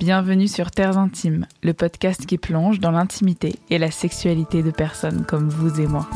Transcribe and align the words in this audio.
Bienvenue 0.00 0.48
sur 0.48 0.70
Terres 0.70 0.96
Intimes, 0.96 1.46
le 1.62 1.74
podcast 1.74 2.24
qui 2.24 2.38
plonge 2.38 2.80
dans 2.80 2.90
l'intimité 2.90 3.56
et 3.68 3.76
la 3.76 3.90
sexualité 3.90 4.62
de 4.62 4.70
personnes 4.70 5.26
comme 5.26 5.50
vous 5.50 5.78
et 5.78 5.86
moi. 5.86 6.08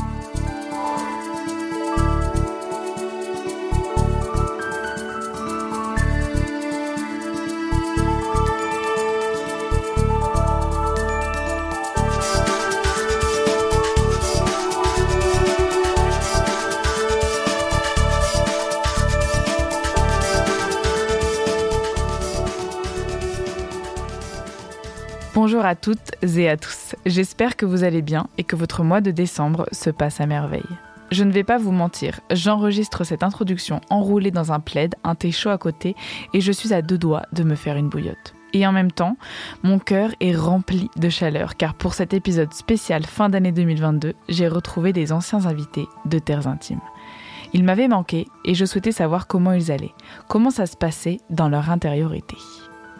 À 25.65 25.73
toutes 25.73 26.11
et 26.21 26.47
à 26.47 26.57
tous. 26.57 26.95
J'espère 27.07 27.55
que 27.55 27.65
vous 27.65 27.83
allez 27.83 28.03
bien 28.03 28.27
et 28.37 28.43
que 28.43 28.55
votre 28.55 28.83
mois 28.83 29.01
de 29.01 29.09
décembre 29.09 29.65
se 29.71 29.89
passe 29.89 30.21
à 30.21 30.27
merveille. 30.27 30.61
Je 31.09 31.23
ne 31.23 31.31
vais 31.31 31.43
pas 31.43 31.57
vous 31.57 31.71
mentir, 31.71 32.19
j'enregistre 32.29 33.03
cette 33.03 33.23
introduction 33.23 33.81
enroulée 33.89 34.29
dans 34.29 34.51
un 34.51 34.59
plaid, 34.59 34.93
un 35.03 35.15
thé 35.15 35.31
chaud 35.31 35.49
à 35.49 35.57
côté 35.57 35.95
et 36.35 36.41
je 36.41 36.51
suis 36.51 36.71
à 36.71 36.83
deux 36.83 36.99
doigts 36.99 37.23
de 37.33 37.41
me 37.41 37.55
faire 37.55 37.77
une 37.77 37.89
bouillotte. 37.89 38.35
Et 38.53 38.67
en 38.67 38.71
même 38.71 38.91
temps, 38.91 39.17
mon 39.63 39.79
cœur 39.79 40.11
est 40.19 40.35
rempli 40.35 40.91
de 40.97 41.09
chaleur 41.09 41.57
car 41.57 41.73
pour 41.73 41.95
cet 41.95 42.13
épisode 42.13 42.53
spécial 42.53 43.03
fin 43.03 43.29
d'année 43.29 43.51
2022, 43.51 44.13
j'ai 44.29 44.47
retrouvé 44.47 44.93
des 44.93 45.11
anciens 45.11 45.47
invités 45.47 45.87
de 46.05 46.19
Terres 46.19 46.47
Intimes. 46.47 46.79
Ils 47.53 47.63
m'avaient 47.63 47.87
manqué 47.87 48.27
et 48.43 48.53
je 48.53 48.65
souhaitais 48.65 48.91
savoir 48.91 49.25
comment 49.25 49.53
ils 49.53 49.71
allaient, 49.71 49.95
comment 50.27 50.51
ça 50.51 50.67
se 50.67 50.77
passait 50.77 51.17
dans 51.31 51.49
leur 51.49 51.71
intériorité. 51.71 52.37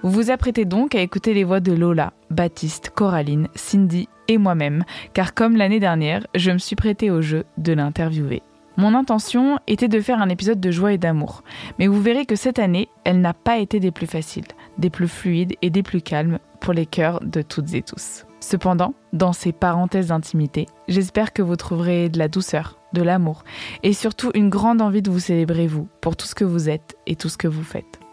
Vous 0.04 0.12
vous 0.12 0.32
apprêtez 0.32 0.66
donc 0.66 0.96
à 0.96 1.02
écouter 1.02 1.34
les 1.34 1.44
voix 1.44 1.60
de 1.60 1.74
Lola, 1.74 2.14
Baptiste, 2.30 2.92
Coraline, 2.94 3.48
Cindy 3.56 4.08
et 4.28 4.38
moi-même, 4.38 4.84
car 5.14 5.34
comme 5.34 5.56
l'année 5.56 5.80
dernière, 5.80 6.26
je 6.36 6.52
me 6.52 6.58
suis 6.58 6.76
prêtée 6.76 7.12
au 7.12 7.22
jeu 7.22 7.46
de 7.58 7.74
l'interviewer. 7.74 8.42
Mon 8.78 8.94
intention 8.94 9.58
était 9.68 9.88
de 9.88 10.02
faire 10.02 10.22
un 10.22 10.30
épisode 10.30 10.60
de 10.60 10.70
joie 10.70 10.92
et 10.92 10.98
d'amour, 10.98 11.44
mais 11.80 11.88
vous 11.88 12.02
verrez 12.02 12.26
que 12.26 12.36
cette 12.36 12.60
année, 12.60 12.90
elle 13.06 13.22
n'a 13.22 13.34
pas 13.34 13.58
été 13.58 13.80
des 13.80 13.92
plus 13.92 14.08
faciles, 14.08 14.48
des 14.78 14.90
plus 14.90 15.08
fluides 15.08 15.56
et 15.62 15.70
des 15.70 15.84
plus 15.84 16.02
calmes 16.02 16.40
pour 16.60 16.74
les 16.74 16.86
cœurs 16.86 17.22
de 17.22 17.42
toutes 17.42 17.74
et 17.74 17.82
tous. 17.82 18.26
Cependant, 18.42 18.94
dans 19.14 19.34
ces 19.34 19.54
parenthèses 19.54 20.08
d'intimité, 20.08 20.66
j'espère 20.88 21.32
que 21.32 21.42
vous 21.42 21.56
trouverez 21.56 22.10
de 22.10 22.20
la 22.20 22.28
douceur, 22.28 22.78
de 22.94 23.02
l'amour 23.02 23.44
et 23.82 23.94
surtout 23.94 24.32
une 24.34 24.50
grande 24.50 24.82
envie 24.82 25.02
de 25.02 25.10
vous 25.10 25.20
célébrer 25.20 25.68
vous 25.68 25.88
pour 26.02 26.16
tout 26.16 26.28
ce 26.28 26.36
que 26.36 26.44
vous 26.44 26.70
êtes 26.70 26.96
et 27.08 27.16
tout 27.16 27.30
ce 27.30 27.38
que 27.38 27.48
vous 27.48 27.64
faites. 27.64 28.05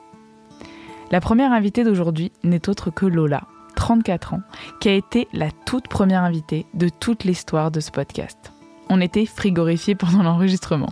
La 1.12 1.20
première 1.20 1.52
invitée 1.52 1.84
d'aujourd'hui 1.84 2.32
n'est 2.42 2.70
autre 2.70 2.91
que 2.91 3.05
Lola, 3.05 3.42
34 3.77 4.32
ans, 4.32 4.41
qui 4.80 4.88
a 4.88 4.94
été 4.94 5.28
la 5.34 5.50
toute 5.50 5.86
première 5.86 6.22
invitée 6.22 6.64
de 6.72 6.88
toute 6.88 7.24
l'histoire 7.24 7.70
de 7.70 7.80
ce 7.80 7.91
podcast. 7.91 8.54
On 8.88 8.98
était 8.98 9.27
frigorifiés 9.27 9.94
pendant 9.94 10.22
l'enregistrement, 10.22 10.88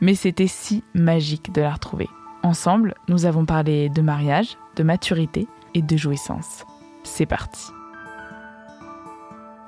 mais 0.00 0.14
c'était 0.14 0.46
si 0.46 0.84
magique 0.94 1.52
de 1.52 1.60
la 1.60 1.72
retrouver. 1.72 2.08
Ensemble, 2.44 2.94
nous 3.08 3.26
avons 3.26 3.46
parlé 3.46 3.88
de 3.88 4.00
mariage, 4.00 4.56
de 4.76 4.84
maturité 4.84 5.48
et 5.74 5.82
de 5.82 5.96
jouissance. 5.96 6.64
C'est 7.02 7.26
parti. 7.26 7.66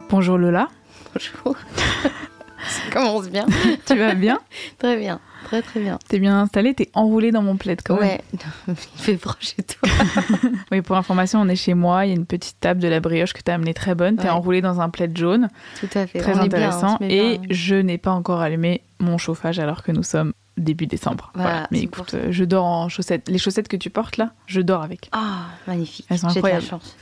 Bonjour 0.09 0.39
Lola. 0.39 0.69
Bonjour. 1.13 1.57
Ça 2.69 2.91
commence 2.93 3.29
bien. 3.29 3.47
tu 3.85 3.97
vas 3.97 4.15
bien? 4.15 4.39
Très 4.79 4.97
bien. 4.97 5.21
Très 5.47 5.63
très 5.63 5.81
bien. 5.81 5.99
T'es 6.09 6.19
bien 6.19 6.41
installée, 6.41 6.75
t'es 6.75 6.91
enroulée 6.93 7.31
dans 7.31 7.43
mon 7.43 7.57
plaid 7.57 7.81
quand 7.85 7.95
même. 8.01 8.05
Ouais, 8.05 8.21
il 8.69 8.75
fait 8.77 9.17
froid 9.17 9.37
chez 9.41 9.63
toi. 9.63 9.89
oui, 10.73 10.83
pour 10.83 10.97
information, 10.97 11.41
on 11.41 11.49
est 11.49 11.55
chez 11.57 11.75
moi, 11.75 12.05
il 12.05 12.09
y 12.09 12.13
a 12.13 12.17
une 12.17 12.27
petite 12.27 12.59
table 12.59 12.81
de 12.81 12.89
la 12.89 12.99
brioche 13.01 13.33
que 13.33 13.41
t'as 13.43 13.55
amenée 13.55 13.73
très 13.75 13.95
bonne, 13.95 14.17
t'es 14.17 14.25
Ouais. 14.25 14.31
enroulée 14.31 14.61
dans 14.61 14.81
un 14.81 14.91
plaid 14.91 15.17
jaune, 15.17 15.49
Tout 15.79 15.89
à 15.95 16.07
fait. 16.09 16.19
très 16.19 16.33
On 16.37 16.43
est 16.43 16.49
bien, 16.49 16.59
intéressant, 16.69 16.99
et 17.01 17.39
bien. 17.39 17.49
je 17.51 17.77
n'ai 17.77 17.97
pas 17.99 18.11
encore 18.11 18.41
allumé 18.41 18.83
mon 18.99 19.19
chauffage 19.19 19.59
alors 19.61 19.83
que 19.85 19.93
nous 19.93 20.03
sommes 20.03 20.33
début 20.57 20.87
décembre. 20.87 21.31
Voilà, 21.35 21.69
Mais 21.71 21.81
écoute, 21.81 22.15
euh, 22.15 22.29
je 22.31 22.43
dors 22.43 22.65
en 22.65 22.89
chaussettes. 22.89 23.29
Les 23.29 23.39
chaussettes 23.39 23.69
que 23.69 23.77
tu 23.77 23.91
portes 23.91 24.17
là, 24.17 24.33
je 24.47 24.61
dors 24.63 24.83
avec. 24.83 25.09
Ah, 25.13 25.45
magnifique. 25.69 26.07
Elles 26.09 26.19
sont 26.19 26.29
J'ai 26.31 26.41
de 26.41 26.47
la 26.47 26.57
incroyables. 26.57 26.67
chance. 26.67 26.97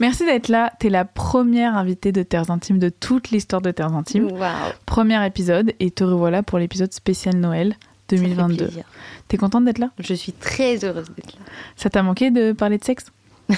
Merci 0.00 0.24
d'être 0.24 0.48
là, 0.48 0.72
t'es 0.78 0.88
la 0.90 1.04
première 1.04 1.76
invitée 1.76 2.12
de 2.12 2.22
Terres 2.22 2.50
Intimes 2.50 2.78
de 2.78 2.88
toute 2.88 3.30
l'histoire 3.30 3.62
de 3.62 3.70
Terres 3.70 3.94
Intimes. 3.94 4.30
Waouh. 4.32 4.50
Premier 4.86 5.24
épisode, 5.26 5.72
et 5.80 5.90
te 5.90 6.04
revoilà 6.04 6.42
pour 6.42 6.58
l'épisode 6.58 6.92
spécial 6.92 7.36
Noël 7.36 7.76
Ça 8.10 8.16
fait 8.16 8.22
2022. 8.22 8.56
plaisir. 8.66 8.84
T'es 9.28 9.36
contente 9.36 9.64
d'être 9.64 9.78
là? 9.78 9.90
Je 9.98 10.14
suis 10.14 10.32
très 10.32 10.84
heureuse 10.84 11.10
d'être 11.16 11.34
là. 11.34 11.40
Ça 11.76 11.90
t'a 11.90 12.02
manqué 12.02 12.30
de 12.30 12.52
parler 12.52 12.78
de 12.78 12.84
sexe? 12.84 13.06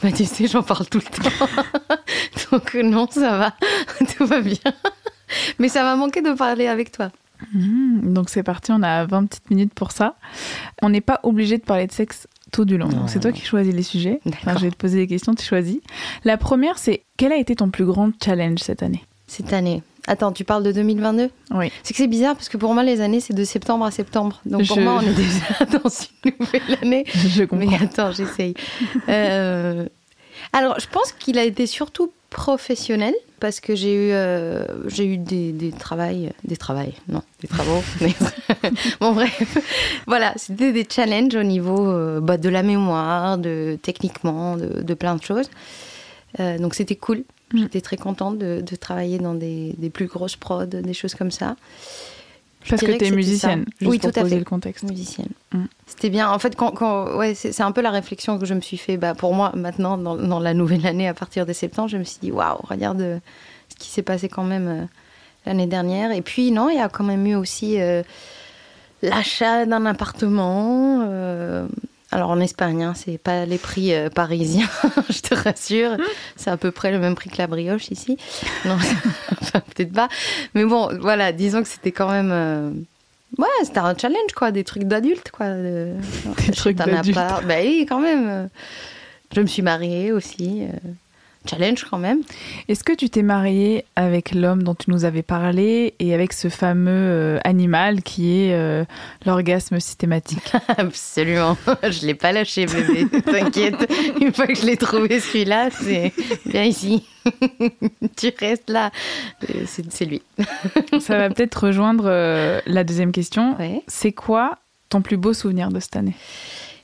Bah, 0.00 0.12
tu 0.12 0.24
sais, 0.24 0.46
j'en 0.46 0.62
parle 0.62 0.86
tout 0.86 0.98
le 1.00 1.04
temps. 1.30 1.46
Donc, 2.52 2.74
non, 2.74 3.08
ça 3.10 3.36
va. 3.36 3.54
tout 4.16 4.24
va 4.24 4.40
bien. 4.40 4.54
Mais 5.58 5.68
ça 5.68 5.82
m'a 5.82 5.96
manqué 5.96 6.22
de 6.22 6.32
parler 6.34 6.68
avec 6.68 6.92
toi. 6.92 7.10
Mhm, 7.52 8.12
Donc 8.14 8.28
c'est 8.30 8.44
parti, 8.44 8.70
on 8.70 8.82
a 8.84 9.04
20 9.06 9.26
petites 9.26 9.50
minutes 9.50 9.74
pour 9.74 9.90
ça. 9.90 10.14
On 10.82 10.88
n'est 10.88 11.00
pas 11.00 11.18
obligé 11.24 11.58
de 11.58 11.64
parler 11.64 11.88
de 11.88 11.92
sexe 11.92 12.28
du 12.64 12.78
long. 12.78 12.88
C'est 13.06 13.20
toi 13.20 13.32
qui 13.32 13.42
choisis 13.44 13.74
les 13.74 13.82
sujets. 13.82 14.20
Enfin, 14.26 14.54
je 14.56 14.62
vais 14.64 14.70
te 14.70 14.76
poser 14.76 14.98
des 14.98 15.06
questions, 15.06 15.34
tu 15.34 15.44
choisis. 15.44 15.78
La 16.24 16.36
première, 16.36 16.78
c'est 16.78 17.02
quel 17.16 17.32
a 17.32 17.36
été 17.36 17.56
ton 17.56 17.70
plus 17.70 17.84
grand 17.84 18.10
challenge 18.24 18.60
cette 18.60 18.82
année? 18.82 19.04
Cette 19.26 19.52
année. 19.52 19.82
Attends, 20.08 20.30
tu 20.30 20.44
parles 20.44 20.62
de 20.62 20.70
2022 20.70 21.30
Oui. 21.52 21.72
C'est 21.82 21.92
que 21.92 21.98
c'est 21.98 22.06
bizarre 22.06 22.36
parce 22.36 22.48
que 22.48 22.56
pour 22.56 22.72
moi, 22.74 22.84
les 22.84 23.00
années, 23.00 23.18
c'est 23.20 23.34
de 23.34 23.42
septembre 23.42 23.84
à 23.84 23.90
septembre. 23.90 24.40
Donc, 24.46 24.64
pour 24.66 24.76
Je- 24.76 24.82
moi, 24.82 25.00
on 25.02 25.06
est 25.06 25.12
déjà 25.14 25.64
dans 25.82 25.88
une 25.90 26.32
nouvelle 26.38 26.78
année. 26.80 27.04
Je 27.14 27.42
comprends. 27.42 27.66
Mais 27.66 27.76
attends, 27.82 28.12
j'essaye. 28.12 28.54
Euh, 29.08 29.84
alors, 30.52 30.78
je 30.78 30.86
pense 30.86 31.10
qu'il 31.12 31.38
a 31.38 31.44
été 31.44 31.66
surtout 31.66 32.12
professionnel 32.30 33.14
parce 33.40 33.60
que 33.60 33.74
j'ai 33.74 33.94
eu, 33.94 34.12
euh, 34.12 34.64
j'ai 34.88 35.04
eu 35.06 35.18
des, 35.18 35.52
des 35.52 35.70
travails, 35.72 36.32
des 36.44 36.56
travails, 36.56 36.94
non, 37.08 37.22
des 37.40 37.48
travaux. 37.48 37.82
mais- 38.00 38.14
bon, 39.00 39.12
bref, 39.12 39.58
voilà, 40.06 40.32
c'était 40.36 40.72
des 40.72 40.86
challenges 40.90 41.34
au 41.34 41.42
niveau 41.42 41.88
euh, 41.90 42.20
bah, 42.20 42.36
de 42.38 42.48
la 42.48 42.62
mémoire, 42.62 43.38
de 43.38 43.78
techniquement, 43.82 44.56
de, 44.56 44.82
de 44.82 44.94
plein 44.94 45.14
de 45.16 45.22
choses. 45.22 45.50
Euh, 46.40 46.58
donc, 46.58 46.74
c'était 46.74 46.96
cool. 46.96 47.24
Mm. 47.52 47.58
J'étais 47.62 47.80
très 47.80 47.96
contente 47.96 48.38
de, 48.38 48.60
de 48.60 48.76
travailler 48.76 49.18
dans 49.18 49.34
des, 49.34 49.74
des 49.78 49.90
plus 49.90 50.06
grosses 50.06 50.36
prods, 50.36 50.66
des 50.66 50.94
choses 50.94 51.14
comme 51.14 51.30
ça. 51.30 51.56
Parce 52.68 52.82
que 52.82 52.92
tu 52.98 53.04
es 53.04 53.10
musicienne, 53.10 53.64
ça. 53.64 53.70
juste 53.80 53.90
Oui, 53.90 53.98
pour 53.98 54.10
tout 54.12 54.18
à 54.18 54.22
poser 54.22 54.34
fait 54.34 54.38
le 54.40 54.44
contexte. 54.44 54.84
musicienne. 54.84 55.28
Mm. 55.52 55.64
C'était 55.86 56.10
bien. 56.10 56.30
En 56.30 56.38
fait, 56.38 56.56
quand, 56.56 56.72
quand- 56.72 57.16
ouais, 57.16 57.34
c'est 57.34 57.60
un 57.60 57.72
peu 57.72 57.80
la 57.80 57.90
réflexion 57.90 58.38
que 58.38 58.46
je 58.46 58.54
me 58.54 58.60
suis 58.60 58.76
fait. 58.76 58.96
Bah, 58.96 59.14
pour 59.14 59.34
moi, 59.34 59.52
maintenant, 59.54 59.96
dans, 59.98 60.16
dans 60.16 60.40
la 60.40 60.54
nouvelle 60.54 60.86
année, 60.92 61.06
à 61.08 61.14
partir 61.14 61.46
de 61.46 61.52
septembre, 61.52 61.88
je 61.88 61.96
me 61.98 62.04
suis 62.04 62.18
dit, 62.20 62.32
waouh, 62.32 62.58
regarde 62.62 63.00
euh, 63.00 63.18
ce 63.68 63.76
qui 63.76 63.88
s'est 63.90 64.02
passé 64.02 64.28
quand 64.28 64.44
même 64.44 64.68
euh, 64.68 64.84
l'année 65.46 65.66
dernière. 65.66 66.10
Et 66.12 66.22
puis, 66.22 66.50
non, 66.50 66.68
il 66.70 66.76
y 66.76 66.80
a 66.80 66.88
quand 66.88 67.04
même 67.04 67.26
eu 67.26 67.34
aussi 67.36 67.80
euh, 67.80 68.02
l'achat 69.02 69.66
d'un 69.66 69.86
appartement. 69.86 71.00
euh, 71.08 71.66
alors 72.12 72.30
en 72.30 72.40
Espagne, 72.40 72.82
hein, 72.84 72.94
c'est 72.94 73.18
pas 73.18 73.44
les 73.46 73.58
prix 73.58 73.92
euh, 73.94 74.08
parisiens, 74.10 74.68
je 75.10 75.20
te 75.20 75.34
rassure. 75.34 75.96
C'est 76.36 76.50
à 76.50 76.56
peu 76.56 76.70
près 76.70 76.90
le 76.92 76.98
même 76.98 77.14
prix 77.14 77.30
que 77.30 77.38
la 77.38 77.46
brioche 77.46 77.90
ici. 77.90 78.16
Non, 78.64 78.76
enfin, 79.42 79.60
peut-être 79.74 79.92
pas. 79.92 80.08
Mais 80.54 80.64
bon, 80.64 80.88
voilà, 81.00 81.32
disons 81.32 81.62
que 81.62 81.68
c'était 81.68 81.92
quand 81.92 82.10
même. 82.10 82.30
euh, 82.32 82.70
Ouais, 83.38 83.48
c'était 83.64 83.80
un 83.80 83.96
challenge, 83.98 84.32
quoi, 84.36 84.52
des 84.52 84.62
trucs 84.64 84.84
d'adultes, 84.84 85.30
quoi. 85.32 85.48
de- 85.50 85.94
Des 86.46 86.52
trucs 86.52 86.76
d'adultes. 86.76 87.16
Bah 87.16 87.56
oui, 87.60 87.84
quand 87.88 87.98
même. 88.00 88.48
Je 89.34 89.40
me 89.40 89.46
suis 89.46 89.62
mariée 89.62 90.12
aussi. 90.12 90.62
euh, 90.62 90.90
Challenge 91.48 91.84
quand 91.90 91.98
même. 91.98 92.20
Est-ce 92.68 92.84
que 92.84 92.92
tu 92.92 93.08
t'es 93.10 93.22
mariée 93.22 93.84
avec 93.96 94.32
l'homme 94.34 94.62
dont 94.62 94.74
tu 94.74 94.90
nous 94.90 95.04
avais 95.04 95.22
parlé 95.22 95.94
et 95.98 96.14
avec 96.14 96.32
ce 96.32 96.48
fameux 96.48 96.90
euh, 96.92 97.38
animal 97.44 98.02
qui 98.02 98.40
est 98.40 98.54
euh, 98.54 98.84
l'orgasme 99.24 99.80
systématique? 99.80 100.52
Absolument. 100.76 101.56
Je 101.82 102.06
l'ai 102.06 102.14
pas 102.14 102.32
lâché, 102.32 102.66
bébé. 102.66 103.06
T'inquiète. 103.24 103.90
Une 104.20 104.32
fois 104.32 104.46
que 104.46 104.54
je 104.54 104.66
l'ai 104.66 104.76
trouvé, 104.76 105.20
celui-là, 105.20 105.70
c'est 105.70 106.12
bien 106.44 106.64
ici. 106.64 107.06
tu 108.16 108.32
restes 108.38 108.70
là. 108.70 108.90
Euh, 109.50 109.62
C'est 109.66 109.90
c'est 109.92 110.04
lui. 110.04 110.22
Ça 111.00 111.18
va 111.18 111.30
peut-être 111.30 111.66
rejoindre 111.66 112.04
euh, 112.06 112.60
la 112.66 112.84
deuxième 112.84 113.12
question. 113.12 113.56
Ouais. 113.58 113.82
C'est 113.86 114.12
quoi 114.12 114.58
ton 114.88 115.02
plus 115.02 115.16
beau 115.16 115.32
souvenir 115.32 115.70
de 115.70 115.80
cette 115.80 115.96
année? 115.96 116.14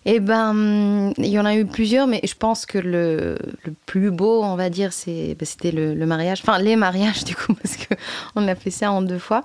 Eh 0.04 0.18
ben, 0.18 1.12
il 1.16 1.26
y 1.26 1.38
en 1.38 1.44
a 1.44 1.54
eu 1.54 1.64
plusieurs, 1.64 2.08
mais 2.08 2.20
je 2.24 2.34
pense 2.34 2.66
que 2.66 2.78
le, 2.78 3.38
plus 3.86 4.10
beau, 4.10 4.42
on 4.42 4.56
va 4.56 4.68
dire, 4.68 4.90
ben, 5.06 5.36
c'était 5.42 5.70
le, 5.70 5.94
mariage. 6.06 6.40
Enfin, 6.42 6.58
les 6.58 6.76
mariages, 6.76 7.24
du 7.24 7.36
coup, 7.36 7.54
parce 7.54 7.76
que 7.76 7.94
on 8.34 8.46
a 8.48 8.54
fait 8.54 8.70
ça 8.70 8.90
en 8.90 9.02
deux 9.02 9.18
fois. 9.18 9.42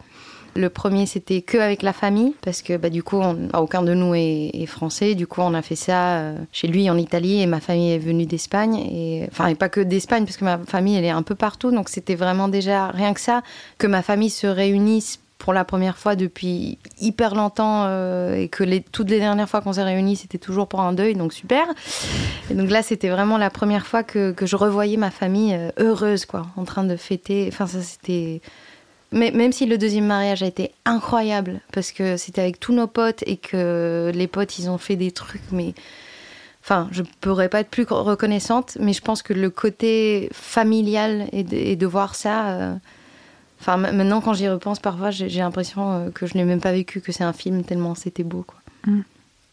Le 0.56 0.69
premier, 0.71 1.06
c'était 1.06 1.44
que 1.44 1.59
avec 1.59 1.83
la 1.83 1.94
famille, 1.94 2.33
parce 2.42 2.63
que 2.63 2.77
bah, 2.77 2.89
du 2.89 3.04
coup, 3.04 3.18
on- 3.18 3.50
aucun 3.54 3.83
de 3.83 3.94
nous 3.94 4.15
est, 4.15 4.50
est 4.56 4.65
français. 4.65 5.13
Du 5.13 5.27
coup, 5.27 5.42
on 5.42 5.54
a 5.54 5.62
fait 5.62 5.75
ça 5.75 6.18
euh, 6.18 6.38
chez 6.51 6.68
lui 6.68 6.89
en 6.89 6.98
Italie 6.98 7.39
et 7.42 7.45
ma 7.45 7.59
famille 7.59 7.92
est 7.92 8.00
venue 8.00 8.25
d'Espagne. 8.25 8.75
Et, 8.77 9.27
enfin, 9.31 9.48
et 9.48 9.56
pas 9.56 9.69
que 9.69 9.81
d'Espagne, 9.81 10.25
parce 10.25 10.38
que 10.38 10.45
ma 10.45 10.57
famille, 10.65 10.95
elle 10.98 11.06
est 11.06 11.12
un 11.12 11.21
peu 11.21 11.36
partout. 11.36 11.69
Donc, 11.69 11.89
c'était 11.89 12.15
vraiment 12.15 12.48
déjà 12.48 12.88
rien 12.88 13.13
que 13.13 13.19
ça, 13.19 13.44
que 13.77 13.86
ma 13.86 14.01
famille 14.01 14.31
se 14.31 14.48
réunisse 14.48 15.19
pour 15.38 15.54
la 15.54 15.63
première 15.66 15.98
fois 15.98 16.16
depuis 16.16 16.78
hyper 17.00 17.36
longtemps 17.36 17.84
euh, 17.86 18.36
et 18.36 18.50
que 18.50 18.80
toutes 18.92 19.10
les 19.10 19.19
dernières 19.19 19.48
fois 19.48 19.62
qu'on 19.62 19.74
s'est 19.74 19.84
réunis, 19.84 20.16
c'était 20.16 20.38
toujours 20.38 20.68
pour 20.68 20.81
un 20.81 20.94
deuil, 20.94 21.16
donc 21.16 21.34
super. 21.34 21.68
Et 22.50 22.54
donc 22.54 22.69
là, 22.69 22.81
c'était 22.81 23.10
vraiment 23.10 23.38
la 23.38 23.50
première 23.50 23.86
fois 23.86 24.04
que, 24.04 24.34
je 24.39 24.56
revoyais 24.56 24.98
ma 24.98 25.12
famille 25.12 25.54
euh, 25.54 25.69
heureuse, 25.78 26.25
quoi, 26.25 26.48
en 26.57 26.63
train 26.63 26.84
de 26.84 26.95
fêter. 26.95 27.50
Enfin, 27.51 27.68
ça, 27.68 27.81
c'était. 27.81 28.42
Mais 29.12 29.31
même 29.31 29.54
si 29.54 29.66
le 29.66 29.78
deuxième 29.78 30.06
mariage 30.06 30.44
a 30.44 30.48
été 30.48 30.72
incroyable, 30.84 31.62
parce 31.72 31.92
que 31.92 32.18
c'était 32.18 32.42
avec 32.42 32.60
tous 32.60 32.74
nos 32.74 32.88
potes 32.88 33.24
et 33.25 33.38
que 33.38 34.12
les 34.13 34.28
potes, 34.28 34.60
ils 34.60 34.69
ont 34.69 34.78
fait 34.78 34.95
des 34.95 35.12
trucs, 35.12 35.51
mais. 35.51 35.74
Enfin, 36.63 36.90
je 36.92 37.04
pourrais 37.22 37.48
pas 37.48 37.62
être 37.62 37.69
plus 37.69 37.86
reconnaissante, 37.90 38.78
mais 38.81 38.92
je 38.92 39.01
pense 39.01 39.22
que 39.22 39.31
le 39.31 39.50
côté 39.50 40.28
familial 40.33 41.30
et 41.31 41.44
de, 41.44 41.75
de 41.75 41.86
voir 41.86 42.16
ça. 42.16 42.48
Euh, 42.50 42.75
Enfin, 43.59 43.77
maintenant, 43.77 44.21
quand 44.21 44.33
j'y 44.33 44.48
repense, 44.48 44.80
parfois, 44.80 45.12
j'ai 45.12 45.27
l'impression 45.39 45.92
euh, 45.92 46.09
que 46.09 46.25
je 46.27 46.38
n'ai 46.38 46.44
même 46.44 46.62
pas 46.62 46.71
vécu, 46.71 47.01
que 47.01 47.12
c'est 47.12 47.24
un 47.24 47.33
film, 47.33 47.63
tellement 47.63 47.95
c'était 47.95 48.24
beau. 48.24 48.44
Quoi. 48.45 48.59
Mm. 48.86 49.01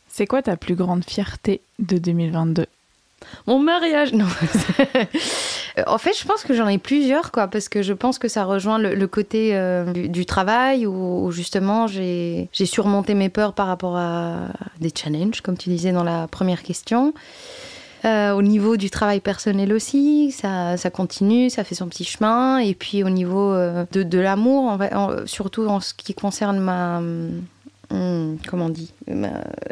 C'est 0.08 0.26
quoi 0.26 0.42
ta 0.42 0.56
plus 0.56 0.74
grande 0.74 1.04
fierté 1.04 1.60
de 1.78 1.98
2022 1.98 2.66
Mon 3.46 3.58
mariage 3.58 4.12
Non. 4.12 4.26
en 5.86 5.98
fait, 5.98 6.12
je 6.16 6.24
pense 6.26 6.44
que 6.44 6.54
j'en 6.54 6.68
ai 6.68 6.78
plusieurs, 6.78 7.32
quoi, 7.32 7.48
parce 7.48 7.68
que 7.68 7.82
je 7.82 7.92
pense 7.94 8.18
que 8.18 8.28
ça 8.28 8.44
rejoint 8.44 8.78
le, 8.78 9.06
côté 9.06 9.56
euh, 9.56 9.90
du, 9.92 10.26
travail, 10.26 10.86
où, 10.86 11.24
où 11.24 11.32
justement, 11.32 11.86
j'ai 11.86 12.48
surmonté 12.52 13.14
mes 13.14 13.30
peurs 13.30 13.54
par 13.54 13.66
rapport 13.66 13.96
à 13.96 14.48
des 14.80 14.92
challenges, 14.94 15.40
comme 15.40 15.56
tu 15.56 15.70
disais 15.70 15.92
dans 15.92 16.04
la 16.04 16.28
première 16.28 16.62
question. 16.62 17.14
Euh, 18.04 18.32
au 18.32 18.42
niveau 18.42 18.76
du 18.76 18.90
travail 18.90 19.20
personnel 19.20 19.72
aussi, 19.72 20.30
ça, 20.30 20.76
ça, 20.76 20.90
continue, 20.90 21.48
ça 21.48 21.64
fait 21.64 21.74
son 21.74 21.88
petit 21.88 22.04
chemin. 22.04 22.58
Et 22.58 22.74
puis 22.74 23.02
au 23.02 23.08
niveau 23.08 23.52
euh, 23.52 23.86
de, 23.92 24.02
de 24.02 24.18
l'amour, 24.18 24.78
surtout 25.26 25.66
en 25.66 25.80
ce 25.80 25.94
qui 25.94 26.12
concerne 26.14 26.58
ma, 26.58 26.98
hum, 26.98 28.38
comment 28.46 28.66
on 28.66 28.68
dit 28.68 28.92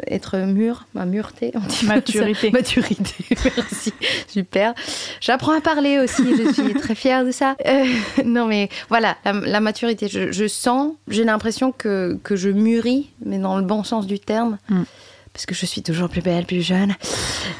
Être 0.07 0.37
mûr, 0.39 0.87
ma 0.95 1.05
mureté. 1.05 1.53
Maturité. 1.83 2.49
Maturité, 2.49 3.25
merci. 3.55 3.93
Super. 4.27 4.73
J'apprends 5.21 5.55
à 5.55 5.61
parler 5.61 5.99
aussi, 5.99 6.23
je 6.35 6.53
suis 6.53 6.73
très 6.81 6.95
fière 6.95 7.25
de 7.25 7.31
ça. 7.31 7.55
Euh, 7.67 7.85
non, 8.25 8.47
mais 8.47 8.69
voilà, 8.89 9.15
la, 9.25 9.59
maturité. 9.59 10.07
Je, 10.07 10.47
sens, 10.47 10.93
j'ai 11.07 11.23
l'impression 11.23 11.71
que, 11.71 12.17
que, 12.23 12.35
je 12.35 12.49
mûris, 12.49 13.11
mais 13.23 13.37
dans 13.37 13.57
le 13.57 13.63
bon 13.63 13.83
sens 13.83 14.07
du 14.07 14.19
terme. 14.19 14.57
Hum 14.71 14.85
parce 15.33 15.47
que 15.47 15.55
je 15.55 15.65
suis 15.65 15.81
toujours 15.81 16.09
plus 16.09 16.21
belle, 16.21 16.45
plus 16.45 16.61
jeune. 16.61 16.93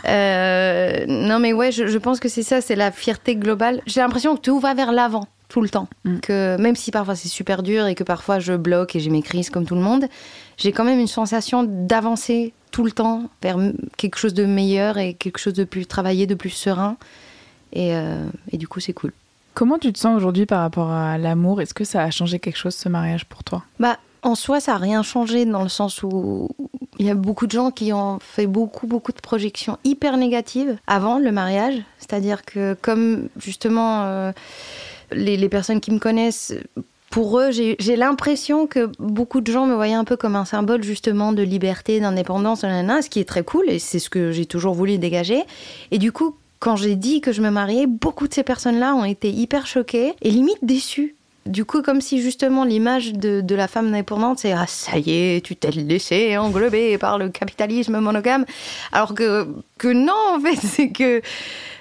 Euh, 0.07 1.05
non, 1.07 1.39
mais 1.39 1.53
ouais, 1.53 1.71
je, 1.71 1.97
pense 1.97 2.19
que 2.19 2.29
c'est 2.29 2.43
ça, 2.43 2.61
c'est 2.61 2.75
la 2.75 2.91
fierté 2.91 3.35
globale. 3.35 3.81
J'ai 3.87 3.99
l'impression 3.99 4.35
que 4.35 4.41
tout 4.41 4.59
va 4.59 4.73
vers 4.73 4.91
l'avant 4.91 5.27
tout 5.49 5.61
le 5.61 5.69
temps. 5.69 5.87
Mm. 6.05 6.19
Que 6.19 6.57
même 6.57 6.75
si 6.75 6.91
parfois 6.91 7.15
c'est 7.15 7.29
super 7.29 7.63
dur 7.63 7.87
et 7.87 7.95
que 7.95 8.03
parfois 8.03 8.39
je 8.39 8.53
bloque 8.53 8.95
et 8.95 8.99
j'ai 8.99 9.09
mes 9.09 9.21
crises 9.21 9.49
comme 9.49 9.65
tout 9.65 9.75
le 9.75 9.81
monde, 9.81 10.05
j'ai 10.57 10.71
quand 10.71 10.83
même 10.83 10.99
une 10.99 11.07
sensation 11.07 11.63
d'avancer 11.63 12.53
tout 12.71 12.83
le 12.83 12.91
temps 12.91 13.29
vers 13.41 13.57
quelque 13.97 14.17
chose 14.17 14.33
de 14.33 14.45
meilleur 14.45 14.97
et 14.97 15.13
quelque 15.15 15.39
chose 15.39 15.53
de 15.53 15.63
plus 15.63 15.85
travaillé, 15.85 16.27
de 16.27 16.35
plus 16.35 16.49
serein. 16.49 16.97
Et, 17.71 17.95
euh, 17.95 18.25
et 18.51 18.57
du 18.57 18.67
coup, 18.67 18.79
c'est 18.79 18.93
cool. 18.93 19.13
Comment 19.53 19.77
tu 19.77 19.93
te 19.93 19.99
sens 19.99 20.15
aujourd'hui 20.15 20.45
par 20.45 20.61
rapport 20.61 20.91
à 20.91 21.17
l'amour? 21.17 21.61
Est-ce 21.61 21.73
que 21.73 21.83
ça 21.83 22.03
a 22.03 22.11
changé 22.11 22.39
quelque 22.39 22.57
chose 22.57 22.75
ce 22.75 22.89
mariage 22.89 23.25
pour 23.25 23.43
toi? 23.43 23.63
Bah, 23.79 23.97
en 24.23 24.35
soi, 24.35 24.59
ça 24.59 24.73
n'a 24.73 24.77
rien 24.77 25.03
changé 25.03 25.45
dans 25.45 25.63
le 25.63 25.69
sens 25.69 26.01
où 26.03 26.49
il 26.99 27.05
y 27.05 27.09
a 27.09 27.15
beaucoup 27.15 27.45
de 27.45 27.51
gens 27.51 27.71
qui 27.71 27.91
ont 27.93 28.19
fait 28.19 28.47
beaucoup, 28.47 28.87
beaucoup 28.87 29.11
de 29.11 29.19
projections 29.19 29.77
hyper 29.83 30.17
négatives 30.17 30.77
avant 30.87 31.19
le 31.19 31.31
mariage. 31.31 31.75
C'est-à-dire 31.99 32.43
que 32.45 32.75
comme 32.81 33.27
justement 33.37 34.03
euh, 34.03 34.31
les, 35.11 35.49
personnes 35.49 35.81
qui 35.81 35.91
me 35.91 35.99
connaissent, 35.99 36.53
pour 37.09 37.37
eux, 37.39 37.51
j'ai 37.51 37.95
l'impression 37.95 38.65
que 38.65 38.89
beaucoup 38.97 39.41
de 39.41 39.51
gens 39.51 39.67
me 39.67 39.75
voyaient 39.75 39.93
un 39.93 40.03
peu 40.03 40.17
comme 40.17 40.35
un 40.35 40.45
symbole 40.45 40.83
justement 40.83 41.31
de 41.31 41.43
liberté, 41.43 41.99
d'indépendance, 41.99 42.61
ce 42.61 43.09
qui 43.09 43.19
est 43.19 43.27
très 43.27 43.43
cool 43.43 43.69
et 43.69 43.77
c'est 43.77 43.99
ce 43.99 44.09
que 44.09 44.31
j'ai 44.31 44.45
toujours 44.45 44.73
voulu 44.73 44.97
dégager. 44.97 45.43
Et 45.91 45.99
du 45.99 46.11
coup, 46.11 46.35
quand 46.59 46.75
j'ai 46.75 46.95
dit 46.95 47.21
que 47.21 47.31
je 47.31 47.41
me 47.41 47.51
mariais, 47.51 47.85
beaucoup 47.85 48.27
de 48.27 48.33
ces 48.33 48.41
personnes-là 48.41 48.95
ont 48.95 49.05
été 49.05 49.29
hyper 49.29 49.67
choquées 49.67 50.13
et 50.21 50.31
limite 50.31 50.57
déçues 50.63 51.15
du 51.45 51.65
coup, 51.65 51.81
comme 51.81 51.99
si 51.99 52.21
justement 52.21 52.63
l'image 52.63 53.13
de, 53.13 53.55
la 53.55 53.67
femme 53.67 53.87
indépendante, 53.87 54.39
c'est 54.39 54.53
ah 54.53 54.65
ça 54.67 54.97
y 54.97 55.11
est, 55.11 55.45
tu 55.45 55.55
t'es 55.55 55.71
laissé 55.71 56.37
englober 56.37 56.97
par 56.97 57.17
le 57.17 57.29
capitalisme 57.29 57.99
monogame, 57.99 58.45
alors 58.91 59.13
que 59.13 59.47
que 59.77 59.89
non 59.89 60.13
en 60.35 60.39
fait, 60.39 60.55
c'est 60.63 60.89
que 60.89 61.21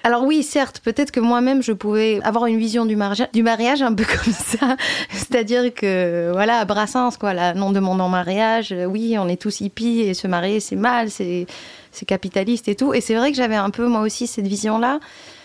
alors 0.04 0.24
oui, 0.24 0.42
certes, 0.42 0.80
peut-être 0.80 1.12
que 1.12 1.20
moi-même 1.20 1.62
je 1.62 1.72
pouvais 1.72 2.20
avoir 2.24 2.46
une 2.46 2.58
vision 2.58 2.84
du 2.86 2.96
mariage, 2.96 3.28
du 3.32 3.42
mariage 3.42 3.82
un 3.82 3.94
peu 3.94 4.04
comme 4.24 4.32
ça, 4.32 4.76
c'est-à-dire 5.10 5.72
que 5.72 6.30
voilà, 6.32 6.64
Brassens 6.64 7.16
quoi, 7.18 7.32
la 7.32 7.54
non 7.54 7.70
demandant 7.70 8.08
mariage, 8.08 8.74
oui, 8.88 9.16
on 9.18 9.28
est 9.28 9.40
tous 9.40 9.60
hippies 9.60 10.00
et 10.00 10.14
se 10.14 10.26
marier 10.26 10.58
c'est 10.60 10.76
mal, 10.76 11.08
c'est 11.10 11.46
capitaliste 12.06 12.66
et 12.68 12.74
tout, 12.74 12.94
et 12.94 13.00
c'est 13.00 13.14
vrai 13.14 13.30
que 13.30 13.36
j'avais 13.36 13.54
un 13.54 13.70
peu 13.70 13.86
moi 13.86 14.00
aussi 14.00 14.26
cette 14.26 14.46
vision 14.46 14.78
là 14.78 14.98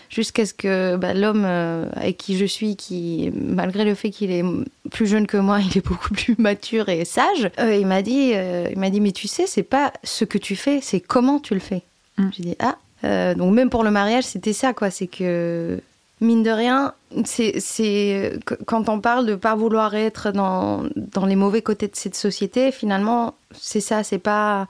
jusqu'à 0.08 0.46
ce 0.46 0.54
que 0.54 0.96
bah, 0.96 1.14
l'homme 1.14 1.44
euh, 1.44 1.88
avec 1.94 2.16
qui 2.16 2.36
je 2.36 2.44
suis, 2.44 2.76
qui 2.76 3.30
malgré 3.34 3.84
le 3.84 3.94
fait 3.94 4.10
qu'il 4.10 4.30
est 4.30 4.44
plus 4.90 5.06
jeune 5.06 5.26
que 5.26 5.36
moi, 5.36 5.60
il 5.70 5.76
est 5.76 5.86
beaucoup 5.86 6.12
plus 6.14 6.36
mature 6.38 6.88
et 6.88 7.04
sage, 7.04 7.50
euh, 7.58 7.76
il 7.76 7.86
m'a 7.86 8.02
dit, 8.02 8.32
euh, 8.34 8.68
il 8.70 8.78
m'a 8.78 8.90
dit, 8.90 9.00
mais 9.00 9.12
tu 9.12 9.28
sais, 9.28 9.46
c'est 9.46 9.62
pas 9.62 9.92
ce 10.04 10.24
que 10.24 10.38
tu 10.38 10.56
fais, 10.56 10.80
c'est 10.82 11.00
comment 11.00 11.38
tu 11.38 11.54
le 11.54 11.60
fais. 11.60 11.82
Mm. 12.16 12.28
J'ai 12.36 12.42
dit 12.42 12.56
ah. 12.58 13.34
donc 13.34 13.54
même 13.54 13.70
pour 13.70 13.84
le 13.84 13.90
mariage, 13.90 14.24
c'était 14.24 14.52
ça 14.52 14.72
quoi, 14.72 14.90
c'est 14.90 15.06
que 15.06 15.80
mine 16.20 16.42
de 16.42 16.50
rien, 16.50 16.94
c'est 17.24 18.38
quand 18.66 18.88
on 18.88 19.00
parle 19.00 19.24
de 19.24 19.36
pas 19.36 19.54
vouloir 19.54 19.94
être 19.94 20.32
dans, 20.32 20.82
dans 20.96 21.26
les 21.26 21.36
mauvais 21.36 21.62
côtés 21.62 21.86
de 21.86 21.94
cette 21.94 22.16
société, 22.16 22.72
finalement, 22.72 23.34
c'est 23.52 23.80
ça, 23.80 24.02
c'est 24.02 24.18
pas 24.18 24.66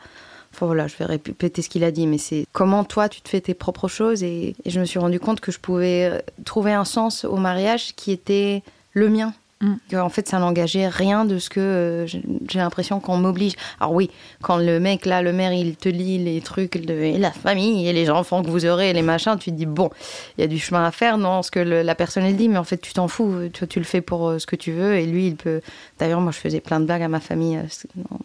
voilà, 0.67 0.87
je 0.87 0.97
vais 0.97 1.05
répéter 1.05 1.63
ce 1.63 1.69
qu'il 1.69 1.85
a 1.85 1.91
dit, 1.91 2.07
mais 2.07 2.19
c'est 2.19 2.47
comment 2.53 2.85
toi 2.85 3.09
tu 3.09 3.21
te 3.21 3.29
fais 3.29 3.41
tes 3.41 3.55
propres 3.55 3.89
choses 3.89 4.23
et, 4.23 4.55
je 4.67 4.81
me 4.81 4.85
suis 4.85 4.99
rendu 4.99 5.21
compte 5.21 5.41
que 5.41 5.53
je 5.53 5.59
pouvais 5.59 6.11
euh, 6.11 6.19
trouver 6.45 6.73
un 6.73 6.85
sens 6.85 7.25
au 7.25 7.37
mariage 7.37 7.95
qui 7.95 8.13
était 8.13 8.63
le 8.93 9.09
mien. 9.09 9.33
Mm. 9.61 9.97
En 9.97 10.09
fait, 10.09 10.29
ça 10.29 10.39
n'engageait 10.39 10.87
rien 10.87 11.25
de 11.25 11.39
ce 11.39 11.51
que 11.51 11.61
euh, 11.61 12.07
j'ai 12.07 12.59
l'impression 12.59 13.01
qu'on 13.01 13.17
m'oblige. 13.17 13.55
Alors 13.81 13.93
oui, 13.93 14.11
quand 14.41 14.57
le 14.57 14.79
mec 14.79 15.05
là, 15.05 15.21
le 15.21 15.33
maire, 15.33 15.53
il 15.53 15.77
te 15.77 15.89
lit 15.89 16.19
les 16.19 16.41
trucs 16.41 16.77
la 16.89 17.33
famille 17.33 17.89
et 17.89 17.93
les 17.93 18.09
enfants 18.09 18.43
que 18.43 18.51
vous 18.51 18.67
aurez, 18.67 18.93
les 18.93 19.03
machins, 19.03 19.37
tu 19.39 19.51
te 19.51 19.57
dis 19.57 19.67
bon, 19.67 19.91
il 20.37 20.43
y 20.43 20.45
a 20.45 20.47
du 20.47 20.59
chemin 20.59 20.85
à 20.85 20.91
faire 20.93 21.19
dans 21.19 21.43
ce 21.43 21.51
que 21.51 21.59
la 21.59 21.95
personne 21.95 22.25
elle 22.25 22.37
dit, 22.37 22.49
mais 22.49 22.59
en 22.59 22.65
fait 22.65 22.79
tu 22.79 22.93
t'en 22.93 23.09
fous, 23.09 23.49
tu, 23.53 23.67
tu 23.67 23.79
le 23.79 23.85
fais 23.85 24.01
pour 24.01 24.29
euh, 24.29 24.39
ce 24.39 24.47
que 24.47 24.57
tu 24.57 24.73
veux 24.73 24.97
et 24.97 25.07
lui 25.07 25.27
il 25.27 25.37
peut. 25.37 25.61
D'ailleurs, 25.99 26.21
moi 26.21 26.33
je 26.33 26.39
faisais 26.39 26.61
plein 26.61 26.79
de 26.79 26.85
blagues 26.87 27.03
à 27.03 27.09
ma 27.09 27.21
famille 27.21 27.57
euh, 27.57 27.63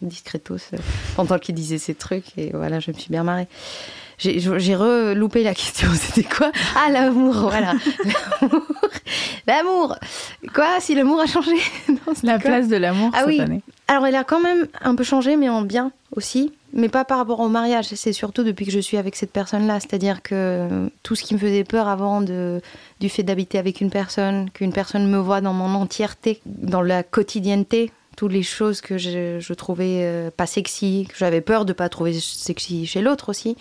discretos 0.02 0.58
pendant 1.16 1.40
qu'il 1.40 1.56
disait 1.56 1.80
ces 1.80 1.96
trucs 1.96 2.38
et 2.38 2.52
voilà, 2.54 2.80
je 2.80 2.92
me 2.92 2.98
suis 2.98 3.10
bien 3.10 3.24
marrée. 3.24 3.48
J'ai 4.18 4.76
reloupé 4.76 5.44
la 5.44 5.54
question. 5.54 5.90
C'était 5.94 6.28
quoi? 6.28 6.52
Ah, 6.76 6.90
l'amour, 6.92 7.34
voilà. 7.34 7.74
L'amour. 9.48 9.98
Quoi 10.54 10.80
Si 10.80 10.96
l'amour 10.96 11.20
a 11.20 11.26
changé? 11.26 11.56
La 12.24 12.40
place 12.40 12.68
de 12.68 12.78
l'amour 12.78 13.12
ah, 13.14 13.20
cette 13.20 13.28
oui. 13.28 13.42
année. 13.42 13.62
Alors, 13.88 14.06
elle 14.06 14.16
a 14.16 14.24
quand 14.24 14.42
même 14.42 14.68
un 14.82 14.96
peu 14.96 15.04
changé, 15.04 15.36
mais 15.36 15.50
en 15.50 15.62
bien 15.62 15.92
aussi. 16.16 16.54
Mais 16.74 16.90
pas 16.90 17.06
par 17.06 17.18
rapport 17.18 17.40
au 17.40 17.50
mariage. 17.50 17.88
C'est 17.94 18.14
surtout 18.14 18.44
depuis 18.44 18.66
que 18.66 18.72
je 18.72 18.80
suis 18.80 18.98
avec 18.98 19.16
cette 19.16 19.32
personne-là. 19.32 19.80
C'est-à-dire 19.80 20.22
que 20.22 20.90
tout 21.04 21.16
ce 21.16 21.24
qui 21.24 21.34
me 21.34 21.40
faisait 21.40 21.64
peur 21.64 21.88
avant 21.88 22.22
de, 22.22 22.62
du 23.00 23.10
fait 23.10 23.24
d'habiter 23.24 23.58
avec 23.58 23.82
une 23.82 23.90
personne, 23.90 24.50
qu'une 24.50 24.74
personne 24.74 25.08
me 25.08 25.18
voit 25.18 25.42
dans 25.42 25.54
mon 25.54 25.76
entièreté, 25.76 26.42
dans 26.46 26.82
la 26.82 27.04
quotidienneté, 27.04 27.92
toutes 28.16 28.32
les 28.32 28.44
choses 28.44 28.82
que 28.82 28.98
je, 28.98 29.54
trouvais 29.54 30.00
euh, 30.02 30.32
pas 30.36 30.46
sexy, 30.46 31.08
que 31.10 31.18
j'avais 31.18 31.42
peur 31.42 31.66
de 31.66 31.74
pas 31.74 31.90
trouver 31.90 32.14
sexy 32.14 32.86
chez 32.86 33.02
l'autre 33.02 33.30
aussi 33.30 33.58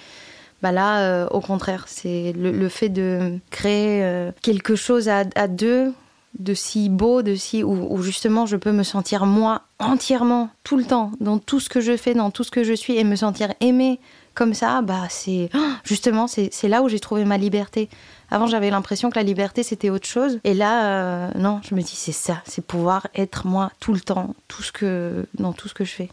bah 0.62 0.70
là, 0.70 1.00
euh, 1.00 1.26
au 1.30 1.40
contraire, 1.40 1.84
c'est 1.88 2.32
le, 2.36 2.68
fait 2.68 2.88
de 2.88 3.38
créer 3.50 4.04
euh, 4.04 4.30
quelque 4.42 4.76
chose 4.76 5.08
à, 5.08 5.24
deux, 5.48 5.92
de 6.38 6.54
si 6.54 6.88
beau, 6.88 7.22
de 7.22 7.34
si 7.34 7.64
où, 7.64 8.00
justement 8.00 8.46
je 8.46 8.56
peux 8.56 8.70
me 8.70 8.84
sentir 8.84 9.26
moi 9.26 9.62
entièrement 9.80 10.50
tout 10.62 10.76
le 10.76 10.84
temps 10.84 11.10
dans 11.20 11.38
tout 11.38 11.58
ce 11.58 11.68
que 11.68 11.80
je 11.80 11.96
fais, 11.96 12.14
dans 12.14 12.30
tout 12.30 12.44
ce 12.44 12.52
que 12.52 12.62
je 12.62 12.72
suis 12.72 12.96
et 12.96 13.04
me 13.04 13.16
sentir 13.16 13.52
aimée 13.60 13.98
comme 14.34 14.54
ça, 14.54 14.80
bah 14.80 15.08
c'est 15.10 15.50
justement 15.84 16.26
c'est 16.26 16.68
là 16.68 16.82
où 16.82 16.88
j'ai 16.88 17.00
trouvé 17.00 17.24
ma 17.24 17.36
liberté. 17.36 17.90
Avant, 18.30 18.46
j'avais 18.46 18.70
l'impression 18.70 19.10
que 19.10 19.16
la 19.16 19.24
liberté 19.24 19.62
c'était 19.62 19.90
autre 19.90 20.06
chose, 20.06 20.38
et 20.44 20.54
là, 20.54 20.86
euh, 20.86 21.30
non, 21.36 21.60
je 21.68 21.74
me 21.74 21.82
dis 21.82 21.96
c'est 21.96 22.12
ça, 22.12 22.40
c'est 22.46 22.64
pouvoir 22.64 23.08
être 23.14 23.46
moi 23.46 23.72
tout 23.78 23.92
le 23.92 24.00
temps, 24.00 24.34
tout 24.48 24.62
ce 24.62 24.72
que 24.72 25.26
dans 25.38 25.52
tout 25.52 25.68
ce 25.68 25.74
que 25.74 25.84
je 25.84 25.92
fais. 25.92 26.08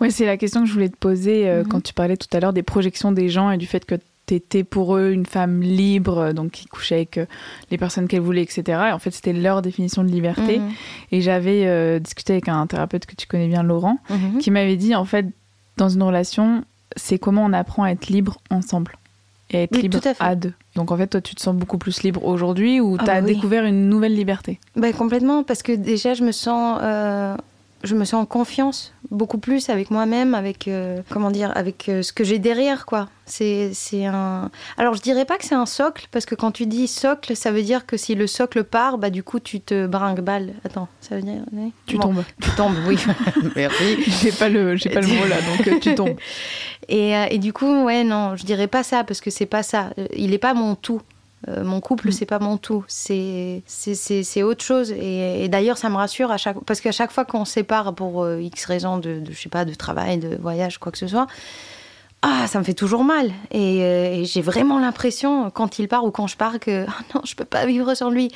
Oui, 0.00 0.10
c'est 0.10 0.24
la 0.26 0.36
question 0.36 0.62
que 0.62 0.66
je 0.66 0.72
voulais 0.72 0.88
te 0.88 0.96
poser 0.96 1.48
euh, 1.48 1.62
mhm. 1.62 1.68
quand 1.68 1.82
tu 1.82 1.92
parlais 1.92 2.16
tout 2.16 2.28
à 2.32 2.40
l'heure 2.40 2.52
des 2.52 2.62
projections 2.62 3.12
des 3.12 3.28
gens 3.28 3.50
et 3.50 3.58
du 3.58 3.66
fait 3.66 3.84
que 3.84 3.96
tu 4.26 4.34
étais 4.34 4.64
pour 4.64 4.96
eux 4.96 5.10
une 5.10 5.26
femme 5.26 5.60
libre, 5.60 6.18
euh, 6.18 6.32
donc 6.32 6.52
qui 6.52 6.66
couchait 6.66 6.94
avec 6.96 7.18
euh, 7.18 7.26
les 7.70 7.76
personnes 7.76 8.08
qu'elle 8.08 8.20
voulait, 8.20 8.42
etc. 8.42 8.62
Et 8.88 8.92
en 8.92 8.98
fait, 8.98 9.10
c'était 9.10 9.32
leur 9.32 9.60
définition 9.60 10.02
de 10.02 10.08
liberté. 10.08 10.58
Mhm. 10.58 10.70
Et 11.12 11.20
j'avais 11.20 12.00
discuté 12.00 12.34
avec 12.34 12.48
un 12.48 12.66
thérapeute 12.66 13.06
que 13.06 13.14
tu 13.14 13.26
connais 13.26 13.48
bien, 13.48 13.62
Laurent, 13.62 13.98
mhm. 14.08 14.38
qui 14.38 14.50
m'avait 14.50 14.76
dit, 14.76 14.94
en 14.94 15.04
fait, 15.04 15.26
dans 15.76 15.88
une 15.88 16.02
relation, 16.02 16.64
c'est 16.96 17.18
comment 17.18 17.44
on 17.44 17.52
apprend 17.52 17.82
à 17.84 17.90
être 17.90 18.08
libre 18.08 18.38
ensemble. 18.50 18.96
et 19.50 19.58
à 19.58 19.62
être 19.62 19.76
Oui, 19.76 19.82
libre 19.82 20.00
à 20.18 20.34
deux. 20.34 20.52
Donc 20.76 20.92
en 20.92 20.96
fait, 20.96 21.08
toi, 21.08 21.20
tu 21.20 21.34
te 21.34 21.42
sens 21.42 21.54
beaucoup 21.54 21.78
plus 21.78 22.02
libre 22.04 22.24
aujourd'hui 22.24 22.80
ou 22.80 22.96
Ah 22.98 23.04
tu 23.04 23.10
as 23.10 23.20
bah 23.20 23.26
oui. 23.26 23.34
découvert 23.34 23.64
une 23.64 23.88
nouvelle 23.88 24.14
liberté? 24.14 24.60
Ben, 24.76 24.92
complètement, 24.92 25.42
parce 25.42 25.62
que 25.62 25.72
déjà, 25.72 26.14
je 26.14 26.22
me 26.22 26.32
sens, 26.32 26.78
je 27.82 27.94
me 27.94 28.04
sens 28.04 28.22
en 28.22 28.26
confiance 28.26 28.92
beaucoup 29.10 29.38
plus 29.38 29.70
avec 29.70 29.90
moi-même, 29.90 30.34
avec 30.34 30.68
euh, 30.68 31.00
comment 31.08 31.30
dire, 31.30 31.52
avec 31.56 31.88
euh, 31.88 32.02
ce 32.02 32.12
que 32.12 32.24
j'ai 32.24 32.38
derrière, 32.38 32.84
quoi. 32.86 33.08
C'est, 33.26 33.70
c'est 33.74 34.06
un. 34.06 34.50
Alors, 34.76 34.94
je 34.94 35.00
dirais 35.00 35.24
pas 35.24 35.38
que 35.38 35.44
c'est 35.44 35.54
un 35.54 35.66
socle, 35.66 36.06
parce 36.10 36.26
que 36.26 36.34
quand 36.34 36.50
tu 36.50 36.66
dis 36.66 36.88
socle, 36.88 37.36
ça 37.36 37.52
veut 37.52 37.62
dire 37.62 37.86
que 37.86 37.96
si 37.96 38.14
le 38.14 38.26
socle 38.26 38.64
part, 38.64 38.98
bah 38.98 39.08
du 39.10 39.22
coup, 39.22 39.40
tu 39.40 39.60
te 39.60 39.86
brinques 39.86 40.20
balle. 40.20 40.54
Attends, 40.64 40.88
ça 41.00 41.16
veut 41.16 41.22
dire. 41.22 41.42
oui 41.52 41.72
Tu 41.86 41.96
Bon, 41.96 42.02
tombes. 42.02 42.24
Tu 42.42 42.50
tombes, 42.50 42.76
oui. 42.86 42.98
Merci. 43.56 44.02
J'ai 44.20 44.32
pas 44.32 44.48
le, 44.48 44.76
j'ai 44.76 44.90
pas 44.90 45.00
le 45.00 45.06
mot 45.06 45.26
là, 45.26 45.36
donc 45.42 45.66
euh, 45.66 45.78
tu 45.80 45.94
tombes. 45.94 46.16
Et, 46.88 47.16
euh, 47.16 47.26
et 47.30 47.38
du 47.38 47.52
coup, 47.52 47.84
ouais, 47.84 48.02
non, 48.02 48.34
je 48.34 48.44
dirais 48.44 48.66
pas 48.66 48.82
ça 48.82 49.04
parce 49.04 49.20
que 49.20 49.30
c'est 49.30 49.46
pas 49.46 49.62
ça. 49.62 49.90
Il 50.16 50.34
est 50.34 50.38
pas 50.38 50.54
mon 50.54 50.74
tout. 50.74 51.00
Euh, 51.48 51.64
mon 51.64 51.80
couple, 51.80 52.08
Mm. 52.08 52.12
c'est 52.12 52.26
pas 52.26 52.38
mon 52.38 52.56
tout. 52.58 52.84
C'est 52.88 53.62
c'est- 53.66 54.42
autre 54.42 54.62
chose. 54.64 54.90
Et, 54.92 55.44
et 55.44 55.48
d'ailleurs, 55.48 55.78
ça 55.78 55.88
me 55.88 55.96
rassure 55.96 56.30
à 56.30 56.36
chaque 56.36 56.58
parce 56.66 56.80
qu'à 56.80 56.92
chaque 56.92 57.10
fois 57.12 57.24
qu'on 57.24 57.44
se 57.44 57.52
sépare 57.54 57.94
pour 57.94 58.22
euh, 58.24 58.40
X 58.42 58.64
raisons 58.66 58.98
de, 58.98 59.20
de 59.20 59.32
je 59.32 59.40
sais 59.40 59.48
pas 59.48 59.64
de 59.64 59.74
travail, 59.74 60.18
de 60.18 60.36
voyage, 60.40 60.78
quoi 60.78 60.92
que 60.92 60.98
ce 60.98 61.06
soit. 61.06 61.26
Ah, 62.22 62.46
ça 62.46 62.58
me 62.58 62.64
fait 62.64 62.74
toujours 62.74 63.02
mal. 63.04 63.32
Et, 63.50 63.82
euh, 63.82 64.12
et 64.12 64.24
j'ai 64.26 64.42
vraiment 64.42 64.78
l'impression, 64.78 65.50
quand 65.50 65.78
il 65.78 65.88
part 65.88 66.04
ou 66.04 66.10
quand 66.10 66.26
je 66.26 66.36
pars, 66.36 66.58
que 66.60 66.84
ah 66.88 67.02
non, 67.14 67.22
je 67.24 67.34
peux 67.34 67.46
pas 67.46 67.64
vivre 67.64 67.94
sans 67.94 68.10
lui. 68.10 68.30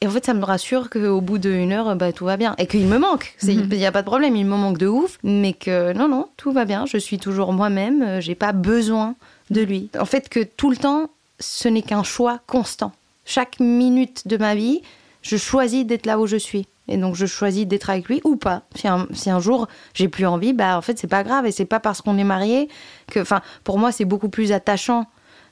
Et 0.00 0.06
en 0.06 0.10
fait, 0.10 0.26
ça 0.26 0.34
me 0.34 0.44
rassure 0.44 0.90
qu'au 0.90 1.20
bout 1.20 1.38
d'une 1.38 1.72
heure, 1.72 1.96
bah, 1.96 2.12
tout 2.12 2.24
va 2.26 2.36
bien. 2.36 2.54
Et 2.58 2.66
qu'il 2.66 2.86
me 2.86 2.98
manque. 2.98 3.34
C'est- 3.38 3.54
Il 3.54 3.66
n'y 3.68 3.86
a 3.86 3.90
pas 3.90 4.02
de 4.02 4.06
problème, 4.06 4.36
il 4.36 4.44
me 4.44 4.56
manque 4.56 4.78
de 4.78 4.86
ouf. 4.86 5.18
Mais 5.24 5.54
que 5.54 5.92
non, 5.94 6.06
non, 6.06 6.28
tout 6.36 6.52
va 6.52 6.66
bien. 6.66 6.84
Je 6.86 6.98
suis 6.98 7.18
toujours 7.18 7.52
moi-même. 7.54 8.20
J'ai 8.20 8.34
pas 8.36 8.52
besoin 8.52 9.14
de 9.50 9.62
lui. 9.62 9.88
En 9.98 10.04
fait, 10.04 10.28
que 10.28 10.40
tout 10.44 10.70
le 10.70 10.76
temps, 10.76 11.08
ce 11.40 11.68
n'est 11.68 11.82
qu'un 11.82 12.02
choix 12.02 12.40
constant. 12.46 12.92
Chaque 13.24 13.60
minute 13.60 14.26
de 14.26 14.36
ma 14.36 14.54
vie, 14.54 14.82
je 15.22 15.36
choisis 15.36 15.84
d'être 15.84 16.06
là 16.06 16.18
où 16.18 16.26
je 16.26 16.36
suis. 16.36 16.66
Et 16.90 16.96
donc, 16.96 17.14
je 17.14 17.26
choisis 17.26 17.66
d'être 17.66 17.90
avec 17.90 18.08
lui 18.08 18.20
ou 18.24 18.36
pas. 18.36 18.62
Si 18.74 18.88
un, 18.88 19.06
si 19.12 19.28
un 19.28 19.40
jour, 19.40 19.68
j'ai 19.92 20.08
plus 20.08 20.24
envie, 20.26 20.54
bah, 20.54 20.78
en 20.78 20.80
fait, 20.80 20.98
c'est 20.98 21.06
pas 21.06 21.22
grave. 21.22 21.44
Et 21.44 21.52
c'est 21.52 21.66
pas 21.66 21.80
parce 21.80 22.00
qu'on 22.00 22.16
est 22.16 22.24
marié 22.24 22.68
que, 23.08 23.20
enfin, 23.20 23.42
pour 23.62 23.78
moi, 23.78 23.92
c'est 23.92 24.06
beaucoup 24.06 24.30
plus 24.30 24.52
attachant 24.52 25.06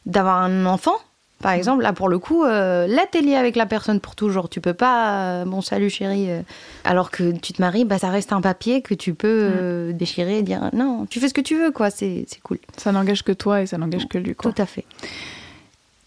d'avoir 0.06 0.38
un 0.38 0.64
enfant. 0.64 0.94
Par 1.42 1.52
exemple, 1.52 1.82
là 1.82 1.92
pour 1.92 2.08
le 2.08 2.18
coup, 2.18 2.44
euh, 2.44 2.86
là 2.86 3.02
t'es 3.10 3.20
lié 3.20 3.34
avec 3.34 3.56
la 3.56 3.66
personne 3.66 4.00
pour 4.00 4.16
toujours. 4.16 4.48
Tu 4.48 4.62
peux 4.62 4.72
pas, 4.72 5.42
euh, 5.42 5.44
bon 5.44 5.60
salut 5.60 5.90
chérie. 5.90 6.30
euh, 6.30 6.40
alors 6.84 7.10
que 7.10 7.30
tu 7.32 7.52
te 7.52 7.60
maries, 7.60 7.84
bah 7.84 7.98
ça 7.98 8.08
reste 8.08 8.32
un 8.32 8.40
papier 8.40 8.80
que 8.80 8.94
tu 8.94 9.12
peux 9.12 9.50
euh, 9.52 9.92
déchirer 9.92 10.38
et 10.38 10.42
dire 10.42 10.70
non, 10.72 11.04
tu 11.04 11.20
fais 11.20 11.28
ce 11.28 11.34
que 11.34 11.42
tu 11.42 11.54
veux 11.58 11.72
quoi. 11.72 11.90
C'est 11.90 12.24
c'est 12.26 12.40
cool. 12.40 12.58
Ça 12.78 12.90
n'engage 12.90 13.22
que 13.22 13.32
toi 13.32 13.60
et 13.60 13.66
ça 13.66 13.76
n'engage 13.76 14.08
que 14.08 14.16
lui. 14.16 14.34
Quoi. 14.34 14.50
Tout 14.50 14.62
à 14.62 14.64
fait. 14.64 14.86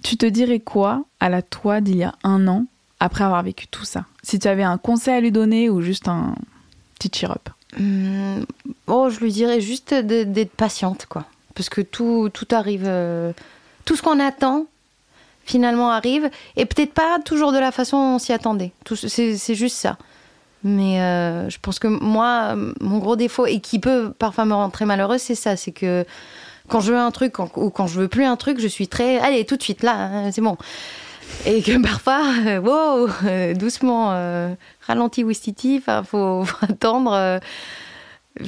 Tu 0.04 0.18
te 0.18 0.26
dirais 0.26 0.60
quoi 0.60 1.04
à 1.20 1.30
la 1.30 1.42
toi 1.42 1.82
d'il 1.82 1.98
y 1.98 2.04
a 2.04 2.16
un 2.24 2.48
an 2.48 2.66
après 3.00 3.24
avoir 3.24 3.44
vécu 3.44 3.68
tout 3.68 3.86
ça? 3.86 4.06
Si 4.24 4.40
tu 4.40 4.48
avais 4.48 4.64
un 4.64 4.78
conseil 4.78 5.16
à 5.16 5.22
lui 5.22 5.32
donner 5.32 5.70
ou 5.70 5.82
juste 5.82 6.08
un 6.08 6.36
petit 6.98 7.12
cheer-up? 7.14 7.50
Hum, 7.78 8.46
oh, 8.88 9.10
je 9.10 9.20
lui 9.20 9.32
dirais 9.32 9.62
juste 9.62 9.94
d'être 9.94 10.52
patiente 10.54 11.06
quoi, 11.08 11.26
parce 11.54 11.70
que 11.70 11.82
tout 11.82 12.30
tout 12.34 12.48
arrive, 12.52 12.86
euh, 12.86 13.32
tout 13.86 13.96
ce 13.96 14.02
qu'on 14.02 14.20
attend 14.20 14.66
finalement 15.46 15.92
arrive 15.92 16.30
et 16.56 16.66
peut-être 16.66 16.94
pas 16.94 17.20
toujours 17.24 17.52
de 17.52 17.60
la 17.60 17.72
façon 17.72 17.98
dont 17.98 18.16
on 18.16 18.20
s'y 18.20 18.34
attendait. 18.34 18.72
C'est 18.96 19.56
juste 19.56 19.76
ça. 19.76 19.98
Mais 20.64 21.02
euh, 21.02 21.50
je 21.50 21.58
pense 21.62 21.80
que 21.80 21.88
moi, 21.88 22.56
mon 22.82 22.98
gros 23.00 23.16
défaut, 23.16 23.46
et 23.46 23.60
qui 23.60 23.80
peut 23.80 24.12
parfois 24.18 24.46
me 24.46 24.54
rendre 24.54 24.74
très 24.74 24.86
malheureuse, 24.86 25.22
c'est 25.22 25.36
ça. 25.36 25.56
C'est 25.56 25.72
que 25.72 26.06
quand 26.70 26.80
je 26.80 26.92
veux 26.94 26.98
un 27.00 27.12
truc 27.12 27.34
quand- 27.34 27.52
ou 27.58 27.70
quand 27.70 27.88
je 27.88 28.00
veux 28.00 28.08
plus 28.08 28.24
un 28.24 28.36
truc, 28.38 28.60
je 28.60 28.68
suis 28.68 28.88
très. 28.88 29.18
Allez, 29.20 29.46
tout 29.46 29.58
de 29.58 29.62
suite, 29.64 29.84
là, 29.84 29.94
hein, 29.98 30.32
c'est 30.32 30.42
bon. 30.42 30.58
Et 31.46 31.62
que 31.62 31.82
parfois, 31.82 32.22
euh, 32.48 32.60
wow, 32.60 33.10
euh, 33.26 33.54
doucement, 33.54 34.12
euh, 34.14 34.54
ralenti 34.88 35.24
Wistiti, 35.24 35.78
enfin, 35.82 36.04
faut, 36.04 36.44
faut 36.46 36.66
attendre. 36.66 37.14
euh, 37.14 37.40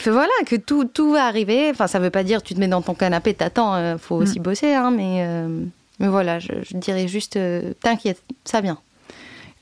voilà, 0.06 0.30
que 0.46 0.56
tout, 0.56 0.86
tout 0.86 1.12
va 1.12 1.26
arriver. 1.26 1.70
Enfin, 1.72 1.88
ça 1.88 2.00
veut 2.00 2.10
pas 2.10 2.24
dire 2.24 2.42
tu 2.44 2.54
te 2.54 2.60
mets 2.60 2.68
dans 2.68 2.82
ton 2.82 2.94
canapé, 2.94 3.34
t'attends, 3.34 3.76
euh, 3.76 3.98
faut 3.98 4.16
aussi 4.16 4.40
bosser, 4.40 4.74
hein, 4.74 4.92
mais, 4.92 5.26
mais 6.00 6.08
voilà, 6.08 6.40
je, 6.40 6.52
je 6.64 6.78
dirais 6.78 7.08
juste, 7.08 7.38
t'inquiète, 7.82 8.22
ça 8.46 8.62
vient. 8.62 8.78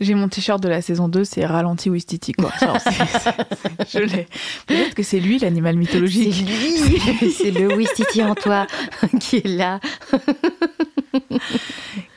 J'ai 0.01 0.13
mon 0.15 0.29
t-shirt 0.29 0.61
de 0.63 0.69
la 0.69 0.81
saison 0.81 1.09
2, 1.09 1.23
c'est 1.25 1.45
ralenti 1.45 1.89
Wistiti 1.89 2.31
quoi. 2.31 2.51
Genre, 2.61 2.77
c'est- 2.79 2.91
c'est- 3.19 3.99
je 3.99 3.99
l'ai. 4.05 4.27
Peut-être 4.65 4.93
que 4.95 5.03
c'est 5.03 5.19
lui 5.19 5.39
l'animal 5.39 5.73
C'est 5.75 5.79
mythologique. 5.79 6.45
lui, 6.47 7.31
c'est 7.31 7.51
le 7.51 7.75
Wistiti 7.75 8.23
en 8.23 8.33
toi 8.35 8.65
qui 9.19 9.37
est 9.37 9.47
là. 9.47 9.79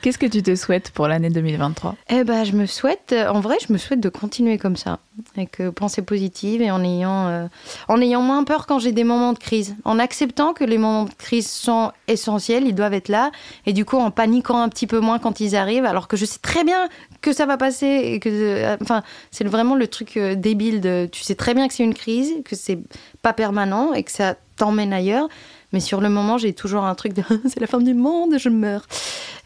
Qu'est-ce 0.03 0.17
que 0.17 0.25
tu 0.25 0.43
te 0.43 0.53
souhaites 0.53 0.91
pour 0.91 1.07
l'année 1.07 1.29
2023 1.29 1.95
Eh 2.09 2.25
ben, 2.25 2.43
je 2.43 2.51
me 2.51 2.65
souhaite, 2.65 3.13
euh, 3.13 3.29
en 3.29 3.39
vrai, 3.39 3.55
je 3.65 3.71
me 3.71 3.77
souhaite 3.77 4.01
de 4.01 4.09
continuer 4.09 4.57
comme 4.57 4.75
ça, 4.75 4.99
avec 5.37 5.61
pensée 5.69 6.01
positive 6.01 6.61
et 6.61 6.71
en 6.71 6.83
ayant, 6.83 7.29
euh, 7.29 7.47
en 7.87 8.01
ayant 8.01 8.21
moins 8.21 8.43
peur 8.43 8.67
quand 8.67 8.79
j'ai 8.79 8.91
des 8.91 9.05
moments 9.05 9.31
de 9.31 9.39
crise, 9.39 9.77
en 9.85 9.99
acceptant 9.99 10.51
que 10.51 10.65
les 10.65 10.77
moments 10.77 11.05
de 11.05 11.13
crise 11.13 11.49
sont 11.49 11.93
essentiels, 12.09 12.67
ils 12.67 12.75
doivent 12.75 12.93
être 12.93 13.07
là, 13.07 13.31
et 13.65 13.71
du 13.71 13.85
coup 13.85 13.95
en 13.95 14.11
paniquant 14.11 14.61
un 14.61 14.67
petit 14.67 14.87
peu 14.87 14.99
moins 14.99 15.19
quand 15.19 15.39
ils 15.39 15.55
arrivent, 15.55 15.85
alors 15.85 16.09
que 16.09 16.17
je 16.17 16.25
sais 16.25 16.39
très 16.39 16.65
bien 16.65 16.89
que 17.21 17.31
ça 17.31 17.45
va 17.45 17.55
passer 17.55 18.01
et 18.03 18.19
que, 18.19 18.27
euh, 18.27 18.75
enfin, 18.81 19.03
c'est 19.31 19.45
vraiment 19.45 19.75
le 19.75 19.87
truc 19.87 20.19
débile 20.19 20.81
de, 20.81 21.07
tu 21.09 21.23
sais 21.23 21.35
très 21.35 21.53
bien 21.53 21.69
que 21.69 21.73
c'est 21.73 21.85
une 21.85 21.93
crise, 21.93 22.29
que 22.43 22.57
c'est 22.57 22.79
pas 23.21 23.31
permanent 23.31 23.93
et 23.93 24.03
que 24.03 24.11
ça 24.11 24.35
t'emmène 24.57 24.91
ailleurs. 24.91 25.29
Mais 25.73 25.79
sur 25.79 25.99
le 25.99 26.09
moment, 26.09 26.37
j'ai 26.37 26.53
toujours 26.53 26.85
un 26.85 26.95
truc 26.95 27.13
de 27.13 27.23
c'est 27.47 27.59
la 27.59 27.67
fin 27.67 27.79
du 27.79 27.93
monde, 27.93 28.37
je 28.37 28.49
meurs. 28.49 28.85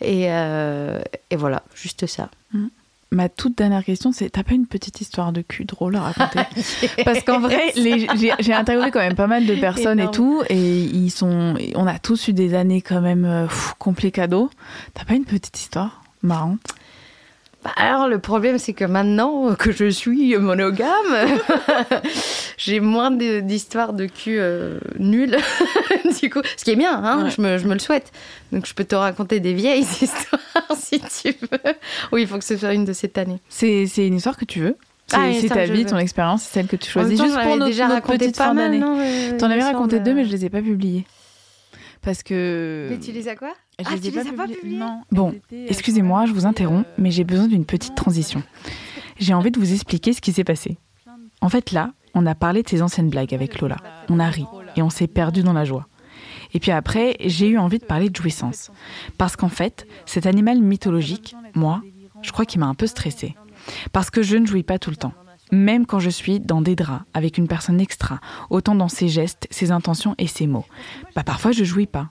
Et, 0.02 0.26
euh, 0.30 1.02
et 1.32 1.36
voilà, 1.36 1.64
juste 1.74 2.06
ça. 2.06 2.30
Ma 3.10 3.30
toute 3.30 3.58
dernière 3.58 3.86
question, 3.86 4.12
c'est 4.12 4.30
t'as 4.30 4.44
pas 4.44 4.54
une 4.54 4.68
petite 4.68 5.00
histoire 5.00 5.32
de 5.32 5.42
cul 5.42 5.64
drôle 5.64 5.96
à 5.96 6.12
raconter 6.12 6.42
Parce 7.06 7.24
qu'en 7.24 7.40
vrai, 7.40 7.72
j'ai 7.76 8.54
interviewé 8.54 8.92
quand 8.92 9.00
même 9.00 9.16
pas 9.16 9.28
mal 9.28 9.46
de 9.46 9.56
personnes 9.56 10.02
et 10.02 10.12
tout, 10.12 10.44
et 10.50 10.82
ils 10.82 11.10
sont, 11.10 11.56
on 11.76 11.88
a 11.88 12.00
tous 12.00 12.28
eu 12.28 12.34
des 12.34 12.54
années 12.54 12.82
quand 12.82 13.02
même 13.02 13.24
euh. 13.26 13.48
T'as 14.94 15.06
pas 15.06 15.14
une 15.14 15.26
petite 15.26 15.58
histoire 15.58 16.04
marrante? 16.22 16.60
Bah, 17.68 17.74
alors 17.76 18.08
le 18.08 18.18
problème 18.20 18.58
c'est 18.60 18.72
que 18.74 18.86
maintenant 18.86 19.54
que 19.56 19.72
je 19.74 19.90
suis 19.90 20.38
monogame, 20.38 20.88
j'ai 22.58 22.80
moins 22.80 23.12
d'histoires 23.12 23.94
de 23.94 24.06
cul 24.06 24.38
euh, 24.40 24.80
nulles. 25.00 25.38
du 26.22 26.30
coup, 26.30 26.40
ce 26.56 26.64
qui 26.64 26.72
est 26.72 26.76
bien, 26.76 26.96
hein, 27.04 27.26
Ouais. 27.26 27.30
je, 27.30 27.42
me, 27.42 27.58
je 27.58 27.68
me 27.68 27.74
le 27.74 27.80
souhaite. 27.80 28.12
Donc 28.52 28.66
je 28.66 28.74
peux 28.74 28.84
te 28.86 28.96
raconter 28.96 29.40
des 29.40 29.54
vieilles 29.54 29.82
histoires 30.02 30.42
si 30.78 31.00
tu 31.00 31.36
veux. 31.52 31.74
Oui, 32.12 32.22
il 32.22 32.28
faut 32.28 32.38
que 32.38 32.46
ce 32.46 32.56
soit 32.58 32.74
une 32.74 32.86
de 32.86 32.94
cette 32.94 33.18
année. 33.18 33.40
C'est 33.50 33.86
une 33.98 34.16
histoire 34.16 34.38
que 34.38 34.46
tu 34.46 34.60
veux 34.62 34.76
C'est 35.08 35.18
Ah, 35.18 35.54
ta 35.54 35.66
vie, 35.66 35.84
veux. 35.84 35.90
ton 35.90 35.98
expérience, 35.98 36.44
c'est 36.44 36.54
celle 36.54 36.68
que 36.68 36.76
tu 36.78 36.90
choisis 36.90 37.18
temps, 37.18 37.26
juste 37.26 37.38
pour 37.42 37.58
notre, 37.58 37.66
déjà 37.66 37.84
notre 37.88 37.96
raconté 37.96 38.18
petite 38.20 38.38
pas 38.38 38.46
fin 38.46 38.56
d'année. 38.56 38.82
euh, 38.82 39.38
T'en 39.38 39.50
avais 39.52 39.64
raconté 39.64 40.00
deux, 40.00 40.14
mais 40.14 40.24
je 40.26 40.32
les 40.32 40.46
ai 40.46 40.50
pas 40.50 40.62
publiées. 40.62 41.06
Parce 42.02 42.24
que. 42.24 42.88
Mais 42.90 43.00
tu 43.00 43.12
les 43.12 43.28
as 43.28 43.36
quoi 43.36 43.54
Je 43.80 43.86
Ah, 43.88 43.96
les 43.96 44.02
tu 44.02 44.08
ai 44.08 44.12
les 44.12 44.30
as 44.30 44.34
pas 44.34 44.48
publiées 44.48 44.78
Non. 44.78 45.02
Bon, 45.12 45.36
excusez-moi, 45.52 46.26
je 46.26 46.34
vous 46.34 46.46
interromps, 46.46 46.88
mais 46.98 47.12
j'ai 47.12 47.24
besoin 47.24 47.48
d'une 47.48 47.66
petite 47.66 47.96
transition. 47.96 48.44
J'ai 49.20 49.34
envie 49.34 49.52
de 49.52 49.60
vous 49.60 49.74
expliquer 49.74 50.14
ce 50.14 50.22
qui 50.22 50.32
s'est 50.32 50.44
passé. 50.44 50.78
En 51.42 51.50
fait, 51.50 51.72
là, 51.72 51.92
on 52.14 52.26
a 52.26 52.36
parlé 52.36 52.64
de 52.64 52.70
ses 52.70 52.82
anciennes 52.82 53.10
blagues 53.10 53.34
avec 53.34 53.60
Lola. 53.62 53.78
On 54.10 54.20
a 54.20 54.28
ri 54.30 54.46
et 54.76 54.82
on 54.82 54.90
s'est 54.90 55.08
perdu 55.08 55.44
dans 55.44 55.54
la 55.54 55.66
joie. 55.66 55.88
Et 56.54 56.60
puis 56.60 56.72
après, 56.72 57.16
j'ai 57.20 57.48
eu 57.48 57.58
envie 57.58 57.80
de 57.80 57.86
parler 57.86 58.10
de 58.10 58.16
jouissance. 58.16 58.72
Parce 59.18 59.36
qu'en 59.36 59.50
fait, 59.50 59.88
cet 60.06 60.26
animal 60.26 60.60
mythologique, 60.62 61.36
moi, 61.54 61.82
je 62.22 62.32
crois 62.32 62.46
qu'il 62.46 62.60
m'a 62.60 62.68
un 62.68 62.74
peu 62.74 62.88
stressée. 62.88 63.36
Parce 63.92 64.10
que 64.10 64.22
je 64.24 64.38
ne 64.38 64.46
jouis 64.46 64.64
pas 64.64 64.80
tout 64.80 64.90
le 64.90 64.96
temps. 64.96 65.14
Même 65.52 65.86
quand 65.86 66.00
je 66.00 66.10
suis 66.10 66.40
dans 66.40 66.62
des 66.62 66.76
draps 66.76 67.06
avec 67.14 67.38
une 67.38 67.48
personne 67.48 67.80
extra, 67.80 68.20
autant 68.50 68.76
dans 68.76 68.90
ses 68.90 69.08
gestes, 69.08 69.48
ses 69.50 69.72
intentions 69.72 70.16
et 70.18 70.28
ses 70.28 70.48
mots. 70.48 70.66
Bah 71.16 71.24
parfois 71.24 71.52
je 71.52 71.64
jouis 71.64 71.88
pas. 71.88 72.10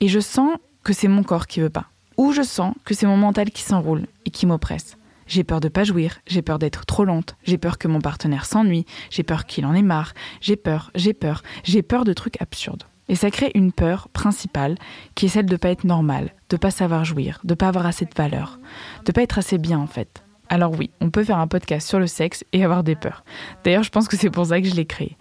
Et 0.00 0.08
je 0.08 0.20
sens 0.20 0.56
que 0.82 0.92
c'est 0.92 1.08
mon 1.08 1.22
corps 1.22 1.46
qui 1.46 1.60
veut 1.60 1.70
pas. 1.70 1.86
Ou 2.16 2.32
je 2.32 2.42
sens 2.42 2.74
que 2.84 2.94
c'est 2.94 3.06
mon 3.06 3.16
mental 3.16 3.50
qui 3.50 3.62
s'enroule 3.62 4.06
et 4.24 4.30
qui 4.30 4.46
m'oppresse. 4.46 4.96
J'ai 5.26 5.44
peur 5.44 5.60
de 5.60 5.68
pas 5.68 5.84
jouir, 5.84 6.20
j'ai 6.26 6.42
peur 6.42 6.58
d'être 6.58 6.84
trop 6.84 7.04
lente, 7.04 7.36
j'ai 7.44 7.58
peur 7.58 7.78
que 7.78 7.88
mon 7.88 8.00
partenaire 8.00 8.44
s'ennuie, 8.44 8.84
j'ai 9.10 9.22
peur 9.22 9.46
qu'il 9.46 9.64
en 9.64 9.74
ait 9.74 9.82
marre, 9.82 10.12
j'ai 10.40 10.56
peur, 10.56 10.90
j'ai 10.94 11.14
peur, 11.14 11.42
j'ai 11.64 11.82
peur 11.82 12.04
de 12.04 12.12
trucs 12.12 12.40
absurdes. 12.42 12.84
Et 13.08 13.16
ça 13.16 13.30
crée 13.30 13.50
une 13.54 13.72
peur 13.72 14.08
principale 14.08 14.76
qui 15.14 15.26
est 15.26 15.30
celle 15.30 15.46
de 15.46 15.56
pas 15.56 15.70
être 15.70 15.84
normal, 15.84 16.34
de 16.48 16.56
pas 16.56 16.70
savoir 16.70 17.04
jouir, 17.04 17.40
de 17.44 17.54
pas 17.54 17.68
avoir 17.68 17.86
assez 17.86 18.06
de 18.06 18.14
valeur, 18.14 18.58
de 19.04 19.12
pas 19.12 19.22
être 19.22 19.38
assez 19.38 19.58
bien 19.58 19.78
en 19.78 19.86
fait. 19.86 20.23
Alors 20.48 20.72
oui, 20.78 20.90
on 21.00 21.10
peut 21.10 21.24
faire 21.24 21.38
un 21.38 21.46
podcast 21.46 21.88
sur 21.88 21.98
le 21.98 22.06
sexe 22.06 22.44
et 22.52 22.64
avoir 22.64 22.84
des 22.84 22.96
peurs. 22.96 23.24
D'ailleurs, 23.64 23.82
je 23.82 23.90
pense 23.90 24.08
que 24.08 24.16
c'est 24.16 24.30
pour 24.30 24.46
ça 24.46 24.60
que 24.60 24.68
je 24.68 24.74
l'ai 24.74 24.86
créé. 24.86 25.16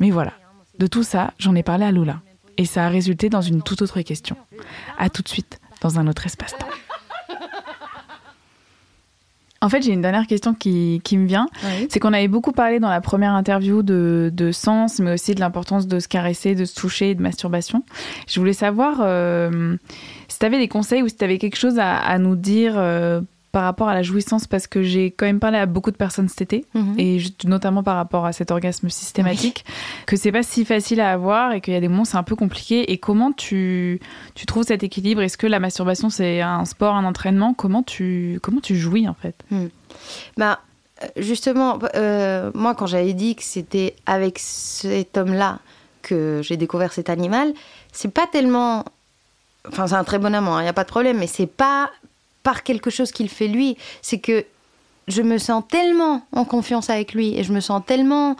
Mais 0.00 0.10
voilà, 0.10 0.32
de 0.78 0.86
tout 0.86 1.02
ça, 1.02 1.32
j'en 1.38 1.54
ai 1.54 1.62
parlé 1.62 1.84
à 1.84 1.92
Lola. 1.92 2.20
Et 2.56 2.66
ça 2.66 2.86
a 2.86 2.88
résulté 2.88 3.28
dans 3.28 3.40
une 3.40 3.62
toute 3.62 3.82
autre 3.82 4.00
question. 4.02 4.36
À 4.98 5.10
tout 5.10 5.22
de 5.22 5.28
suite, 5.28 5.60
dans 5.80 5.98
un 5.98 6.06
autre 6.06 6.26
espace-temps. 6.26 6.68
En 9.64 9.70
fait, 9.70 9.80
j'ai 9.80 9.92
une 9.92 10.02
dernière 10.02 10.26
question 10.26 10.52
qui, 10.52 11.00
qui 11.04 11.16
me 11.16 11.26
vient. 11.26 11.46
Oui. 11.64 11.86
C'est 11.88 11.98
qu'on 11.98 12.12
avait 12.12 12.28
beaucoup 12.28 12.52
parlé 12.52 12.80
dans 12.80 12.90
la 12.90 13.00
première 13.00 13.32
interview 13.32 13.82
de, 13.82 14.30
de 14.30 14.52
sens, 14.52 14.98
mais 14.98 15.14
aussi 15.14 15.34
de 15.34 15.40
l'importance 15.40 15.86
de 15.86 16.00
se 16.00 16.06
caresser, 16.06 16.54
de 16.54 16.66
se 16.66 16.74
toucher 16.74 17.10
et 17.10 17.14
de 17.14 17.22
masturbation. 17.22 17.82
Je 18.28 18.38
voulais 18.38 18.52
savoir 18.52 18.98
euh, 19.00 19.78
si 20.28 20.38
tu 20.38 20.44
avais 20.44 20.58
des 20.58 20.68
conseils 20.68 21.02
ou 21.02 21.08
si 21.08 21.16
tu 21.16 21.24
avais 21.24 21.38
quelque 21.38 21.56
chose 21.56 21.78
à, 21.78 22.18
nous 22.18 22.36
dire 22.36 22.74
par 23.54 23.62
rapport 23.62 23.88
à 23.88 23.94
la 23.94 24.02
jouissance 24.02 24.48
parce 24.48 24.66
que 24.66 24.82
j'ai 24.82 25.12
quand 25.12 25.26
même 25.26 25.38
parlé 25.38 25.58
à 25.58 25.66
beaucoup 25.66 25.92
de 25.92 25.96
personnes 25.96 26.28
cet 26.28 26.42
été 26.42 26.66
mhm. 26.74 26.96
et 26.98 27.18
notamment 27.44 27.84
par 27.84 27.94
rapport 27.94 28.26
à 28.26 28.32
cet 28.32 28.50
orgasme 28.50 28.90
systématique 28.90 29.64
que 30.06 30.16
c'est 30.16 30.32
pas 30.32 30.42
si 30.42 30.64
facile 30.64 31.00
à 31.00 31.12
avoir 31.12 31.52
et 31.52 31.60
qu'il 31.60 31.72
y 31.72 31.76
a 31.76 31.80
des 31.80 31.86
moments 31.86 32.04
c'est 32.04 32.16
un 32.16 32.24
peu 32.24 32.34
compliqué. 32.34 32.90
Et 32.90 32.98
comment 32.98 33.30
tu, 33.30 34.00
tu 34.34 34.44
trouves 34.46 34.64
cet 34.64 34.82
équilibre? 34.82 35.22
Est-ce 35.22 35.38
que 35.38 35.46
la 35.46 35.60
masturbation 35.60 36.10
c'est 36.10 36.40
un 36.40 36.64
sport 36.64 36.96
un 36.96 37.04
entraînement? 37.04 37.54
Comment 37.54 37.84
tu 37.84 38.40
comment 38.42 38.60
tu 38.60 38.74
jouis 38.74 39.08
en 39.08 39.14
fait? 39.14 39.36
Hmm. 39.52 39.68
bah 40.36 40.58
justement 41.16 41.78
euh, 41.94 42.50
moi 42.54 42.74
quand 42.74 42.86
j'avais 42.86 43.12
dit 43.12 43.36
que 43.36 43.44
c'était 43.44 43.94
avec 44.04 44.40
cet 44.40 45.16
homme 45.16 45.32
là 45.32 45.60
que 46.02 46.40
j'ai 46.42 46.56
découvert 46.56 46.92
cet 46.92 47.08
animal 47.08 47.54
c'est 47.92 48.12
pas 48.12 48.26
tellement 48.26 48.84
enfin 49.68 49.86
c'est 49.86 49.94
un 49.94 50.02
très 50.02 50.18
bon 50.18 50.34
amant 50.34 50.56
il 50.56 50.60
hein, 50.60 50.62
n'y 50.64 50.68
a 50.68 50.72
pas 50.72 50.82
de 50.82 50.88
problème 50.88 51.18
mais 51.18 51.28
c'est 51.28 51.46
pas 51.46 51.90
par 52.44 52.62
quelque 52.62 52.90
chose 52.90 53.10
qu'il 53.10 53.28
fait 53.28 53.48
lui. 53.48 53.76
C'est 54.00 54.20
que 54.20 54.44
je 55.08 55.22
me 55.22 55.38
sens 55.38 55.64
tellement 55.68 56.22
en 56.30 56.44
confiance 56.44 56.88
avec 56.88 57.12
lui 57.12 57.36
et 57.36 57.42
je 57.42 57.52
me 57.52 57.60
sens 57.60 57.82
tellement 57.84 58.36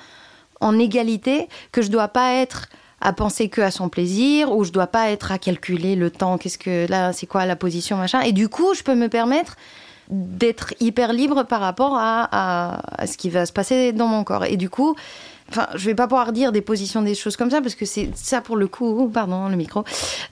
en 0.61 0.79
égalité 0.79 1.49
que 1.73 1.83
je 1.83 1.91
dois 1.91 2.09
pas 2.09 2.35
être 2.35 2.69
à 3.01 3.13
penser 3.13 3.49
que 3.49 3.61
à 3.61 3.71
son 3.71 3.89
plaisir 3.89 4.53
ou 4.53 4.65
je 4.65 4.71
dois 4.71 4.87
pas 4.87 5.11
être 5.11 5.33
à 5.33 5.39
calculer 5.39 5.97
le 5.97 6.11
temps, 6.11 6.39
qu'est-ce 6.39 6.57
que 6.57 6.89
là, 6.89 7.13
c'est 7.13 7.27
quoi 7.27 7.45
la 7.45 7.57
position, 7.57 7.97
machin. 7.97 8.21
Et 8.21 8.33
du 8.33 8.49
coup, 8.49 8.73
je 8.75 8.83
peux 8.83 8.95
me 8.95 9.09
permettre 9.09 9.57
d'être 10.09 10.75
hyper 10.81 11.13
libre 11.13 11.43
par 11.45 11.61
rapport 11.61 11.97
à, 11.97 12.29
à, 13.01 13.07
ce 13.07 13.17
qui 13.17 13.31
va 13.31 13.47
se 13.47 13.53
passer 13.53 13.93
dans 13.93 14.07
mon 14.07 14.25
corps. 14.25 14.45
Et 14.45 14.57
du 14.57 14.71
coup, 14.71 14.95
Enfin, 15.51 15.69
je 15.75 15.85
vais 15.85 15.95
pas 15.95 16.07
pouvoir 16.07 16.33
dire 16.33 16.53
des 16.53 16.63
positions, 16.63 17.03
des 17.03 17.15
choses 17.15 17.37
comme 17.37 17.51
ça, 17.51 17.61
parce 17.61 17.75
que 17.75 17.85
c'est 17.85 18.11
ça 18.15 18.41
pour 18.41 18.57
le 18.57 18.67
coup, 18.67 19.11
pardon, 19.13 19.49
le 19.49 19.57
micro. 19.57 19.85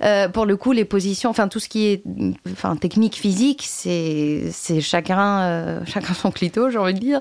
Euh, 0.02 0.28
pour 0.28 0.47
le 0.47 0.57
coup, 0.57 0.73
les 0.73 0.87
positions, 0.87 1.31
enfin, 1.31 1.49
tout 1.49 1.61
ce 1.61 1.69
qui 1.69 1.87
est 1.87 2.02
enfin, 2.50 2.76
technique 2.76 3.16
physique, 3.16 3.62
c'est 3.66 4.50
chacun, 4.81 5.40
euh, 5.42 5.81
chacun 5.87 6.14
son 6.14 6.31
clito, 6.31 6.71
j'ai 6.71 6.78
envie 6.78 6.95
de 6.95 6.99
dire. 6.99 7.21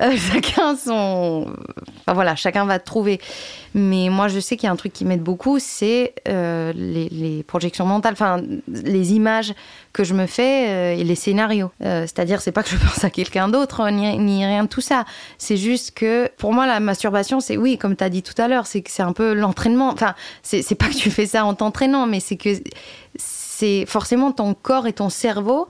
Euh, 0.00 0.16
chacun 0.32 0.74
son. 0.74 1.54
Enfin, 2.00 2.14
voilà, 2.14 2.34
chacun 2.34 2.64
va 2.64 2.78
trouver. 2.78 3.20
Mais 3.74 4.08
moi, 4.08 4.28
je 4.28 4.40
sais 4.40 4.56
qu'il 4.56 4.66
y 4.66 4.70
a 4.70 4.72
un 4.72 4.76
truc 4.76 4.94
qui 4.94 5.04
m'aide 5.04 5.22
beaucoup, 5.22 5.58
c'est 5.58 6.14
les, 6.26 7.44
projections 7.46 7.84
mentales, 7.84 8.14
enfin, 8.14 8.40
les 8.66 9.12
images 9.12 9.54
que 9.92 10.02
je 10.02 10.14
me 10.14 10.26
fais 10.26 10.98
et 10.98 11.04
les 11.04 11.14
scénarios. 11.14 11.70
C'est-à-dire, 11.80 12.40
c'est 12.40 12.52
pas 12.52 12.62
que 12.62 12.70
je 12.70 12.76
pense 12.76 13.04
à 13.04 13.10
quelqu'un 13.10 13.48
d'autre, 13.48 13.88
ni, 13.90 14.16
ni 14.18 14.46
rien 14.46 14.64
de 14.64 14.68
tout 14.68 14.80
ça. 14.80 15.04
C'est 15.36 15.58
juste 15.58 15.92
que, 15.92 16.30
pour 16.38 16.52
moi, 16.52 16.66
la 16.66 16.80
masturbation, 16.80 17.27
c'est 17.40 17.56
oui, 17.56 17.78
comme 17.78 17.96
tu 17.96 18.04
as 18.04 18.10
dit 18.10 18.22
tout 18.22 18.40
à 18.40 18.48
l'heure, 18.48 18.66
c'est 18.66 18.82
que 18.82 18.90
c'est 18.90 19.02
un 19.02 19.12
peu 19.12 19.34
l'entraînement. 19.34 19.88
Enfin, 19.90 20.14
c'est 20.42 20.74
pas 20.74 20.88
que 20.88 20.94
tu 20.96 21.10
fais 21.10 21.26
ça 21.26 21.44
en 21.44 21.54
t'entraînant, 21.54 22.06
mais 22.06 22.20
c'est 22.20 22.36
que 22.36 22.50
c'est 23.16 23.86
forcément 23.86 24.32
ton 24.32 24.54
corps 24.54 24.86
et 24.86 24.92
ton 24.92 25.10
cerveau 25.10 25.68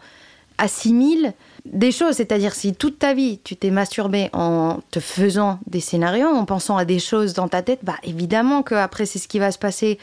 assimilent 0.58 1.34
des 1.64 1.92
choses. 1.92 2.16
C'est-à-dire, 2.16 2.54
si 2.54 2.74
toute 2.74 2.98
ta 2.98 3.14
vie, 3.14 3.40
tu 3.42 3.56
t'es 3.56 3.70
masturbé 3.70 4.30
en 4.32 4.80
te 4.90 5.00
faisant 5.00 5.58
des 5.66 5.80
scénarios, 5.80 6.28
en 6.28 6.44
pensant 6.44 6.76
à 6.76 6.84
des 6.84 6.98
choses 6.98 7.34
dans 7.34 7.48
ta 7.48 7.62
tête, 7.62 7.80
bah 7.82 7.96
évidemment 8.02 8.62
qu'après, 8.62 9.06
c'est 9.06 9.18
ce 9.18 9.28
qui 9.28 9.38
va 9.38 9.52
se 9.52 9.58
passer 9.58 9.98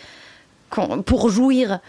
pour 1.05 1.29
jouir 1.29 1.79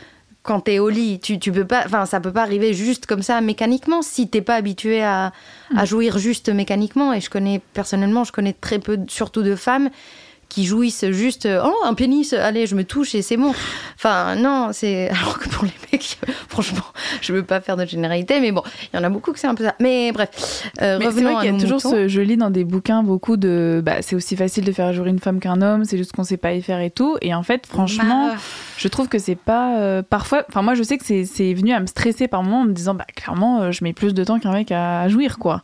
quand 0.46 0.62
tu 0.62 0.72
es 0.72 0.78
au 0.78 0.88
lit, 0.88 1.20
tu, 1.20 1.38
tu 1.38 1.52
peux 1.52 1.66
pas, 1.66 1.82
enfin, 1.84 2.06
ça 2.06 2.20
peut 2.20 2.32
pas 2.32 2.42
arriver 2.42 2.72
juste 2.72 3.06
comme 3.06 3.22
ça 3.22 3.40
mécaniquement 3.40 4.00
si 4.00 4.28
t'es 4.28 4.40
pas 4.40 4.54
habitué 4.54 5.02
à, 5.02 5.32
à, 5.76 5.82
mm. 5.82 5.86
jouir 5.86 6.18
juste 6.18 6.48
mécaniquement. 6.48 7.12
Et 7.12 7.20
je 7.20 7.28
connais 7.28 7.60
personnellement, 7.74 8.24
je 8.24 8.32
connais 8.32 8.54
très 8.54 8.78
peu, 8.78 8.98
surtout 9.08 9.42
de 9.42 9.56
femmes 9.56 9.90
qui 10.56 10.64
jouissent 10.64 11.04
juste 11.10 11.46
oh 11.46 11.74
un 11.84 11.92
pénis 11.92 12.32
allez 12.32 12.66
je 12.66 12.74
me 12.74 12.82
touche 12.82 13.14
et 13.14 13.20
c'est 13.20 13.36
bon. 13.36 13.52
Enfin 13.96 14.36
non 14.36 14.70
c'est 14.72 15.10
alors 15.20 15.38
que 15.38 15.50
pour 15.50 15.64
les 15.64 15.74
mecs 15.92 16.16
franchement 16.48 16.80
je 17.20 17.34
veux 17.34 17.42
pas 17.42 17.60
faire 17.60 17.76
de 17.76 17.84
généralité 17.84 18.40
mais 18.40 18.52
bon 18.52 18.62
il 18.90 18.96
y 18.96 18.98
en 18.98 19.04
a 19.04 19.10
beaucoup 19.10 19.32
que 19.32 19.38
c'est 19.38 19.48
un 19.48 19.54
peu 19.54 19.64
ça. 19.64 19.74
Mais 19.80 20.12
bref 20.12 20.30
euh, 20.80 20.96
mais 20.98 21.10
c'est 21.10 21.20
vrai 21.20 21.34
qu'il 21.42 21.52
y 21.52 21.54
a 21.54 21.60
toujours 21.60 21.82
ce 21.82 22.08
je 22.08 22.22
lis 22.22 22.38
dans 22.38 22.48
des 22.48 22.64
bouquins 22.64 23.02
beaucoup 23.02 23.36
de 23.36 23.82
bah, 23.84 24.00
c'est 24.00 24.16
aussi 24.16 24.34
facile 24.34 24.64
de 24.64 24.72
faire 24.72 24.94
jouer 24.94 25.10
une 25.10 25.18
femme 25.18 25.40
qu'un 25.40 25.60
homme 25.60 25.84
c'est 25.84 25.98
juste 25.98 26.12
qu'on 26.12 26.24
sait 26.24 26.38
pas 26.38 26.54
y 26.54 26.62
faire 26.62 26.80
et 26.80 26.90
tout. 26.90 27.18
Et 27.20 27.34
en 27.34 27.42
fait 27.42 27.66
franchement 27.66 28.28
bah. 28.28 28.36
je 28.78 28.88
trouve 28.88 29.08
que 29.08 29.18
c'est 29.18 29.36
pas 29.36 29.78
euh, 29.78 30.02
parfois 30.02 30.42
enfin 30.48 30.62
moi 30.62 30.74
je 30.74 30.82
sais 30.82 30.96
que 30.96 31.04
c'est 31.04 31.52
venu 31.52 31.74
à 31.74 31.80
me 31.80 31.86
stresser 31.86 32.28
par 32.28 32.42
moments 32.42 32.62
en 32.62 32.64
me 32.64 32.72
disant 32.72 32.94
bah 32.94 33.04
clairement 33.14 33.60
euh, 33.60 33.72
je 33.72 33.84
mets 33.84 33.92
plus 33.92 34.14
de 34.14 34.24
temps 34.24 34.38
qu'un 34.38 34.52
mec 34.52 34.72
à, 34.72 35.06
jouir 35.08 35.38
quoi. 35.38 35.60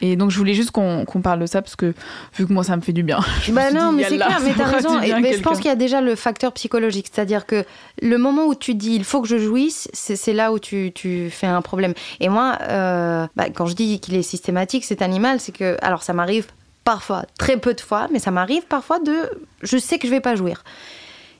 Et 0.00 0.16
donc 0.16 0.32
je 0.32 0.38
voulais 0.38 0.54
juste 0.54 0.72
qu'on 0.72 1.04
parle 1.22 1.38
de 1.38 1.46
ça 1.46 1.62
parce 1.62 1.76
que 1.76 1.94
vu 2.36 2.48
que 2.48 2.52
moi 2.52 2.64
ça 2.64 2.76
me 2.76 2.82
fait 2.82 2.92
du 2.92 3.04
bien. 3.04 3.20
Bah 3.54 3.70
non 3.70 3.92
mais 3.92 4.02
c'est 4.08 4.18
clair, 4.26 4.40
mais 4.42 4.54
t'as 4.56 4.64
raison. 4.64 4.98
mais 4.98 5.32
je 5.34 5.42
pense 5.42 5.58
qu'il 5.58 5.66
y 5.66 5.70
a 5.70 5.76
déjà 5.76 6.00
le 6.00 6.14
facteur 6.14 6.52
psychologique. 6.52 7.06
C'est-à-dire 7.12 7.46
que 7.46 7.64
le 8.02 8.18
moment 8.18 8.46
où 8.46 8.54
tu 8.54 8.74
dis 8.74 8.94
il 8.94 9.04
faut 9.04 9.22
que 9.22 9.28
je 9.28 9.38
jouisse, 9.38 9.88
c'est 9.92 10.32
là 10.32 10.52
où 10.52 10.58
tu, 10.58 10.92
tu, 10.94 11.30
fais 11.30 11.46
un 11.46 11.62
problème. 11.62 11.94
Et 12.20 12.28
moi, 12.28 12.58
euh, 12.62 13.26
bah, 13.36 13.50
quand 13.54 13.66
je 13.66 13.74
dis 13.74 14.00
qu'il 14.00 14.14
est 14.14 14.22
systématique, 14.22 14.84
cet 14.84 15.02
animal, 15.02 15.40
c'est 15.40 15.52
que. 15.52 15.76
Alors 15.82 16.02
ça 16.02 16.12
m'arrive 16.12 16.46
parfois, 16.84 17.24
très 17.38 17.56
peu 17.56 17.74
de 17.74 17.80
fois, 17.80 18.08
mais 18.12 18.18
ça 18.18 18.30
m'arrive 18.30 18.62
parfois 18.62 18.98
de. 18.98 19.30
Je 19.62 19.78
sais 19.78 19.98
que 19.98 20.06
je 20.06 20.12
vais 20.12 20.20
pas 20.20 20.36
jouir. 20.36 20.64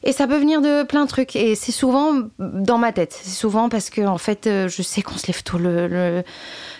Et 0.04 0.12
ça 0.12 0.26
peut 0.26 0.36
venir 0.36 0.60
de 0.60 0.82
plein 0.82 1.04
de 1.04 1.08
trucs. 1.08 1.34
Et 1.34 1.54
c'est 1.54 1.72
souvent 1.72 2.12
dans 2.38 2.76
ma 2.76 2.92
tête. 2.92 3.18
C'est 3.22 3.30
souvent 3.30 3.70
parce 3.70 3.88
que, 3.88 4.02
en 4.02 4.18
fait, 4.18 4.46
euh, 4.46 4.68
je 4.68 4.82
sais 4.82 5.00
qu'on 5.00 5.16
se 5.16 5.26
lève 5.26 5.42
tôt 5.42 5.56
le, 5.56 5.88
le, 5.88 6.22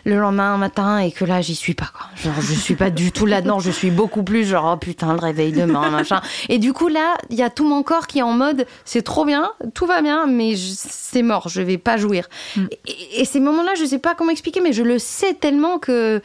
le, 0.04 0.18
lendemain 0.18 0.58
matin 0.58 0.98
et 0.98 1.10
que 1.10 1.24
là, 1.24 1.40
j'y 1.40 1.54
suis 1.54 1.72
pas, 1.72 1.90
quoi. 1.96 2.06
Genre, 2.16 2.40
je 2.40 2.52
suis 2.52 2.74
pas 2.74 2.90
du 2.90 3.12
tout 3.12 3.24
là-dedans. 3.24 3.60
Je 3.60 3.70
suis 3.70 3.90
beaucoup 3.90 4.22
plus 4.22 4.44
genre, 4.44 4.74
oh 4.74 4.76
putain, 4.76 5.14
le 5.14 5.18
réveil 5.18 5.52
demain, 5.52 5.88
machin. 5.90 6.20
Et 6.50 6.58
du 6.58 6.74
coup, 6.74 6.88
là, 6.88 7.16
il 7.30 7.37
y 7.37 7.42
a 7.42 7.48
tout 7.48 7.66
mon 7.66 7.82
corps 7.82 8.06
qui 8.06 8.18
est 8.18 8.22
en 8.22 8.32
mode, 8.32 8.66
c'est 8.84 9.02
trop 9.02 9.24
bien, 9.24 9.52
tout 9.74 9.87
va 9.87 10.02
bien, 10.02 10.26
mais 10.26 10.54
c'est 10.56 11.22
mort, 11.22 11.48
je 11.48 11.62
vais 11.62 11.78
pas 11.78 11.96
jouir. 11.96 12.28
Mm. 12.56 12.66
Et, 12.87 13.20
et, 13.22 13.24
ces 13.24 13.40
moments-là, 13.40 13.72
je 13.78 13.87
sais 13.87 13.98
pas 13.98 14.14
comment 14.14 14.30
expliquer, 14.30 14.60
mais 14.60 14.72
je 14.74 14.82
le 14.82 14.98
sais 14.98 15.32
tellement 15.32 15.78
que 15.78 16.20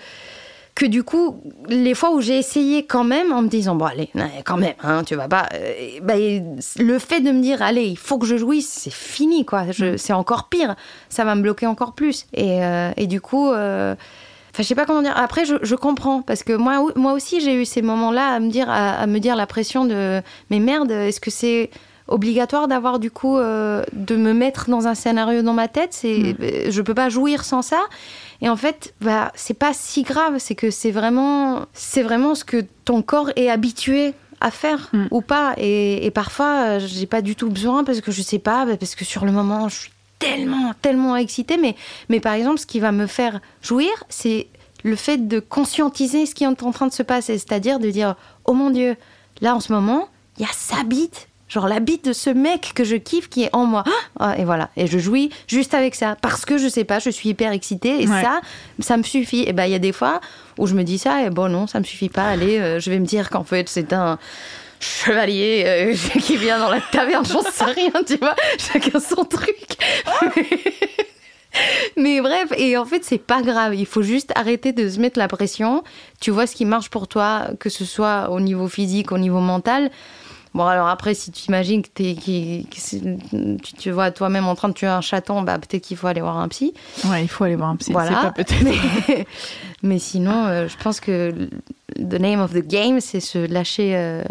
que 0.79 0.85
du 0.85 1.03
coup, 1.03 1.41
les 1.67 1.93
fois 1.93 2.11
où 2.11 2.21
j'ai 2.21 2.37
essayé 2.37 2.85
quand 2.85 3.03
même, 3.03 3.33
en 3.33 3.41
me 3.41 3.49
disant, 3.49 3.75
bon, 3.75 3.83
allez, 3.83 4.09
quand 4.45 4.55
même, 4.55 4.75
hein, 4.81 5.03
tu 5.03 5.13
vas 5.13 5.27
pas. 5.27 5.49
Euh, 5.53 5.99
bah, 6.01 6.13
le 6.15 6.99
fait 6.99 7.19
de 7.19 7.31
me 7.31 7.41
dire, 7.41 7.61
allez, 7.61 7.83
il 7.83 7.97
faut 7.97 8.17
que 8.17 8.25
je 8.25 8.37
jouisse, 8.37 8.69
c'est 8.69 8.93
fini, 8.93 9.43
quoi. 9.43 9.63
Mm. 9.63 9.97
C'est 9.97 10.13
encore 10.13 10.47
pire. 10.47 10.77
Ça 11.09 11.25
va 11.25 11.35
me 11.35 11.41
bloquer 11.41 11.67
encore 11.67 11.91
plus. 11.93 12.27
Et, 12.33 12.63
euh, 12.63 12.91
et 12.95 13.07
du 13.07 13.19
coup. 13.19 13.51
Euh, 13.51 13.93
enfin, 14.53 14.63
je 14.63 14.67
sais 14.67 14.75
pas 14.75 14.85
comment 14.85 15.01
dire. 15.01 15.17
Après, 15.17 15.43
je, 15.43 15.55
je 15.61 15.75
comprends 15.75 16.21
parce 16.21 16.43
que 16.43 16.53
moi, 16.53 16.81
moi 16.95 17.11
aussi, 17.11 17.41
j'ai 17.41 17.55
eu 17.55 17.65
ces 17.65 17.81
moments-là 17.81 18.27
à 18.35 18.39
me 18.39 18.49
dire, 18.49 18.69
à, 18.69 19.05
me 19.05 19.19
dire 19.19 19.35
la 19.35 19.47
pression 19.47 19.83
de, 19.83 20.21
mais 20.49 20.59
merde, 20.59 20.91
est-ce 20.91 21.19
que 21.19 21.29
c'est 21.29 21.71
obligatoire 22.07 22.69
d'avoir 22.69 22.99
du 22.99 23.11
coup 23.11 23.37
de 23.37 24.15
me 24.15 24.33
mettre 24.33 24.69
dans 24.69 24.87
un 24.87 24.95
scénario 24.95 25.41
dans 25.41 25.53
ma 25.53 25.67
tête? 25.67 25.89
C'est, 25.91 26.37
mm. 26.39 26.71
je 26.71 26.81
peux 26.81 26.95
pas 26.95 27.09
jouir 27.09 27.43
sans 27.43 27.61
ça. 27.61 27.81
Et 28.41 28.49
en 28.49 28.56
fait, 28.56 28.93
bah, 29.02 29.32
c'est 29.36 29.54
pas 29.54 29.73
si 29.73 30.04
grave, 30.04 30.38
c'est 30.39 30.56
que 30.56 30.71
c'est 30.71 30.91
vraiment, 30.91 31.65
c'est 31.73 32.04
vraiment 32.04 32.36
ce 32.36 32.43
que 32.43 32.65
ton 32.86 33.02
corps 33.02 33.32
est 33.36 33.49
habitué 33.49 34.13
à 34.41 34.52
faire 34.52 34.89
mm. 34.93 35.08
ou 35.12 35.21
pas. 35.21 35.54
Et, 35.58 36.06
et 36.06 36.12
parfois, 36.12 36.80
j'ai 36.80 37.06
pas 37.06 37.21
du 37.21 37.36
tout 37.36 37.49
besoin 37.49 37.84
parce 37.84 38.02
que 38.02 38.12
je 38.12 38.21
sais 38.21 38.39
pas, 38.39 38.65
bah, 38.65 38.78
parce 38.78 38.95
que 38.95 39.04
sur 39.04 39.25
le 39.25 39.32
moment, 39.32 39.67
je 39.67 39.75
suis 39.75 39.91
tellement, 40.19 40.73
tellement 40.82 41.15
excitée. 41.15 41.58
Mais, 41.58 41.75
mais 42.10 42.19
par 42.19 42.34
exemple, 42.34 42.60
ce 42.60 42.65
qui 42.65 42.80
va 42.80 42.91
me 42.91 43.08
faire 43.08 43.39
jouir, 43.62 43.91
c'est 44.10 44.47
le 44.84 44.95
fait 44.95 45.28
de 45.28 45.39
conscientiser 45.39 46.25
ce 46.25 46.36
qui 46.36 46.43
est 46.43 46.47
en 46.47 46.71
train 46.71 46.88
de 46.88 46.93
se 46.93 47.04
passer. 47.04 47.38
C'est-à-dire 47.38 47.80
de 47.80 47.89
dire, 47.89 48.15
oh 48.45 48.54
mon 48.54 48.69
Dieu, 48.69 48.95
là 49.41 49.56
en 49.56 49.60
ce 49.60 49.73
moment, 49.73 50.08
il 50.38 50.43
y 50.43 50.45
a 50.45 50.54
sa 50.54 50.84
bite 50.84 51.28
genre 51.49 51.67
la 51.67 51.79
bite 51.79 52.05
de 52.05 52.13
ce 52.13 52.29
mec 52.29 52.71
que 52.73 52.83
je 52.83 52.95
kiffe 52.95 53.27
qui 53.27 53.43
est 53.43 53.49
en 53.53 53.65
moi. 53.65 53.83
Ah, 54.19 54.35
et 54.38 54.45
voilà. 54.45 54.69
Et 54.77 54.88
je 54.88 54.99
jouis 54.99 55.31
juste 55.47 55.73
avec 55.73 55.95
ça. 55.95 56.15
Parce 56.21 56.45
que 56.45 56.57
je 56.57 56.67
sais 56.67 56.83
pas, 56.85 56.99
je 56.99 57.09
suis 57.09 57.29
hyper 57.29 57.51
excitée 57.51 58.01
et 58.01 58.07
ça, 58.07 58.41
ça 58.79 58.95
me 58.95 59.03
suffit. 59.03 59.43
Et 59.47 59.53
ben, 59.53 59.65
il 59.65 59.71
y 59.71 59.75
a 59.75 59.79
des 59.79 59.91
fois 59.91 60.21
où 60.57 60.67
je 60.67 60.75
me 60.75 60.83
dis 60.83 60.97
ça 60.97 61.23
et 61.23 61.29
bon, 61.29 61.49
non, 61.49 61.67
ça 61.67 61.79
me 61.79 61.83
suffit 61.83 62.09
pas. 62.09 62.29
Allez, 62.29 62.59
euh, 62.59 62.79
je 62.79 62.89
vais 62.89 62.99
me 62.99 63.05
dire 63.05 63.29
qu'en 63.29 63.43
fait, 63.43 63.67
c'est 63.67 63.91
un 63.93 64.19
chevalier 64.79 65.63
euh, 65.65 65.95
qui 66.21 66.38
vient 66.38 66.59
dans 66.59 66.69
la 66.69 66.81
taverne, 66.81 67.25
j'en 67.25 67.41
sais 67.41 67.65
rien, 67.65 67.91
tu 68.05 68.17
vois. 68.17 68.35
Chacun 68.57 68.99
son 68.99 69.25
truc. 69.25 69.77
Mais 71.97 72.21
bref, 72.21 72.53
et 72.57 72.77
en 72.77 72.85
fait, 72.85 73.03
c'est 73.03 73.17
pas 73.17 73.41
grave. 73.41 73.75
Il 73.75 73.85
faut 73.85 74.03
juste 74.03 74.31
arrêter 74.35 74.71
de 74.71 74.88
se 74.88 74.99
mettre 74.99 75.19
la 75.19 75.27
pression. 75.27 75.83
Tu 76.21 76.31
vois 76.31 76.47
ce 76.47 76.55
qui 76.55 76.63
marche 76.63 76.89
pour 76.89 77.07
toi, 77.07 77.47
que 77.59 77.69
ce 77.69 77.85
soit 77.85 78.29
au 78.29 78.39
niveau 78.39 78.67
physique, 78.67 79.12
au 79.12 79.17
niveau 79.17 79.39
mental. 79.39 79.89
Bon, 80.53 80.65
alors 80.65 80.88
après, 80.88 81.13
si 81.13 81.31
tu 81.31 81.47
imagines 81.47 81.83
que, 81.83 81.89
es, 82.01 82.63
tu 82.69 83.73
te 83.73 83.89
vois 83.89 84.12
toi-même 84.12 84.47
en 84.47 84.55
train 84.55 84.69
de 84.69 84.73
tuer 84.73 84.88
un 84.88 85.01
chaton, 85.01 85.43
bah, 85.43 85.59
peut-être 85.59 85.83
qu'il 85.83 85.95
faut 85.95 86.07
aller 86.07 86.21
voir 86.21 86.38
un 86.38 86.47
psy. 86.47 86.73
Ouais, 87.05 87.23
il 87.23 87.27
faut 87.27 87.43
aller 87.43 87.55
voir 87.55 87.69
un 87.69 87.75
psy. 87.75 87.91
Voilà. 87.91 88.33
Mais, 88.63 89.25
mais, 89.83 89.99
sinon, 89.99 90.45
euh, 90.45 90.67
je 90.67 90.75
pense 90.77 90.99
que 90.99 91.49
the 91.97 92.19
name 92.19 92.41
of 92.41 92.53
the 92.53 92.65
game, 92.65 92.99
c'est 92.99 93.19
se 93.19 93.38
lâcher, 93.38 93.91
euh, 93.95 94.23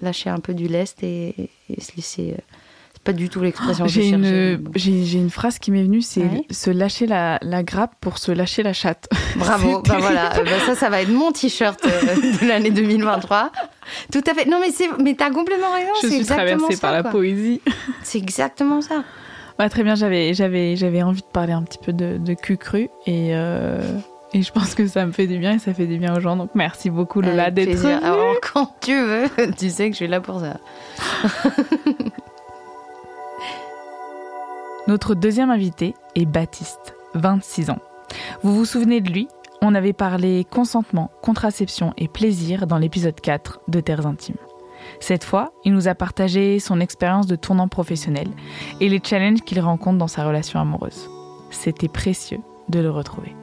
lâcher 0.00 0.30
un 0.30 0.38
peu 0.38 0.54
du 0.54 0.68
lest 0.68 1.02
et, 1.02 1.50
et 1.68 1.80
se 1.80 1.96
laisser 1.96 2.32
euh, 2.32 2.40
pas 3.06 3.12
du 3.12 3.28
tout 3.28 3.40
l'expression 3.40 3.84
que 3.84 3.90
j'ai 3.90 4.08
une, 4.08 4.60
j'ai, 4.74 5.18
une 5.18 5.30
phrase 5.30 5.58
qui 5.58 5.70
m'est 5.70 5.84
venue, 5.84 6.02
c'est 6.02 6.28
se 6.50 6.70
lâcher 6.70 7.06
la, 7.06 7.38
la, 7.40 7.62
grappe 7.62 7.94
pour 8.00 8.18
se 8.18 8.32
lâcher 8.32 8.64
la 8.64 8.72
chatte. 8.72 9.08
Bravo, 9.36 9.80
bah 9.82 9.98
voilà, 10.00 10.30
bah 10.30 10.50
ça, 10.66 10.74
ça 10.74 10.90
va 10.90 11.02
être 11.02 11.10
mon 11.10 11.30
t-shirt 11.30 11.78
euh, 11.84 12.16
de 12.40 12.48
l'année 12.48 12.72
2023. 12.72 13.52
Tout 14.12 14.22
à 14.26 14.34
fait. 14.34 14.46
Non, 14.46 14.58
mais 14.60 14.70
c'est, 14.70 14.88
mais 15.02 15.14
t'as 15.14 15.30
complètement 15.30 15.72
raison. 15.72 15.90
Je 16.02 16.08
suis 16.08 16.24
traversée 16.24 16.76
par 16.76 16.92
la 16.92 17.04
poésie. 17.04 17.60
C'est 18.02 18.18
exactement 18.18 18.80
ça. 18.80 19.04
Bah, 19.58 19.68
très 19.70 19.82
bien, 19.82 19.94
j'avais, 19.94 20.34
j'avais, 20.34 20.76
j'avais 20.76 21.02
envie 21.02 21.22
de 21.22 21.26
parler 21.26 21.52
un 21.54 21.62
petit 21.62 21.78
peu 21.78 21.92
de, 21.92 22.18
de 22.18 22.34
cul 22.34 22.58
cru 22.58 22.90
et, 23.06 23.34
euh, 23.34 23.80
et 24.34 24.42
je 24.42 24.52
pense 24.52 24.74
que 24.74 24.86
ça 24.86 25.06
me 25.06 25.12
fait 25.12 25.26
du 25.26 25.38
bien 25.38 25.54
et 25.54 25.58
ça 25.58 25.72
fait 25.72 25.86
du 25.86 25.96
bien 25.96 26.14
aux 26.14 26.20
gens. 26.20 26.36
Donc 26.36 26.50
merci 26.54 26.90
beaucoup 26.90 27.22
Lola 27.22 27.50
d'être 27.50 27.72
venue. 27.74 27.92
Alors, 27.94 28.34
quand 28.52 28.74
tu 28.80 28.94
veux, 28.94 29.24
tu 29.58 29.70
sais 29.70 29.86
que 29.86 29.92
je 29.92 29.96
suis 29.96 30.08
là 30.08 30.20
pour 30.20 30.40
ça. 30.40 30.58
Notre 34.86 35.14
deuxième 35.14 35.50
invité 35.50 35.94
est 36.14 36.26
Baptiste, 36.26 36.94
26 37.14 37.70
ans. 37.70 37.78
Vous 38.42 38.54
vous 38.54 38.64
souvenez 38.66 39.00
de 39.00 39.10
lui? 39.10 39.28
On 39.68 39.74
avait 39.74 39.92
parlé 39.92 40.46
consentement, 40.48 41.10
contraception 41.22 41.92
et 41.96 42.06
plaisir 42.06 42.68
dans 42.68 42.78
l'épisode 42.78 43.20
4 43.20 43.62
de 43.66 43.80
Terres 43.80 44.06
Intimes. 44.06 44.36
Cette 45.00 45.24
fois, 45.24 45.52
il 45.64 45.72
nous 45.72 45.88
a 45.88 45.96
partagé 45.96 46.60
son 46.60 46.78
expérience 46.78 47.26
de 47.26 47.34
tournant 47.34 47.66
professionnel 47.66 48.28
et 48.80 48.88
les 48.88 49.00
challenges 49.02 49.40
qu'il 49.40 49.58
rencontre 49.58 49.98
dans 49.98 50.06
sa 50.06 50.24
relation 50.24 50.60
amoureuse. 50.60 51.10
C'était 51.50 51.88
précieux 51.88 52.38
de 52.68 52.78
le 52.78 52.92
retrouver. 52.92 53.34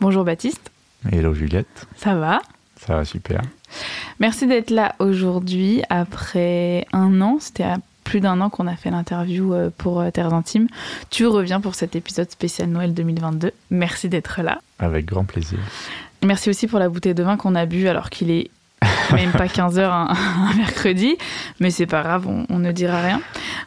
Bonjour 0.00 0.24
Baptiste, 0.24 0.70
Hello 1.12 1.34
Juliette, 1.34 1.86
ça 1.94 2.14
va? 2.14 2.40
Ça 2.76 2.94
va 2.94 3.04
super. 3.04 3.42
Merci 4.18 4.46
d'être 4.46 4.70
là 4.70 4.94
aujourd'hui 4.98 5.82
après 5.90 6.86
un 6.94 7.20
an. 7.20 7.36
C'était 7.38 7.64
plus 8.08 8.20
d'un 8.20 8.40
an 8.40 8.48
qu'on 8.48 8.66
a 8.66 8.74
fait 8.74 8.90
l'interview 8.90 9.52
euh, 9.52 9.68
pour 9.76 10.00
euh, 10.00 10.10
Terres 10.10 10.32
Intimes. 10.32 10.66
Tu 11.10 11.26
reviens 11.26 11.60
pour 11.60 11.74
cet 11.74 11.94
épisode 11.94 12.30
spécial 12.30 12.70
Noël 12.70 12.94
2022. 12.94 13.52
Merci 13.70 14.08
d'être 14.08 14.40
là. 14.40 14.62
Avec 14.78 15.04
grand 15.04 15.24
plaisir. 15.24 15.58
Merci 16.24 16.48
aussi 16.48 16.66
pour 16.66 16.78
la 16.78 16.88
bouteille 16.88 17.12
de 17.12 17.22
vin 17.22 17.36
qu'on 17.36 17.54
a 17.54 17.66
bu 17.66 17.86
alors 17.86 18.08
qu'il 18.08 18.30
est 18.30 18.50
même 19.12 19.32
pas 19.32 19.44
15h 19.44 19.82
un, 19.82 20.08
un 20.50 20.54
mercredi. 20.54 21.18
Mais 21.60 21.70
c'est 21.70 21.84
pas 21.84 22.02
grave, 22.02 22.26
on, 22.26 22.46
on 22.48 22.58
ne 22.58 22.72
dira 22.72 23.02
rien. 23.02 23.20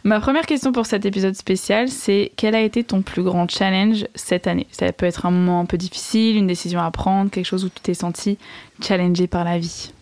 Ma 0.03 0.19
première 0.19 0.47
question 0.47 0.71
pour 0.71 0.87
cet 0.87 1.05
épisode 1.05 1.35
spécial, 1.35 1.87
c'est 1.89 2.31
quel 2.35 2.55
a 2.55 2.61
été 2.61 2.83
ton 2.83 3.03
plus 3.03 3.21
grand 3.21 3.47
challenge 3.47 4.07
cette 4.15 4.47
année? 4.47 4.65
Ça 4.71 4.91
peut 4.91 5.05
être 5.05 5.27
un 5.27 5.31
moment 5.31 5.59
un 5.59 5.65
peu 5.65 5.77
difficile, 5.77 6.35
une 6.35 6.47
décision 6.47 6.81
à 6.81 6.89
prendre, 6.89 7.29
quelque 7.29 7.45
chose 7.45 7.63
où 7.63 7.69
tu 7.69 7.79
t'es 7.83 7.93
senti 7.93 8.39
challengé 8.81 9.27
par 9.27 9.43
la 9.43 9.59
vie. 9.59 9.93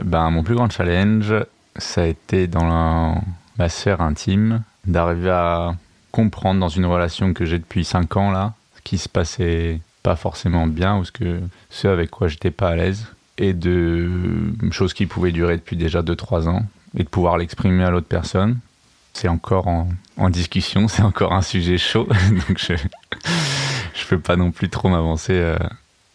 Ben, 0.00 0.30
mon 0.30 0.44
plus 0.44 0.54
grand 0.54 0.70
challenge, 0.70 1.34
ça 1.74 2.02
a 2.02 2.06
été 2.06 2.46
dans 2.46 2.68
la, 2.68 3.14
la 3.60 3.68
sphère 3.68 4.00
intime, 4.00 4.62
d'arriver 4.86 5.30
à 5.30 5.74
comprendre 6.12 6.60
dans 6.60 6.70
une 6.70 6.86
relation 6.86 7.34
que 7.34 7.44
j'ai 7.44 7.58
depuis 7.58 7.84
5 7.84 8.16
ans 8.16 8.30
là, 8.30 8.54
ce 8.76 8.80
qui 8.80 8.96
se 8.96 9.08
passait 9.08 9.80
pas 10.02 10.16
forcément 10.16 10.66
bien 10.66 10.96
ou 10.96 11.04
ce, 11.04 11.12
que, 11.12 11.40
ce 11.68 11.86
avec 11.86 12.10
quoi 12.10 12.26
j'étais 12.28 12.50
pas 12.50 12.70
à 12.70 12.76
l'aise, 12.76 13.06
et 13.36 13.52
de 13.52 14.08
choses 14.70 14.94
qui 14.94 15.04
pouvaient 15.04 15.30
durer 15.30 15.56
depuis 15.58 15.76
déjà 15.76 16.00
2-3 16.00 16.48
ans, 16.48 16.64
et 16.96 17.04
de 17.04 17.08
pouvoir 17.08 17.36
l'exprimer 17.36 17.84
à 17.84 17.90
l'autre 17.90 18.06
personne. 18.06 18.58
C'est 19.12 19.28
encore 19.28 19.66
en, 19.68 20.30
discussion, 20.30 20.88
c'est 20.88 21.02
encore 21.02 21.34
un 21.34 21.42
sujet 21.42 21.76
chaud, 21.76 22.08
donc 22.48 22.58
je 22.58 22.74
je 23.94 24.06
peux 24.06 24.20
pas 24.20 24.36
non 24.36 24.52
plus 24.52 24.70
trop 24.70 24.88
m'avancer 24.88 25.34
euh, 25.34 25.58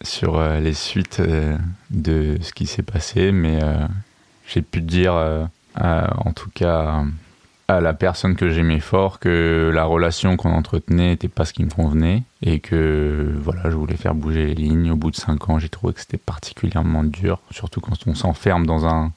sur 0.02 0.40
euh, 0.40 0.60
les 0.60 0.74
suites 0.74 1.20
euh, 1.20 1.56
de 1.92 2.38
ce 2.42 2.54
qui 2.54 2.66
s'est 2.66 2.82
passé, 2.84 3.32
mais 3.32 3.64
euh, 3.64 3.86
j'ai 4.48 4.64
pu 4.64 4.82
dire, 4.82 5.14
euh, 5.14 5.46
en 5.78 6.32
tout 6.34 6.50
cas 6.50 7.04
à 7.68 7.82
la 7.82 7.94
personne 7.94 8.36
que 8.36 8.50
j'aimais 8.50 8.80
fort, 8.80 9.20
que 9.20 9.72
la 9.74 9.86
relation 9.86 10.38
qu'on 10.38 10.52
entretenait 10.52 11.10
n'était 11.10 11.28
pas 11.28 11.46
ce 11.46 11.54
qui 11.54 11.64
me 11.64 11.70
convenait 11.70 12.24
et 12.44 12.60
que 12.60 13.34
voilà, 13.40 13.70
je 13.70 13.76
voulais 13.76 13.98
faire 13.98 14.14
bouger 14.14 14.46
les 14.46 14.54
lignes. 14.54 14.92
Au 14.92 14.96
bout 14.96 15.10
de 15.10 15.16
cinq 15.16 15.50
ans, 15.50 15.58
j'ai 15.58 15.70
trouvé 15.70 15.94
que 15.94 16.00
c'était 16.00 16.18
particulièrement 16.18 17.04
dur, 17.04 17.42
surtout 17.50 17.82
quand 17.82 17.96
on 18.06 18.14
s'enferme 18.14 18.66
dans 18.66 18.86
un 18.86 19.12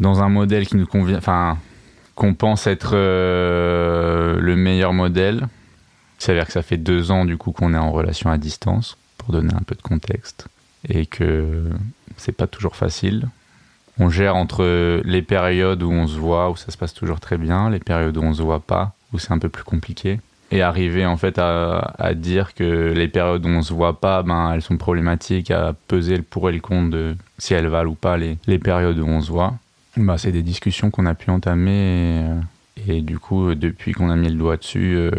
dans 0.00 0.22
un 0.22 0.28
modèle 0.28 0.66
qui 0.66 0.76
nous 0.76 0.86
convient, 0.86 1.16
enfin 1.16 1.56
qu'on 2.16 2.34
pense 2.34 2.66
être 2.66 2.90
euh, 2.94 4.38
le 4.40 4.56
meilleur 4.56 4.92
modèle. 4.92 5.48
S'avère 6.18 6.46
que 6.46 6.52
ça 6.52 6.62
fait 6.62 6.78
deux 6.78 7.10
ans 7.10 7.24
du 7.26 7.36
coup 7.36 7.52
qu'on 7.52 7.74
est 7.74 7.78
en 7.78 7.92
relation 7.92 8.30
à 8.30 8.38
distance, 8.38 8.96
pour 9.18 9.32
donner 9.32 9.54
un 9.54 9.62
peu 9.62 9.74
de 9.74 9.82
contexte, 9.82 10.48
et 10.88 11.06
que 11.06 11.64
c'est 12.16 12.32
pas 12.32 12.46
toujours 12.46 12.74
facile. 12.74 13.28
On 13.98 14.10
gère 14.10 14.36
entre 14.36 15.00
les 15.04 15.22
périodes 15.22 15.82
où 15.82 15.90
on 15.90 16.06
se 16.06 16.18
voit, 16.18 16.50
où 16.50 16.56
ça 16.56 16.70
se 16.70 16.76
passe 16.76 16.92
toujours 16.92 17.20
très 17.20 17.38
bien, 17.38 17.70
les 17.70 17.78
périodes 17.78 18.16
où 18.16 18.22
on 18.22 18.34
se 18.34 18.42
voit 18.42 18.60
pas, 18.60 18.94
où 19.12 19.18
c'est 19.18 19.32
un 19.32 19.38
peu 19.38 19.48
plus 19.48 19.64
compliqué. 19.64 20.20
Et 20.52 20.62
arriver 20.62 21.06
en 21.06 21.16
fait 21.16 21.38
à, 21.38 22.12
dire 22.14 22.54
que 22.54 22.92
les 22.94 23.08
périodes 23.08 23.44
où 23.44 23.48
on 23.48 23.62
se 23.62 23.72
voit 23.72 23.98
pas, 24.00 24.22
ben 24.22 24.52
elles 24.52 24.62
sont 24.62 24.76
problématiques, 24.76 25.50
à 25.50 25.74
peser 25.88 26.16
le 26.16 26.22
pour 26.22 26.48
et 26.50 26.52
le 26.52 26.60
contre 26.60 26.90
de 26.90 27.16
si 27.38 27.54
elles 27.54 27.66
valent 27.66 27.90
ou 27.90 27.94
pas 27.94 28.16
les, 28.16 28.38
les 28.46 28.58
périodes 28.58 28.98
où 28.98 29.06
on 29.06 29.20
se 29.20 29.30
voit. 29.30 29.54
Bah, 29.96 30.18
c'est 30.18 30.32
des 30.32 30.42
discussions 30.42 30.90
qu'on 30.90 31.06
a 31.06 31.14
pu 31.14 31.30
entamer 31.30 32.22
et, 32.88 33.00
du 33.00 33.18
coup, 33.18 33.54
depuis 33.54 33.92
qu'on 33.92 34.10
a 34.10 34.16
mis 34.16 34.28
le 34.28 34.34
doigt 34.34 34.56
dessus, 34.56 34.96
euh, 34.96 35.10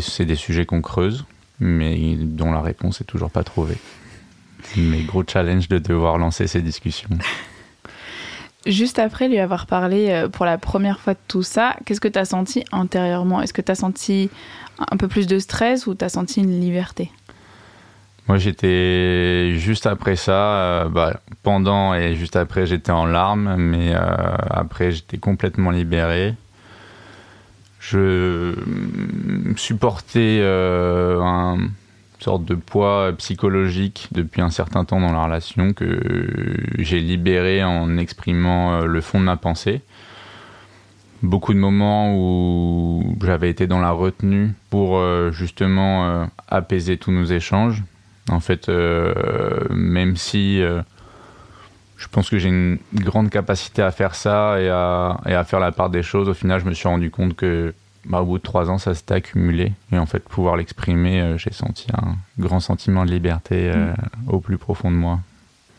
c'est 0.00 0.24
des 0.24 0.36
sujets 0.36 0.64
qu'on 0.64 0.80
creuse, 0.80 1.24
mais 1.60 2.14
dont 2.16 2.52
la 2.52 2.62
réponse 2.62 3.00
est 3.00 3.04
toujours 3.04 3.30
pas 3.30 3.42
trouvée. 3.42 3.76
Mais 4.76 5.02
gros 5.02 5.24
challenge 5.26 5.68
de 5.68 5.78
devoir 5.78 6.18
lancer 6.18 6.46
ces 6.46 6.62
discussions. 6.62 7.10
Juste 8.66 9.00
après 9.00 9.28
lui 9.28 9.38
avoir 9.38 9.66
parlé 9.66 10.10
euh, 10.10 10.28
pour 10.28 10.44
la 10.44 10.56
première 10.56 11.00
fois 11.00 11.14
de 11.14 11.18
tout 11.26 11.42
ça, 11.42 11.76
qu'est-ce 11.84 12.00
que 12.00 12.08
tu 12.08 12.18
as 12.18 12.24
senti 12.24 12.64
intérieurement? 12.70 13.42
Est-ce 13.42 13.52
que 13.52 13.62
tu 13.62 13.72
as 13.72 13.76
senti 13.76 14.30
un 14.78 14.96
peu 14.96 15.08
plus 15.08 15.26
de 15.26 15.38
stress 15.40 15.86
ou 15.86 15.94
tu 15.94 16.04
as 16.04 16.08
senti 16.08 16.40
une 16.40 16.60
liberté? 16.60 17.10
Moi, 18.28 18.38
j'étais 18.38 19.54
juste 19.56 19.86
après 19.86 20.14
ça, 20.14 20.56
euh, 20.56 20.88
bah, 20.88 21.20
pendant 21.42 21.92
et 21.94 22.14
juste 22.14 22.36
après, 22.36 22.66
j'étais 22.66 22.92
en 22.92 23.04
larmes, 23.04 23.56
mais 23.56 23.94
euh, 23.94 23.98
après, 24.48 24.92
j'étais 24.92 25.18
complètement 25.18 25.72
libéré. 25.72 26.34
Je 27.80 28.54
mm, 28.54 29.56
supportais 29.56 30.40
un 30.40 31.58
sorte 32.22 32.44
de 32.44 32.54
poids 32.54 33.12
psychologique 33.18 34.08
depuis 34.12 34.40
un 34.40 34.50
certain 34.50 34.84
temps 34.84 35.00
dans 35.00 35.12
la 35.12 35.24
relation 35.24 35.72
que 35.72 36.00
j'ai 36.78 37.00
libéré 37.00 37.62
en 37.64 37.98
exprimant 37.98 38.74
euh, 38.74 38.86
le 38.86 39.00
fond 39.00 39.20
de 39.20 39.24
ma 39.24 39.36
pensée. 39.36 39.82
Beaucoup 41.22 41.54
de 41.54 41.58
moments 41.58 42.14
où 42.16 43.16
j'avais 43.22 43.50
été 43.50 43.66
dans 43.66 43.80
la 43.80 43.90
retenue 43.90 44.54
pour 44.70 44.96
euh, 44.98 45.30
justement 45.30 46.06
euh, 46.06 46.24
apaiser 46.48 46.96
tous 46.96 47.12
nos 47.12 47.24
échanges. 47.24 47.82
En 48.28 48.40
fait, 48.40 48.68
même 49.70 50.16
si 50.16 50.62
je 51.96 52.08
pense 52.08 52.30
que 52.30 52.38
j'ai 52.38 52.50
une 52.50 52.78
grande 52.94 53.30
capacité 53.30 53.82
à 53.82 53.90
faire 53.90 54.14
ça 54.14 54.60
et 54.60 54.68
à, 54.68 55.20
et 55.26 55.34
à 55.34 55.42
faire 55.42 55.58
la 55.58 55.72
part 55.72 55.90
des 55.90 56.04
choses, 56.04 56.28
au 56.28 56.34
final, 56.34 56.60
je 56.60 56.64
me 56.64 56.72
suis 56.72 56.86
rendu 56.86 57.10
compte 57.10 57.34
que 57.34 57.74
bah, 58.04 58.20
au 58.22 58.26
bout 58.26 58.38
de 58.38 58.42
trois 58.42 58.68
ans, 58.70 58.78
ça 58.78 58.94
s'était 58.94 59.14
accumulé. 59.14 59.72
Et 59.92 59.98
en 59.98 60.06
fait, 60.06 60.20
pouvoir 60.20 60.56
l'exprimer, 60.56 61.20
euh, 61.20 61.38
j'ai 61.38 61.52
senti 61.52 61.86
un 61.94 62.16
grand 62.38 62.60
sentiment 62.60 63.04
de 63.04 63.10
liberté 63.10 63.70
euh, 63.74 63.92
au 64.26 64.40
plus 64.40 64.58
profond 64.58 64.90
de 64.90 64.96
moi. 64.96 65.20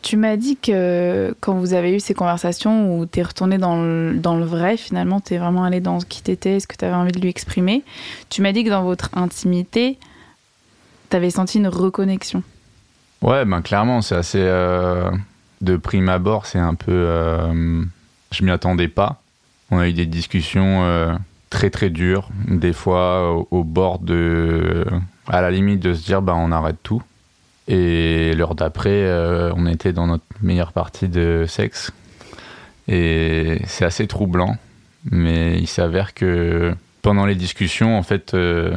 Tu 0.02 0.16
m'as 0.16 0.36
dit 0.36 0.56
que 0.58 1.34
quand 1.40 1.54
vous 1.54 1.72
avez 1.72 1.94
eu 1.94 2.00
ces 2.00 2.12
conversations 2.12 2.98
où 2.98 3.06
tu 3.06 3.20
es 3.20 3.22
retourné 3.22 3.56
dans 3.56 3.82
le, 3.82 4.14
dans 4.14 4.36
le 4.36 4.44
vrai, 4.44 4.76
finalement, 4.76 5.20
tu 5.20 5.34
es 5.34 5.38
vraiment 5.38 5.64
allé 5.64 5.80
dans 5.80 5.98
qui 5.98 6.22
t'étais, 6.22 6.60
ce 6.60 6.66
que 6.66 6.76
tu 6.76 6.84
avais 6.84 6.94
envie 6.94 7.12
de 7.12 7.20
lui 7.20 7.28
exprimer. 7.28 7.82
Tu 8.28 8.42
m'as 8.42 8.52
dit 8.52 8.64
que 8.64 8.70
dans 8.70 8.84
votre 8.84 9.08
intimité, 9.14 9.98
tu 11.10 11.16
avais 11.16 11.30
senti 11.30 11.58
une 11.58 11.68
reconnexion. 11.68 12.42
Ouais, 13.22 13.46
ben 13.46 13.62
clairement, 13.62 14.02
c'est 14.02 14.16
assez. 14.16 14.40
euh, 14.40 15.10
de 15.62 15.78
prime 15.78 16.10
abord, 16.10 16.44
c'est 16.44 16.58
un 16.58 16.74
peu. 16.74 16.92
je 18.30 18.44
m'y 18.44 18.50
attendais 18.50 18.88
pas. 18.88 19.22
On 19.70 19.78
a 19.78 19.88
eu 19.88 19.94
des 19.94 20.04
discussions 20.04 21.16
très 21.54 21.70
très 21.70 21.88
dures, 21.88 22.28
des 22.48 22.72
fois 22.72 23.46
au, 23.52 23.62
bord 23.62 24.00
de. 24.00 24.84
à 25.28 25.40
la 25.40 25.52
limite 25.52 25.78
de 25.78 25.94
se 25.94 26.04
dire, 26.04 26.20
bah 26.20 26.34
on 26.36 26.50
arrête 26.50 26.78
tout. 26.82 27.00
Et 27.68 28.34
l'heure 28.34 28.56
d'après, 28.56 28.90
euh, 28.90 29.52
on 29.56 29.66
était 29.66 29.92
dans 29.92 30.08
notre 30.08 30.24
meilleure 30.42 30.72
partie 30.72 31.08
de 31.08 31.44
sexe. 31.46 31.92
Et 32.88 33.60
c'est 33.66 33.84
assez 33.84 34.08
troublant. 34.08 34.56
Mais 35.12 35.56
il 35.58 35.68
s'avère 35.68 36.12
que 36.12 36.74
pendant 37.02 37.24
les 37.24 37.36
discussions, 37.36 37.96
en 37.96 38.02
fait, 38.02 38.34
euh, 38.34 38.76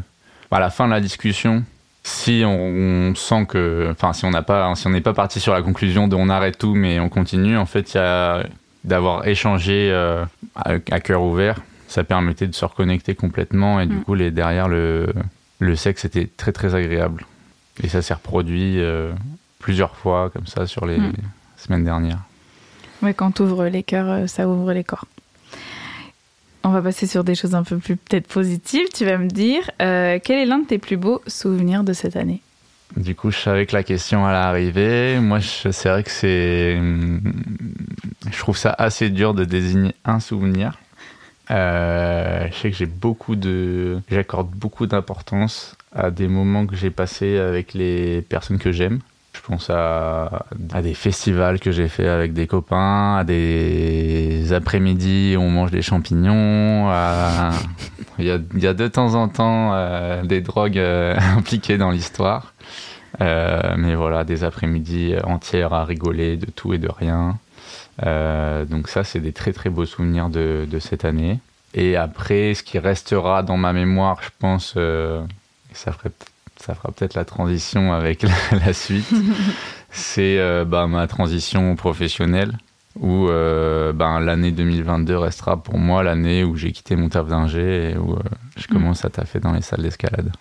à 0.51 0.59
la 0.59 0.69
fin 0.69 0.85
de 0.85 0.91
la 0.91 1.01
discussion, 1.01 1.63
si 2.03 2.43
on, 2.45 3.15
sent 3.15 3.47
que, 3.47 3.89
enfin, 3.91 4.13
si 4.13 4.23
on 4.25 4.29
n'a 4.29 4.43
pas, 4.43 4.75
si 4.75 4.87
n'est 4.87 5.01
pas 5.01 5.13
parti 5.13 5.39
sur 5.39 5.53
la 5.53 5.63
conclusion 5.63 6.07
de 6.07 6.15
on 6.15 6.29
arrête 6.29 6.59
tout, 6.59 6.75
mais 6.75 6.99
on 6.99 7.09
continue, 7.09 7.57
en 7.57 7.65
fait, 7.65 7.95
il 7.95 7.97
y 7.97 7.99
a 7.99 8.43
d'avoir 8.83 9.27
échangé 9.27 9.89
euh, 9.91 10.23
à 10.55 10.99
cœur 10.99 11.23
ouvert, 11.23 11.59
ça 11.87 12.03
permettait 12.03 12.47
de 12.47 12.55
se 12.55 12.65
reconnecter 12.65 13.15
complètement 13.15 13.79
et 13.79 13.85
du 13.85 13.95
Mm. 13.95 14.03
coup, 14.03 14.13
les, 14.15 14.31
derrière 14.31 14.67
le, 14.67 15.07
le 15.59 15.75
sexe 15.75 16.05
était 16.05 16.27
très 16.27 16.51
très 16.51 16.75
agréable 16.75 17.25
et 17.83 17.87
ça 17.89 18.01
s'est 18.01 18.13
reproduit 18.13 18.79
euh, 18.79 19.11
plusieurs 19.59 19.95
fois 19.95 20.29
comme 20.29 20.47
ça 20.47 20.67
sur 20.67 20.85
les 20.85 20.97
Mm. 20.99 21.13
semaines 21.57 21.83
dernières. 21.85 22.19
Ouais, 23.01 23.13
quand 23.13 23.31
tu 23.31 23.43
ouvres 23.43 23.65
les 23.67 23.83
cœurs, 23.83 24.09
euh, 24.09 24.27
ça 24.27 24.47
ouvre 24.47 24.73
les 24.73 24.83
corps. 24.83 25.05
On 26.63 26.69
va 26.69 26.81
passer 26.81 27.07
sur 27.07 27.23
des 27.23 27.35
choses 27.35 27.55
un 27.55 27.63
peu 27.63 27.77
plus 27.77 27.95
peut-être 27.95 28.27
positives. 28.27 28.87
Tu 28.93 29.05
vas 29.05 29.17
me 29.17 29.27
dire, 29.29 29.61
euh, 29.81 30.19
quel 30.21 30.39
est 30.39 30.45
l'un 30.45 30.59
de 30.59 30.65
tes 30.65 30.79
plus 30.79 30.97
beaux 30.97 31.21
souvenirs 31.27 31.83
de 31.83 31.93
cette 31.93 32.15
année? 32.17 32.41
Du 32.97 33.15
coup, 33.15 33.31
je 33.31 33.37
savais 33.37 33.65
que 33.65 33.73
la 33.75 33.83
question 33.83 34.25
allait 34.25 34.37
arriver. 34.37 35.19
Moi, 35.19 35.39
c'est 35.41 35.89
vrai 35.89 36.03
que 36.03 36.11
c'est. 36.11 36.75
hum, 36.77 37.21
Je 38.31 38.37
trouve 38.39 38.57
ça 38.57 38.73
assez 38.77 39.09
dur 39.09 39.33
de 39.33 39.45
désigner 39.45 39.93
un 40.03 40.19
souvenir. 40.19 40.77
Euh, 41.51 42.47
je 42.51 42.55
sais 42.55 42.71
que 42.71 42.77
j'ai 42.77 42.85
beaucoup 42.85 43.35
de, 43.35 44.01
j'accorde 44.09 44.49
beaucoup 44.49 44.85
d'importance 44.85 45.75
à 45.95 46.11
des 46.11 46.27
moments 46.27 46.65
que 46.65 46.75
j'ai 46.75 46.89
passés 46.91 47.37
avec 47.37 47.73
les 47.73 48.21
personnes 48.21 48.59
que 48.59 48.71
j'aime. 48.71 48.99
Je 49.33 49.41
pense 49.41 49.69
à, 49.69 50.45
des 50.83 50.93
festivals 50.93 51.59
que 51.59 51.71
j'ai 51.71 51.87
fait 51.87 52.07
avec 52.07 52.33
des 52.33 52.47
copains, 52.47 53.17
à 53.17 53.23
des 53.23 54.51
après-midi 54.51 55.35
où 55.37 55.41
on 55.41 55.49
mange 55.49 55.71
des 55.71 55.81
champignons. 55.81 56.89
à- 56.89 57.51
Il, 58.19 58.25
y 58.25 58.31
a, 58.67 58.73
de 58.73 58.87
temps 58.87 59.13
en 59.13 59.27
temps 59.29 59.71
euh, 59.73 60.23
des 60.23 60.41
drogues 60.41 60.79
euh, 60.79 61.15
impliquées 61.37 61.77
dans 61.77 61.91
l'histoire. 61.91 62.53
Mais 63.19 63.95
voilà, 63.95 64.23
des 64.23 64.43
après-midi 64.43 65.15
entières 65.23 65.73
à 65.73 65.85
rigoler 65.85 66.35
de 66.37 66.45
tout 66.47 66.73
et 66.73 66.77
de 66.77 66.89
rien. 66.89 67.37
Euh, 68.05 68.65
donc 68.65 68.87
ça, 68.87 69.03
c'est 69.03 69.19
des 69.19 69.33
très 69.33 69.53
très 69.53 69.69
beaux 69.69 69.85
souvenirs 69.85 70.29
de, 70.29 70.67
de 70.69 70.79
cette 70.79 71.05
année. 71.05 71.39
Et 71.73 71.95
après, 71.95 72.53
ce 72.53 72.63
qui 72.63 72.79
restera 72.79 73.43
dans 73.43 73.57
ma 73.57 73.73
mémoire, 73.73 74.19
je 74.23 74.29
pense, 74.39 74.73
euh, 74.77 75.21
ça, 75.73 75.91
ferait, 75.91 76.11
ça 76.57 76.73
fera 76.73 76.91
peut-être 76.91 77.13
la 77.13 77.25
transition 77.25 77.93
avec 77.93 78.23
la, 78.23 78.31
la 78.65 78.73
suite, 78.73 79.11
c'est 79.91 80.39
euh, 80.39 80.65
bah, 80.65 80.87
ma 80.87 81.07
transition 81.07 81.75
professionnelle, 81.75 82.57
où 82.99 83.27
euh, 83.27 83.93
ben, 83.93 84.19
l'année 84.19 84.51
2022 84.51 85.17
restera 85.17 85.61
pour 85.61 85.77
moi 85.77 86.03
l'année 86.03 86.43
où 86.43 86.55
j'ai 86.55 86.71
quitté 86.71 86.95
mon 86.95 87.09
taf 87.09 87.27
d'ingé 87.27 87.91
et 87.91 87.97
où 87.97 88.13
euh, 88.13 88.19
je 88.57 88.67
commence 88.67 89.05
à 89.05 89.09
taffer 89.09 89.39
dans 89.39 89.53
les 89.53 89.61
salles 89.61 89.81
d'escalade. 89.81 90.31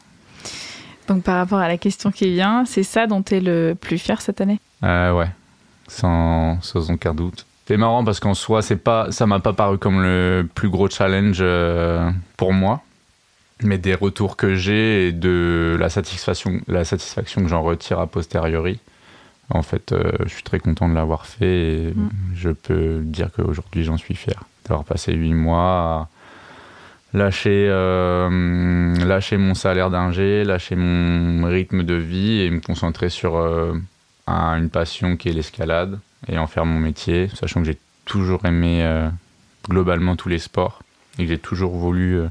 Donc 1.08 1.22
par 1.22 1.36
rapport 1.36 1.58
à 1.58 1.68
la 1.68 1.76
question 1.76 2.10
qui 2.10 2.32
vient, 2.32 2.64
c'est 2.64 2.82
ça 2.82 3.06
dont 3.06 3.22
tu 3.22 3.36
es 3.36 3.40
le 3.40 3.76
plus 3.78 3.98
fier 3.98 4.20
cette 4.20 4.40
année? 4.40 4.58
Ouais, 4.82 5.28
sans, 5.88 6.60
sans 6.62 6.90
aucun 6.90 7.14
doute. 7.14 7.46
C'est 7.66 7.76
marrant 7.76 8.04
parce 8.04 8.20
qu'en 8.20 8.34
soi, 8.34 8.62
c'est 8.62 8.76
pas, 8.76 9.10
ça 9.10 9.26
m'a 9.26 9.40
pas 9.40 9.52
paru 9.52 9.78
comme 9.78 10.02
le 10.02 10.46
plus 10.54 10.68
gros 10.68 10.88
challenge 10.88 11.38
euh, 11.40 12.10
pour 12.36 12.52
moi, 12.52 12.82
mais 13.62 13.78
des 13.78 13.94
retours 13.94 14.36
que 14.36 14.54
j'ai 14.54 15.08
et 15.08 15.12
de 15.12 15.76
la 15.78 15.88
satisfaction, 15.88 16.60
la 16.68 16.84
satisfaction 16.84 17.42
que 17.42 17.48
j'en 17.48 17.62
retire 17.62 17.98
a 17.98 18.06
posteriori. 18.06 18.78
En 19.50 19.62
fait, 19.62 19.92
euh, 19.92 20.12
je 20.24 20.28
suis 20.28 20.42
très 20.42 20.58
content 20.58 20.88
de 20.88 20.94
l'avoir 20.94 21.26
fait 21.26 21.46
et 21.46 21.92
Mm. 21.94 22.08
je 22.34 22.50
peux 22.50 23.00
dire 23.02 23.30
qu'aujourd'hui 23.34 23.84
j'en 23.84 23.96
suis 23.96 24.14
fier 24.16 24.42
d'avoir 24.64 24.84
passé 24.84 25.12
huit 25.12 25.34
mois 25.34 25.58
à 25.60 26.08
lâcher, 27.14 27.68
euh, 27.70 28.94
lâcher 29.04 29.36
mon 29.36 29.54
salaire 29.54 29.90
d'ingé, 29.90 30.44
lâcher 30.44 30.74
mon 30.76 31.46
rythme 31.46 31.82
de 31.84 31.94
vie 31.94 32.40
et 32.40 32.50
me 32.50 32.60
concentrer 32.60 33.08
sur 33.08 33.36
euh, 33.36 33.74
un- 34.26 34.58
une 34.58 34.70
passion 34.70 35.16
qui 35.16 35.28
est 35.28 35.32
l'escalade 35.32 35.98
et 36.28 36.38
en 36.38 36.46
faire 36.46 36.64
mon 36.66 36.78
métier, 36.80 37.28
sachant 37.34 37.60
que 37.60 37.66
j'ai 37.66 37.78
toujours 38.04 38.44
aimé 38.44 38.80
euh, 38.82 39.08
globalement 39.68 40.16
tous 40.16 40.28
les 40.28 40.38
sports 40.38 40.80
et 41.18 41.22
que 41.24 41.28
j'ai 41.28 41.38
toujours 41.38 41.72
voulu 41.76 42.18
euh, 42.18 42.28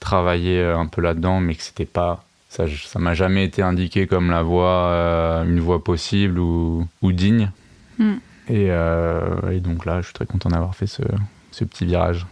travailler 0.00 0.58
euh, 0.60 0.78
un 0.78 0.86
peu 0.86 1.00
là-dedans, 1.00 1.40
mais 1.40 1.54
que 1.54 1.62
c'était 1.62 1.84
pas 1.86 2.24
ça, 2.48 2.64
ça 2.68 2.98
m'a 3.00 3.14
jamais 3.14 3.44
été 3.44 3.62
indiqué 3.62 4.06
comme 4.06 4.30
la 4.30 4.42
voie, 4.42 4.86
euh, 4.88 5.44
une 5.44 5.58
voie 5.60 5.82
possible 5.82 6.38
ou, 6.38 6.86
ou 7.02 7.12
digne. 7.12 7.50
Mm. 7.98 8.12
Et, 8.48 8.66
et 8.66 9.60
donc 9.60 9.86
là, 9.86 10.00
je 10.02 10.04
suis 10.06 10.12
très 10.14 10.26
content 10.26 10.50
d'avoir 10.50 10.74
fait 10.76 10.86
ce, 10.86 11.02
ce 11.50 11.64
petit 11.64 11.86
virage. 11.86 12.26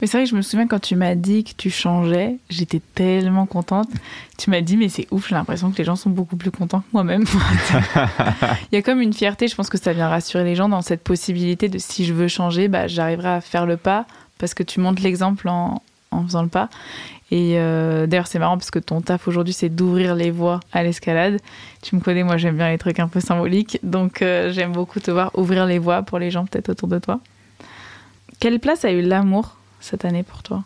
Mais 0.00 0.06
c'est 0.06 0.18
vrai 0.18 0.24
que 0.24 0.30
je 0.30 0.36
me 0.36 0.42
souviens 0.42 0.66
quand 0.66 0.80
tu 0.80 0.96
m'as 0.96 1.14
dit 1.14 1.44
que 1.44 1.52
tu 1.56 1.70
changeais, 1.70 2.36
j'étais 2.50 2.80
tellement 2.94 3.46
contente. 3.46 3.88
Tu 4.36 4.50
m'as 4.50 4.60
dit, 4.60 4.76
mais 4.76 4.88
c'est 4.88 5.08
ouf, 5.10 5.28
j'ai 5.28 5.34
l'impression 5.34 5.70
que 5.70 5.78
les 5.78 5.84
gens 5.84 5.96
sont 5.96 6.10
beaucoup 6.10 6.36
plus 6.36 6.50
contents 6.50 6.80
que 6.80 6.86
moi-même. 6.92 7.24
Il 8.72 8.76
y 8.76 8.76
a 8.76 8.82
comme 8.82 9.00
une 9.00 9.12
fierté, 9.12 9.48
je 9.48 9.56
pense 9.56 9.68
que 9.68 9.78
ça 9.78 9.92
vient 9.92 10.08
rassurer 10.08 10.44
les 10.44 10.54
gens 10.54 10.68
dans 10.68 10.82
cette 10.82 11.02
possibilité 11.02 11.68
de 11.68 11.78
si 11.78 12.04
je 12.04 12.14
veux 12.14 12.28
changer, 12.28 12.68
bah, 12.68 12.86
j'arriverai 12.86 13.28
à 13.28 13.40
faire 13.40 13.66
le 13.66 13.76
pas 13.76 14.06
parce 14.38 14.54
que 14.54 14.62
tu 14.62 14.78
montres 14.78 15.02
l'exemple 15.02 15.48
en, 15.48 15.82
en 16.10 16.24
faisant 16.24 16.42
le 16.42 16.48
pas. 16.48 16.68
Et 17.30 17.58
euh, 17.58 18.06
d'ailleurs, 18.06 18.26
c'est 18.26 18.38
marrant 18.38 18.56
parce 18.56 18.70
que 18.70 18.78
ton 18.78 19.00
taf 19.00 19.28
aujourd'hui, 19.28 19.52
c'est 19.52 19.68
d'ouvrir 19.68 20.14
les 20.14 20.30
voies 20.30 20.60
à 20.72 20.82
l'escalade. 20.82 21.40
Tu 21.82 21.94
me 21.94 22.00
connais, 22.00 22.22
moi 22.22 22.38
j'aime 22.38 22.56
bien 22.56 22.70
les 22.70 22.78
trucs 22.78 23.00
un 23.00 23.08
peu 23.08 23.20
symboliques. 23.20 23.78
Donc 23.82 24.22
euh, 24.22 24.50
j'aime 24.50 24.72
beaucoup 24.72 25.00
te 25.00 25.10
voir 25.10 25.30
ouvrir 25.36 25.66
les 25.66 25.78
voies 25.78 26.02
pour 26.02 26.18
les 26.18 26.30
gens 26.30 26.46
peut-être 26.46 26.70
autour 26.70 26.88
de 26.88 26.98
toi. 26.98 27.20
Quelle 28.40 28.60
place 28.60 28.84
a 28.84 28.92
eu 28.92 29.02
l'amour 29.02 29.57
cette 29.80 30.04
année 30.04 30.22
pour 30.22 30.42
toi 30.42 30.64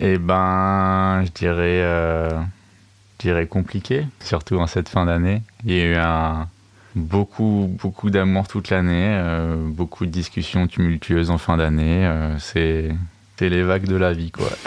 Eh 0.00 0.18
ben, 0.18 1.22
je 1.24 1.30
dirais, 1.32 1.82
euh, 1.82 2.30
je 2.30 3.26
dirais 3.26 3.46
compliqué, 3.46 4.06
surtout 4.20 4.56
en 4.58 4.66
cette 4.66 4.88
fin 4.88 5.06
d'année. 5.06 5.42
Il 5.64 5.72
y 5.74 5.80
a 5.80 5.84
eu 5.84 5.96
un, 5.96 6.48
beaucoup, 6.94 7.68
beaucoup 7.80 8.10
d'amour 8.10 8.48
toute 8.48 8.70
l'année, 8.70 9.08
euh, 9.18 9.56
beaucoup 9.56 10.06
de 10.06 10.10
discussions 10.10 10.66
tumultueuses 10.66 11.30
en 11.30 11.38
fin 11.38 11.56
d'année. 11.56 12.06
euh, 12.06 12.38
c'est, 12.38 12.94
c'est 13.38 13.48
les 13.48 13.62
vagues 13.62 13.86
de 13.86 13.96
la 13.96 14.12
vie, 14.12 14.30
quoi. 14.30 14.48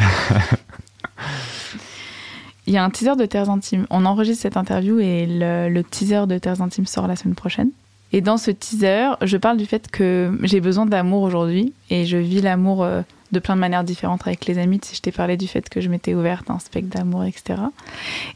Il 2.67 2.73
y 2.73 2.77
a 2.77 2.83
un 2.83 2.89
teaser 2.89 3.15
de 3.17 3.25
Terres 3.25 3.49
Intimes. 3.49 3.87
On 3.89 4.05
enregistre 4.05 4.43
cette 4.43 4.55
interview 4.55 4.99
et 4.99 5.25
le, 5.27 5.67
le 5.69 5.83
teaser 5.83 6.27
de 6.27 6.37
Terres 6.37 6.61
Intimes 6.61 6.85
sort 6.85 7.07
la 7.07 7.15
semaine 7.15 7.35
prochaine. 7.35 7.69
Et 8.13 8.21
dans 8.21 8.37
ce 8.37 8.51
teaser, 8.51 9.11
je 9.21 9.37
parle 9.37 9.57
du 9.57 9.65
fait 9.65 9.89
que 9.89 10.37
j'ai 10.43 10.59
besoin 10.59 10.85
d'amour 10.85 11.21
aujourd'hui 11.23 11.73
et 11.89 12.05
je 12.05 12.17
vis 12.17 12.41
l'amour 12.41 12.83
euh, 12.83 13.01
de 13.31 13.39
plein 13.39 13.55
de 13.55 13.61
manières 13.61 13.83
différentes 13.83 14.21
avec 14.27 14.45
les 14.45 14.57
amis. 14.57 14.79
Sais, 14.83 14.95
je 14.95 15.01
t'ai 15.01 15.11
parlé 15.11 15.37
du 15.37 15.47
fait 15.47 15.69
que 15.69 15.79
je 15.79 15.89
m'étais 15.89 16.13
ouverte 16.13 16.49
à 16.49 16.53
un 16.53 16.59
spectre 16.59 16.89
d'amour, 16.89 17.23
etc. 17.23 17.61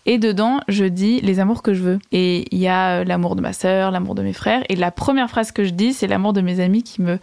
Et 0.05 0.17
dedans, 0.17 0.61
je 0.67 0.85
dis 0.85 1.19
les 1.21 1.39
amours 1.39 1.61
que 1.61 1.73
je 1.73 1.81
veux. 1.81 1.99
Et 2.11 2.45
il 2.51 2.59
y 2.59 2.67
a 2.67 3.01
euh, 3.01 3.03
l'amour 3.03 3.35
de 3.35 3.41
ma 3.41 3.53
sœur, 3.53 3.91
l'amour 3.91 4.15
de 4.15 4.23
mes 4.23 4.33
frères. 4.33 4.63
Et 4.69 4.75
la 4.75 4.91
première 4.91 5.29
phrase 5.29 5.51
que 5.51 5.65
je 5.65 5.71
dis, 5.71 5.93
c'est 5.93 6.07
l'amour 6.07 6.33
de 6.33 6.41
mes 6.41 6.59
amis 6.61 6.83
qui 6.83 7.01
me 7.01 7.19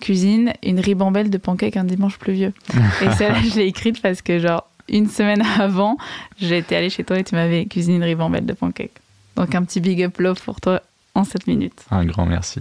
cuisinent 0.00 0.52
une 0.62 0.78
ribambelle 0.78 1.30
de 1.30 1.38
pancakes 1.38 1.76
un 1.76 1.84
dimanche 1.84 2.18
pluvieux. 2.18 2.52
et 3.02 3.10
celle-là, 3.12 3.40
je 3.42 3.56
l'ai 3.56 3.66
écrite 3.66 4.00
parce 4.00 4.22
que, 4.22 4.38
genre, 4.38 4.68
une 4.88 5.08
semaine 5.08 5.42
avant, 5.58 5.96
j'étais 6.38 6.76
allée 6.76 6.90
chez 6.90 7.02
toi 7.02 7.18
et 7.18 7.24
tu 7.24 7.34
m'avais 7.34 7.66
cuisiné 7.66 7.96
une 7.96 8.04
ribambelle 8.04 8.46
de 8.46 8.52
pancakes. 8.52 9.00
Donc 9.36 9.54
un 9.54 9.64
petit 9.64 9.80
big 9.80 10.02
up 10.02 10.18
love 10.18 10.40
pour 10.42 10.60
toi 10.60 10.80
en 11.16 11.24
7 11.24 11.46
minutes. 11.46 11.84
Un 11.90 12.04
grand 12.04 12.26
merci. 12.26 12.60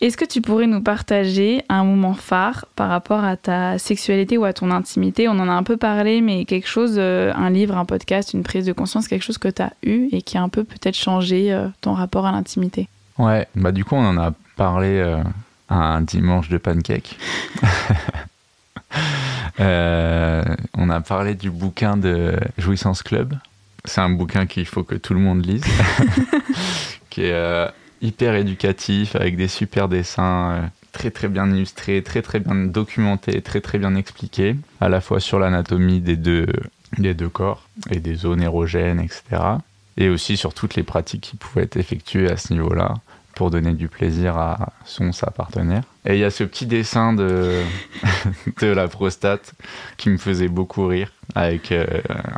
Est-ce 0.00 0.16
que 0.16 0.24
tu 0.24 0.42
pourrais 0.42 0.66
nous 0.66 0.82
partager 0.82 1.64
un 1.68 1.84
moment 1.84 2.14
phare 2.14 2.66
par 2.76 2.90
rapport 2.90 3.24
à 3.24 3.36
ta 3.36 3.78
sexualité 3.78 4.36
ou 4.36 4.44
à 4.44 4.52
ton 4.52 4.70
intimité? 4.70 5.28
On 5.28 5.38
en 5.38 5.48
a 5.48 5.52
un 5.52 5.62
peu 5.62 5.76
parlé, 5.76 6.20
mais 6.20 6.44
quelque 6.44 6.68
chose, 6.68 6.96
euh, 6.98 7.32
un 7.34 7.48
livre, 7.48 7.76
un 7.76 7.84
podcast, 7.84 8.34
une 8.34 8.42
prise 8.42 8.66
de 8.66 8.72
conscience, 8.72 9.08
quelque 9.08 9.22
chose 9.22 9.38
que 9.38 9.48
tu 9.48 9.62
as 9.62 9.72
eu 9.82 10.08
et 10.12 10.20
qui 10.20 10.36
a 10.36 10.42
un 10.42 10.48
peu 10.48 10.64
peut-être 10.64 10.96
changé 10.96 11.52
euh, 11.52 11.68
ton 11.80 11.94
rapport 11.94 12.26
à 12.26 12.32
l'intimité. 12.32 12.88
Ouais, 13.18 13.46
bah 13.54 13.72
du 13.72 13.84
coup, 13.84 13.94
on 13.94 14.04
en 14.04 14.18
a 14.18 14.32
parlé 14.56 14.98
euh, 14.98 15.22
un 15.68 16.00
dimanche 16.00 16.48
de 16.48 16.58
pancake. 16.58 17.16
Euh, 19.60 20.42
on 20.76 20.90
a 20.90 21.00
parlé 21.00 21.34
du 21.34 21.50
bouquin 21.50 21.96
de 21.96 22.36
Jouissance 22.58 23.02
Club. 23.02 23.34
C'est 23.84 24.00
un 24.00 24.10
bouquin 24.10 24.46
qu'il 24.46 24.66
faut 24.66 24.82
que 24.82 24.96
tout 24.96 25.14
le 25.14 25.20
monde 25.20 25.46
lise, 25.46 25.64
qui 27.14 27.22
est 27.22 27.32
euh, 27.32 27.68
hyper 28.02 28.34
éducatif, 28.34 29.14
avec 29.14 29.36
des 29.36 29.46
super 29.48 29.88
dessins, 29.88 30.50
euh, 30.50 30.66
très 30.92 31.10
très 31.12 31.28
bien 31.28 31.48
illustrés, 31.48 32.02
très 32.02 32.22
très 32.22 32.40
bien 32.40 32.54
documentés, 32.54 33.40
très 33.40 33.60
très 33.60 33.78
bien 33.78 33.94
expliqués, 33.94 34.56
à 34.80 34.88
la 34.88 35.00
fois 35.00 35.20
sur 35.20 35.38
l'anatomie 35.38 36.00
des 36.00 36.16
deux, 36.16 36.46
des 36.98 37.14
deux 37.14 37.28
corps 37.28 37.62
et 37.90 38.00
des 38.00 38.14
zones 38.16 38.42
érogènes, 38.42 38.98
etc. 39.00 39.22
Et 39.96 40.08
aussi 40.08 40.36
sur 40.36 40.54
toutes 40.54 40.74
les 40.74 40.82
pratiques 40.82 41.20
qui 41.20 41.36
pouvaient 41.36 41.62
être 41.64 41.76
effectuées 41.76 42.28
à 42.30 42.36
ce 42.36 42.52
niveau-là 42.52 42.94
pour 43.36 43.50
donner 43.50 43.72
du 43.74 43.88
plaisir 43.88 44.36
à 44.36 44.72
son 44.84 45.10
sa 45.12 45.30
partenaire. 45.30 45.82
Et 46.04 46.14
il 46.14 46.18
y 46.20 46.24
a 46.24 46.30
ce 46.30 46.42
petit 46.44 46.66
dessin 46.66 47.12
de, 47.12 47.60
de 48.60 48.66
la 48.68 48.86
prostate 48.88 49.54
qui 49.96 50.10
me 50.10 50.16
faisait 50.18 50.48
beaucoup 50.48 50.86
rire, 50.86 51.10
avec 51.34 51.70
euh, 51.72 51.84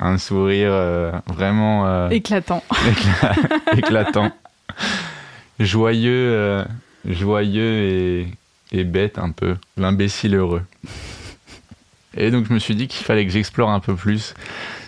un 0.01 0.17
sourire 0.19 0.69
euh, 0.71 1.13
vraiment 1.27 1.87
euh, 1.87 2.09
Éclatant. 2.11 2.63
écla- 2.71 3.37
éclatant, 3.79 4.31
joyeux, 5.61 6.33
euh, 6.33 6.65
joyeux 7.05 7.83
et, 7.83 8.29
et 8.73 8.85
bête 8.85 9.19
un 9.19 9.31
peu, 9.31 9.57
l'imbécile 9.77 10.35
heureux. 10.35 10.63
Et 12.19 12.31
donc 12.31 12.47
je 12.49 12.55
me 12.55 12.59
suis 12.59 12.75
dit 12.75 12.89
qu'il 12.89 13.05
fallait 13.05 13.27
que 13.27 13.31
j'explore 13.31 13.69
un 13.69 13.79
peu 13.79 13.95
plus 13.95 14.33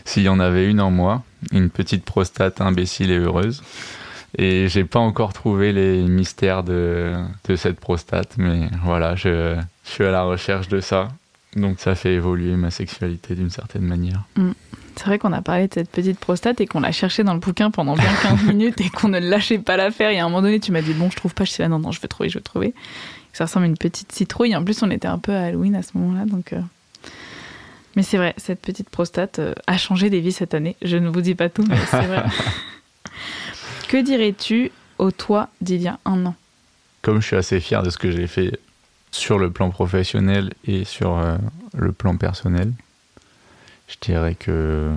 s'il 0.07 0.23
y 0.23 0.31
en 0.31 0.41
avait 0.41 0.67
une 0.69 0.81
en 0.81 0.91
moi, 0.91 1.23
une 1.53 1.69
petite 1.69 2.05
prostate 2.05 2.63
imbécile 2.63 3.11
et 3.11 3.19
heureuse. 3.19 3.63
Et 4.37 4.69
j'ai 4.69 4.85
pas 4.85 4.99
encore 4.99 5.35
trouvé 5.35 5.73
les 5.73 6.03
mystères 6.03 6.63
de, 6.63 7.15
de 7.47 7.57
cette 7.57 7.79
prostate, 7.79 8.35
mais 8.39 8.69
voilà, 8.83 9.15
je, 9.15 9.57
je 9.85 9.91
suis 9.91 10.05
à 10.05 10.11
la 10.11 10.23
recherche 10.23 10.69
de 10.69 10.81
ça. 10.81 11.09
Donc 11.57 11.81
ça 11.81 11.95
fait 11.95 12.15
évoluer 12.15 12.57
ma 12.57 12.71
sexualité 12.71 13.35
d'une 13.35 13.51
certaine 13.51 13.83
manière. 13.83 14.23
C'est 14.99 15.05
vrai 15.05 15.19
qu'on 15.21 15.33
a 15.33 15.43
parlé 15.43 15.69
de 15.69 15.75
cette 15.75 15.91
petite 15.91 16.19
prostate 16.19 16.61
et 16.61 16.67
qu'on 16.67 16.81
l'a 16.81 16.91
cherchée 16.91 17.23
dans 17.23 17.33
le 17.33 17.39
bouquin 17.39 17.71
pendant 17.71 17.95
bien 17.95 18.13
15 18.23 18.43
minutes 18.43 18.81
et 18.81 18.91
qu'on 18.91 19.09
ne 19.09 19.21
lâchait 19.21 19.61
pas 19.61 19.77
l'affaire. 19.77 20.11
Et 20.11 20.19
à 20.19 20.25
un 20.25 20.29
moment 20.29 20.43
donné, 20.43 20.59
tu 20.59 20.73
m'as 20.73 20.83
dit, 20.83 20.93
bon, 20.93 21.09
je 21.09 21.17
trouve 21.17 21.35
pas. 21.35 21.45
Je 21.45 21.53
suis 21.53 21.63
ah 21.63 21.69
non, 21.69 21.79
non, 21.79 21.93
je 21.93 22.01
veux 22.01 22.09
trouver, 22.09 22.29
je 22.29 22.39
veux 22.39 22.43
trouver. 22.43 22.75
Ça 23.33 23.45
ressemble 23.45 23.67
à 23.67 23.69
une 23.69 23.77
petite 23.77 24.11
citrouille. 24.11 24.57
En 24.57 24.65
plus, 24.65 24.83
on 24.83 24.91
était 24.91 25.07
un 25.07 25.19
peu 25.19 25.33
à 25.33 25.45
Halloween 25.45 25.77
à 25.77 25.83
ce 25.83 25.97
moment-là. 25.97 26.25
Donc, 26.25 26.53
euh, 26.53 26.61
Mais 27.95 28.03
c'est 28.03 28.17
vrai, 28.17 28.35
cette 28.39 28.61
petite 28.61 28.91
prostate 28.91 29.39
euh, 29.39 29.55
a 29.69 29.79
changé 29.79 30.11
des 30.11 30.19
vies 30.19 30.33
cette 30.33 30.53
année. 30.53 30.75
Je 30.83 30.97
ne 30.97 31.09
vous 31.09 31.21
dis 31.21 31.37
pas 31.37 31.49
tout, 31.49 31.65
mais 31.69 31.79
c'est 31.89 32.07
vrai. 32.07 32.25
que 33.89 34.03
dirais-tu 34.03 34.73
au 34.99 35.13
toi 35.13 35.49
d'il 35.61 35.81
y 35.81 35.87
a 35.87 36.01
un 36.07 36.27
an? 36.27 36.35
Comme 37.03 37.21
je 37.21 37.27
suis 37.29 37.37
assez 37.37 37.61
fier 37.61 37.85
de 37.85 37.91
ce 37.91 37.99
que 37.99 38.11
j'ai 38.11 38.27
fait 38.27 38.59
sur 39.13 39.39
le 39.39 39.53
plan 39.53 39.71
professionnel 39.71 40.53
et 40.67 40.85
sur 40.85 41.17
euh, 41.19 41.37
le 41.77 41.93
plan 41.93 42.17
personnel. 42.17 42.73
Je 43.89 43.97
dirais 44.01 44.35
que 44.35 44.93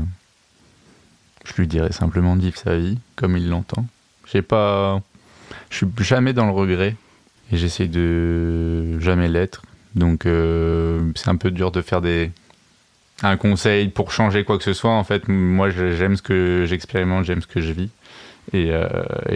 je 1.45 1.53
lui 1.55 1.67
dirais 1.67 1.91
simplement 1.91 2.35
de 2.35 2.41
vivre 2.41 2.57
sa 2.57 2.77
vie 2.77 2.97
comme 3.15 3.37
il 3.37 3.49
l'entend. 3.49 3.85
J'ai 4.31 4.41
pas, 4.41 5.01
je 5.69 5.77
suis 5.77 5.87
jamais 5.99 6.33
dans 6.33 6.45
le 6.45 6.51
regret 6.51 6.95
et 7.51 7.57
j'essaie 7.57 7.87
de 7.87 8.99
jamais 8.99 9.27
l'être. 9.27 9.63
Donc 9.95 10.25
euh, 10.25 11.11
c'est 11.15 11.29
un 11.29 11.35
peu 11.35 11.51
dur 11.51 11.71
de 11.71 11.81
faire 11.81 12.01
des 12.01 12.31
un 13.23 13.37
conseil 13.37 13.89
pour 13.89 14.11
changer 14.11 14.43
quoi 14.43 14.57
que 14.57 14.63
ce 14.63 14.73
soit. 14.73 14.91
En 14.91 15.03
fait, 15.03 15.27
moi 15.27 15.69
j'aime 15.69 16.15
ce 16.15 16.21
que 16.21 16.65
j'expérimente, 16.67 17.25
j'aime 17.25 17.41
ce 17.41 17.47
que 17.47 17.61
je 17.61 17.71
vis. 17.71 17.89
Et, 18.53 18.71
euh, 18.71 18.89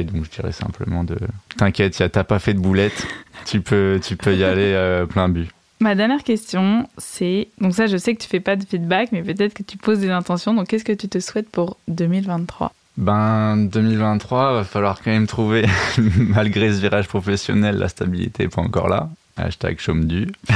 donc 0.03 0.25
je 0.25 0.29
dirais 0.31 0.51
simplement 0.51 1.03
de 1.03 1.17
t'inquiète, 1.57 2.03
t'as 2.11 2.23
pas 2.23 2.39
fait 2.39 2.53
de 2.53 2.59
boulette, 2.59 3.07
tu 3.45 3.61
peux, 3.61 3.99
tu 4.03 4.15
peux 4.15 4.35
y 4.35 4.43
aller 4.43 4.73
euh, 4.73 5.05
plein 5.05 5.29
but. 5.29 5.49
Ma 5.79 5.93
dernière 5.93 6.23
question, 6.23 6.87
c'est 6.97 7.49
donc 7.59 7.73
ça, 7.73 7.87
je 7.87 7.97
sais 7.97 8.15
que 8.15 8.21
tu 8.21 8.29
fais 8.29 8.39
pas 8.39 8.55
de 8.55 8.63
feedback, 8.63 9.11
mais 9.11 9.23
peut-être 9.23 9.53
que 9.53 9.63
tu 9.63 9.77
poses 9.77 9.99
des 9.99 10.09
intentions. 10.09 10.53
Donc 10.53 10.67
qu'est-ce 10.67 10.85
que 10.85 10.93
tu 10.93 11.09
te 11.09 11.19
souhaites 11.19 11.49
pour 11.49 11.77
2023 11.87 12.71
ben 12.97 13.57
2023, 13.57 14.53
va 14.53 14.63
falloir 14.63 15.01
quand 15.01 15.11
même 15.11 15.27
trouver, 15.27 15.65
malgré 16.17 16.71
ce 16.71 16.79
virage 16.79 17.09
professionnel, 17.09 17.77
la 17.77 17.89
stabilité 17.89 18.43
n'est 18.43 18.49
pas 18.49 18.61
encore 18.61 18.87
là. 18.87 19.09
Hashtag 19.35 19.79
chôme 19.79 20.05
du. 20.05 20.31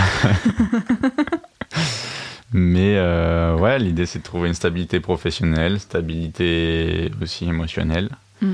Mais 2.53 2.95
euh, 2.95 3.57
ouais, 3.57 3.77
l'idée 3.77 4.05
c'est 4.05 4.19
de 4.19 4.23
trouver 4.23 4.47
une 4.47 4.53
stabilité 4.53 5.01
professionnelle, 5.01 5.81
stabilité 5.81 7.11
aussi 7.21 7.45
émotionnelle. 7.45 8.09
Mm. 8.41 8.53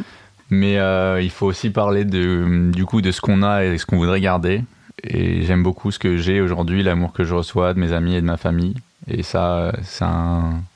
Mais 0.49 0.79
euh, 0.79 1.21
il 1.21 1.29
faut 1.29 1.45
aussi 1.45 1.69
parler 1.69 2.05
de, 2.05 2.71
du 2.71 2.85
coup 2.85 3.01
de 3.01 3.11
ce 3.11 3.21
qu'on 3.21 3.43
a 3.43 3.65
et 3.65 3.77
ce 3.77 3.85
qu'on 3.85 3.97
voudrait 3.97 4.21
garder. 4.21 4.63
Et 5.07 5.43
j'aime 5.43 5.61
beaucoup 5.61 5.91
ce 5.91 5.99
que 5.99 6.17
j'ai 6.17 6.41
aujourd'hui, 6.41 6.81
l'amour 6.81 7.13
que 7.13 7.23
je 7.23 7.33
reçois 7.33 7.73
de 7.73 7.79
mes 7.79 7.93
amis 7.93 8.15
et 8.15 8.21
de 8.21 8.25
ma 8.25 8.37
famille. 8.37 8.75
Et 9.07 9.21
ça, 9.21 9.71
c'est 9.83 10.05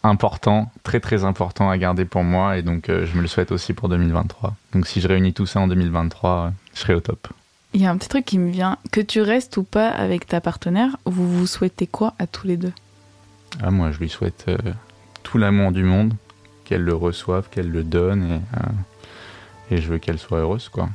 important, 0.04 0.72
très 0.84 1.00
très 1.00 1.24
important 1.24 1.70
à 1.70 1.78
garder 1.80 2.06
pour 2.06 2.24
moi. 2.24 2.58
Et 2.58 2.62
donc, 2.62 2.90
euh, 2.90 3.08
je 3.08 3.16
me 3.16 3.22
le 3.22 3.28
souhaite 3.28 3.52
aussi 3.52 3.74
pour 3.74 3.90
2023. 3.90 4.56
Donc, 4.74 4.86
si 4.86 5.02
je 5.02 5.08
réunis 5.08 5.34
tout 5.34 5.48
ça 5.48 5.60
en 5.62 5.68
2023, 5.68 6.54
je 6.76 6.80
serai 6.80 6.94
au 6.94 7.00
top. 7.00 7.28
Il 7.74 7.82
y 7.82 7.88
a 7.88 7.92
un 7.92 7.98
petit 7.98 8.10
truc 8.10 8.26
qui 8.26 8.38
me 8.38 8.52
vient. 8.52 8.78
Que 8.92 9.02
tu 9.02 9.22
restes 9.22 9.58
ou 9.58 9.64
pas 9.64 9.90
avec 9.90 10.28
ta 10.28 10.42
partenaire, 10.42 10.98
vous 11.06 11.28
vous 11.28 11.48
souhaitez 11.48 11.88
quoi 11.88 12.14
à 12.20 12.28
tous 12.28 12.46
les 12.46 12.58
deux? 12.58 12.74
Ah, 13.64 13.72
Moi, 13.72 13.92
je 13.92 13.98
lui 14.00 14.10
souhaite 14.10 14.46
euh, 14.48 14.58
tout 15.24 15.40
l'amour 15.40 15.72
du 15.72 15.84
monde, 15.84 16.14
qu'elle 16.66 16.84
le 16.84 16.94
reçoive, 16.94 17.50
qu'elle 17.50 17.72
le 17.72 17.84
donne. 17.84 18.24
Et, 18.24 18.36
euh, 18.58 19.76
et 19.76 19.82
je 19.82 19.88
veux 19.92 19.98
qu'elle 19.98 20.20
soit 20.20 20.40
heureuse, 20.40 20.70
quoi. 20.70 20.90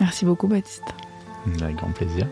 Merci 0.00 0.24
beaucoup, 0.24 0.48
Baptiste. 0.48 0.82
Avec 1.62 1.76
grand 1.76 1.92
plaisir. 1.92 2.26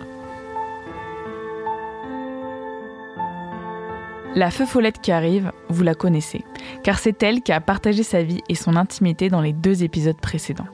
La 4.35 4.51
feu 4.51 4.67
follette 4.67 5.01
qui 5.01 5.13
arrive, 5.13 5.53
vous 5.69 5.85
la 5.85 5.95
connaissez, 5.95 6.45
car 6.83 6.99
c'est 6.99 7.23
elle 7.23 7.41
qui 7.43 7.53
a 7.53 7.61
partagé 7.61 8.03
sa 8.03 8.25
vie 8.25 8.43
et 8.49 8.57
son 8.57 8.75
intimité 8.75 9.29
dans 9.29 9.41
les 9.41 9.53
deux 9.53 9.85
épisodes 9.85 10.21
précédents. 10.21 10.67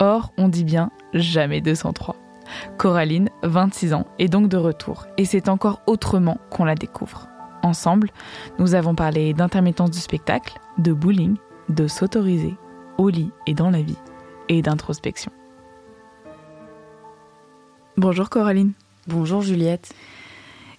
Or, 0.00 0.32
on 0.36 0.48
dit 0.48 0.64
bien 0.64 0.90
jamais 1.14 1.60
203. 1.60 2.16
Coraline, 2.78 3.30
26 3.44 3.94
ans, 3.94 4.06
est 4.18 4.28
donc 4.28 4.48
de 4.48 4.56
retour, 4.56 5.06
et 5.18 5.24
c'est 5.24 5.48
encore 5.48 5.82
autrement 5.86 6.38
qu'on 6.50 6.64
la 6.64 6.74
découvre. 6.74 7.28
Ensemble, 7.62 8.10
nous 8.58 8.74
avons 8.74 8.94
parlé 8.94 9.34
d'intermittence 9.34 9.90
du 9.90 9.98
spectacle, 9.98 10.58
de 10.78 10.92
bowling, 10.92 11.36
de 11.68 11.86
s'autoriser, 11.86 12.56
au 12.98 13.08
lit 13.08 13.30
et 13.46 13.54
dans 13.54 13.70
la 13.70 13.82
vie, 13.82 13.98
et 14.48 14.62
d'introspection. 14.62 15.30
Bonjour 17.98 18.28
Coraline. 18.28 18.72
Bonjour 19.06 19.40
Juliette. 19.40 19.94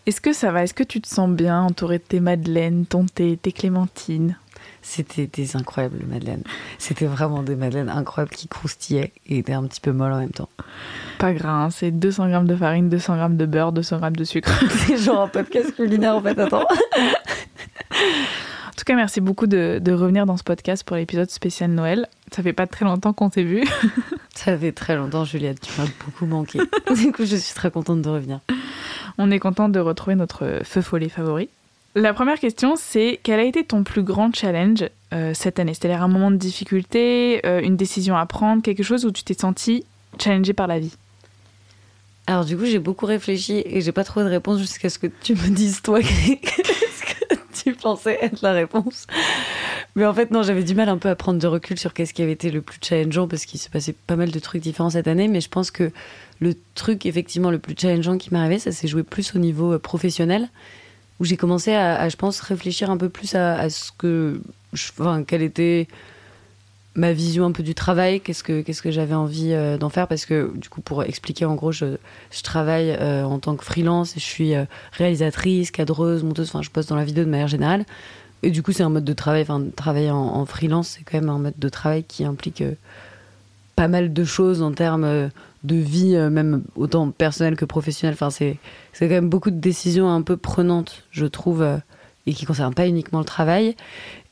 Est-ce 0.06 0.22
que 0.22 0.34
ça 0.34 0.52
va? 0.52 0.62
Est-ce 0.64 0.76
que 0.76 0.84
tu 0.84 1.02
te 1.02 1.08
sens 1.08 1.28
bien 1.32 1.60
entourée 1.64 1.98
de 1.98 2.04
tes 2.04 2.20
madeleines, 2.20 2.86
ton 2.86 3.08
thé, 3.08 3.40
tes 3.42 3.52
clémentines? 3.52 4.38
C'était 4.84 5.26
des 5.26 5.56
incroyables 5.56 6.06
madeleines. 6.08 6.44
C'était 6.78 7.08
vraiment 7.08 7.42
des 7.42 7.56
madeleines 7.56 7.90
incroyables 7.90 8.36
qui 8.36 8.48
croustillaient 8.48 9.14
et 9.26 9.40
étaient 9.40 9.54
un 9.54 9.64
petit 9.64 9.82
peu 9.82 9.94
molles 9.94 10.14
en 10.14 10.20
même 10.20 10.30
temps. 10.30 10.50
Pas 11.18 11.34
gras, 11.34 11.64
hein, 11.64 11.70
c'est 11.72 11.90
200 11.90 12.30
grammes 12.30 12.48
de 12.48 12.56
farine, 12.56 12.88
200 12.88 13.16
grammes 13.16 13.38
de 13.38 13.48
beurre, 13.48 13.72
200 13.72 13.98
grammes 13.98 14.16
de 14.16 14.24
sucre. 14.24 14.52
c'est 14.70 14.98
genre 14.98 15.24
un 15.24 15.28
podcast 15.28 15.76
culinaire 15.76 16.18
en 16.18 16.22
fait, 16.22 16.38
attends. 16.38 16.68
En 18.78 18.86
tout 18.86 18.86
cas, 18.86 18.96
merci 18.96 19.22
beaucoup 19.22 19.48
de, 19.48 19.80
de 19.82 19.92
revenir 19.92 20.28
dans 20.28 20.38
ce 20.38 20.44
podcast 20.44 20.84
pour 20.84 20.98
l'épisode 20.98 21.32
spécial 21.32 21.72
Noël. 21.72 22.08
Ça 22.32 22.44
fait 22.44 22.54
pas 22.54 22.68
très 22.68 22.86
longtemps 22.86 23.12
qu'on 23.12 23.32
s'est 23.32 23.42
vu. 23.42 23.64
Ça 24.36 24.56
fait 24.56 24.72
très 24.72 24.96
longtemps, 24.96 25.26
Juliette. 25.26 25.60
Tu 25.62 25.72
m'as 25.82 25.88
beaucoup 26.06 26.28
manqué. 26.28 26.60
du 26.96 27.12
coup, 27.12 27.26
je 27.26 27.38
suis 27.38 27.56
très 27.56 27.72
contente 27.72 28.04
de 28.04 28.10
revenir. 28.10 28.40
On 29.18 29.32
est 29.32 29.40
content 29.40 29.68
de 29.68 29.80
retrouver 29.80 30.16
notre 30.16 30.62
feu 30.64 30.84
follet 30.84 31.10
favori. 31.10 31.50
La 31.96 32.14
première 32.14 32.40
question, 32.40 32.76
c'est 32.76 33.20
quel 33.24 33.40
a 33.40 33.44
été 33.46 33.64
ton 33.64 33.84
plus 33.84 34.04
grand 34.04 34.32
challenge 34.36 34.88
euh, 35.12 35.34
cette 35.34 35.58
année? 35.58 35.74
C'est-à-dire 35.74 36.04
un 36.04 36.08
moment 36.08 36.30
de 36.30 36.38
difficulté, 36.38 37.42
euh, 37.48 37.62
une 37.62 37.78
décision 37.78 38.16
à 38.16 38.28
prendre, 38.28 38.62
quelque 38.62 38.84
chose 38.84 39.06
où 39.06 39.12
tu 39.12 39.24
t'es 39.24 39.34
senti 39.34 39.86
challengé 40.20 40.54
par 40.54 40.68
la 40.68 40.78
vie? 40.78 40.96
Alors 42.28 42.46
du 42.46 42.56
coup, 42.56 42.66
j'ai 42.66 42.78
beaucoup 42.78 43.08
réfléchi 43.08 43.64
et 43.66 43.82
j'ai 43.82 43.92
pas 43.92 44.04
trouvé 44.04 44.26
de 44.28 44.30
réponse 44.30 44.60
jusqu'à 44.60 44.92
ce 44.92 45.00
que 45.00 45.08
tu 45.08 45.34
me 45.34 45.50
dises 45.50 45.82
toi 45.82 46.00
tu 47.64 47.74
pensais 47.74 48.18
être 48.22 48.42
la 48.42 48.54
réponse. 48.54 49.08
Mais 49.96 50.06
en 50.06 50.14
fait, 50.14 50.32
non, 50.32 50.44
j'avais 50.44 50.64
du 50.64 50.76
mal 50.76 50.90
un 50.90 50.98
peu 50.98 51.10
à 51.10 51.16
prendre 51.16 51.40
de 51.40 51.48
recul 51.48 51.78
sur 51.78 51.94
qu'est-ce 51.94 52.14
qui 52.14 52.22
avait 52.22 52.32
été 52.32 52.52
le 52.52 52.62
plus 52.62 52.80
challengeant 52.82 53.28
parce 53.28 53.46
qu'il 53.46 53.60
se 53.60 53.70
passait 53.70 53.94
pas 53.94 54.16
mal 54.16 54.32
de 54.32 54.40
trucs 54.40 54.62
différents 54.62 54.92
cette 54.92 55.08
année. 55.08 55.28
Mais 55.28 55.42
je 55.42 55.50
pense 55.50 55.72
que 55.72 55.92
le 56.40 56.56
truc, 56.76 57.06
effectivement, 57.06 57.52
le 57.52 57.60
plus 57.60 57.76
challengeant 57.78 58.18
qui 58.18 58.34
arrivé, 58.36 58.60
ça 58.60 58.72
s'est 58.72 58.88
joué 58.88 59.04
plus 59.04 59.36
au 59.36 59.40
niveau 59.40 59.74
euh, 59.74 59.80
professionnel, 59.80 60.50
où 61.20 61.26
j'ai 61.26 61.38
commencé 61.38 61.74
à, 61.74 62.08
je 62.10 62.16
pense, 62.16 62.40
réfléchir 62.40 62.92
un 62.92 62.98
peu 62.98 63.10
plus 63.10 63.34
à, 63.36 63.70
ce 63.70 63.92
que. 63.98 64.40
enfin, 65.00 65.24
quelle 65.24 65.42
était 65.42 65.88
ma 66.98 67.14
vision 67.14 67.46
un 67.46 67.54
peu 67.54 67.64
du 67.64 67.74
travail, 67.74 68.20
qu'est-ce 68.20 68.44
que, 68.44 68.62
qu'est-ce 68.62 68.82
que 68.82 68.92
j'avais 68.92 69.14
envie 69.14 69.54
euh, 69.54 69.78
d'en 69.78 69.88
faire, 69.88 70.08
parce 70.08 70.26
que 70.26 70.52
du 70.56 70.68
coup, 70.68 70.82
pour 70.82 71.04
expliquer, 71.04 71.46
en 71.46 71.56
gros, 71.56 71.72
je, 71.72 71.98
je 72.32 72.44
travaille 72.44 72.92
euh, 72.92 73.24
en 73.24 73.40
tant 73.40 73.56
que 73.56 73.64
freelance 73.64 74.14
je 74.16 74.20
suis 74.20 74.54
réalisatrice, 74.92 75.72
cadreuse, 75.72 76.24
monteuse, 76.24 76.50
enfin, 76.50 76.62
je 76.62 76.70
poste 76.70 76.90
dans 76.90 76.96
la 76.98 77.06
vidéo 77.06 77.24
de 77.24 77.30
manière 77.30 77.48
générale. 77.48 77.86
Et 78.44 78.52
du 78.52 78.62
coup, 78.62 78.74
c'est 78.74 78.84
un 78.84 78.90
mode 78.90 79.06
de 79.06 79.14
travail, 79.14 79.44
enfin, 79.44 79.64
travailler 79.76 80.12
en, 80.12 80.46
freelance, 80.46 80.98
c'est 80.98 81.04
quand 81.04 81.20
même 81.20 81.30
un 81.30 81.40
mode 81.40 81.58
de 81.58 81.70
travail 81.70 82.04
qui 82.04 82.26
implique 82.26 82.64
pas 83.76 83.88
mal 83.88 84.12
de 84.12 84.24
choses 84.26 84.62
en 84.62 84.74
termes 84.74 85.30
de 85.64 85.76
vie, 85.76 86.16
euh, 86.16 86.30
même 86.30 86.64
autant 86.76 87.12
personnelle 87.12 87.56
que 87.56 87.66
professionnelle. 87.66 88.18
Enfin, 88.20 88.30
c'est 88.30 88.58
quand 89.00 89.08
même 89.08 89.30
beaucoup 89.30 89.52
de 89.52 89.60
décisions 89.60 90.10
un 90.10 90.22
peu 90.22 90.38
prenantes, 90.38 91.04
je 91.12 91.26
trouve, 91.26 91.62
euh, 91.62 91.78
et 92.26 92.34
qui 92.34 92.44
ne 92.44 92.48
concernent 92.48 92.74
pas 92.74 92.88
uniquement 92.88 93.20
le 93.20 93.26
travail. 93.26 93.76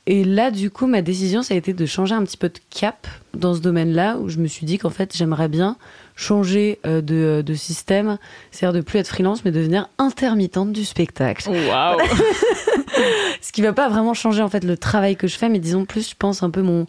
Et 0.07 0.23
là, 0.23 0.51
du 0.51 0.69
coup, 0.69 0.85
ma 0.85 1.01
décision, 1.01 1.41
ça 1.41 1.55
a 1.55 1.57
été 1.57 1.73
de 1.73 1.85
changer 1.85 2.13
un 2.13 2.23
petit 2.23 2.37
peu 2.37 2.49
de 2.49 2.59
cap 2.69 3.07
dans 3.33 3.55
ce 3.55 3.59
domaine-là, 3.59 4.17
où 4.17 4.29
je 4.29 4.37
me 4.37 4.47
suis 4.47 4.65
dit 4.65 4.77
qu'en 4.77 4.91
fait, 4.91 5.15
j'aimerais 5.15 5.47
bien 5.47 5.77
changer 6.15 6.79
euh, 6.85 7.01
de, 7.01 7.41
de, 7.45 7.53
système, 7.55 8.17
c'est-à-dire 8.51 8.79
de 8.79 8.81
plus 8.81 8.99
être 8.99 9.07
freelance, 9.07 9.43
mais 9.43 9.51
devenir 9.51 9.89
intermittente 9.97 10.71
du 10.71 10.85
spectacle. 10.85 11.49
Waouh 11.49 11.99
Ce 13.41 13.51
qui 13.51 13.61
va 13.61 13.73
pas 13.73 13.89
vraiment 13.89 14.13
changer 14.13 14.41
en 14.41 14.49
fait 14.49 14.63
le 14.63 14.77
travail 14.77 15.15
que 15.15 15.27
je 15.27 15.37
fais, 15.37 15.49
mais 15.49 15.59
disons 15.59 15.85
plus, 15.85 16.09
je 16.11 16.15
pense 16.17 16.43
un 16.43 16.49
peu 16.49 16.61
mon 16.61 16.85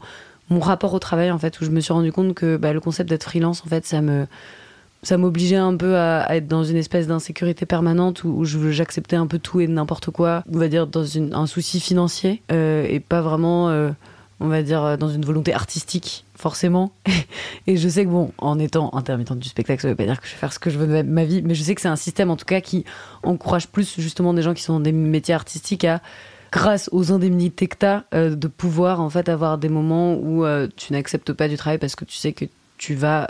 mon 0.48 0.60
rapport 0.60 0.94
au 0.94 0.98
travail 0.98 1.30
en 1.30 1.38
fait 1.38 1.60
où 1.60 1.64
je 1.64 1.70
me 1.70 1.80
suis 1.80 1.92
rendu 1.92 2.12
compte 2.12 2.34
que 2.34 2.56
bah, 2.56 2.72
le 2.72 2.80
concept 2.80 3.08
d'être 3.08 3.24
freelance 3.24 3.62
en 3.66 3.68
fait 3.68 3.84
ça 3.84 4.00
me 4.00 4.26
ça 5.06 5.18
m'obligeait 5.18 5.54
un 5.54 5.76
peu 5.76 5.96
à, 5.96 6.34
être 6.34 6.48
dans 6.48 6.64
une 6.64 6.76
espèce 6.76 7.06
d'insécurité 7.06 7.64
permanente 7.64 8.24
où, 8.24 8.44
j'acceptais 8.44 9.14
un 9.14 9.28
peu 9.28 9.38
tout 9.38 9.60
et 9.60 9.68
n'importe 9.68 10.10
quoi 10.10 10.42
on 10.52 10.58
va 10.58 10.66
dire 10.66 10.88
dans 10.88 11.04
un 11.16 11.46
souci 11.46 11.78
financier 11.78 12.42
euh, 12.50 12.84
et 12.88 12.98
pas 12.98 13.20
vraiment 13.20 13.68
euh, 13.68 13.90
on 14.40 14.48
va 14.48 14.62
dire 14.62 14.98
dans 14.98 15.08
une 15.08 15.24
volonté 15.24 15.54
artistique 15.54 16.24
forcément. 16.34 16.92
Et 17.68 17.76
je 17.76 17.88
sais 17.88 18.04
que 18.04 18.10
bon 18.10 18.32
en 18.38 18.58
étant 18.58 18.92
intermittente 18.94 19.38
du 19.38 19.48
spectacle 19.48 19.80
ça 19.80 19.88
veut 19.88 19.94
pas 19.94 20.04
dire 20.04 20.20
que 20.20 20.26
je 20.26 20.32
vais 20.32 20.38
faire 20.38 20.52
ce 20.52 20.58
que 20.58 20.70
je 20.70 20.78
veux 20.78 20.86
de 20.88 21.08
ma 21.08 21.24
vie 21.24 21.40
mais 21.42 21.54
je 21.54 21.62
sais 21.62 21.76
que 21.76 21.80
c'est 21.80 21.88
un 21.88 21.96
système 21.96 22.30
en 22.30 22.36
tout 22.36 22.44
cas 22.44 22.60
qui 22.60 22.84
encourage 23.22 23.68
plus 23.68 23.94
justement 23.98 24.34
des 24.34 24.42
gens 24.42 24.54
qui 24.54 24.62
sont 24.62 24.74
dans 24.74 24.80
des 24.80 24.92
métiers 24.92 25.34
artistiques 25.34 25.84
à 25.84 26.02
grâce 26.50 26.88
aux 26.90 27.12
indemnités 27.12 27.68
que 27.68 27.76
tu 27.78 27.86
as, 27.86 28.04
euh, 28.12 28.34
de 28.34 28.48
pouvoir 28.48 29.00
en 29.00 29.10
fait 29.10 29.28
avoir 29.28 29.56
des 29.58 29.68
moments 29.68 30.14
où 30.14 30.44
euh, 30.44 30.66
tu 30.76 30.92
n'acceptes 30.92 31.32
pas 31.32 31.48
du 31.48 31.56
travail 31.56 31.78
parce 31.78 31.94
que 31.94 32.04
tu 32.04 32.16
sais 32.16 32.32
que 32.32 32.46
tu 32.76 32.94
vas 32.94 33.28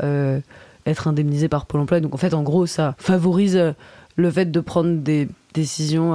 être 0.86 1.08
indemnisé 1.08 1.48
par 1.48 1.66
Pôle 1.66 1.80
emploi. 1.80 2.00
Donc 2.00 2.14
en 2.14 2.18
fait, 2.18 2.34
en 2.34 2.42
gros, 2.42 2.66
ça 2.66 2.94
favorise 2.98 3.74
le 4.16 4.30
fait 4.30 4.50
de 4.50 4.60
prendre 4.60 4.96
des 4.96 5.28
décisions 5.54 6.14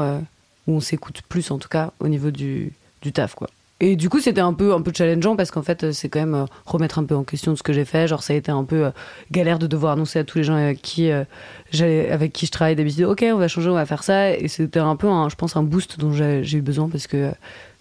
où 0.68 0.74
on 0.74 0.80
s'écoute 0.80 1.22
plus, 1.28 1.52
en 1.52 1.58
tout 1.58 1.70
cas, 1.70 1.92
au 2.00 2.08
niveau 2.08 2.32
du, 2.32 2.74
du 3.02 3.12
taf, 3.12 3.36
quoi. 3.36 3.50
Et 3.84 3.96
du 3.96 4.10
coup, 4.10 4.20
c'était 4.20 4.42
un 4.42 4.54
peu, 4.54 4.76
un 4.76 4.82
peu 4.84 4.92
challengeant 4.96 5.36
parce 5.36 5.50
qu'en 5.50 5.64
fait, 5.64 5.92
c'est 5.92 6.08
quand 6.08 6.20
même 6.20 6.36
euh, 6.36 6.46
remettre 6.68 7.00
un 7.00 7.04
peu 7.04 7.16
en 7.16 7.24
question 7.24 7.56
ce 7.56 7.64
que 7.64 7.74
j'ai 7.74 7.84
fait. 7.84 8.08
Genre, 8.08 8.22
ça 8.22 8.34
a 8.34 8.36
été 8.36 8.52
un 8.52 8.64
peu 8.64 8.86
euh, 8.86 8.92
galère 9.32 9.58
de 9.58 9.66
devoir 9.66 9.94
annoncer 9.94 10.20
à 10.20 10.24
tous 10.24 10.38
les 10.38 10.44
gens 10.44 10.54
avec 10.54 10.84
qui, 10.84 11.10
euh, 11.10 11.24
avec 12.12 12.32
qui 12.32 12.46
je 12.46 12.52
travaille 12.52 12.76
d'habitude, 12.76 13.06
ok, 13.06 13.26
on 13.34 13.38
va 13.38 13.48
changer, 13.48 13.72
on 13.72 13.74
va 13.74 13.88
faire 13.88 14.04
ça. 14.04 14.38
Et 14.38 14.48
c'était 14.48 14.80
un 14.80 14.96
peu, 14.96 15.08
je 15.30 15.36
pense, 15.36 15.56
un 15.56 15.64
boost 15.64 16.00
dont 16.00 16.14
j'ai 16.14 16.58
eu 16.58 16.62
besoin 16.62 16.90
parce 16.90 17.08
que 17.08 17.32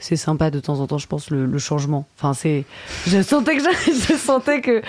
c'est 0.01 0.17
sympa 0.17 0.51
de 0.51 0.59
temps 0.59 0.81
en 0.81 0.87
temps, 0.87 0.99
je 0.99 1.07
pense, 1.07 1.31
le, 1.31 1.59
changement. 1.59 2.07
Enfin, 2.17 2.35
c'est, 2.35 2.65
je 3.07 3.23
sentais 3.23 3.57
que 3.57 3.63
je 3.63 4.17
sentais 4.17 4.61
que 4.61 4.83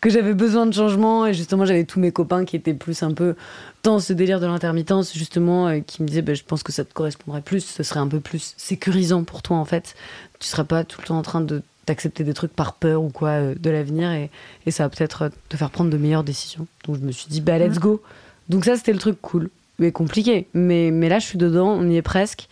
que 0.00 0.08
j'avais 0.08 0.34
besoin 0.34 0.66
de 0.66 0.72
changement 0.72 1.26
et 1.26 1.34
justement, 1.34 1.64
j'avais 1.64 1.84
tous 1.84 2.00
mes 2.00 2.12
copains 2.12 2.44
qui 2.44 2.56
étaient 2.56 2.74
plus 2.74 3.02
un 3.02 3.12
peu 3.12 3.34
dans 3.82 3.98
ce 3.98 4.12
délire 4.12 4.38
de 4.40 4.46
l'intermittence, 4.46 5.12
justement, 5.12 5.80
qui 5.80 6.02
me 6.02 6.08
disaient, 6.08 6.22
bah, 6.22 6.34
je 6.34 6.44
pense 6.44 6.62
que 6.62 6.72
ça 6.72 6.84
te 6.84 6.94
correspondrait 6.94 7.42
plus, 7.42 7.64
ce 7.64 7.82
serait 7.82 8.00
un 8.00 8.08
peu 8.08 8.20
plus 8.20 8.54
sécurisant 8.56 9.24
pour 9.24 9.42
toi, 9.42 9.56
en 9.56 9.64
fait 9.64 9.94
tu 10.42 10.48
seras 10.48 10.64
pas 10.64 10.84
tout 10.84 11.00
le 11.00 11.06
temps 11.06 11.18
en 11.18 11.22
train 11.22 11.40
de 11.40 11.62
d'accepter 11.86 12.22
des 12.22 12.32
trucs 12.32 12.52
par 12.52 12.74
peur 12.74 13.02
ou 13.02 13.08
quoi 13.08 13.30
euh, 13.30 13.54
de 13.58 13.68
l'avenir 13.68 14.12
et, 14.12 14.30
et, 14.66 14.70
ça 14.70 14.84
va 14.84 14.88
peut-être 14.88 15.22
euh, 15.22 15.28
te 15.48 15.56
faire 15.56 15.68
prendre 15.70 15.90
de 15.90 15.96
meilleures 15.96 16.22
décisions. 16.22 16.68
Donc 16.86 16.96
je 16.96 17.00
me 17.00 17.10
suis 17.10 17.26
dit 17.28 17.40
bah 17.40 17.58
let's 17.58 17.80
go. 17.80 18.00
Donc 18.48 18.64
ça 18.64 18.76
c'était 18.76 18.92
le 18.92 19.00
truc 19.00 19.20
cool 19.20 19.50
mais 19.80 19.90
compliqué. 19.90 20.46
Mais, 20.54 20.92
mais 20.92 21.08
là 21.08 21.18
je 21.18 21.26
suis 21.26 21.38
dedans, 21.38 21.70
on 21.70 21.88
y 21.88 21.96
est 21.96 22.02
presque. 22.02 22.48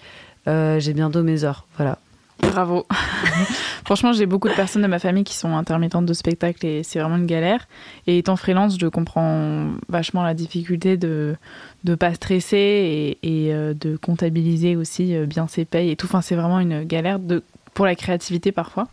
Euh, 0.49 0.80
j'ai 0.80 0.93
bientôt 0.93 1.22
mes 1.22 1.45
heures, 1.45 1.66
voilà. 1.76 1.99
Bravo. 2.41 2.86
Franchement, 3.84 4.12
j'ai 4.12 4.26
beaucoup 4.26 4.49
de 4.49 4.55
personnes 4.55 4.82
de 4.82 4.86
ma 4.86 4.99
famille 4.99 5.24
qui 5.24 5.34
sont 5.34 5.57
intermittentes 5.57 6.07
de 6.07 6.14
spectacle 6.14 6.64
et 6.64 6.82
c'est 6.82 6.99
vraiment 6.99 7.16
une 7.16 7.26
galère. 7.26 7.66
Et 8.07 8.18
étant 8.18 8.36
freelance, 8.36 8.78
je 8.80 8.86
comprends 8.86 9.66
vachement 9.88 10.22
la 10.22 10.32
difficulté 10.32 10.97
de 10.97 11.36
ne 11.84 11.95
pas 11.95 12.14
stresser 12.14 13.18
et, 13.22 13.49
et, 13.49 13.53
de 13.53 13.97
comptabiliser 13.97 14.76
aussi 14.76 15.14
bien 15.26 15.49
ses 15.49 15.64
payes 15.64 15.91
et 15.91 15.97
tout. 15.97 16.07
Enfin, 16.07 16.22
c'est 16.22 16.36
vraiment 16.36 16.61
une 16.61 16.84
galère 16.84 17.18
pour 17.74 17.84
la 17.84 17.95
créativité 17.95 18.53
parfois. 18.53 18.88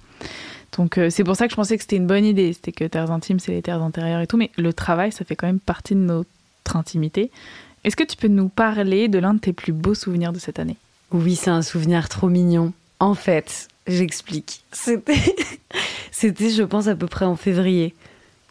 Donc 0.78 0.98
euh, 0.98 1.10
c'est 1.10 1.24
pour 1.24 1.36
ça 1.36 1.46
que 1.46 1.52
je 1.52 1.56
pensais 1.56 1.76
que 1.76 1.84
c'était 1.84 1.96
une 1.96 2.08
bonne 2.08 2.26
idée. 2.26 2.54
C'était 2.54 2.72
que 2.72 2.84
terres 2.84 3.12
intimes, 3.12 3.40
c'est 3.40 3.52
les 3.52 3.62
terres 3.62 3.82
intérieures 3.82 4.22
et 4.22 4.28
tout. 4.28 4.38
Mais 4.38 4.52
le 4.58 4.74
travail, 4.74 5.12
ça 5.12 5.26
fait 5.26 5.36
quand 5.36 5.48
même 5.48 5.60
partie 5.60 5.96
de 5.96 6.00
notre 6.00 6.76
intimité. 6.76 7.32
Est-ce 7.84 7.96
que 7.96 8.04
tu 8.04 8.18
peux 8.18 8.28
nous 8.28 8.50
parler 8.50 9.08
de 9.08 9.20
l'un 9.20 9.34
de 9.34 9.40
tes 9.40 9.54
plus 9.54 9.74
beaux 9.74 9.94
souvenirs 9.94 10.34
de 10.34 10.40
cette 10.40 10.60
année? 10.60 10.78
Oui, 11.12 11.36
c'est 11.36 11.50
un 11.50 11.62
souvenir 11.62 12.10
trop 12.10 12.28
mignon. 12.28 12.74
En 13.00 13.14
fait, 13.14 13.68
j'explique. 13.88 14.64
C'était, 14.72 15.36
c'était, 16.12 16.50
je 16.50 16.64
pense, 16.64 16.88
à 16.88 16.96
peu 16.96 17.08
près 17.08 17.26
en 17.26 17.36
février 17.36 17.94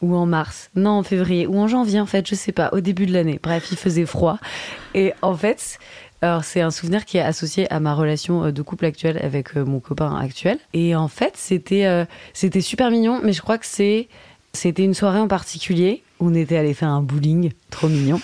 ou 0.02 0.14
en 0.14 0.26
mars. 0.26 0.70
Non, 0.74 0.90
en 0.90 1.02
février 1.02 1.46
ou 1.46 1.58
en 1.58 1.68
janvier, 1.68 2.00
en 2.00 2.06
fait, 2.06 2.26
je 2.28 2.34
sais 2.34 2.52
pas, 2.52 2.70
au 2.72 2.80
début 2.80 3.06
de 3.06 3.12
l'année. 3.12 3.40
Bref, 3.42 3.68
il 3.70 3.76
faisait 3.76 4.06
froid. 4.06 4.38
Et 4.94 5.12
en 5.22 5.34
fait, 5.34 5.78
alors, 6.22 6.44
c'est 6.44 6.60
un 6.60 6.70
souvenir 6.70 7.04
qui 7.04 7.18
est 7.18 7.22
associé 7.22 7.70
à 7.72 7.78
ma 7.78 7.94
relation 7.94 8.44
euh, 8.44 8.52
de 8.52 8.62
couple 8.62 8.86
actuelle 8.86 9.18
avec 9.22 9.56
euh, 9.56 9.64
mon 9.64 9.80
copain 9.80 10.16
actuel. 10.16 10.58
Et 10.72 10.96
en 10.96 11.08
fait, 11.08 11.36
c'était 11.36 11.86
euh, 11.86 12.04
c'était 12.32 12.62
super 12.62 12.90
mignon, 12.90 13.20
mais 13.22 13.32
je 13.32 13.42
crois 13.42 13.58
que 13.58 13.66
c'est 13.66 14.08
c'était 14.56 14.84
une 14.84 14.94
soirée 14.94 15.20
en 15.20 15.28
particulier 15.28 16.02
on 16.20 16.34
était 16.34 16.56
allé 16.56 16.74
faire 16.74 16.88
un 16.88 17.02
bowling, 17.02 17.52
trop 17.70 17.88
mignon. 17.88 18.20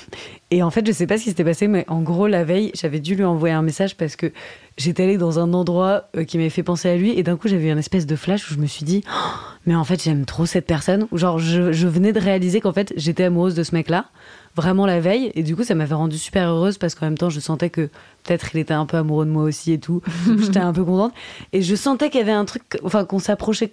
Et 0.50 0.62
en 0.62 0.70
fait, 0.70 0.86
je 0.86 0.92
sais 0.92 1.06
pas 1.06 1.18
ce 1.18 1.24
qui 1.24 1.30
s'était 1.30 1.44
passé, 1.44 1.66
mais 1.66 1.84
en 1.88 2.00
gros, 2.00 2.26
la 2.26 2.44
veille, 2.44 2.70
j'avais 2.74 3.00
dû 3.00 3.14
lui 3.14 3.24
envoyer 3.24 3.54
un 3.54 3.62
message 3.62 3.96
parce 3.96 4.16
que 4.16 4.32
j'étais 4.78 5.02
allée 5.04 5.18
dans 5.18 5.38
un 5.38 5.52
endroit 5.52 6.08
qui 6.26 6.38
m'avait 6.38 6.50
fait 6.50 6.62
penser 6.62 6.88
à 6.88 6.96
lui. 6.96 7.18
Et 7.18 7.22
d'un 7.22 7.36
coup, 7.36 7.48
j'avais 7.48 7.68
eu 7.68 7.70
un 7.70 7.78
espèce 7.78 8.06
de 8.06 8.16
flash 8.16 8.50
où 8.50 8.54
je 8.54 8.58
me 8.58 8.66
suis 8.66 8.84
dit, 8.84 9.04
oh, 9.08 9.30
mais 9.66 9.74
en 9.74 9.84
fait, 9.84 10.02
j'aime 10.02 10.24
trop 10.24 10.46
cette 10.46 10.66
personne. 10.66 11.06
Genre, 11.12 11.38
je, 11.38 11.72
je 11.72 11.86
venais 11.86 12.12
de 12.12 12.20
réaliser 12.20 12.60
qu'en 12.60 12.72
fait, 12.72 12.92
j'étais 12.96 13.24
amoureuse 13.24 13.54
de 13.54 13.62
ce 13.62 13.74
mec-là 13.74 14.06
vraiment 14.54 14.86
la 14.86 15.00
veille. 15.00 15.32
Et 15.34 15.42
du 15.42 15.56
coup, 15.56 15.64
ça 15.64 15.74
m'avait 15.74 15.94
rendue 15.94 16.18
super 16.18 16.48
heureuse 16.48 16.78
parce 16.78 16.94
qu'en 16.94 17.06
même 17.06 17.18
temps, 17.18 17.30
je 17.30 17.40
sentais 17.40 17.70
que 17.70 17.88
peut-être 18.24 18.54
il 18.54 18.60
était 18.60 18.74
un 18.74 18.86
peu 18.86 18.98
amoureux 18.98 19.24
de 19.24 19.30
moi 19.30 19.44
aussi 19.44 19.72
et 19.72 19.78
tout. 19.78 20.02
J'étais 20.38 20.60
un 20.60 20.72
peu 20.72 20.84
contente. 20.84 21.12
Et 21.52 21.62
je 21.62 21.74
sentais 21.74 22.10
qu'il 22.10 22.20
y 22.20 22.22
avait 22.22 22.32
un 22.32 22.44
truc, 22.44 22.62
enfin, 22.82 23.04
qu'on 23.04 23.18
s'approchait 23.18 23.72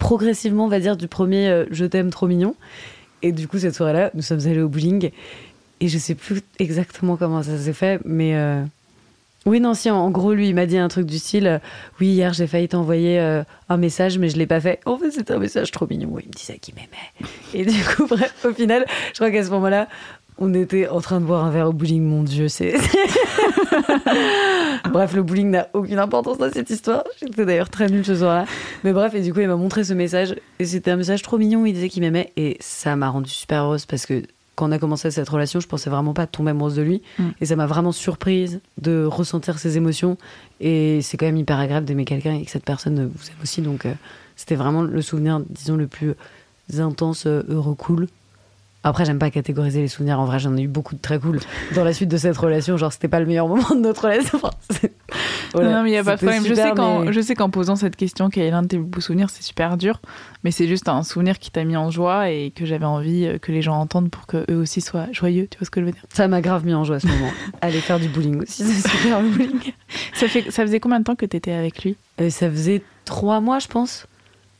progressivement, 0.00 0.64
on 0.64 0.68
va 0.68 0.80
dire, 0.80 0.96
du 0.96 1.06
premier 1.06 1.48
euh, 1.48 1.66
Je 1.70 1.84
t'aime 1.84 2.10
trop 2.10 2.26
mignon. 2.26 2.56
Et 3.22 3.30
du 3.30 3.46
coup, 3.46 3.60
cette 3.60 3.76
soirée-là, 3.76 4.10
nous 4.14 4.22
sommes 4.22 4.44
allés 4.46 4.62
au 4.62 4.68
bowling. 4.68 5.10
Et 5.78 5.88
je 5.88 5.98
sais 5.98 6.16
plus 6.16 6.42
exactement 6.58 7.16
comment 7.16 7.44
ça 7.44 7.56
s'est 7.56 7.72
fait, 7.72 8.00
mais. 8.04 8.34
Euh, 8.34 8.64
oui, 9.46 9.60
non, 9.60 9.72
si, 9.72 9.90
en 9.90 10.10
gros, 10.10 10.34
lui, 10.34 10.48
il 10.48 10.54
m'a 10.54 10.66
dit 10.66 10.76
un 10.76 10.88
truc 10.88 11.06
du 11.06 11.18
style 11.18 11.46
euh, 11.46 11.58
Oui, 11.98 12.08
hier, 12.08 12.34
j'ai 12.34 12.46
failli 12.46 12.68
t'envoyer 12.68 13.18
un 13.68 13.76
message, 13.76 14.18
mais 14.18 14.28
je 14.28 14.36
l'ai 14.36 14.46
pas 14.46 14.60
fait. 14.60 14.80
En 14.84 14.98
fait, 14.98 15.12
c'était 15.12 15.32
un 15.32 15.38
message 15.38 15.70
trop 15.70 15.86
mignon. 15.88 16.18
Il 16.18 16.28
me 16.28 16.32
disait 16.32 16.58
qu'il 16.58 16.74
m'aimait. 16.74 16.88
Et 17.54 17.64
du 17.64 17.82
coup, 17.84 18.06
bref, 18.06 18.34
au 18.44 18.52
final, 18.52 18.84
je 19.08 19.14
crois 19.14 19.30
qu'à 19.30 19.44
ce 19.44 19.50
moment-là, 19.50 19.88
on 20.40 20.54
était 20.54 20.88
en 20.88 21.00
train 21.00 21.20
de 21.20 21.26
boire 21.26 21.44
un 21.44 21.50
verre 21.50 21.68
au 21.68 21.72
bowling. 21.72 22.02
Mon 22.02 22.22
Dieu, 22.22 22.48
c'est. 22.48 22.74
bref, 24.90 25.12
le 25.12 25.22
bowling 25.22 25.50
n'a 25.50 25.68
aucune 25.74 25.98
importance 25.98 26.38
dans 26.38 26.50
cette 26.50 26.70
histoire. 26.70 27.04
J'étais 27.20 27.44
d'ailleurs 27.44 27.68
très 27.68 27.88
nulle 27.88 28.04
ce 28.04 28.16
soir-là. 28.16 28.46
Mais 28.82 28.92
bref, 28.92 29.14
et 29.14 29.20
du 29.20 29.34
coup, 29.34 29.40
il 29.40 29.48
m'a 29.48 29.56
montré 29.56 29.84
ce 29.84 29.92
message. 29.92 30.34
Et 30.58 30.64
c'était 30.64 30.90
un 30.90 30.96
message 30.96 31.22
trop 31.22 31.36
mignon. 31.36 31.66
Il 31.66 31.74
disait 31.74 31.90
qu'il 31.90 32.02
m'aimait. 32.02 32.32
Et 32.36 32.56
ça 32.60 32.96
m'a 32.96 33.10
rendue 33.10 33.30
super 33.30 33.64
heureuse 33.64 33.84
parce 33.84 34.06
que 34.06 34.22
quand 34.54 34.68
on 34.68 34.72
a 34.72 34.78
commencé 34.78 35.10
cette 35.10 35.28
relation, 35.28 35.60
je 35.60 35.68
pensais 35.68 35.90
vraiment 35.90 36.14
pas 36.14 36.26
tomber 36.26 36.52
amoureuse 36.52 36.76
de 36.76 36.82
lui. 36.82 37.02
Mm. 37.18 37.28
Et 37.40 37.46
ça 37.46 37.56
m'a 37.56 37.66
vraiment 37.66 37.92
surprise 37.92 38.60
de 38.80 39.04
ressentir 39.04 39.58
ses 39.58 39.76
émotions. 39.76 40.16
Et 40.60 41.02
c'est 41.02 41.18
quand 41.18 41.26
même 41.26 41.36
hyper 41.36 41.58
agréable 41.58 41.86
d'aimer 41.86 42.06
quelqu'un 42.06 42.34
et 42.34 42.44
que 42.44 42.50
cette 42.50 42.64
personne 42.64 43.10
vous 43.14 43.28
aime 43.28 43.36
aussi. 43.42 43.60
Donc, 43.60 43.84
euh, 43.84 43.92
c'était 44.36 44.56
vraiment 44.56 44.82
le 44.82 45.02
souvenir, 45.02 45.40
disons, 45.50 45.76
le 45.76 45.86
plus 45.86 46.14
intense, 46.78 47.26
euh, 47.26 47.42
heureux, 47.48 47.74
cool. 47.74 48.06
Après, 48.82 49.04
j'aime 49.04 49.18
pas 49.18 49.30
catégoriser 49.30 49.82
les 49.82 49.88
souvenirs. 49.88 50.18
En 50.20 50.24
vrai, 50.24 50.38
j'en 50.38 50.56
ai 50.56 50.62
eu 50.62 50.68
beaucoup 50.68 50.94
de 50.94 51.00
très 51.00 51.18
cool 51.18 51.40
dans 51.74 51.84
la 51.84 51.92
suite 51.92 52.08
de 52.08 52.16
cette 52.16 52.36
relation. 52.36 52.78
Genre, 52.78 52.92
c'était 52.92 53.08
pas 53.08 53.20
le 53.20 53.26
meilleur 53.26 53.46
moment 53.46 53.68
de 53.74 53.80
notre 53.80 54.04
relation. 54.04 54.40
non, 55.54 55.82
mais 55.82 55.90
il 55.90 55.92
n'y 55.92 55.98
a 55.98 56.04
pas 56.04 56.16
de 56.16 56.20
problème. 56.20 56.44
je, 56.46 57.20
sais 57.20 57.34
qu'en, 57.34 57.50
posant 57.50 57.76
cette 57.76 57.96
question, 57.96 58.30
quel 58.30 58.44
est 58.44 58.50
l'un 58.50 58.62
de 58.62 58.68
tes 58.68 58.78
beaux 58.78 59.00
souvenirs, 59.00 59.28
c'est 59.28 59.42
super 59.42 59.76
dur. 59.76 60.00
Mais 60.44 60.50
c'est 60.50 60.66
juste 60.66 60.88
un 60.88 61.02
souvenir 61.02 61.38
qui 61.38 61.50
t'a 61.50 61.64
mis 61.64 61.76
en 61.76 61.90
joie 61.90 62.30
et 62.30 62.52
que 62.52 62.64
j'avais 62.64 62.86
envie 62.86 63.26
euh, 63.26 63.38
que 63.38 63.52
les 63.52 63.60
gens 63.60 63.78
entendent 63.78 64.10
pour 64.10 64.26
qu'eux 64.26 64.56
aussi 64.56 64.80
soient 64.80 65.08
joyeux. 65.12 65.46
Tu 65.50 65.58
vois 65.58 65.66
ce 65.66 65.70
que 65.70 65.80
je 65.80 65.86
veux 65.86 65.92
dire? 65.92 66.04
Ça 66.14 66.26
m'a 66.28 66.40
grave 66.40 66.64
mis 66.64 66.72
en 66.72 66.84
joie 66.84 66.96
à 66.96 67.00
ce 67.00 67.06
moment. 67.06 67.30
Aller 67.60 67.80
faire 67.80 68.00
du 68.00 68.08
bowling 68.08 68.40
aussi, 68.42 68.64
c'est 68.64 68.88
super 68.88 69.20
le 69.20 69.28
bowling. 69.28 69.72
Ça, 70.14 70.28
fait, 70.28 70.50
ça 70.50 70.62
faisait 70.62 70.80
combien 70.80 71.00
de 71.00 71.04
temps 71.04 71.16
que 71.16 71.26
tu 71.26 71.36
étais 71.36 71.52
avec 71.52 71.84
lui? 71.84 71.96
Euh, 72.20 72.30
Ça 72.30 72.50
faisait 72.50 72.82
trois 73.04 73.40
mois, 73.40 73.58
je 73.58 73.68
pense. 73.68 74.06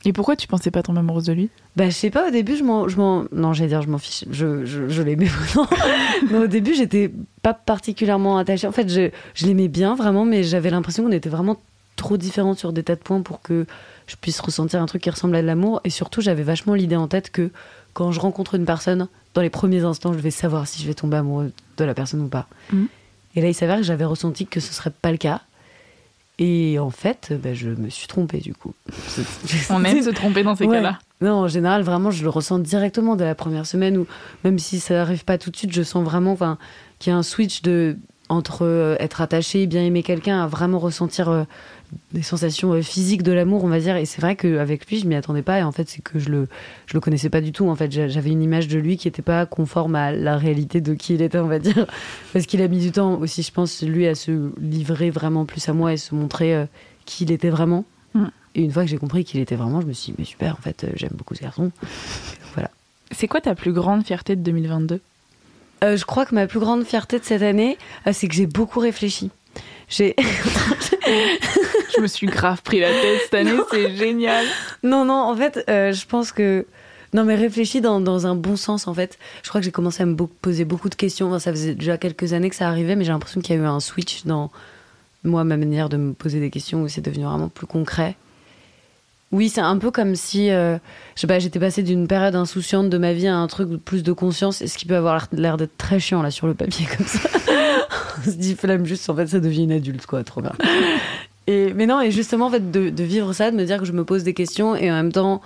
Et 0.05 0.13
pourquoi 0.13 0.35
tu 0.35 0.47
pensais 0.47 0.71
pas 0.71 0.81
tomber 0.81 0.99
amoureuse 0.99 1.25
de 1.25 1.33
lui? 1.33 1.49
Bah, 1.75 1.85
je 1.85 1.91
sais 1.95 2.09
pas, 2.09 2.27
au 2.27 2.31
début, 2.31 2.55
je 2.55 2.63
m'en. 2.63 3.25
Non, 3.31 3.53
j'allais 3.53 3.69
dire, 3.69 3.81
je 3.81 3.89
m'en 3.89 3.99
fiche. 3.99 4.25
Je, 4.31 4.65
je, 4.65 4.89
je 4.89 5.01
l'aimais 5.01 5.25
vraiment. 5.25 5.67
mais 6.31 6.37
au 6.39 6.47
début, 6.47 6.73
j'étais 6.73 7.11
pas 7.43 7.53
particulièrement 7.53 8.37
attachée. 8.37 8.67
En 8.67 8.71
fait, 8.71 8.89
je, 8.89 9.11
je 9.35 9.45
l'aimais 9.45 9.67
bien, 9.67 9.95
vraiment, 9.95 10.25
mais 10.25 10.43
j'avais 10.43 10.69
l'impression 10.69 11.03
qu'on 11.03 11.11
était 11.11 11.29
vraiment 11.29 11.57
trop 11.97 12.17
différents 12.17 12.55
sur 12.55 12.73
des 12.73 12.83
tas 12.83 12.95
de 12.95 13.01
points 13.01 13.21
pour 13.21 13.41
que 13.41 13.65
je 14.07 14.15
puisse 14.15 14.39
ressentir 14.39 14.81
un 14.81 14.87
truc 14.87 15.03
qui 15.03 15.09
ressemble 15.09 15.35
à 15.35 15.41
de 15.41 15.47
l'amour. 15.47 15.81
Et 15.83 15.89
surtout, 15.89 16.21
j'avais 16.21 16.43
vachement 16.43 16.73
l'idée 16.73 16.95
en 16.95 17.07
tête 17.07 17.29
que 17.29 17.51
quand 17.93 18.11
je 18.11 18.19
rencontre 18.19 18.55
une 18.55 18.65
personne, 18.65 19.07
dans 19.33 19.41
les 19.41 19.49
premiers 19.49 19.83
instants, 19.83 20.13
je 20.13 20.19
vais 20.19 20.31
savoir 20.31 20.67
si 20.67 20.81
je 20.81 20.87
vais 20.87 20.93
tomber 20.93 21.17
amoureux 21.17 21.51
de 21.77 21.83
la 21.83 21.93
personne 21.93 22.21
ou 22.21 22.27
pas. 22.27 22.47
Mm. 22.73 22.85
Et 23.35 23.41
là, 23.41 23.47
il 23.47 23.53
s'avère 23.53 23.77
que 23.77 23.83
j'avais 23.83 24.05
ressenti 24.05 24.45
que 24.45 24.59
ce 24.59 24.73
serait 24.73 24.89
pas 24.89 25.11
le 25.11 25.17
cas. 25.17 25.41
Et 26.43 26.79
en 26.79 26.89
fait, 26.89 27.33
bah, 27.39 27.53
je 27.53 27.69
me 27.69 27.89
suis 27.89 28.07
trompée 28.07 28.39
du 28.39 28.55
coup. 28.55 28.73
On 29.69 29.83
aime 29.83 30.01
se 30.01 30.09
tromper 30.09 30.41
dans 30.41 30.55
ces 30.55 30.67
cas-là. 30.67 30.97
Non, 31.21 31.33
en 31.33 31.47
général, 31.47 31.83
vraiment, 31.83 32.09
je 32.09 32.23
le 32.23 32.29
ressens 32.29 32.57
directement 32.57 33.15
dès 33.15 33.25
la 33.25 33.35
première 33.35 33.67
semaine 33.67 33.95
ou 33.95 34.07
même 34.43 34.57
si 34.57 34.79
ça 34.79 34.95
n'arrive 34.95 35.23
pas 35.23 35.37
tout 35.37 35.51
de 35.51 35.55
suite, 35.55 35.71
je 35.71 35.83
sens 35.83 36.03
vraiment 36.03 36.35
qu'il 36.97 37.11
y 37.11 37.13
a 37.13 37.17
un 37.17 37.21
switch 37.21 37.61
de, 37.61 37.95
entre 38.27 38.65
euh, 38.65 38.95
être 38.99 39.21
attaché, 39.21 39.67
bien 39.67 39.83
aimer 39.83 40.01
quelqu'un, 40.01 40.41
à 40.41 40.47
vraiment 40.47 40.79
ressentir 40.79 41.29
euh, 41.29 41.43
des 42.13 42.21
sensations 42.21 42.73
euh, 42.73 42.81
physiques 42.81 43.23
de 43.23 43.31
l'amour, 43.31 43.63
on 43.63 43.67
va 43.67 43.79
dire. 43.79 43.95
Et 43.95 44.05
c'est 44.05 44.21
vrai 44.21 44.35
qu'avec 44.35 44.87
lui, 44.87 44.99
je 44.99 45.07
m'y 45.07 45.15
attendais 45.15 45.41
pas. 45.41 45.59
Et 45.59 45.63
en 45.63 45.71
fait, 45.71 45.89
c'est 45.89 46.01
que 46.01 46.19
je 46.19 46.29
le, 46.29 46.47
je 46.85 46.93
le 46.93 46.99
connaissais 46.99 47.29
pas 47.29 47.41
du 47.41 47.51
tout. 47.51 47.69
En 47.69 47.75
fait, 47.75 47.91
j'avais 47.91 48.29
une 48.29 48.41
image 48.41 48.67
de 48.67 48.79
lui 48.79 48.97
qui 48.97 49.07
n'était 49.07 49.21
pas 49.21 49.45
conforme 49.45 49.95
à 49.95 50.11
la 50.11 50.37
réalité 50.37 50.81
de 50.81 50.93
qui 50.93 51.15
il 51.15 51.21
était, 51.21 51.39
on 51.39 51.47
va 51.47 51.59
dire. 51.59 51.87
Parce 52.33 52.45
qu'il 52.45 52.61
a 52.61 52.67
mis 52.67 52.79
du 52.79 52.91
temps 52.91 53.19
aussi, 53.19 53.43
je 53.43 53.51
pense, 53.51 53.81
lui, 53.81 54.07
à 54.07 54.15
se 54.15 54.51
livrer 54.59 55.09
vraiment 55.09 55.45
plus 55.45 55.67
à 55.69 55.73
moi 55.73 55.93
et 55.93 55.97
se 55.97 56.15
montrer 56.15 56.67
qui 57.05 57.23
il 57.23 57.31
était 57.31 57.49
vraiment. 57.49 57.85
Mm. 58.13 58.27
Et 58.55 58.63
une 58.63 58.71
fois 58.71 58.83
que 58.83 58.89
j'ai 58.89 58.97
compris 58.97 59.23
qu'il 59.23 59.39
était 59.39 59.55
vraiment, 59.55 59.81
je 59.81 59.87
me 59.87 59.93
suis 59.93 60.11
dit, 60.11 60.15
mais 60.19 60.25
super, 60.25 60.55
en 60.57 60.61
fait, 60.61 60.83
euh, 60.83 60.89
j'aime 60.95 61.11
beaucoup 61.13 61.35
ce 61.35 61.41
garçon. 61.41 61.71
Voilà. 62.53 62.69
C'est 63.11 63.27
quoi 63.27 63.41
ta 63.41 63.55
plus 63.55 63.73
grande 63.73 64.05
fierté 64.05 64.35
de 64.35 64.41
2022 64.41 65.01
euh, 65.83 65.97
Je 65.97 66.05
crois 66.05 66.25
que 66.25 66.35
ma 66.35 66.47
plus 66.47 66.59
grande 66.59 66.83
fierté 66.83 67.19
de 67.19 67.23
cette 67.23 67.41
année, 67.41 67.77
euh, 68.07 68.11
c'est 68.13 68.27
que 68.27 68.33
j'ai 68.33 68.47
beaucoup 68.47 68.79
réfléchi. 68.79 69.31
J'ai. 69.91 70.15
je 71.95 72.01
me 72.01 72.07
suis 72.07 72.25
grave 72.25 72.63
pris 72.63 72.79
la 72.79 72.89
tête 72.89 73.19
cette 73.25 73.33
année, 73.35 73.59
c'est 73.69 73.95
génial. 73.95 74.45
Non, 74.81 75.05
non, 75.05 75.21
en 75.21 75.35
fait, 75.35 75.63
je 75.67 76.05
pense 76.07 76.31
que. 76.31 76.65
Non, 77.13 77.25
mais 77.25 77.35
réfléchi 77.35 77.81
dans, 77.81 77.99
dans, 77.99 78.25
un 78.25 78.35
bon 78.35 78.55
sens, 78.55 78.87
en 78.87 78.93
fait. 78.93 79.19
Je 79.43 79.49
crois 79.49 79.59
que 79.59 79.65
j'ai 79.65 79.71
commencé 79.71 80.01
à 80.01 80.05
me 80.05 80.15
poser 80.15 80.63
beaucoup 80.63 80.87
de 80.87 80.95
questions. 80.95 81.37
ça 81.39 81.51
faisait 81.51 81.75
déjà 81.75 81.97
quelques 81.97 82.31
années 82.31 82.49
que 82.49 82.55
ça 82.55 82.69
arrivait, 82.69 82.95
mais 82.95 83.03
j'ai 83.03 83.11
l'impression 83.11 83.41
qu'il 83.41 83.53
y 83.53 83.59
a 83.59 83.61
eu 83.61 83.65
un 83.65 83.81
switch 83.81 84.23
dans 84.23 84.49
moi, 85.23 85.43
ma 85.43 85.57
manière 85.57 85.89
de 85.89 85.97
me 85.97 86.13
poser 86.13 86.39
des 86.39 86.49
questions 86.49 86.81
où 86.81 86.87
c'est 86.87 87.01
devenu 87.01 87.25
vraiment 87.25 87.49
plus 87.49 87.67
concret. 87.67 88.15
Oui, 89.31 89.49
c'est 89.49 89.61
un 89.61 89.77
peu 89.77 89.91
comme 89.91 90.15
si, 90.15 90.49
euh, 90.49 90.77
je 91.15 91.21
sais 91.21 91.27
pas, 91.27 91.39
j'étais 91.39 91.59
passée 91.59 91.83
d'une 91.83 92.07
période 92.07 92.35
insouciante 92.35 92.89
de 92.89 92.97
ma 92.97 93.13
vie 93.13 93.27
à 93.27 93.35
un 93.37 93.47
truc 93.47 93.69
plus 93.83 94.03
de 94.03 94.11
conscience, 94.11 94.65
ce 94.65 94.77
qui 94.77 94.85
peut 94.85 94.95
avoir 94.95 95.27
l'air 95.31 95.55
d'être 95.57 95.77
très 95.77 95.99
chiant 95.99 96.21
là 96.21 96.31
sur 96.31 96.47
le 96.47 96.53
papier 96.53 96.85
comme 96.97 97.05
ça. 97.05 97.29
On 98.25 98.31
se 98.31 98.35
dit 98.35 98.55
flemme 98.55 98.85
juste, 98.85 99.09
en 99.09 99.15
fait, 99.15 99.27
ça 99.27 99.39
devient 99.39 99.63
une 99.63 99.71
adulte, 99.71 100.05
quoi, 100.05 100.23
trop 100.23 100.41
bien. 100.41 100.53
Et 101.47 101.73
mais, 101.73 101.85
non, 101.85 102.01
et 102.01 102.11
justement, 102.11 102.47
en 102.47 102.51
fait, 102.51 102.71
de, 102.71 102.89
de 102.89 103.03
vivre 103.03 103.33
ça, 103.33 103.51
de 103.51 103.55
me 103.55 103.65
dire 103.65 103.79
que 103.79 103.85
je 103.85 103.93
me 103.93 104.05
pose 104.05 104.23
des 104.23 104.33
questions 104.33 104.75
et 104.75 104.91
en 104.91 104.95
même 104.95 105.11
temps, 105.11 105.41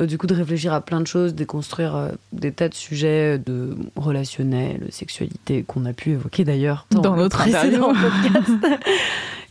euh, 0.00 0.06
du 0.06 0.18
coup, 0.18 0.26
de 0.26 0.34
réfléchir 0.34 0.72
à 0.74 0.80
plein 0.80 1.00
de 1.00 1.06
choses, 1.06 1.34
déconstruire 1.34 1.96
euh, 1.96 2.08
des 2.32 2.52
tas 2.52 2.68
de 2.68 2.74
sujets 2.74 3.38
de 3.38 3.76
relationnels, 3.96 4.86
sexualité, 4.90 5.64
qu'on 5.66 5.86
a 5.86 5.92
pu 5.92 6.10
évoquer 6.10 6.44
d'ailleurs 6.44 6.86
Dans 6.90 7.14
le 7.14 7.22
notre 7.22 7.38
précédent 7.38 7.92
podcast. 7.94 8.50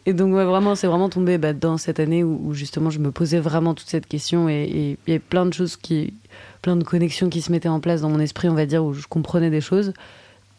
Et 0.08 0.14
donc, 0.14 0.36
ouais, 0.36 0.46
vraiment, 0.46 0.76
c'est 0.76 0.86
vraiment 0.86 1.10
tombé 1.10 1.40
bah, 1.40 1.54
dans 1.54 1.78
cette 1.78 2.00
année 2.00 2.24
où, 2.24 2.40
où 2.44 2.54
justement 2.54 2.92
je 2.92 3.00
me 3.00 3.10
posais 3.10 3.40
vraiment 3.40 3.74
toute 3.74 3.90
cette 3.90 4.06
question 4.06 4.48
et 4.48 5.00
il 5.08 5.12
y 5.12 5.18
a 5.18 5.20
plein 5.20 5.48
de 5.48 5.54
choses 5.54 5.78
qui. 5.78 6.14
plein 6.62 6.76
de 6.76 6.84
connexions 6.84 7.28
qui 7.28 7.42
se 7.42 7.52
mettaient 7.52 7.70
en 7.70 7.80
place 7.80 8.02
dans 8.02 8.10
mon 8.10 8.20
esprit, 8.20 8.48
on 8.48 8.54
va 8.54 8.68
dire, 8.68 8.86
où 8.86 8.94
je 8.94 9.08
comprenais 9.08 9.50
des 9.50 9.62
choses. 9.62 9.94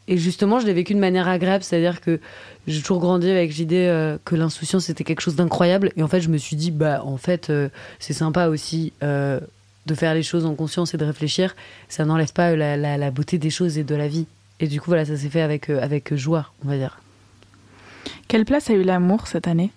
Et 0.09 0.19
justement, 0.19 0.61
je 0.61 0.67
l'ai 0.67 0.73
vécu 0.73 0.95
de 0.95 1.01
manière 1.01 1.27
agréable, 1.29 1.65
c'est-à-dire 1.65 2.01
que 2.01 2.21
j'ai 2.69 2.81
toujours 2.81 3.01
grandi 3.01 3.29
avec 3.29 3.55
l'idée 3.57 3.87
euh, 3.89 4.19
que 4.25 4.37
l'insouciance 4.37 4.85
c'était 4.85 5.03
quelque 5.05 5.21
chose 5.21 5.35
d'incroyable. 5.37 5.91
Et 5.97 6.03
en 6.03 6.09
fait, 6.09 6.21
je 6.21 6.29
me 6.29 6.39
suis 6.39 6.55
dit, 6.57 6.71
bah, 6.71 7.03
en 7.05 7.17
fait, 7.17 7.51
euh, 7.51 7.69
c'est 7.99 8.13
sympa 8.13 8.47
aussi 8.47 8.93
euh, 9.03 9.41
de 9.87 9.95
faire 9.95 10.15
les 10.15 10.23
choses 10.23 10.47
en 10.47 10.55
conscience 10.55 10.95
et 10.95 10.97
de 10.97 11.05
réfléchir. 11.05 11.57
Ça 11.89 12.05
n'enlève 12.05 12.33
pas 12.33 12.55
la, 12.55 12.77
la- 12.77 12.97
la 12.97 13.11
beauté 13.11 13.39
des 13.39 13.51
choses 13.51 13.79
et 13.79 13.85
de 13.85 13.95
la 13.97 14.07
vie. 14.07 14.27
Et 14.61 14.69
du 14.69 14.81
coup, 14.81 14.91
voilà, 14.91 15.05
ça 15.05 15.17
s'est 15.17 15.29
fait 15.29 15.43
avec, 15.43 15.69
avec 15.71 16.15
joie, 16.15 16.53
on 16.65 16.69
va 16.69 16.77
dire. 16.77 17.01
Quelle 18.29 18.45
place 18.45 18.71
a 18.71 18.75
eu 18.75 18.83
l'amour 18.85 19.27
cette 19.27 19.49
année? 19.49 19.71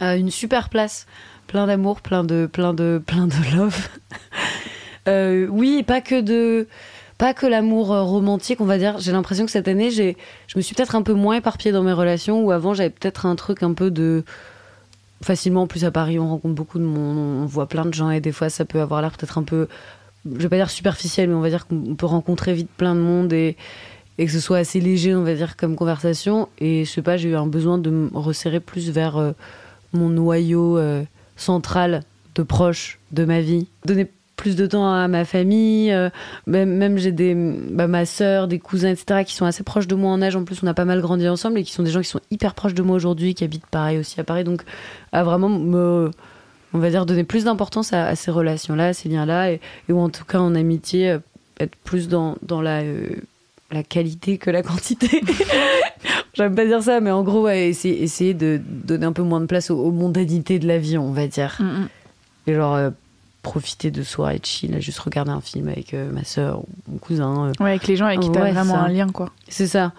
Une 0.00 0.30
super 0.30 0.68
place, 0.70 1.06
plein 1.46 1.66
d'amour, 1.66 2.00
plein 2.00 2.24
de, 2.24 2.48
plein 2.50 2.72
de, 2.72 3.02
plein 3.04 3.26
de 3.26 3.56
love. 3.56 3.88
Oui, 5.50 5.82
pas 5.86 6.00
que 6.02 6.20
de, 6.20 6.66
pas 7.18 7.34
que 7.34 7.46
l'amour 7.46 7.92
euh, 7.92 8.02
romantique, 8.02 8.60
on 8.60 8.64
va 8.64 8.78
dire. 8.78 8.98
J'ai 8.98 9.12
l'impression 9.12 9.44
que 9.44 9.50
cette 9.50 9.68
année, 9.68 9.90
j'ai, 9.90 10.16
je 10.46 10.56
me 10.56 10.62
suis 10.62 10.74
peut-être 10.74 10.94
un 10.94 11.02
peu 11.02 11.12
moins 11.12 11.36
éparpillée 11.36 11.72
dans 11.72 11.82
mes 11.82 11.92
relations. 11.92 12.40
Où 12.42 12.52
avant, 12.52 12.74
j'avais 12.74 12.90
peut-être 12.90 13.26
un 13.26 13.34
truc 13.34 13.62
un 13.62 13.74
peu 13.74 13.90
de, 13.90 14.24
facilement. 15.22 15.62
En 15.62 15.66
plus 15.66 15.84
à 15.84 15.90
Paris, 15.90 16.18
on 16.18 16.28
rencontre 16.28 16.54
beaucoup 16.54 16.78
de 16.78 16.84
monde, 16.84 17.18
on 17.18 17.46
voit 17.46 17.66
plein 17.66 17.84
de 17.84 17.92
gens 17.92 18.10
et 18.10 18.20
des 18.20 18.32
fois, 18.32 18.48
ça 18.48 18.64
peut 18.64 18.80
avoir 18.80 19.02
l'air 19.02 19.10
peut-être 19.10 19.38
un 19.38 19.42
peu, 19.42 19.68
je 20.24 20.38
vais 20.38 20.48
pas 20.48 20.56
dire 20.56 20.70
superficiel, 20.70 21.28
mais 21.28 21.34
on 21.34 21.40
va 21.40 21.50
dire 21.50 21.66
qu'on 21.66 21.94
peut 21.96 22.06
rencontrer 22.06 22.54
vite 22.54 22.70
plein 22.76 22.94
de 22.94 23.00
monde 23.00 23.32
et 23.32 23.56
que 24.16 24.28
ce 24.28 24.40
soit 24.40 24.58
assez 24.58 24.80
léger, 24.80 25.14
on 25.14 25.22
va 25.22 25.34
dire, 25.34 25.56
comme 25.56 25.76
conversation. 25.76 26.48
Et 26.58 26.84
je 26.84 26.90
sais 26.90 27.02
pas, 27.02 27.16
j'ai 27.16 27.30
eu 27.30 27.36
un 27.36 27.46
besoin 27.46 27.78
de 27.78 27.90
me 27.90 28.10
resserrer 28.14 28.60
plus 28.60 28.90
vers 28.90 29.16
euh, 29.16 29.32
mon 29.92 30.08
noyau 30.08 30.78
euh, 30.78 31.02
central 31.36 32.02
de 32.34 32.42
proches 32.42 32.98
de 33.12 33.24
ma 33.24 33.40
vie. 33.40 33.66
Donner 33.84 34.08
plus 34.38 34.56
de 34.56 34.66
temps 34.66 34.90
à 34.90 35.06
ma 35.08 35.26
famille, 35.26 35.92
euh, 35.92 36.08
même, 36.46 36.74
même 36.76 36.96
j'ai 36.96 37.12
des 37.12 37.34
bah, 37.34 37.88
ma 37.88 38.06
sœur, 38.06 38.48
des 38.48 38.58
cousins, 38.58 38.88
etc. 38.88 39.24
qui 39.26 39.34
sont 39.34 39.44
assez 39.44 39.64
proches 39.64 39.88
de 39.88 39.94
moi 39.94 40.10
en 40.10 40.22
âge. 40.22 40.36
En 40.36 40.44
plus, 40.44 40.62
on 40.62 40.66
a 40.66 40.74
pas 40.74 40.86
mal 40.86 41.02
grandi 41.02 41.28
ensemble 41.28 41.58
et 41.58 41.64
qui 41.64 41.72
sont 41.72 41.82
des 41.82 41.90
gens 41.90 42.00
qui 42.00 42.08
sont 42.08 42.20
hyper 42.30 42.54
proches 42.54 42.72
de 42.72 42.82
moi 42.82 42.96
aujourd'hui, 42.96 43.34
qui 43.34 43.44
habitent 43.44 43.66
pareil 43.66 43.98
aussi 43.98 44.18
à 44.18 44.24
Paris. 44.24 44.44
Donc, 44.44 44.62
à 45.12 45.24
vraiment 45.24 45.50
me, 45.50 46.10
on 46.72 46.78
va 46.78 46.88
dire, 46.88 47.04
donner 47.04 47.24
plus 47.24 47.44
d'importance 47.44 47.92
à, 47.92 48.06
à 48.06 48.16
ces 48.16 48.30
relations-là, 48.30 48.86
à 48.86 48.92
ces 48.94 49.08
liens-là, 49.08 49.50
et, 49.50 49.60
et 49.88 49.92
ou 49.92 49.98
en 49.98 50.08
tout 50.08 50.24
cas 50.24 50.38
en 50.38 50.54
amitié, 50.54 51.10
euh, 51.10 51.18
être 51.60 51.74
plus 51.84 52.08
dans, 52.08 52.36
dans 52.42 52.62
la 52.62 52.82
euh, 52.82 53.08
la 53.70 53.82
qualité 53.82 54.38
que 54.38 54.50
la 54.50 54.62
quantité. 54.62 55.20
J'aime 56.34 56.54
pas 56.54 56.64
dire 56.64 56.82
ça, 56.82 57.00
mais 57.00 57.10
en 57.10 57.22
gros, 57.22 57.42
ouais, 57.42 57.68
essayer, 57.68 58.02
essayer 58.02 58.32
de 58.32 58.60
donner 58.64 59.04
un 59.04 59.12
peu 59.12 59.22
moins 59.22 59.40
de 59.40 59.46
place 59.46 59.70
aux, 59.70 59.78
aux 59.78 59.90
mondanités 59.90 60.58
de 60.58 60.66
la 60.66 60.78
vie, 60.78 60.96
on 60.96 61.12
va 61.12 61.26
dire. 61.26 61.58
Et 62.46 62.54
genre, 62.54 62.76
euh, 62.76 62.90
profiter 63.42 63.90
de 63.90 64.02
soi 64.02 64.34
et 64.34 64.38
de 64.38 64.44
chill, 64.44 64.74
à 64.74 64.80
juste 64.80 64.98
regarder 64.98 65.30
un 65.30 65.40
film 65.40 65.68
avec 65.68 65.94
euh, 65.94 66.10
ma 66.12 66.24
soeur 66.24 66.60
ou 66.60 66.66
mon 66.88 66.98
cousin. 66.98 67.48
euh. 67.48 67.52
Ouais, 67.60 67.70
avec 67.70 67.86
les 67.86 67.96
gens 67.96 68.06
avec 68.06 68.20
qui 68.20 68.30
t'as 68.30 68.42
Ouais, 68.42 68.52
vraiment 68.52 68.74
ça. 68.74 68.80
un 68.80 68.88
lien, 68.88 69.08
quoi. 69.08 69.30
C'est 69.48 69.66
ça. 69.66 69.92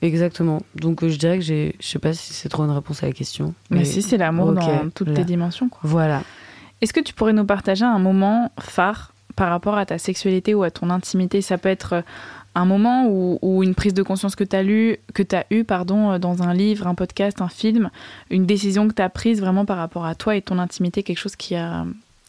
Exactement. 0.00 0.62
Donc, 0.76 1.02
euh, 1.02 1.08
je 1.08 1.18
dirais 1.18 1.38
que 1.38 1.44
j'ai. 1.44 1.74
Je 1.80 1.86
sais 1.86 1.98
pas 1.98 2.12
si 2.14 2.32
c'est 2.32 2.48
trop 2.48 2.64
une 2.64 2.70
réponse 2.70 3.02
à 3.02 3.06
la 3.06 3.12
question. 3.12 3.52
Mais, 3.70 3.84
si, 3.84 4.00
c'est 4.02 4.16
l'amour 4.16 4.52
dans 4.52 4.90
toutes 4.90 5.08
là. 5.08 5.14
tes 5.14 5.24
dimensions, 5.24 5.68
quoi. 5.68 5.80
Voilà. 5.82 6.22
Est-ce 6.80 6.92
que 6.92 7.00
tu 7.00 7.12
pourrais 7.12 7.32
nous 7.32 7.44
partager 7.44 7.84
un 7.84 7.98
moment 7.98 8.52
phare 8.60 9.12
par 9.34 9.50
rapport 9.50 9.76
à 9.76 9.84
ta 9.84 9.98
sexualité 9.98 10.54
ou 10.54 10.62
à 10.62 10.70
ton 10.70 10.90
intimité? 10.90 11.42
Ça 11.42 11.58
peut 11.58 11.68
être 11.68 12.04
un 12.54 12.64
moment 12.64 13.06
ou, 13.08 13.62
une 13.64 13.74
prise 13.74 13.94
de 13.94 14.02
conscience 14.04 14.36
que 14.36 14.44
tu 14.44 14.54
as 14.54 14.62
lu, 14.62 14.98
que 15.14 15.24
tu 15.24 15.34
as 15.34 15.44
eu 15.50 15.64
pardon, 15.64 16.18
dans 16.20 16.42
un 16.44 16.54
livre, 16.54 16.86
un 16.86 16.94
podcast, 16.94 17.40
un 17.42 17.48
film, 17.48 17.90
une 18.30 18.46
décision 18.46 18.86
que 18.88 18.94
tu 18.94 19.02
as 19.02 19.08
prise 19.08 19.40
vraiment 19.40 19.64
par 19.64 19.78
rapport 19.78 20.06
à 20.06 20.14
toi 20.14 20.36
et 20.36 20.42
ton 20.42 20.58
intimité, 20.60 21.02
quelque 21.02 21.18
chose 21.18 21.36
qui 21.36 21.56
a, 21.56 21.84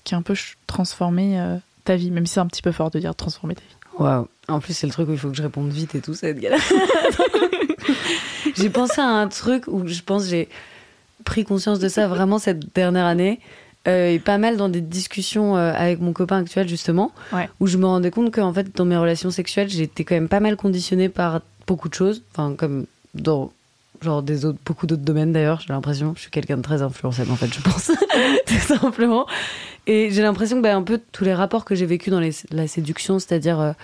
qui 0.09 0.15
a 0.15 0.17
un 0.17 0.21
peu 0.23 0.35
transformé 0.67 1.39
euh, 1.39 1.55
ta 1.85 1.95
vie, 1.95 2.11
même 2.11 2.25
si 2.25 2.33
c'est 2.33 2.39
un 2.39 2.47
petit 2.47 2.61
peu 2.61 2.71
fort 2.71 2.89
de 2.91 2.99
dire 2.99 3.15
transformer 3.15 3.55
ta 3.55 3.61
vie. 3.61 3.75
Waouh. 4.03 4.27
En 4.47 4.59
plus, 4.59 4.73
c'est 4.73 4.87
le 4.87 4.93
truc 4.93 5.07
où 5.09 5.11
il 5.13 5.17
faut 5.19 5.29
que 5.29 5.35
je 5.37 5.41
réponde 5.43 5.69
vite 5.71 5.93
et 5.95 6.01
tout, 6.01 6.13
ça 6.13 6.27
va 6.27 6.31
être 6.31 6.39
galère. 6.39 6.59
j'ai 8.55 8.69
pensé 8.69 9.01
à 9.01 9.05
un 9.07 9.27
truc 9.27 9.65
où 9.67 9.87
je 9.87 10.01
pense 10.01 10.23
que 10.23 10.29
j'ai 10.29 10.49
pris 11.25 11.43
conscience 11.43 11.79
de 11.79 11.87
ça 11.89 12.07
vraiment 12.07 12.39
cette 12.39 12.73
dernière 12.73 13.05
année. 13.05 13.39
euh, 13.87 14.09
et 14.09 14.19
pas 14.19 14.37
mal 14.37 14.57
dans 14.57 14.67
des 14.69 14.81
discussions 14.81 15.55
euh, 15.55 15.71
avec 15.73 15.99
mon 16.01 16.11
copain 16.13 16.37
actuel, 16.39 16.67
justement, 16.67 17.11
Ouais. 17.31 17.49
où 17.59 17.67
je 17.67 17.77
me 17.77 17.85
rendais 17.85 18.11
compte 18.11 18.33
qu'en 18.33 18.53
fait, 18.53 18.75
dans 18.75 18.85
mes 18.85 18.97
relations 18.97 19.31
sexuelles, 19.31 19.69
j'étais 19.69 20.03
quand 20.03 20.15
même 20.15 20.27
pas 20.27 20.39
mal 20.41 20.55
conditionnée 20.57 21.07
par 21.09 21.41
beaucoup 21.67 21.87
de 21.87 21.93
choses. 21.93 22.21
Enfin, 22.33 22.55
comme 22.57 22.85
dans 23.13 23.51
genre 24.01 24.23
des 24.23 24.39
beaucoup 24.65 24.87
d'autres 24.87 25.03
domaines 25.03 25.31
d'ailleurs, 25.31 25.61
j'ai 25.61 25.73
l'impression. 25.73 26.13
Je 26.15 26.21
suis 26.21 26.31
quelqu'un 26.31 26.57
de 26.57 26.61
très 26.61 26.81
influençable, 26.81 27.31
en 27.31 27.35
fait, 27.35 27.53
je 27.53 27.61
pense. 27.61 27.91
Tout 28.45 28.77
simplement. 28.77 29.25
Et 29.87 30.11
j'ai 30.11 30.21
l'impression 30.21 30.57
que 30.57 30.63
bah, 30.63 30.75
un 30.75 30.83
peu 30.83 30.99
tous 31.11 31.23
les 31.23 31.33
rapports 31.33 31.65
que 31.65 31.75
j'ai 31.75 31.85
vécus 31.85 32.11
dans 32.11 32.21
la 32.51 32.67
séduction, 32.67 33.19
c'est-à-dire 33.19 33.75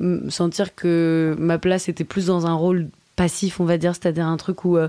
euh, 0.00 0.20
sentir 0.28 0.74
que 0.74 1.36
ma 1.38 1.58
place 1.58 1.88
était 1.88 2.04
plus 2.04 2.26
dans 2.26 2.46
un 2.46 2.54
rôle 2.54 2.88
passif, 3.16 3.60
on 3.60 3.64
va 3.64 3.78
dire, 3.78 3.94
c'est-à-dire 3.94 4.26
un 4.26 4.36
truc 4.36 4.64
où 4.64 4.76
euh, 4.76 4.88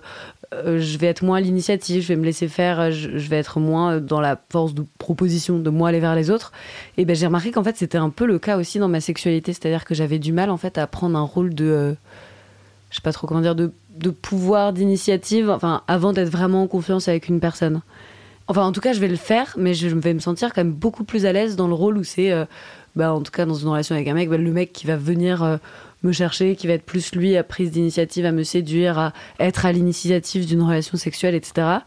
euh, 0.53 0.79
je 0.79 0.97
vais 0.97 1.07
être 1.07 1.23
moins 1.23 1.37
à 1.37 1.41
l'initiative, 1.41 2.01
je 2.01 2.07
vais 2.07 2.15
me 2.15 2.25
laisser 2.25 2.47
faire, 2.47 2.79
euh, 2.79 2.91
je, 2.91 3.29
vais 3.29 3.37
être 3.37 3.59
moins 3.59 3.99
dans 3.99 4.21
la 4.21 4.39
force 4.49 4.73
de 4.73 4.83
proposition 4.97 5.59
de 5.59 5.69
moi 5.69 5.89
aller 5.89 5.99
vers 5.99 6.15
les 6.15 6.29
autres. 6.29 6.51
Et 6.97 7.05
ben 7.05 7.15
j'ai 7.15 7.27
remarqué 7.27 7.51
qu'en 7.51 7.63
fait 7.63 7.77
c'était 7.77 7.97
un 7.97 8.09
peu 8.09 8.25
le 8.25 8.39
cas 8.39 8.57
aussi 8.57 8.79
dans 8.79 8.87
ma 8.87 9.01
sexualité, 9.01 9.53
c'est-à-dire 9.53 9.85
que 9.85 9.93
j'avais 9.93 10.19
du 10.19 10.31
mal 10.31 10.49
en 10.49 10.57
fait 10.57 10.77
à 10.77 10.87
prendre 10.87 11.17
un 11.17 11.23
rôle 11.23 11.53
de, 11.53 11.95
je 12.89 12.95
sais 12.95 13.01
pas 13.01 13.13
trop 13.13 13.27
comment 13.27 13.41
dire, 13.41 13.55
de, 13.55 13.71
de 13.97 14.09
pouvoir, 14.09 14.73
d'initiative, 14.73 15.49
enfin 15.49 15.81
avant 15.87 16.13
d'être 16.13 16.29
vraiment 16.29 16.63
en 16.63 16.67
confiance 16.67 17.07
avec 17.07 17.27
une 17.27 17.39
personne. 17.39 17.81
Enfin, 18.47 18.63
en 18.63 18.71
tout 18.71 18.81
cas, 18.81 18.93
je 18.93 18.99
vais 18.99 19.07
le 19.07 19.15
faire, 19.15 19.55
mais 19.57 19.73
je 19.73 19.87
vais 19.87 20.13
me 20.13 20.19
sentir 20.19 20.53
quand 20.53 20.63
même 20.63 20.73
beaucoup 20.73 21.03
plus 21.03 21.25
à 21.25 21.33
l'aise 21.33 21.55
dans 21.55 21.67
le 21.67 21.73
rôle 21.73 21.97
où 21.97 22.03
c'est, 22.03 22.31
euh, 22.31 22.45
bah, 22.95 23.13
en 23.13 23.21
tout 23.21 23.31
cas, 23.31 23.45
dans 23.45 23.55
une 23.55 23.67
relation 23.67 23.95
avec 23.95 24.07
un 24.07 24.13
mec, 24.13 24.29
bah, 24.29 24.37
le 24.37 24.51
mec 24.51 24.71
qui 24.71 24.85
va 24.85 24.97
venir 24.97 25.41
euh, 25.41 25.57
me 26.03 26.11
chercher, 26.11 26.55
qui 26.55 26.67
va 26.67 26.73
être 26.73 26.85
plus 26.85 27.15
lui 27.15 27.35
à 27.37 27.43
prise 27.43 27.71
d'initiative, 27.71 28.25
à 28.25 28.31
me 28.31 28.43
séduire, 28.43 28.99
à 28.99 29.13
être 29.39 29.65
à 29.65 29.71
l'initiative 29.71 30.45
d'une 30.45 30.61
relation 30.61 30.97
sexuelle, 30.97 31.33
etc. 31.33 31.79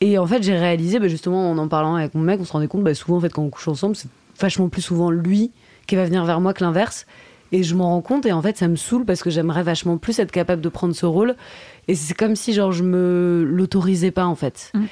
Et 0.00 0.16
en 0.16 0.26
fait, 0.26 0.42
j'ai 0.42 0.56
réalisé, 0.56 0.98
bah, 0.98 1.08
justement, 1.08 1.50
en 1.50 1.58
en 1.58 1.68
parlant 1.68 1.96
avec 1.96 2.14
mon 2.14 2.22
mec, 2.22 2.40
on 2.40 2.44
se 2.46 2.52
rendait 2.52 2.68
compte, 2.68 2.82
bah, 2.82 2.94
souvent, 2.94 3.18
en 3.18 3.20
fait, 3.20 3.30
quand 3.30 3.42
on 3.42 3.50
couche 3.50 3.68
ensemble, 3.68 3.96
c'est 3.96 4.08
vachement 4.40 4.70
plus 4.70 4.82
souvent 4.82 5.10
lui 5.10 5.50
qui 5.86 5.96
va 5.96 6.06
venir 6.06 6.24
vers 6.24 6.40
moi 6.40 6.54
que 6.54 6.64
l'inverse. 6.64 7.06
Et 7.52 7.62
je 7.62 7.74
m'en 7.74 7.88
rends 7.88 8.00
compte, 8.00 8.26
et 8.26 8.32
en 8.32 8.40
fait, 8.42 8.56
ça 8.56 8.68
me 8.68 8.76
saoule 8.76 9.04
parce 9.04 9.22
que 9.22 9.30
j'aimerais 9.30 9.62
vachement 9.64 9.98
plus 9.98 10.18
être 10.20 10.30
capable 10.30 10.62
de 10.62 10.68
prendre 10.68 10.94
ce 10.94 11.04
rôle. 11.06 11.34
Et 11.88 11.94
c'est 11.94 12.14
comme 12.14 12.36
si, 12.36 12.52
genre, 12.52 12.70
je 12.72 12.84
me 12.84 13.44
l'autorisais 13.44 14.12
pas, 14.12 14.26
en 14.26 14.36
fait. 14.36 14.70
Mm. 14.74 14.84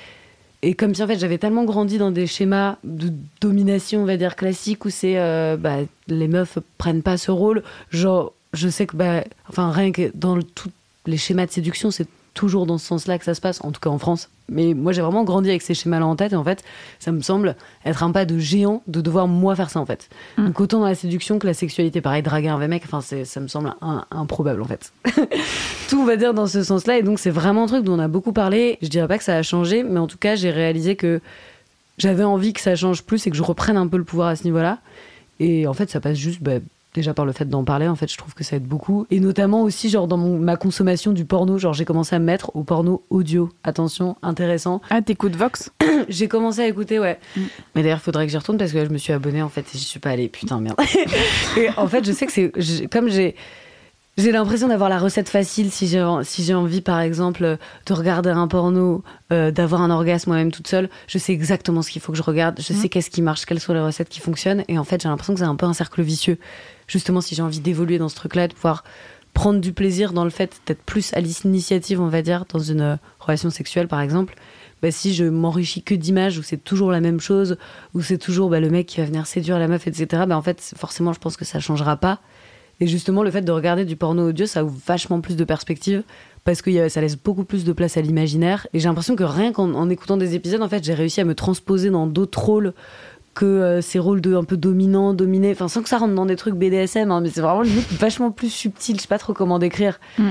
Et 0.63 0.75
comme 0.75 0.93
si, 0.93 1.03
en 1.03 1.07
fait, 1.07 1.19
j'avais 1.21 1.39
tellement 1.39 1.65
grandi 1.65 1.99
dans 1.99 2.11
des 2.11 2.27
schémas 2.27 2.77
de 2.83 3.13
domination, 3.41 4.03
on 4.03 4.07
va 4.07 4.17
dire, 4.17 4.35
classiques, 4.35 4.85
où 4.85 4.91
c'est, 4.91 5.19
euh, 5.19 5.57
bah, 5.57 5.77
les 6.09 6.27
meufs 6.27 6.59
prennent 6.79 7.03
pas 7.03 7.17
ce 7.17 7.31
rôle. 7.31 7.63
Genre, 7.91 8.33
je 8.53 8.69
sais 8.69 8.87
que, 8.87 8.97
bah, 8.97 9.23
enfin, 9.49 9.71
rien 9.71 9.93
que 9.93 10.11
dans 10.15 10.35
le- 10.35 10.43
tous 10.43 10.71
les 11.07 11.17
schémas 11.17 11.47
de 11.47 11.53
séduction, 11.53 11.93
c'est 11.93 12.09
toujours 12.39 12.67
dans 12.67 12.79
ce 12.79 12.87
sens-là 12.87 13.19
que 13.19 13.25
ça 13.25 13.35
se 13.35 13.41
passe, 13.41 13.59
en 13.65 13.73
tout 13.73 13.81
cas 13.81 13.91
en 13.91 13.99
France. 13.99 14.31
Mais 14.49 14.73
moi, 14.73 14.93
j'ai 14.93 15.03
vraiment 15.03 15.25
grandi 15.25 15.51
avec 15.51 15.61
ces 15.61 15.75
schémas-là 15.75 16.07
en 16.07 16.15
tête, 16.15 16.33
et 16.33 16.37
en 16.37 16.45
fait, 16.45 16.63
ça 17.01 17.11
me 17.11 17.21
semble 17.21 17.57
être 17.85 18.05
un 18.05 18.13
pas 18.13 18.25
de 18.27 18.39
géant 18.39 18.81
de 18.87 19.01
devoir 19.01 19.27
moi 19.27 19.57
faire 19.57 19.71
ça, 19.71 19.81
en 19.81 19.87
fait. 19.87 20.09
Mm. 20.37 20.47
Donc, 20.47 20.61
autant 20.61 20.79
dans 20.79 20.87
la 20.87 20.95
séduction 20.95 21.41
que 21.41 21.49
la 21.49 21.53
sexualité, 21.53 22.01
pareil, 22.01 22.23
draguer 22.23 22.47
un 22.47 22.55
vrai 22.55 22.69
mec, 22.69 22.85
enfin, 22.85 23.01
ça 23.01 23.41
me 23.41 23.49
semble 23.49 23.75
un- 23.83 24.05
improbable, 24.13 24.63
en 24.63 24.67
fait. 24.67 24.93
Tout, 25.89 25.99
on 25.99 26.05
va 26.05 26.15
dire, 26.15 26.33
dans 26.33 26.47
ce 26.47 26.63
sens-là, 26.63 26.99
et 26.99 27.03
donc, 27.03 27.19
c'est 27.19 27.31
vraiment 27.31 27.65
un 27.65 27.67
truc 27.67 27.83
dont 27.83 27.95
on 27.95 27.99
a 27.99 28.07
beaucoup 28.07 28.33
parlé. 28.33 28.79
Je 28.83 28.89
dirais 28.89 29.09
pas 29.09 29.19
que 29.19 29.25
ça 29.25 29.37
a 29.37 29.43
changé, 29.43 29.83
mais 29.83 29.99
en 29.99 30.07
tout 30.07 30.19
cas, 30.19 30.37
j'ai 30.37 30.51
réalisé 30.51 30.95
que 30.95 31.21
j'avais 31.99 32.23
envie 32.25 32.53
que 32.53 32.61
ça 32.61 32.77
change 32.77 33.03
plus 33.03 33.27
et 33.27 33.31
que 33.31 33.37
je 33.37 33.43
reprenne 33.43 33.77
un 33.77 33.89
peu 33.89 33.97
le 33.97 34.05
pouvoir 34.05 34.29
à 34.29 34.37
ce 34.37 34.45
niveau-là. 34.45 34.79
Et 35.41 35.67
en 35.67 35.75
fait, 35.75 35.91
ça 35.91 35.99
passe 35.99 36.17
juste 36.17 36.41
bah, 36.41 36.61
déjà 36.99 37.15
par 37.15 37.25
le 37.25 37.33
fait 37.33 37.49
d'en 37.49 37.65
parler. 37.65 37.89
En 37.89 37.95
fait, 37.97 38.11
je 38.11 38.17
trouve 38.17 38.35
que 38.35 38.45
ça 38.45 38.57
aide 38.57 38.65
beaucoup. 38.67 39.07
Et 39.11 39.21
notamment 39.21 39.63
aussi, 39.63 39.89
genre, 39.89 40.07
dans 40.09 40.17
mon- 40.17 40.39
ma 40.39 40.57
consommation 40.57 41.13
du 41.13 41.25
porno, 41.25 41.59
genre, 41.59 41.73
j'ai 41.75 41.85
commencé 41.85 42.15
à 42.15 42.19
me 42.19 42.25
mettre 42.25 42.55
au 42.57 42.63
porno 42.65 43.03
audio. 43.11 43.49
Attention, 43.65 44.17
intéressant. 44.23 44.81
Ah, 44.91 45.01
t'écoutes 45.03 45.37
Vox 45.37 45.71
J'ai 46.09 46.29
commencé 46.29 46.61
à 46.61 46.67
écouter, 46.67 46.99
ouais. 46.99 47.19
Mm. 47.37 47.41
Mais 47.75 47.83
d'ailleurs, 47.83 48.01
faudrait 48.01 48.27
que 48.27 48.31
j'y 48.33 48.39
retourne 48.39 48.59
parce 48.59 48.73
que 48.73 48.79
là, 48.79 48.85
je 48.85 48.91
me 48.91 48.99
suis 48.99 49.13
abonnée 49.13 49.43
en 49.43 49.49
fait 49.49 49.61
et 49.61 49.79
j'y 49.79 49.85
suis 49.85 50.01
pas 50.01 50.11
allée. 50.11 50.29
Putain, 50.29 50.61
merde. 50.61 50.77
et 51.57 51.69
en 51.77 51.87
fait, 51.87 52.05
je 52.05 52.13
sais 52.13 52.27
que 52.27 52.33
c'est. 52.33 52.89
Comme 52.91 53.09
j'ai. 53.09 53.35
J'ai 54.17 54.33
l'impression 54.33 54.67
d'avoir 54.67 54.89
la 54.91 54.99
recette 54.99 55.29
facile 55.29 55.71
si 55.71 55.87
j'ai 55.87 56.05
si 56.25 56.43
j'ai 56.43 56.53
envie, 56.55 56.81
par 56.81 56.99
exemple, 56.99 57.57
de 57.87 57.93
regarder 57.95 58.31
un 58.31 58.49
porno, 58.49 59.05
euh, 59.33 59.53
d'avoir 59.53 59.81
un 59.81 59.91
orgasme 59.93 60.31
moi-même 60.31 60.51
toute 60.51 60.67
seule. 60.67 60.89
Je 61.07 61.19
sais 61.19 61.33
exactement 61.33 61.83
ce 61.83 61.91
qu'il 61.93 62.03
faut 62.03 62.11
que 62.11 62.19
je 62.19 62.25
regarde. 62.25 62.59
Je 62.61 62.73
Mhm. 62.73 62.81
sais 62.81 62.89
qu'est-ce 62.89 63.11
qui 63.11 63.23
marche, 63.23 63.45
quelles 63.47 63.61
sont 63.61 63.75
les 63.75 63.81
recettes 63.81 64.09
qui 64.09 64.19
fonctionnent. 64.19 64.65
Et 64.67 64.77
en 64.77 64.83
fait, 64.83 65.01
j'ai 65.03 65.09
l'impression 65.09 65.35
que 65.35 65.39
c'est 65.39 65.47
un 65.47 65.55
peu 65.55 65.67
un 65.67 65.73
cercle 65.73 66.03
vicieux. 66.03 66.37
Justement, 66.89 67.21
si 67.21 67.35
j'ai 67.35 67.43
envie 67.43 67.61
d'évoluer 67.61 67.99
dans 67.99 68.09
ce 68.09 68.17
truc-là, 68.17 68.49
de 68.49 68.55
pouvoir 68.55 68.83
prendre 69.35 69.61
du 69.61 69.73
plaisir 69.73 70.13
dans 70.13 70.25
le 70.25 70.31
fait 70.31 70.61
d'être 70.67 70.83
plus 70.83 71.13
à 71.15 71.21
l'initiative, 71.21 72.01
on 72.01 72.09
va 72.09 72.23
dire, 72.23 72.45
dans 72.53 72.59
une 72.59 72.81
euh, 72.81 72.97
relation 73.21 73.51
sexuelle, 73.51 73.87
par 73.87 74.01
exemple, 74.01 74.35
bah, 74.83 74.91
si 74.91 75.15
je 75.15 75.25
m'enrichis 75.25 75.83
que 75.83 75.95
d'images 75.95 76.39
où 76.39 76.43
c'est 76.43 76.57
toujours 76.57 76.91
la 76.91 77.01
même 77.01 77.21
chose, 77.21 77.57
où 77.95 78.03
c'est 78.03 78.19
toujours 78.19 78.49
bah, 78.49 78.59
le 78.59 78.71
mec 78.71 78.87
qui 78.87 78.99
va 78.99 79.07
venir 79.07 79.27
séduire 79.27 79.59
la 79.59 79.69
meuf, 79.69 79.87
etc., 79.87 80.25
bah, 80.27 80.37
en 80.37 80.43
fait, 80.43 80.75
forcément, 80.77 81.13
je 81.13 81.21
pense 81.21 81.37
que 81.37 81.45
ça 81.45 81.61
changera 81.61 81.97
pas. 81.97 82.21
Et 82.81 82.87
justement, 82.87 83.23
le 83.23 83.31
fait 83.31 83.43
de 83.43 83.53
regarder 83.53 83.85
du 83.85 83.97
porno 83.97 84.29
audio, 84.29 84.47
ça 84.47 84.65
ouvre 84.65 84.79
vachement 84.87 85.21
plus 85.21 85.37
de 85.37 85.45
perspectives 85.45 86.05
parce 86.45 86.63
que 86.63 86.89
ça 86.89 87.01
laisse 87.01 87.17
beaucoup 87.17 87.45
plus 87.45 87.65
de 87.65 87.73
place 87.73 87.97
à 87.97 88.01
l'imaginaire. 88.01 88.69
Et 88.73 88.79
j'ai 88.79 88.89
l'impression 88.89 89.17
que 89.17 89.25
rien 89.25 89.53
qu'en 89.53 89.75
en 89.75 89.91
écoutant 89.91 90.17
des 90.17 90.35
épisodes, 90.35 90.63
en 90.63 90.69
fait, 90.69 90.85
j'ai 90.85 90.95
réussi 90.95 91.21
à 91.21 91.25
me 91.25 91.35
transposer 91.35 91.91
dans 91.91 92.07
d'autres 92.07 92.41
rôles 92.41 92.73
que 93.39 93.45
euh, 93.45 93.81
ces 93.81 94.01
rôles 94.01 94.21
de 94.21 94.35
un 94.35 94.43
peu 94.43 94.57
dominant, 94.57 95.15
dominé, 95.15 95.53
enfin 95.53 95.69
sans 95.69 95.81
que 95.81 95.89
ça 95.89 95.99
rentre 95.99 96.13
dans 96.13 96.27
des 96.27 96.35
trucs 96.35 96.57
BDSM, 96.57 97.13
hein, 97.13 97.21
mais 97.21 97.31
c'est 97.31 97.41
vraiment 97.41 97.63
limite 97.63 97.93
vachement 97.93 98.33
plus 98.33 98.51
subtil. 98.51 98.97
Je 98.97 99.03
sais 99.03 99.07
pas 99.09 99.19
trop 99.19 99.33
comment 99.33 99.61
décrire. 99.61 100.01
Mm. 100.19 100.31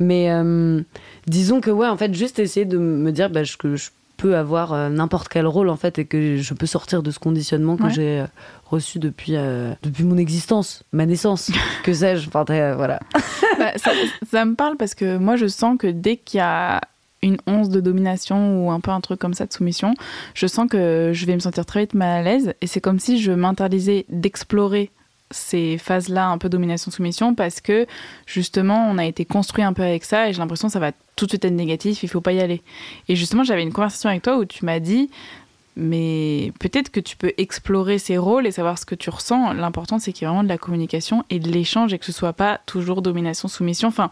Mais 0.00 0.30
euh, 0.32 0.80
disons 1.28 1.60
que 1.60 1.70
ouais, 1.70 1.86
en 1.86 1.96
fait, 1.96 2.12
juste 2.14 2.40
essayer 2.40 2.66
de 2.66 2.76
me 2.76 3.12
dire 3.12 3.30
bah, 3.30 3.42
que 3.56 3.76
je 3.76 3.90
peux 4.16 4.36
avoir 4.36 4.72
euh, 4.72 4.88
n'importe 4.88 5.28
quel 5.28 5.46
rôle 5.46 5.68
en 5.68 5.76
fait 5.76 6.00
et 6.00 6.04
que 6.04 6.38
je 6.38 6.54
peux 6.54 6.66
sortir 6.66 7.04
de 7.04 7.12
ce 7.12 7.20
conditionnement 7.20 7.76
que 7.76 7.90
j'ai 7.90 8.24
reçu 8.64 8.98
depuis 8.98 9.34
depuis 9.84 10.02
mon 10.02 10.16
existence, 10.16 10.82
ma 10.90 11.06
naissance, 11.06 11.52
que 11.84 11.92
sais-je. 11.92 12.26
Enfin, 12.26 12.44
voilà. 12.74 12.98
Bah, 13.56 13.70
ça, 13.76 13.92
ça, 14.28 14.44
me 14.44 14.56
parle 14.56 14.76
parce 14.76 14.96
que 14.96 15.16
moi, 15.16 15.36
je 15.36 15.46
sens 15.46 15.78
que 15.78 15.86
dès 15.86 16.16
qu'il 16.16 16.38
y 16.38 16.40
a 16.40 16.80
une 17.22 17.38
once 17.46 17.68
de 17.68 17.80
domination 17.80 18.64
ou 18.64 18.70
un 18.70 18.80
peu 18.80 18.90
un 18.90 19.00
truc 19.00 19.18
comme 19.18 19.34
ça 19.34 19.46
de 19.46 19.52
soumission, 19.52 19.94
je 20.34 20.46
sens 20.46 20.68
que 20.68 21.12
je 21.12 21.26
vais 21.26 21.34
me 21.34 21.40
sentir 21.40 21.66
très 21.66 21.80
vite 21.80 21.94
mal 21.94 22.20
à 22.20 22.22
l'aise 22.22 22.54
et 22.60 22.66
c'est 22.66 22.80
comme 22.80 22.98
si 22.98 23.20
je 23.20 23.32
m'interdisais 23.32 24.06
d'explorer 24.08 24.90
ces 25.30 25.76
phases-là 25.78 26.28
un 26.28 26.38
peu 26.38 26.48
domination-soumission 26.48 27.34
parce 27.34 27.60
que 27.60 27.86
justement 28.26 28.88
on 28.90 28.98
a 28.98 29.04
été 29.04 29.24
construit 29.24 29.62
un 29.62 29.72
peu 29.72 29.82
avec 29.82 30.04
ça 30.04 30.28
et 30.28 30.32
j'ai 30.32 30.38
l'impression 30.38 30.68
que 30.68 30.72
ça 30.72 30.80
va 30.80 30.92
tout 31.16 31.26
de 31.26 31.30
suite 31.32 31.44
être 31.44 31.54
négatif, 31.54 32.02
il 32.02 32.08
faut 32.08 32.20
pas 32.20 32.32
y 32.32 32.40
aller. 32.40 32.62
Et 33.08 33.16
justement 33.16 33.44
j'avais 33.44 33.62
une 33.62 33.72
conversation 33.72 34.08
avec 34.08 34.22
toi 34.22 34.38
où 34.38 34.44
tu 34.44 34.64
m'as 34.64 34.80
dit 34.80 35.10
mais 35.76 36.52
peut-être 36.58 36.90
que 36.90 36.98
tu 36.98 37.16
peux 37.16 37.32
explorer 37.36 37.98
ces 37.98 38.18
rôles 38.18 38.46
et 38.46 38.50
savoir 38.50 38.78
ce 38.78 38.84
que 38.84 38.96
tu 38.96 39.10
ressens. 39.10 39.52
L'important 39.52 39.98
c'est 39.98 40.12
qu'il 40.12 40.22
y 40.22 40.24
ait 40.24 40.28
vraiment 40.28 40.42
de 40.42 40.48
la 40.48 40.58
communication 40.58 41.24
et 41.30 41.38
de 41.38 41.48
l'échange 41.48 41.92
et 41.92 41.98
que 41.98 42.04
ce 42.04 42.12
soit 42.12 42.32
pas 42.32 42.60
toujours 42.66 43.00
domination-soumission. 43.00 43.88
Enfin, 43.88 44.10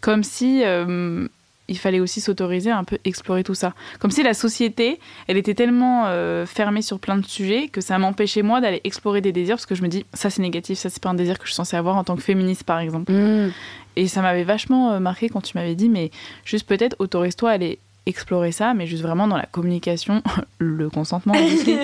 comme 0.00 0.24
si 0.24 0.62
euh, 0.64 1.28
il 1.68 1.78
fallait 1.78 2.00
aussi 2.00 2.20
s'autoriser 2.20 2.70
à 2.70 2.78
un 2.78 2.84
peu 2.84 2.98
explorer 3.04 3.44
tout 3.44 3.54
ça. 3.54 3.74
Comme 4.00 4.10
si 4.10 4.22
la 4.22 4.34
société, 4.34 4.98
elle 5.26 5.36
était 5.36 5.54
tellement 5.54 6.04
euh, 6.06 6.46
fermée 6.46 6.82
sur 6.82 6.98
plein 6.98 7.16
de 7.16 7.26
sujets 7.26 7.68
que 7.68 7.80
ça 7.80 7.98
m'empêchait 7.98 8.42
moi 8.42 8.60
d'aller 8.60 8.80
explorer 8.84 9.20
des 9.20 9.32
désirs 9.32 9.56
parce 9.56 9.66
que 9.66 9.74
je 9.74 9.82
me 9.82 9.88
dis 9.88 10.06
ça 10.14 10.30
c'est 10.30 10.42
négatif, 10.42 10.78
ça 10.78 10.90
c'est 10.90 11.02
pas 11.02 11.10
un 11.10 11.14
désir 11.14 11.38
que 11.38 11.44
je 11.44 11.50
suis 11.50 11.56
censée 11.56 11.76
avoir 11.76 11.96
en 11.96 12.04
tant 12.04 12.16
que 12.16 12.22
féministe 12.22 12.64
par 12.64 12.78
exemple. 12.80 13.12
Mm. 13.12 13.52
Et 13.96 14.08
ça 14.08 14.22
m'avait 14.22 14.44
vachement 14.44 14.92
euh, 14.92 14.98
marqué 14.98 15.28
quand 15.28 15.40
tu 15.40 15.56
m'avais 15.56 15.74
dit 15.74 15.88
mais 15.88 16.10
juste 16.44 16.66
peut-être 16.66 16.96
autorise-toi 16.98 17.50
à 17.50 17.54
aller 17.54 17.78
explorer 18.06 18.52
ça, 18.52 18.72
mais 18.72 18.86
juste 18.86 19.02
vraiment 19.02 19.28
dans 19.28 19.36
la 19.36 19.46
communication, 19.46 20.22
le 20.58 20.88
consentement 20.88 21.34
aussi, 21.54 21.76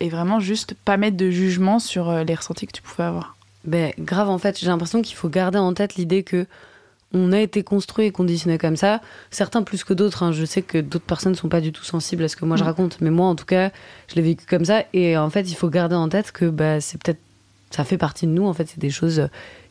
et 0.00 0.08
vraiment 0.08 0.40
juste 0.40 0.74
pas 0.84 0.96
mettre 0.96 1.18
de 1.18 1.30
jugement 1.30 1.78
sur 1.78 2.08
euh, 2.08 2.24
les 2.24 2.34
ressentis 2.34 2.66
que 2.66 2.72
tu 2.72 2.82
pouvais 2.82 3.04
avoir. 3.04 3.36
Ben, 3.64 3.92
grave 3.98 4.30
en 4.30 4.38
fait, 4.38 4.58
j'ai 4.58 4.68
l'impression 4.68 5.02
qu'il 5.02 5.16
faut 5.16 5.28
garder 5.28 5.58
en 5.58 5.74
tête 5.74 5.96
l'idée 5.96 6.22
que 6.22 6.46
on 7.16 7.32
a 7.32 7.40
été 7.40 7.62
construit 7.62 8.06
et 8.06 8.10
conditionné 8.10 8.58
comme 8.58 8.76
ça. 8.76 9.00
Certains 9.30 9.62
plus 9.62 9.84
que 9.84 9.94
d'autres. 9.94 10.22
Hein. 10.22 10.32
Je 10.32 10.44
sais 10.44 10.62
que 10.62 10.78
d'autres 10.78 11.04
personnes 11.04 11.32
ne 11.32 11.36
sont 11.36 11.48
pas 11.48 11.60
du 11.60 11.72
tout 11.72 11.84
sensibles 11.84 12.24
à 12.24 12.28
ce 12.28 12.36
que 12.36 12.44
moi 12.44 12.56
je 12.56 12.62
mm. 12.62 12.66
raconte, 12.66 12.98
mais 13.00 13.10
moi 13.10 13.26
en 13.26 13.34
tout 13.34 13.44
cas, 13.44 13.70
je 14.08 14.14
l'ai 14.14 14.22
vécu 14.22 14.44
comme 14.46 14.64
ça. 14.64 14.84
Et 14.92 15.16
en 15.16 15.30
fait, 15.30 15.50
il 15.50 15.54
faut 15.54 15.68
garder 15.68 15.94
en 15.94 16.08
tête 16.08 16.32
que 16.32 16.46
bah, 16.46 16.80
c'est 16.80 17.02
peut-être, 17.02 17.20
ça 17.70 17.84
fait 17.84 17.98
partie 17.98 18.26
de 18.26 18.32
nous. 18.32 18.46
En 18.46 18.52
fait, 18.52 18.68
c'est 18.68 18.78
des 18.78 18.90
choses 18.90 19.28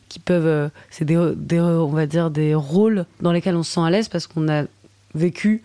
qui 0.08 0.18
peuvent, 0.18 0.46
euh, 0.46 0.68
c'est 0.90 1.04
des, 1.04 1.16
on 1.16 1.86
va 1.88 2.06
dire, 2.06 2.30
des 2.30 2.54
rôles 2.54 3.06
dans 3.20 3.32
lesquels 3.32 3.56
on 3.56 3.62
se 3.62 3.72
sent 3.72 3.80
à 3.80 3.90
l'aise 3.90 4.08
parce 4.08 4.26
qu'on 4.26 4.48
a 4.48 4.64
vécu 5.14 5.62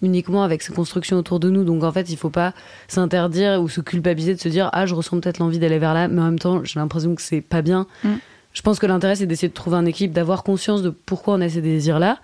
uniquement 0.00 0.42
avec 0.42 0.62
ces 0.62 0.72
constructions 0.72 1.16
autour 1.16 1.40
de 1.40 1.48
nous. 1.48 1.64
Donc 1.64 1.84
en 1.84 1.92
fait, 1.92 2.10
il 2.10 2.16
faut 2.16 2.30
pas 2.30 2.54
s'interdire 2.88 3.60
ou 3.62 3.68
se 3.68 3.80
culpabiliser 3.80 4.34
de 4.34 4.40
se 4.40 4.48
dire 4.48 4.68
ah 4.72 4.86
je 4.86 4.94
ressens 4.94 5.20
peut-être 5.20 5.38
l'envie 5.38 5.58
d'aller 5.58 5.78
vers 5.78 5.94
là, 5.94 6.08
mais 6.08 6.20
en 6.20 6.24
même 6.24 6.38
temps 6.38 6.64
j'ai 6.64 6.80
l'impression 6.80 7.14
que 7.14 7.22
c'est 7.22 7.40
pas 7.40 7.62
bien. 7.62 7.86
Mm 8.04 8.14
je 8.52 8.62
pense 8.62 8.78
que 8.78 8.86
l'intérêt, 8.86 9.16
c'est 9.16 9.26
d'essayer 9.26 9.48
de 9.48 9.54
trouver 9.54 9.76
un 9.76 9.86
équilibre, 9.86 10.14
d'avoir 10.14 10.42
conscience 10.42 10.82
de 10.82 10.90
pourquoi 10.90 11.34
on 11.34 11.40
a 11.40 11.48
ces 11.48 11.62
désirs-là, 11.62 12.18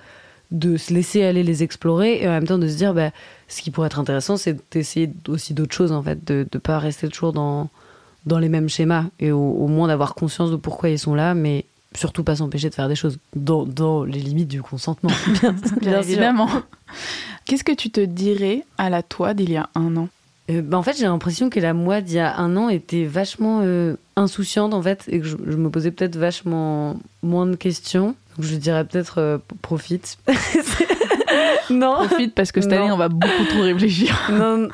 de 0.50 0.76
se 0.76 0.92
laisser 0.92 1.24
aller 1.24 1.42
les 1.42 1.62
explorer 1.62 2.22
et 2.22 2.28
en 2.28 2.30
même 2.30 2.46
temps 2.46 2.58
de 2.58 2.68
se 2.68 2.76
dire, 2.76 2.94
bah, 2.94 3.10
ce 3.48 3.62
qui 3.62 3.70
pourrait 3.70 3.86
être 3.86 3.98
intéressant, 3.98 4.36
c'est 4.36 4.56
d'essayer 4.70 5.10
aussi 5.28 5.54
d'autres 5.54 5.74
choses, 5.74 5.92
en 5.92 6.02
fait, 6.02 6.24
de 6.26 6.46
ne 6.52 6.58
pas 6.58 6.78
rester 6.78 7.08
toujours 7.08 7.32
dans, 7.32 7.68
dans 8.26 8.38
les 8.38 8.48
mêmes 8.48 8.68
schémas 8.68 9.04
et 9.20 9.32
au, 9.32 9.66
moins 9.66 9.88
d'avoir 9.88 10.14
conscience 10.14 10.50
de 10.50 10.56
pourquoi 10.56 10.90
ils 10.90 10.98
sont 10.98 11.14
là, 11.14 11.34
mais 11.34 11.64
surtout 11.94 12.24
pas 12.24 12.36
s'empêcher 12.36 12.68
de 12.68 12.74
faire 12.74 12.88
des 12.88 12.94
choses 12.94 13.18
dans, 13.34 13.64
dans 13.64 14.04
les 14.04 14.20
limites 14.20 14.48
du 14.48 14.62
consentement. 14.62 15.10
bien, 15.80 16.00
évidemment. 16.00 16.48
Qu'est-ce 17.46 17.64
que 17.64 17.72
tu 17.72 17.90
te 17.90 18.00
dirais 18.00 18.64
à 18.76 18.90
la 18.90 19.02
toi 19.02 19.34
d'il 19.34 19.50
y 19.50 19.56
a 19.56 19.68
un 19.74 19.96
an? 19.96 20.08
Euh, 20.50 20.62
bah, 20.62 20.78
en 20.78 20.82
fait, 20.82 20.96
j'ai 20.96 21.04
l'impression 21.04 21.50
que 21.50 21.60
la 21.60 21.74
moi 21.74 22.00
d'il 22.00 22.16
y 22.16 22.20
a 22.20 22.38
un 22.38 22.56
an 22.56 22.68
était 22.68 23.04
vachement 23.04 23.60
euh, 23.62 23.96
insouciante 24.18 24.74
en 24.74 24.82
fait 24.82 25.04
et 25.08 25.20
que 25.20 25.26
je, 25.26 25.36
me 25.36 25.70
posais 25.70 25.90
peut-être 25.90 26.16
vachement 26.16 26.96
moins 27.22 27.46
de 27.46 27.56
questions. 27.56 28.14
Donc 28.36 28.46
je 28.46 28.56
dirais 28.56 28.84
peut-être 28.84 29.18
euh, 29.18 29.38
profite. 29.62 30.18
non. 31.70 32.06
Profite 32.06 32.34
parce 32.34 32.52
que 32.52 32.60
cette 32.60 32.72
année 32.72 32.90
on 32.90 32.96
va 32.96 33.08
beaucoup 33.08 33.44
trop 33.48 33.62
réfléchir. 33.62 34.28
non, 34.32 34.68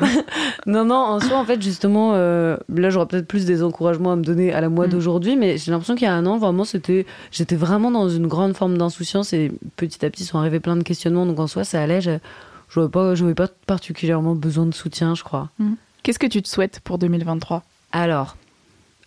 non, 0.67 0.85
non, 0.85 0.97
en 0.97 1.21
soi 1.21 1.37
en 1.39 1.45
fait 1.45 1.61
justement 1.63 2.13
là 2.15 2.91
j'aurais 2.91 3.07
peut-être 3.07 3.27
plus 3.27 3.45
des 3.45 3.63
encouragements 3.63 4.13
à 4.13 4.17
me 4.17 4.25
donner 4.25 4.53
à 4.53 4.61
la 4.61 4.69
moi 4.69 4.87
mm. 4.87 4.91
d'aujourd'hui, 4.91 5.37
mais 5.37 5.59
j'ai 5.59 5.71
l'impression 5.71 5.95
qu'il 5.95 6.07
y 6.07 6.11
a 6.11 6.15
un 6.15 6.27
an 6.27 6.39
vraiment 6.39 6.65
c'était 6.65 7.07
j'étais 7.31 7.57
vraiment 7.57 7.91
dans 7.91 8.09
une 8.09 8.27
grande 8.27 8.57
forme 8.57 8.79
d'insouciance 8.79 9.33
et 9.33 9.53
petit 9.77 10.05
à 10.05 10.11
petit 10.11 10.25
sont 10.25 10.39
arrivés 10.39 10.61
plein 10.61 10.77
de 10.77 10.83
questionnements 10.83 11.27
donc 11.27 11.39
en 11.39 11.47
soi 11.47 11.65
ça 11.65 11.83
allait 11.83 12.01
je 12.01 12.81
n'avais 12.81 13.35
pas, 13.35 13.49
pas 13.49 13.49
particulièrement 13.67 14.35
besoin 14.35 14.67
de 14.67 14.75
soutien, 14.75 15.15
je 15.15 15.23
crois. 15.23 15.51
Mhm. 15.59 15.77
Qu'est-ce 16.03 16.19
que 16.19 16.27
tu 16.27 16.43
te 16.43 16.49
souhaites 16.49 16.81
pour 16.81 16.99
2023 16.99 17.63
Alors, 17.93 18.37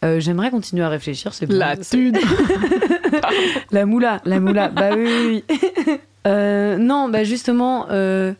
euh, 0.03 0.19
j'aimerais 0.19 0.51
continuer 0.51 0.83
à 0.83 0.89
réfléchir. 0.89 1.33
C'est 1.33 1.51
la 1.51 1.77
thune 1.77 2.17
La 3.71 3.85
moula, 3.85 4.21
la 4.25 4.39
moula. 4.39 4.69
bah 4.69 4.91
oui, 4.95 5.43
oui. 5.47 5.97
Euh, 6.25 6.77
non, 6.77 7.07
bah 7.09 7.23
justement, 7.23 7.87
euh, 7.89 8.33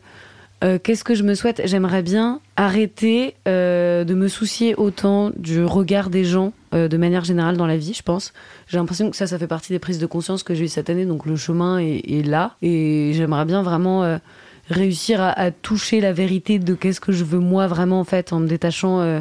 qu'est-ce 0.60 1.04
que 1.04 1.14
je 1.14 1.22
me 1.22 1.34
souhaite? 1.34 1.62
J'aimerais 1.64 2.02
bien 2.02 2.40
arrêter 2.56 3.34
de 3.46 4.14
me 4.14 4.28
soucier 4.28 4.74
autant 4.74 5.30
du 5.36 5.64
regard 5.64 6.10
des 6.10 6.24
gens 6.24 6.52
de 6.72 6.96
manière 6.98 7.24
générale 7.24 7.56
dans 7.56 7.66
la 7.66 7.78
vie, 7.78 7.94
je 7.94 8.02
pense. 8.02 8.32
J'ai 8.66 8.76
l'impression 8.76 9.10
que 9.10 9.16
ça, 9.16 9.26
ça 9.26 9.38
fait 9.38 9.46
partie 9.46 9.72
des 9.72 9.78
prises 9.78 9.98
de 9.98 10.06
conscience 10.06 10.42
que 10.42 10.54
j'ai 10.54 10.64
eues 10.64 10.68
cette 10.68 10.90
année, 10.90 11.06
donc 11.06 11.24
le 11.24 11.36
chemin 11.36 11.78
est, 11.78 12.02
est 12.06 12.26
là. 12.26 12.56
Et 12.60 13.12
j'aimerais 13.14 13.46
bien 13.46 13.62
vraiment 13.62 14.18
réussir 14.70 15.20
à, 15.20 15.50
toucher 15.50 16.00
la 16.00 16.12
vérité 16.12 16.58
de 16.58 16.74
qu'est-ce 16.74 17.00
que 17.00 17.12
je 17.12 17.24
veux 17.24 17.38
moi 17.38 17.66
vraiment 17.66 18.00
en 18.00 18.04
fait 18.04 18.32
en 18.32 18.40
me 18.40 18.46
détachant 18.46 19.00
euh, 19.00 19.20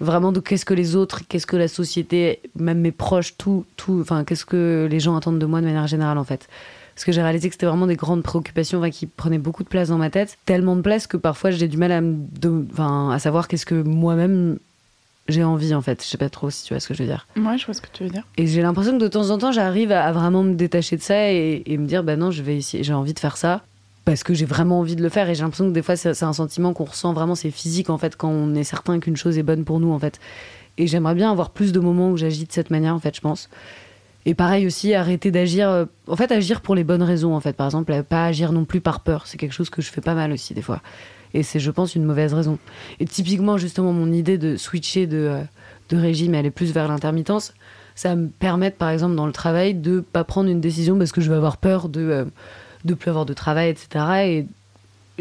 vraiment 0.00 0.32
de 0.32 0.40
qu'est-ce 0.40 0.64
que 0.64 0.74
les 0.74 0.96
autres, 0.96 1.22
qu'est-ce 1.28 1.46
que 1.46 1.56
la 1.56 1.68
société, 1.68 2.40
même 2.56 2.80
mes 2.80 2.92
proches, 2.92 3.36
tout, 3.36 3.64
tout, 3.76 3.98
enfin 4.00 4.24
qu'est-ce 4.24 4.44
que 4.44 4.88
les 4.90 5.00
gens 5.00 5.16
attendent 5.16 5.38
de 5.38 5.46
moi 5.46 5.60
de 5.60 5.66
manière 5.66 5.86
générale 5.86 6.18
en 6.18 6.24
fait. 6.24 6.48
Parce 6.94 7.04
que 7.04 7.12
j'ai 7.12 7.22
réalisé 7.22 7.48
que 7.48 7.54
c'était 7.54 7.66
vraiment 7.66 7.86
des 7.86 7.96
grandes 7.96 8.22
préoccupations 8.22 8.82
qui 8.90 9.06
prenaient 9.06 9.38
beaucoup 9.38 9.62
de 9.62 9.68
place 9.68 9.88
dans 9.88 9.98
ma 9.98 10.10
tête, 10.10 10.38
tellement 10.44 10.76
de 10.76 10.82
place 10.82 11.06
que 11.06 11.16
parfois 11.16 11.50
j'ai 11.50 11.68
du 11.68 11.76
mal 11.76 11.92
à, 11.92 13.12
à 13.12 13.18
savoir 13.18 13.48
qu'est-ce 13.48 13.66
que 13.66 13.80
moi-même 13.80 14.58
j'ai 15.28 15.44
envie 15.44 15.74
en 15.74 15.80
fait. 15.80 16.02
Je 16.02 16.08
sais 16.08 16.18
pas 16.18 16.28
trop 16.28 16.50
si 16.50 16.64
tu 16.64 16.74
vois 16.74 16.80
ce 16.80 16.88
que 16.88 16.94
je 16.94 17.02
veux 17.02 17.08
dire. 17.08 17.26
Moi, 17.36 17.56
je 17.56 17.64
vois 17.64 17.74
ce 17.74 17.80
que 17.80 17.88
tu 17.92 18.02
veux 18.02 18.10
dire. 18.10 18.24
Et 18.36 18.46
j'ai 18.46 18.62
l'impression 18.62 18.92
que 18.98 19.02
de 19.02 19.08
temps 19.08 19.30
en 19.30 19.38
temps, 19.38 19.52
j'arrive 19.52 19.92
à, 19.92 20.10
vraiment 20.12 20.42
me 20.42 20.54
détacher 20.54 20.96
de 20.96 21.02
ça 21.02 21.30
et, 21.30 21.62
et 21.66 21.78
me 21.78 21.86
dire, 21.86 22.02
bah 22.02 22.16
non, 22.16 22.30
je 22.30 22.42
vais 22.42 22.56
essayer, 22.56 22.82
j'ai 22.82 22.94
envie 22.94 23.14
de 23.14 23.18
faire 23.18 23.36
ça 23.36 23.62
parce 24.04 24.24
que 24.24 24.34
j'ai 24.34 24.46
vraiment 24.46 24.80
envie 24.80 24.96
de 24.96 25.02
le 25.02 25.08
faire 25.08 25.28
et 25.28 25.34
j'ai 25.34 25.42
l'impression 25.42 25.68
que 25.68 25.74
des 25.74 25.82
fois 25.82 25.96
c'est 25.96 26.22
un 26.22 26.32
sentiment 26.32 26.72
qu'on 26.72 26.84
ressent 26.84 27.12
vraiment, 27.12 27.34
c'est 27.34 27.50
physique 27.50 27.90
en 27.90 27.98
fait 27.98 28.16
quand 28.16 28.30
on 28.30 28.54
est 28.54 28.64
certain 28.64 28.98
qu'une 28.98 29.16
chose 29.16 29.38
est 29.38 29.42
bonne 29.42 29.64
pour 29.64 29.80
nous 29.80 29.92
en 29.92 29.98
fait. 29.98 30.18
Et 30.78 30.86
j'aimerais 30.86 31.14
bien 31.14 31.30
avoir 31.30 31.50
plus 31.50 31.72
de 31.72 31.80
moments 31.80 32.10
où 32.10 32.16
j'agis 32.16 32.46
de 32.46 32.52
cette 32.52 32.70
manière 32.70 32.94
en 32.94 33.00
fait, 33.00 33.14
je 33.14 33.20
pense. 33.20 33.50
Et 34.26 34.34
pareil 34.34 34.66
aussi, 34.66 34.94
arrêter 34.94 35.30
d'agir, 35.30 35.68
euh, 35.68 35.84
en 36.06 36.16
fait 36.16 36.30
agir 36.32 36.60
pour 36.60 36.74
les 36.74 36.84
bonnes 36.84 37.02
raisons 37.02 37.34
en 37.34 37.40
fait. 37.40 37.54
Par 37.54 37.66
exemple, 37.66 38.02
pas 38.02 38.26
agir 38.26 38.52
non 38.52 38.64
plus 38.64 38.80
par 38.80 39.00
peur, 39.00 39.26
c'est 39.26 39.38
quelque 39.38 39.52
chose 39.52 39.70
que 39.70 39.82
je 39.82 39.90
fais 39.90 40.00
pas 40.00 40.14
mal 40.14 40.32
aussi 40.32 40.54
des 40.54 40.62
fois. 40.62 40.80
Et 41.32 41.42
c'est, 41.42 41.60
je 41.60 41.70
pense, 41.70 41.94
une 41.94 42.04
mauvaise 42.04 42.34
raison. 42.34 42.58
Et 42.98 43.04
typiquement, 43.04 43.56
justement, 43.56 43.92
mon 43.92 44.12
idée 44.12 44.36
de 44.36 44.56
switcher 44.56 45.06
de, 45.06 45.16
euh, 45.16 45.42
de 45.88 45.96
régime 45.96 46.34
et 46.34 46.38
aller 46.38 46.50
plus 46.50 46.72
vers 46.72 46.88
l'intermittence, 46.88 47.54
ça 47.94 48.16
me 48.16 48.28
permet, 48.28 48.70
par 48.70 48.90
exemple, 48.90 49.14
dans 49.14 49.26
le 49.26 49.32
travail, 49.32 49.74
de 49.74 50.00
pas 50.00 50.24
prendre 50.24 50.50
une 50.50 50.60
décision 50.60 50.98
parce 50.98 51.12
que 51.12 51.20
je 51.20 51.30
vais 51.30 51.36
avoir 51.36 51.58
peur 51.58 51.88
de 51.88 52.00
euh, 52.00 52.24
de 52.84 52.94
plus 52.94 53.10
avoir 53.10 53.26
de 53.26 53.34
travail, 53.34 53.70
etc. 53.70 54.04
Et 54.24 54.46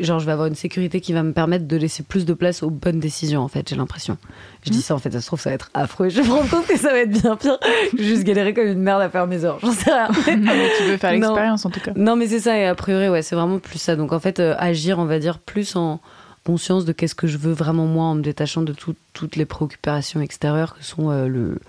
genre, 0.03 0.20
je 0.20 0.26
vais 0.26 0.32
avoir 0.32 0.47
une 0.47 0.55
sécurité 0.55 1.01
qui 1.01 1.12
va 1.14 1.24
me 1.24 1.34
permettre 1.34 1.68
de 1.68 1.76
laisser 1.76 2.03
plus 2.03 2.26
de 2.26 2.34
place 2.34 2.64
aux 2.64 2.70
bonnes 2.70 2.99
décisions, 2.99 3.41
en 3.41 3.47
fait, 3.47 3.68
j'ai 3.68 3.76
l'impression. 3.76 4.18
Je 4.64 4.72
dis 4.72 4.78
mmh. 4.78 4.82
ça, 4.82 4.95
en 4.95 4.99
fait, 4.99 5.12
ça 5.12 5.22
se 5.22 5.28
trouve, 5.28 5.39
ça 5.39 5.49
va 5.49 5.55
être 5.55 5.70
affreux. 5.74 6.10
Je 6.10 6.22
me 6.22 6.30
rends 6.30 6.47
compte 6.47 6.68
que 6.68 6.78
ça 6.78 6.91
va 6.91 6.99
être 6.99 7.12
bien 7.12 7.36
pire. 7.36 7.57
Je 7.91 7.97
vais 7.97 8.03
juste 8.03 8.24
galérer 8.24 8.53
comme 8.53 8.68
une 8.68 8.80
merde 8.80 9.01
à 9.01 9.10
faire 9.10 9.28
mes 9.28 9.43
heures. 9.43 9.60
J'en 9.62 9.72
sais 9.72 9.91
rien. 9.91 10.10
mais 10.38 10.70
tu 10.78 10.84
veux 10.84 10.97
faire 10.97 11.12
l'expérience, 11.12 11.66
en 11.66 11.70
tout 11.70 11.82
cas. 11.82 11.91
Non, 11.95 12.16
mais 12.16 12.28
c'est 12.28 12.39
ça. 12.39 12.57
Et 12.57 12.66
a 12.66 12.76
priori, 12.76 13.10
ouais, 13.10 13.22
c'est 13.22 13.36
vraiment 13.36 13.60
plus 13.60 13.80
ça. 13.80 13.95
Donc, 13.95 14.14
en 14.14 14.20
fait, 14.20 14.39
euh, 14.39 14.55
agir, 14.57 14.99
on 14.99 15.05
va 15.05 15.20
dire, 15.20 15.39
plus 15.39 15.76
en 15.76 15.99
conscience 16.45 16.86
de 16.86 16.93
qu'est-ce 16.93 17.16
que 17.16 17.28
je 17.28 17.38
veux 17.38 17.51
vraiment 17.51 17.86
moi, 17.86 18.05
en 18.05 18.16
me 18.16 18.22
détachant 18.22 18.62
de 18.62 18.74
toutes 19.14 19.36
les 19.36 19.45
préoccupations 19.45 20.22
extérieures 20.22 20.76
que 20.76 20.84
sont 20.84 21.12
euh, 21.12 21.28
le, 21.28 21.60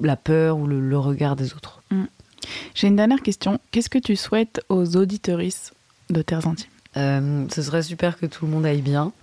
la 0.00 0.16
peur 0.16 0.58
ou 0.58 0.66
le, 0.66 0.98
regard 0.98 1.36
des 1.36 1.54
autres. 1.54 1.77
J'ai 2.74 2.88
une 2.88 2.96
dernière 2.96 3.22
question. 3.22 3.58
Qu'est-ce 3.70 3.90
que 3.90 3.98
tu 3.98 4.16
souhaites 4.16 4.60
aux 4.68 4.96
auditorices 4.96 5.72
de 6.10 6.22
Terres 6.22 6.46
Intimes? 6.46 6.68
Euh, 6.96 7.44
ce 7.52 7.62
serait 7.62 7.82
super 7.82 8.18
que 8.18 8.26
tout 8.26 8.46
le 8.46 8.52
monde 8.52 8.66
aille 8.66 8.82
bien. 8.82 9.12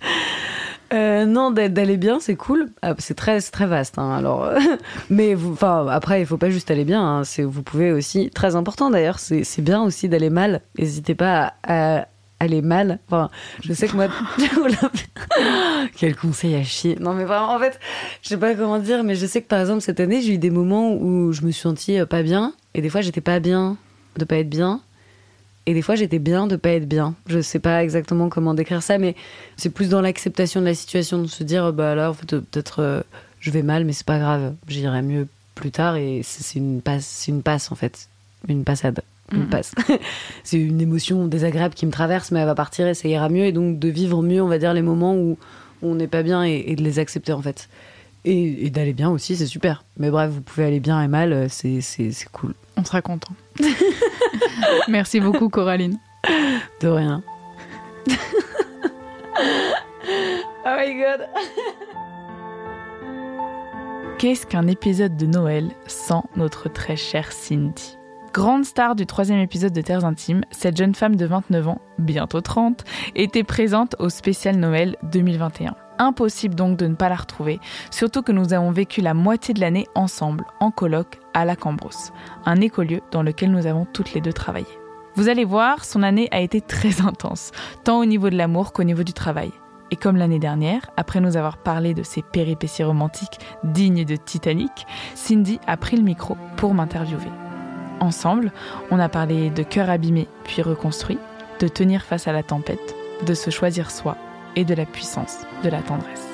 Euh, 0.92 1.24
non, 1.24 1.50
d'aller 1.50 1.96
bien, 1.96 2.20
c'est 2.20 2.36
cool. 2.36 2.70
Ah, 2.80 2.94
c'est 2.98 3.14
très, 3.14 3.40
très 3.40 3.66
vaste. 3.66 3.98
Hein, 3.98 4.12
alors, 4.12 4.48
mais 5.10 5.34
enfin, 5.34 5.88
après, 5.88 6.20
il 6.20 6.26
faut 6.26 6.36
pas 6.36 6.48
juste 6.48 6.70
aller 6.70 6.84
bien. 6.84 7.02
Hein, 7.02 7.22
vous 7.44 7.62
pouvez 7.64 7.90
aussi, 7.90 8.30
très 8.30 8.54
important 8.54 8.88
d'ailleurs, 8.88 9.18
c'est 9.18 9.62
bien 9.62 9.82
aussi 9.82 10.08
d'aller 10.08 10.30
mal. 10.30 10.60
N'hésitez 10.78 11.16
pas 11.16 11.54
à, 11.66 12.06
aller 12.40 12.62
mal. 12.62 12.98
Enfin, 13.06 13.30
je 13.62 13.72
sais 13.72 13.88
que 13.88 13.96
moi, 13.96 14.08
quel 15.96 16.16
conseil 16.16 16.54
à 16.54 16.64
chier. 16.64 16.96
Non, 17.00 17.14
mais 17.14 17.24
vraiment, 17.24 17.54
en 17.54 17.58
fait, 17.58 17.78
je 18.22 18.28
sais 18.28 18.36
pas 18.36 18.54
comment 18.54 18.78
dire, 18.78 19.04
mais 19.04 19.14
je 19.14 19.26
sais 19.26 19.42
que 19.42 19.48
par 19.48 19.60
exemple 19.60 19.80
cette 19.80 20.00
année, 20.00 20.22
j'ai 20.22 20.34
eu 20.34 20.38
des 20.38 20.50
moments 20.50 20.94
où 20.94 21.32
je 21.32 21.42
me 21.42 21.50
suis 21.50 21.62
sentie 21.62 21.98
euh, 21.98 22.06
pas 22.06 22.22
bien, 22.22 22.52
et 22.74 22.82
des 22.82 22.88
fois, 22.88 23.00
j'étais 23.00 23.20
pas 23.20 23.40
bien 23.40 23.76
de 24.16 24.24
pas 24.24 24.36
être 24.36 24.50
bien. 24.50 24.80
Et 25.68 25.74
des 25.74 25.82
fois, 25.82 25.96
j'étais 25.96 26.20
bien 26.20 26.46
de 26.46 26.54
pas 26.54 26.70
être 26.70 26.88
bien. 26.88 27.16
Je 27.26 27.40
sais 27.40 27.58
pas 27.58 27.82
exactement 27.82 28.28
comment 28.28 28.54
décrire 28.54 28.84
ça, 28.84 28.98
mais 28.98 29.16
c'est 29.56 29.70
plus 29.70 29.88
dans 29.88 30.00
l'acceptation 30.00 30.60
de 30.60 30.66
la 30.66 30.74
situation, 30.74 31.20
de 31.20 31.26
se 31.26 31.42
dire, 31.42 31.72
bah 31.72 31.94
là, 31.96 32.10
en 32.10 32.14
fait, 32.14 32.38
peut-être 32.38 32.80
euh, 32.80 33.02
je 33.40 33.50
vais 33.50 33.62
mal, 33.62 33.84
mais 33.84 33.92
c'est 33.92 34.06
pas 34.06 34.18
grave, 34.18 34.54
j'irai 34.68 35.02
mieux 35.02 35.26
plus 35.56 35.72
tard. 35.72 35.96
Et 35.96 36.20
c'est 36.22 36.58
une 36.58 36.82
passe, 36.82 37.04
c'est 37.04 37.32
une 37.32 37.42
passe 37.42 37.72
en 37.72 37.74
fait, 37.74 38.08
une 38.48 38.62
passade, 38.62 39.02
une 39.32 39.40
mhm. 39.40 39.48
passe. 39.48 39.74
c'est 40.44 40.58
une 40.58 40.80
émotion 40.80 41.26
désagréable 41.26 41.74
qui 41.74 41.86
me 41.86 41.90
traverse, 41.90 42.30
mais 42.30 42.40
elle 42.40 42.46
va 42.46 42.54
partir 42.54 42.86
et 42.86 42.94
ça 42.94 43.08
ira 43.08 43.28
mieux. 43.28 43.44
Et 43.44 43.52
donc 43.52 43.78
de 43.78 43.88
vivre 43.88 44.22
mieux, 44.22 44.42
on 44.42 44.48
va 44.48 44.58
dire, 44.58 44.74
les 44.74 44.82
moments 44.82 45.16
où 45.16 45.38
on 45.82 45.94
n'est 45.94 46.06
pas 46.06 46.22
bien 46.22 46.42
et, 46.42 46.74
de 46.76 46.82
les 46.82 46.98
accepter 46.98 47.32
en 47.32 47.42
fait. 47.42 47.68
Et, 48.24 48.66
et 48.66 48.70
d'aller 48.70 48.92
bien 48.92 49.10
aussi, 49.10 49.36
c'est 49.36 49.46
super. 49.46 49.84
Mais 49.98 50.10
bref, 50.10 50.30
vous 50.30 50.40
pouvez 50.40 50.64
aller 50.64 50.80
bien 50.80 51.00
et 51.02 51.08
mal, 51.08 51.32
euh, 51.32 51.46
c'est 51.48 51.80
cool. 52.32 52.54
On 52.76 52.84
sera 52.84 53.02
content. 53.02 53.34
Merci 54.88 55.20
beaucoup, 55.20 55.48
Coraline. 55.48 55.98
De 56.80 56.88
rien. 56.88 57.22
oh 60.64 60.76
my 60.78 60.94
god. 60.94 61.28
Qu'est-ce 64.18 64.46
qu'un 64.46 64.66
épisode 64.66 65.16
de 65.16 65.26
Noël 65.26 65.70
sans 65.86 66.24
notre 66.36 66.68
très 66.68 66.96
chère 66.96 67.32
Cindy? 67.32 67.95
Grande 68.36 68.66
star 68.66 68.94
du 68.96 69.06
troisième 69.06 69.38
épisode 69.38 69.72
de 69.72 69.80
Terres 69.80 70.04
Intimes, 70.04 70.42
cette 70.50 70.76
jeune 70.76 70.94
femme 70.94 71.16
de 71.16 71.24
29 71.24 71.68
ans, 71.68 71.80
bientôt 71.98 72.42
30, 72.42 72.84
était 73.14 73.44
présente 73.44 73.96
au 73.98 74.10
spécial 74.10 74.56
Noël 74.56 74.98
2021. 75.04 75.74
Impossible 75.98 76.54
donc 76.54 76.76
de 76.76 76.86
ne 76.86 76.96
pas 76.96 77.08
la 77.08 77.14
retrouver, 77.14 77.60
surtout 77.90 78.20
que 78.20 78.32
nous 78.32 78.52
avons 78.52 78.72
vécu 78.72 79.00
la 79.00 79.14
moitié 79.14 79.54
de 79.54 79.60
l'année 79.60 79.86
ensemble, 79.94 80.44
en 80.60 80.70
colloque, 80.70 81.18
à 81.32 81.46
la 81.46 81.56
Cambrousse, 81.56 82.12
un 82.44 82.60
écolieu 82.60 83.00
dans 83.10 83.22
lequel 83.22 83.50
nous 83.50 83.66
avons 83.66 83.86
toutes 83.86 84.12
les 84.12 84.20
deux 84.20 84.34
travaillé. 84.34 84.68
Vous 85.14 85.30
allez 85.30 85.46
voir, 85.46 85.86
son 85.86 86.02
année 86.02 86.28
a 86.30 86.42
été 86.42 86.60
très 86.60 87.00
intense, 87.00 87.52
tant 87.84 88.00
au 88.00 88.04
niveau 88.04 88.28
de 88.28 88.36
l'amour 88.36 88.74
qu'au 88.74 88.84
niveau 88.84 89.02
du 89.02 89.14
travail. 89.14 89.50
Et 89.90 89.96
comme 89.96 90.18
l'année 90.18 90.40
dernière, 90.40 90.90
après 90.98 91.20
nous 91.20 91.38
avoir 91.38 91.56
parlé 91.56 91.94
de 91.94 92.02
ses 92.02 92.20
péripéties 92.20 92.84
romantiques 92.84 93.38
dignes 93.64 94.04
de 94.04 94.16
Titanic, 94.16 94.86
Cindy 95.14 95.58
a 95.66 95.78
pris 95.78 95.96
le 95.96 96.02
micro 96.02 96.36
pour 96.58 96.74
m'interviewer. 96.74 97.45
Ensemble, 98.00 98.52
on 98.90 98.98
a 98.98 99.08
parlé 99.08 99.48
de 99.48 99.62
cœur 99.62 99.88
abîmé 99.88 100.28
puis 100.44 100.60
reconstruit, 100.60 101.18
de 101.60 101.68
tenir 101.68 102.02
face 102.02 102.28
à 102.28 102.32
la 102.32 102.42
tempête, 102.42 102.94
de 103.26 103.32
se 103.32 103.50
choisir 103.50 103.90
soi 103.90 104.16
et 104.54 104.64
de 104.64 104.74
la 104.74 104.84
puissance 104.84 105.38
de 105.64 105.70
la 105.70 105.80
tendresse. 105.80 106.26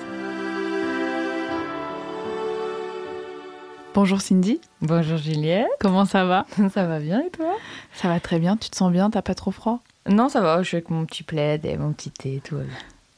Bonjour 3.95 4.21
Cindy. 4.21 4.61
Bonjour 4.81 5.19
Juliette. 5.19 5.69
Comment 5.79 6.05
ça 6.05 6.25
va? 6.25 6.47
Ça 6.75 6.87
va 6.87 6.99
bien 6.99 7.21
et 7.21 7.31
toi? 7.31 7.55
Ça 7.93 8.09
va 8.09 8.19
très 8.19 8.39
bien, 8.39 8.57
tu 8.57 8.71
te 8.71 8.77
sens 8.77 8.91
bien, 8.91 9.11
t'as 9.11 9.23
pas 9.23 9.35
trop 9.35 9.51
froid? 9.51 9.81
Non, 10.09 10.29
ça 10.29 10.41
va, 10.41 10.63
je 10.63 10.69
suis 10.69 10.77
avec 10.79 10.91
mon 10.91 11.05
petit 11.05 11.23
plaid 11.23 11.65
et 11.65 11.77
mon 11.77 11.93
petit 11.93 12.11
thé 12.11 12.37
et 12.37 12.41
tout. 12.41 12.57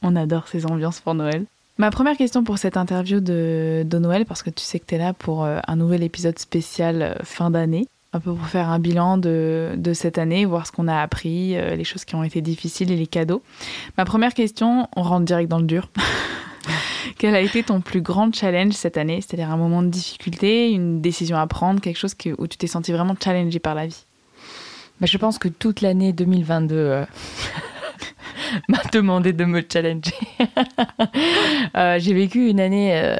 On 0.03 0.15
adore 0.15 0.47
ces 0.47 0.67
ambiances 0.67 0.99
pour 0.99 1.15
Noël. 1.15 1.45
Ma 1.77 1.91
première 1.91 2.15
question 2.15 2.43
pour 2.43 2.57
cette 2.57 2.77
interview 2.77 3.19
de, 3.19 3.83
de 3.85 3.97
Noël, 3.97 4.25
parce 4.25 4.43
que 4.43 4.49
tu 4.49 4.63
sais 4.63 4.79
que 4.79 4.85
tu 4.85 4.95
es 4.95 4.97
là 4.97 5.13
pour 5.13 5.43
euh, 5.43 5.59
un 5.67 5.75
nouvel 5.75 6.03
épisode 6.03 6.37
spécial 6.39 7.01
euh, 7.01 7.15
fin 7.23 7.49
d'année, 7.49 7.87
un 8.15 8.19
peu 8.21 8.33
pour 8.33 8.47
faire 8.47 8.69
un 8.69 8.79
bilan 8.79 9.17
de, 9.17 9.73
de 9.75 9.93
cette 9.93 10.17
année, 10.17 10.45
voir 10.45 10.65
ce 10.65 10.71
qu'on 10.71 10.87
a 10.87 11.01
appris, 11.01 11.57
euh, 11.57 11.75
les 11.75 11.83
choses 11.83 12.05
qui 12.05 12.15
ont 12.15 12.23
été 12.23 12.41
difficiles 12.41 12.91
et 12.91 12.95
les 12.95 13.07
cadeaux. 13.07 13.43
Ma 13.97 14.05
première 14.05 14.33
question, 14.33 14.87
on 14.95 15.01
rentre 15.01 15.25
direct 15.25 15.49
dans 15.49 15.59
le 15.59 15.65
dur. 15.65 15.89
Quel 17.17 17.35
a 17.35 17.41
été 17.41 17.61
ton 17.63 17.81
plus 17.81 18.01
grand 18.01 18.33
challenge 18.33 18.73
cette 18.73 18.97
année? 18.97 19.19
C'est-à-dire 19.21 19.51
un 19.51 19.57
moment 19.57 19.83
de 19.83 19.89
difficulté, 19.89 20.71
une 20.71 21.01
décision 21.01 21.37
à 21.37 21.45
prendre, 21.45 21.81
quelque 21.81 21.97
chose 21.97 22.15
où 22.37 22.47
tu 22.47 22.57
t'es 22.57 22.67
senti 22.67 22.93
vraiment 22.93 23.15
challengé 23.21 23.59
par 23.59 23.75
la 23.75 23.87
vie? 23.87 24.05
Bah, 25.01 25.07
Je 25.07 25.17
pense 25.17 25.37
que 25.37 25.49
toute 25.49 25.81
l'année 25.81 26.13
2022 26.13 26.75
euh, 26.75 27.05
m'a 28.69 28.81
demandé 28.93 29.33
de 29.33 29.45
me 29.45 29.61
challenger. 29.71 30.15
Euh, 31.75 31.99
j'ai 31.99 32.13
vécu 32.13 32.47
une 32.47 32.61
année 32.61 33.17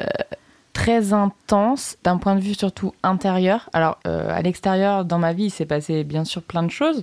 très 0.76 1.14
intense 1.14 1.96
d'un 2.04 2.18
point 2.18 2.36
de 2.36 2.40
vue 2.40 2.52
surtout 2.52 2.92
intérieur. 3.02 3.70
Alors 3.72 3.98
euh, 4.06 4.28
à 4.30 4.42
l'extérieur, 4.42 5.06
dans 5.06 5.18
ma 5.18 5.32
vie, 5.32 5.44
il 5.44 5.50
s'est 5.50 5.64
passé 5.64 6.04
bien 6.04 6.24
sûr 6.24 6.42
plein 6.42 6.62
de 6.62 6.70
choses, 6.70 7.02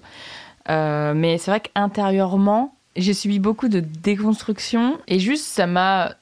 euh, 0.69 1.15
mais 1.15 1.39
c'est 1.39 1.49
vrai 1.49 1.59
qu'intérieurement, 1.59 2.75
j'ai 2.95 3.15
subi 3.15 3.39
beaucoup 3.39 3.69
de 3.69 3.79
déconstruction 3.79 4.99
et 5.07 5.17
juste 5.17 5.45
ça 5.45 5.65
m'a 5.65 6.13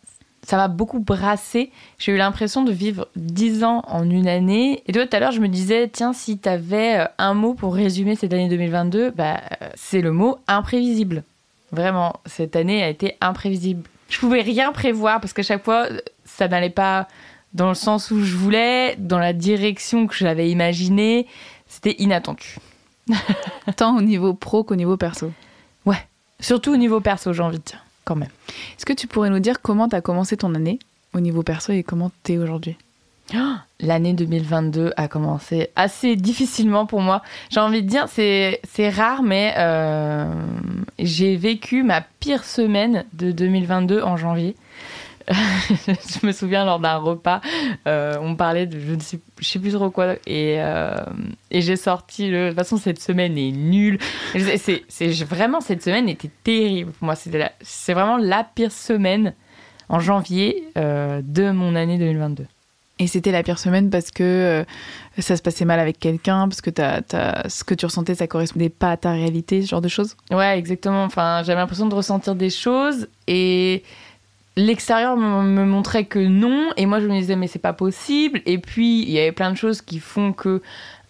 ça 0.43 0.55
m'a 0.55 0.69
beaucoup 0.69 1.01
brassé. 1.01 1.71
J'ai 1.99 2.13
eu 2.13 2.17
l'impression 2.17 2.63
de 2.63 2.71
vivre 2.71 3.09
dix 3.17 3.65
ans 3.65 3.83
en 3.87 4.09
une 4.09 4.29
année. 4.29 4.81
Et 4.87 4.93
tout 4.93 4.99
à 5.11 5.19
l'heure, 5.19 5.31
je 5.31 5.41
me 5.41 5.49
disais, 5.49 5.87
tiens, 5.87 6.13
si 6.13 6.39
tu 6.39 6.49
avais 6.49 7.01
euh, 7.01 7.05
un 7.17 7.33
mot 7.33 7.53
pour 7.53 7.75
résumer 7.75 8.15
cette 8.15 8.33
année 8.33 8.49
2022, 8.49 9.11
bah, 9.11 9.41
c'est 9.75 10.01
le 10.01 10.11
mot 10.11 10.39
imprévisible. 10.47 11.23
Vraiment, 11.71 12.13
cette 12.25 12.55
année 12.55 12.81
a 12.81 12.89
été 12.89 13.17
imprévisible. 13.21 13.83
Je 14.09 14.19
pouvais 14.19 14.41
rien 14.41 14.71
prévoir 14.71 15.21
parce 15.21 15.33
qu'à 15.33 15.43
chaque 15.43 15.63
fois, 15.63 15.87
ça 16.25 16.47
n'allait 16.47 16.71
pas 16.71 17.07
dans 17.53 17.69
le 17.69 17.75
sens 17.75 18.11
où 18.11 18.23
je 18.23 18.35
voulais, 18.35 18.95
dans 18.97 19.19
la 19.19 19.33
direction 19.33 20.07
que 20.07 20.15
j'avais 20.15 20.49
imaginée. 20.49 21.27
C'était 21.67 21.95
inattendu. 21.99 22.57
Tant 23.77 23.97
au 23.97 24.01
niveau 24.01 24.33
pro 24.33 24.63
qu'au 24.63 24.75
niveau 24.75 24.97
perso. 24.97 25.31
Ouais, 25.85 26.05
surtout 26.39 26.73
au 26.73 26.77
niveau 26.77 26.99
perso, 26.99 27.33
j'ai 27.33 27.43
envie 27.43 27.59
de 27.59 27.63
dire, 27.63 27.83
quand 28.03 28.15
même. 28.15 28.29
Est-ce 28.77 28.85
que 28.85 28.93
tu 28.93 29.07
pourrais 29.07 29.29
nous 29.29 29.39
dire 29.39 29.61
comment 29.61 29.87
tu 29.87 29.95
as 29.95 30.01
commencé 30.01 30.37
ton 30.37 30.53
année 30.55 30.79
au 31.13 31.19
niveau 31.19 31.43
perso 31.43 31.73
et 31.73 31.83
comment 31.83 32.11
tu 32.23 32.33
es 32.33 32.37
aujourd'hui 32.37 32.77
L'année 33.79 34.13
2022 34.13 34.93
a 34.97 35.07
commencé 35.07 35.69
assez 35.75 36.15
difficilement 36.15 36.85
pour 36.85 37.01
moi. 37.01 37.21
J'ai 37.49 37.59
envie 37.59 37.81
de 37.81 37.87
dire, 37.87 38.07
c'est, 38.09 38.59
c'est 38.69 38.89
rare, 38.89 39.23
mais 39.23 39.53
euh, 39.57 40.25
j'ai 40.99 41.35
vécu 41.35 41.83
ma 41.83 42.01
pire 42.01 42.43
semaine 42.43 43.05
de 43.13 43.31
2022 43.31 44.01
en 44.01 44.17
janvier. 44.17 44.55
je 45.87 46.25
me 46.25 46.31
souviens 46.31 46.65
lors 46.65 46.79
d'un 46.79 46.97
repas, 46.97 47.41
euh, 47.87 48.15
on 48.21 48.35
parlait 48.35 48.65
de 48.65 48.79
je 48.79 48.93
ne 48.93 48.99
sais, 48.99 49.19
je 49.39 49.47
sais 49.47 49.59
plus 49.59 49.71
trop 49.71 49.89
quoi 49.89 50.13
et, 50.25 50.57
euh, 50.59 51.03
et 51.49 51.61
j'ai 51.61 51.75
sorti 51.75 52.29
le, 52.29 52.45
de 52.45 52.49
toute 52.49 52.57
façon 52.57 52.77
cette 52.77 53.01
semaine 53.01 53.37
est 53.37 53.51
nulle. 53.51 53.97
C'est, 54.33 54.83
c'est 54.87 55.23
vraiment 55.23 55.61
cette 55.61 55.83
semaine 55.83 56.09
était 56.09 56.31
terrible 56.43 56.91
pour 56.91 57.05
moi. 57.05 57.15
C'était 57.15 57.49
c'est 57.61 57.93
vraiment 57.93 58.17
la 58.17 58.43
pire 58.43 58.71
semaine 58.71 59.33
en 59.89 59.99
janvier 59.99 60.63
euh, 60.77 61.21
de 61.23 61.51
mon 61.51 61.75
année 61.75 61.97
2022. 61.97 62.45
Et 62.99 63.07
c'était 63.07 63.31
la 63.31 63.41
pire 63.41 63.57
semaine 63.57 63.89
parce 63.89 64.11
que 64.11 64.63
ça 65.17 65.35
se 65.35 65.41
passait 65.41 65.65
mal 65.65 65.79
avec 65.79 65.99
quelqu'un, 65.99 66.47
parce 66.47 66.61
que 66.61 66.69
as, 66.79 67.49
ce 67.49 67.63
que 67.63 67.73
tu 67.73 67.87
ressentais, 67.87 68.13
ça 68.13 68.27
correspondait 68.27 68.69
pas 68.69 68.91
à 68.91 68.97
ta 68.97 69.11
réalité, 69.11 69.63
ce 69.63 69.69
genre 69.69 69.81
de 69.81 69.87
choses? 69.87 70.15
Ouais, 70.29 70.59
exactement. 70.59 71.03
Enfin, 71.03 71.41
j'avais 71.43 71.59
l'impression 71.59 71.87
de 71.87 71.95
ressentir 71.95 72.35
des 72.35 72.51
choses 72.51 73.07
et 73.27 73.81
l'extérieur 74.57 75.15
me 75.15 75.65
montrait 75.65 76.05
que 76.05 76.19
non 76.19 76.71
et 76.77 76.85
moi 76.85 76.99
je 76.99 77.07
me 77.07 77.17
disais 77.17 77.35
mais 77.35 77.47
c'est 77.47 77.59
pas 77.59 77.73
possible. 77.73 78.41
Et 78.45 78.57
puis 78.57 79.03
il 79.03 79.11
y 79.11 79.19
avait 79.19 79.31
plein 79.31 79.51
de 79.51 79.57
choses 79.57 79.81
qui 79.81 79.99
font 79.99 80.33
que 80.33 80.61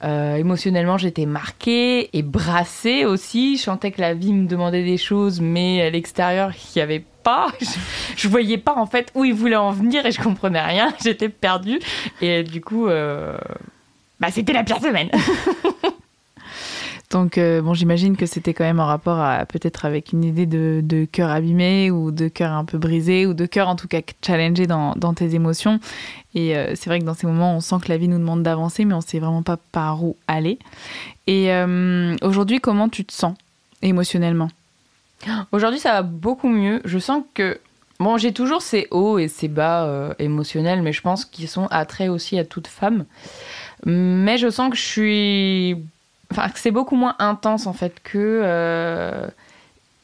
euh, 0.03 0.35
émotionnellement 0.35 0.97
j'étais 0.97 1.25
marquée 1.25 2.15
et 2.15 2.21
brassée 2.21 3.05
aussi. 3.05 3.57
Je 3.57 3.63
sentais 3.63 3.91
que 3.91 4.01
la 4.01 4.13
vie 4.13 4.33
me 4.33 4.47
demandait 4.47 4.83
des 4.83 4.97
choses 4.97 5.41
mais 5.41 5.81
à 5.81 5.89
l'extérieur 5.89 6.51
il 6.53 6.77
n'y 6.77 6.81
avait 6.81 7.05
pas. 7.23 7.47
Je, 8.17 8.27
voyais 8.27 8.57
pas 8.57 8.75
en 8.75 8.87
fait 8.87 9.11
où 9.13 9.23
il 9.23 9.33
voulait 9.33 9.55
en 9.55 9.69
venir 9.69 10.05
et 10.07 10.11
je 10.11 10.19
comprenais 10.19 10.61
rien. 10.61 10.91
J'étais 11.03 11.29
perdue. 11.29 11.79
Et 12.19 12.43
du 12.43 12.61
coup 12.61 12.87
euh, 12.87 13.37
bah 14.19 14.29
c'était 14.31 14.53
la 14.53 14.63
pire 14.63 14.81
semaine 14.81 15.09
Donc, 17.11 17.37
euh, 17.37 17.61
bon, 17.61 17.73
j'imagine 17.73 18.15
que 18.15 18.25
c'était 18.25 18.53
quand 18.53 18.63
même 18.63 18.79
en 18.79 18.85
rapport 18.85 19.19
à 19.19 19.45
peut-être 19.45 19.83
avec 19.83 20.13
une 20.13 20.23
idée 20.23 20.45
de, 20.45 21.05
cœur 21.11 21.29
abîmé 21.29 21.91
ou 21.91 22.09
de 22.09 22.29
cœur 22.29 22.53
un 22.53 22.63
peu 22.63 22.77
brisé 22.77 23.25
ou 23.25 23.33
de 23.33 23.45
cœur 23.45 23.67
en 23.67 23.75
tout 23.75 23.89
cas 23.89 23.99
challengé 24.25 24.65
dans, 24.65 25.13
tes 25.13 25.35
émotions. 25.35 25.79
Et 26.35 26.55
euh, 26.55 26.73
c'est 26.75 26.89
vrai 26.89 26.99
que 26.99 27.03
dans 27.03 27.13
ces 27.13 27.27
moments, 27.27 27.53
on 27.53 27.59
sent 27.59 27.75
que 27.83 27.89
la 27.89 27.97
vie 27.97 28.07
nous 28.07 28.17
demande 28.17 28.43
d'avancer, 28.43 28.85
mais 28.85 28.93
on 28.93 29.01
sait 29.01 29.19
vraiment 29.19 29.43
pas 29.43 29.57
par 29.57 30.03
où 30.03 30.15
aller. 30.27 30.57
Et 31.27 31.51
euh, 31.51 32.15
aujourd'hui, 32.21 32.61
comment 32.61 32.87
tu 32.87 33.03
te 33.03 33.11
sens 33.11 33.35
émotionnellement? 33.81 34.49
Aujourd'hui, 35.51 35.79
ça 35.79 35.91
va 35.91 36.01
beaucoup 36.03 36.49
mieux. 36.49 36.81
Je 36.85 36.97
sens 36.97 37.23
que 37.33 37.59
Bon, 37.99 38.17
j'ai 38.17 38.33
toujours 38.33 38.63
ces 38.63 38.87
hauts 38.89 39.19
et 39.19 39.27
ces 39.27 39.47
bas 39.47 40.15
émotionnels, 40.17 40.81
mais 40.81 40.91
je 40.91 41.01
pense 41.01 41.23
qu'ils 41.23 41.47
sont 41.47 41.67
attraits 41.67 42.09
aussi 42.09 42.39
à 42.39 42.43
toute 42.43 42.65
femme. 42.65 43.05
Mais 43.85 44.39
je 44.39 44.49
sens 44.49 44.71
que 44.71 44.75
je 44.75 44.81
suis 44.81 45.77
enfin 46.31 46.47
c'est 46.55 46.71
beaucoup 46.71 46.95
moins 46.95 47.15
intense 47.19 47.67
en 47.67 47.73
fait 47.73 48.01
que 48.03 48.41
euh, 48.43 49.27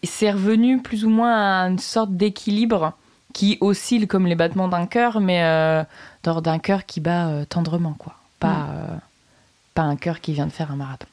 c'est 0.04 0.32
revenu 0.32 0.82
plus 0.82 1.06
ou 1.06 1.10
moins 1.10 1.64
à 1.64 1.68
une 1.68 1.80
sorte 1.80 2.12
d'équilibre 2.12 2.94
qui 3.34 3.58
oscille 3.62 4.08
comme 4.08 4.26
les 4.26 4.36
battements 4.36 4.68
d'un 4.68 4.88
cœur, 4.88 5.20
mais 5.20 5.44
euh, 5.44 5.84
d'un 6.24 6.60
cœur 6.60 6.86
qui 6.86 7.00
bat 7.00 7.28
euh, 7.28 7.46
tendrement, 7.46 7.94
quoi. 7.94 8.16
Pas, 8.40 8.68
euh, 8.72 8.96
pas 9.76 9.84
un 9.84 9.96
cœur 9.96 10.22
qui 10.22 10.34
vient 10.34 10.48
de 10.48 10.52
faire 10.52 10.72
un 10.72 10.76
marathon. 10.76 11.08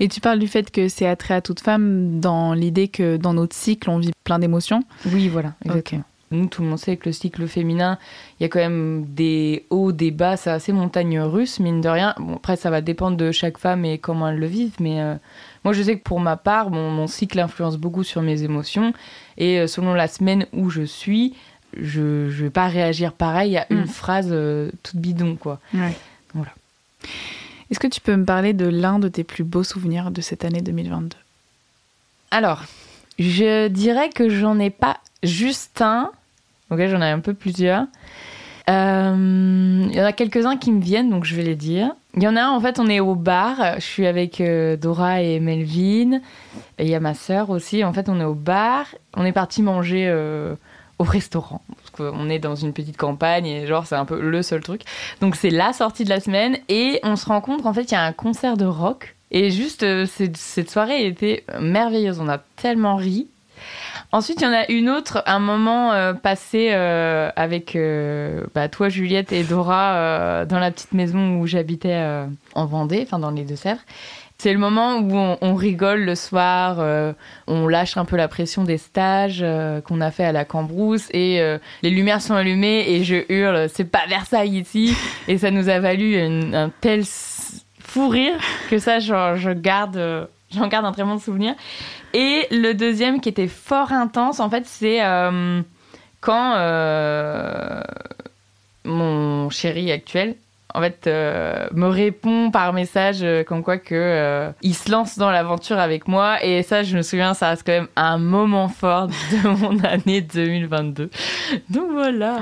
Et 0.00 0.08
tu 0.08 0.20
parles 0.20 0.38
du 0.38 0.46
fait 0.46 0.70
que 0.70 0.88
c'est 0.88 1.06
attrait 1.06 1.34
à 1.34 1.40
toute 1.40 1.60
femme 1.60 2.20
dans 2.20 2.54
l'idée 2.54 2.88
que 2.88 3.16
dans 3.16 3.34
notre 3.34 3.56
cycle, 3.56 3.90
on 3.90 3.98
vit 3.98 4.12
plein 4.24 4.38
d'émotions. 4.38 4.84
Oui, 5.06 5.28
voilà. 5.28 5.54
Exactement. 5.64 6.04
Nous, 6.32 6.46
tout 6.46 6.62
le 6.62 6.68
monde 6.68 6.78
sait 6.78 6.96
que 6.96 7.08
le 7.08 7.12
cycle 7.12 7.48
féminin, 7.48 7.98
il 8.38 8.44
y 8.44 8.46
a 8.46 8.48
quand 8.48 8.60
même 8.60 9.04
des 9.04 9.66
hauts, 9.68 9.90
des 9.90 10.12
bas, 10.12 10.36
c'est 10.36 10.50
assez 10.50 10.72
montagne 10.72 11.18
russe, 11.20 11.58
mine 11.58 11.80
de 11.80 11.88
rien. 11.88 12.14
Bon, 12.18 12.36
après, 12.36 12.54
ça 12.54 12.70
va 12.70 12.80
dépendre 12.80 13.16
de 13.16 13.32
chaque 13.32 13.58
femme 13.58 13.84
et 13.84 13.98
comment 13.98 14.28
elle 14.28 14.38
le 14.38 14.46
vit, 14.46 14.70
mais 14.78 15.00
euh, 15.00 15.16
moi, 15.64 15.72
je 15.72 15.82
sais 15.82 15.98
que 15.98 16.04
pour 16.04 16.20
ma 16.20 16.36
part, 16.36 16.70
mon, 16.70 17.08
cycle 17.08 17.40
influence 17.40 17.78
beaucoup 17.78 18.04
sur 18.04 18.22
mes 18.22 18.44
émotions. 18.44 18.92
Et 19.38 19.58
euh, 19.58 19.66
selon 19.66 19.92
la 19.92 20.06
semaine 20.06 20.46
où 20.52 20.70
je 20.70 20.82
suis, 20.82 21.34
je 21.76 22.00
ne 22.00 22.30
vais 22.30 22.50
pas 22.50 22.68
réagir 22.68 23.12
pareil 23.12 23.56
à 23.56 23.66
une 23.70 23.82
mm. 23.82 23.88
phrase 23.88 24.28
euh, 24.30 24.70
toute 24.84 25.00
bidon, 25.00 25.34
quoi. 25.34 25.58
Voilà. 25.72 26.52
Est-ce 27.70 27.80
que 27.80 27.88
tu 27.88 28.00
peux 28.00 28.14
me 28.14 28.24
parler 28.24 28.52
de 28.52 28.66
l'un 28.66 29.00
de 29.00 29.08
tes 29.08 29.24
plus 29.24 29.44
beaux 29.44 29.64
souvenirs 29.64 30.12
de 30.12 30.20
cette 30.20 30.44
année 30.44 30.60
2022 30.60 31.16
Alors, 32.30 32.62
je 33.18 33.66
dirais 33.66 34.10
que 34.10 34.28
j'en 34.28 34.60
ai 34.60 34.70
pas 34.70 34.98
juste 35.22 35.82
un, 35.82 36.12
Ok, 36.70 36.86
j'en 36.86 37.02
ai 37.02 37.10
un 37.10 37.20
peu 37.20 37.34
plusieurs. 37.34 37.86
Euh, 38.68 39.86
il 39.90 39.94
y 39.94 40.00
en 40.00 40.04
a 40.04 40.12
quelques-uns 40.12 40.56
qui 40.56 40.70
me 40.70 40.80
viennent, 40.80 41.10
donc 41.10 41.24
je 41.24 41.34
vais 41.34 41.42
les 41.42 41.56
dire. 41.56 41.92
Il 42.14 42.22
y 42.22 42.28
en 42.28 42.36
a 42.36 42.42
un, 42.42 42.50
en 42.50 42.60
fait, 42.60 42.78
on 42.78 42.86
est 42.86 43.00
au 43.00 43.14
bar. 43.14 43.56
Je 43.76 43.84
suis 43.84 44.06
avec 44.06 44.40
euh, 44.40 44.76
Dora 44.76 45.22
et 45.22 45.40
Melvin. 45.40 46.20
Il 46.78 46.88
y 46.88 46.94
a 46.94 47.00
ma 47.00 47.14
sœur 47.14 47.50
aussi. 47.50 47.84
En 47.84 47.92
fait, 47.92 48.08
on 48.08 48.20
est 48.20 48.24
au 48.24 48.34
bar. 48.34 48.86
On 49.16 49.24
est 49.24 49.32
parti 49.32 49.62
manger 49.62 50.06
euh, 50.08 50.54
au 50.98 51.04
restaurant. 51.04 51.62
Parce 51.76 51.90
qu'on 51.90 52.28
est 52.28 52.38
dans 52.38 52.54
une 52.54 52.72
petite 52.72 52.96
campagne 52.96 53.46
et 53.46 53.66
genre, 53.66 53.86
c'est 53.86 53.96
un 53.96 54.04
peu 54.04 54.20
le 54.20 54.42
seul 54.42 54.60
truc. 54.60 54.82
Donc, 55.20 55.34
c'est 55.34 55.50
la 55.50 55.72
sortie 55.72 56.04
de 56.04 56.10
la 56.10 56.20
semaine. 56.20 56.58
Et 56.68 57.00
on 57.02 57.16
se 57.16 57.26
rencontre, 57.26 57.66
en 57.66 57.72
fait, 57.72 57.90
il 57.90 57.92
y 57.92 57.96
a 57.96 58.04
un 58.04 58.12
concert 58.12 58.56
de 58.56 58.66
rock. 58.66 59.16
Et 59.32 59.50
juste, 59.50 59.86
cette 60.06 60.70
soirée 60.70 61.06
était 61.06 61.44
merveilleuse. 61.60 62.20
On 62.20 62.28
a 62.28 62.38
tellement 62.56 62.96
ri. 62.96 63.28
Ensuite, 64.12 64.40
il 64.40 64.44
y 64.44 64.46
en 64.48 64.52
a 64.52 64.68
une 64.68 64.90
autre, 64.90 65.22
un 65.26 65.38
moment 65.38 65.92
euh, 65.92 66.14
passé 66.14 66.70
euh, 66.72 67.30
avec 67.36 67.76
euh, 67.76 68.44
bah, 68.54 68.68
toi, 68.68 68.88
Juliette 68.88 69.30
et 69.30 69.44
Dora 69.44 70.44
dans 70.46 70.58
la 70.58 70.70
petite 70.72 70.92
maison 70.92 71.38
où 71.38 71.46
j'habitais 71.46 72.02
en 72.54 72.66
Vendée, 72.66 73.00
enfin 73.02 73.18
dans 73.18 73.30
les 73.30 73.44
Deux-Sèvres. 73.44 73.80
C'est 74.38 74.52
le 74.52 74.58
moment 74.58 74.96
où 74.96 75.14
on, 75.14 75.54
rigole 75.54 76.00
le 76.00 76.14
soir, 76.14 76.78
on 77.46 77.68
lâche 77.68 77.98
un 77.98 78.06
peu 78.06 78.16
la 78.16 78.26
pression 78.26 78.64
des 78.64 78.78
stages 78.78 79.44
qu'on 79.84 80.00
a 80.00 80.10
fait 80.10 80.24
à 80.24 80.32
la 80.32 80.46
Cambrousse 80.46 81.08
et 81.12 81.42
les 81.82 81.90
lumières 81.90 82.22
sont 82.22 82.34
allumées 82.34 82.84
et 82.88 83.04
je 83.04 83.16
hurle 83.28 83.68
c'est 83.68 83.84
pas 83.84 84.06
Versailles 84.08 84.56
ici 84.56 84.96
et 85.28 85.36
ça 85.36 85.50
nous 85.50 85.68
a 85.68 85.78
valu 85.78 86.18
un 86.18 86.70
tel 86.80 87.02
fou 87.80 88.08
rire 88.08 88.38
que 88.70 88.78
ça 88.78 88.98
garde 89.56 90.28
j'en 90.52 90.68
garde 90.68 90.86
un 90.86 90.92
très 90.92 91.04
bon 91.04 91.18
souvenir. 91.18 91.54
Et 92.12 92.46
le 92.50 92.72
deuxième 92.72 93.20
qui 93.20 93.28
était 93.28 93.48
fort 93.48 93.92
intense, 93.92 94.40
en 94.40 94.50
fait, 94.50 94.64
c'est 94.66 95.04
euh, 95.04 95.62
quand 96.20 96.54
euh, 96.56 97.82
mon 98.84 99.50
chéri 99.50 99.92
actuel, 99.92 100.34
en 100.72 100.80
fait, 100.80 101.06
euh, 101.06 101.68
me 101.72 101.86
répond 101.86 102.50
par 102.50 102.72
message 102.72 103.24
comme 103.46 103.62
quoi 103.62 103.78
que 103.78 104.52
il 104.62 104.74
se 104.74 104.90
lance 104.90 105.18
dans 105.18 105.30
l'aventure 105.30 105.78
avec 105.78 106.08
moi. 106.08 106.44
Et 106.44 106.62
ça, 106.62 106.82
je 106.82 106.96
me 106.96 107.02
souviens, 107.02 107.34
ça 107.34 107.50
reste 107.50 107.64
quand 107.64 107.72
même 107.72 107.88
un 107.96 108.18
moment 108.18 108.68
fort 108.68 109.08
de 109.08 109.48
mon 109.60 109.82
année 109.84 110.20
2022. 110.20 111.10
Donc 111.70 111.90
voilà. 111.92 112.40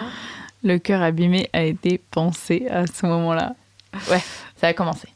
Le 0.64 0.78
cœur 0.78 1.02
abîmé 1.02 1.48
a 1.52 1.62
été 1.62 2.00
pensé 2.10 2.66
à 2.68 2.86
ce 2.86 3.06
moment-là. 3.06 3.54
Ouais, 4.10 4.22
ça 4.56 4.68
a 4.68 4.72
commencé. 4.72 5.08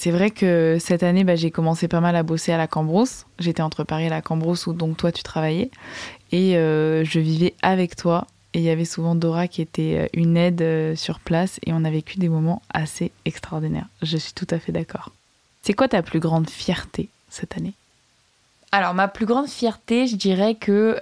C'est 0.00 0.12
vrai 0.12 0.30
que 0.30 0.76
cette 0.78 1.02
année, 1.02 1.24
bah, 1.24 1.34
j'ai 1.34 1.50
commencé 1.50 1.88
pas 1.88 1.98
mal 1.98 2.14
à 2.14 2.22
bosser 2.22 2.52
à 2.52 2.56
la 2.56 2.68
Cambrousse. 2.68 3.26
J'étais 3.40 3.62
entre 3.62 3.82
Paris 3.82 4.04
et 4.04 4.08
la 4.08 4.22
Cambrousse 4.22 4.68
où 4.68 4.72
donc 4.72 4.96
toi 4.96 5.10
tu 5.10 5.24
travaillais. 5.24 5.72
Et 6.30 6.56
euh, 6.56 7.02
je 7.04 7.18
vivais 7.18 7.54
avec 7.62 7.96
toi. 7.96 8.28
Et 8.54 8.60
il 8.60 8.64
y 8.64 8.70
avait 8.70 8.84
souvent 8.84 9.16
Dora 9.16 9.48
qui 9.48 9.60
était 9.60 9.98
euh, 9.98 10.06
une 10.12 10.36
aide 10.36 10.62
euh, 10.62 10.94
sur 10.94 11.18
place. 11.18 11.58
Et 11.66 11.72
on 11.72 11.82
a 11.84 11.90
vécu 11.90 12.20
des 12.20 12.28
moments 12.28 12.62
assez 12.72 13.10
extraordinaires. 13.24 13.88
Je 14.00 14.18
suis 14.18 14.34
tout 14.34 14.46
à 14.50 14.60
fait 14.60 14.70
d'accord. 14.70 15.10
C'est 15.62 15.74
quoi 15.74 15.88
ta 15.88 16.00
plus 16.02 16.20
grande 16.20 16.48
fierté 16.48 17.08
cette 17.28 17.56
année? 17.56 17.72
Alors 18.70 18.94
ma 18.94 19.08
plus 19.08 19.26
grande 19.26 19.48
fierté, 19.48 20.06
je 20.06 20.14
dirais 20.14 20.54
que 20.54 20.96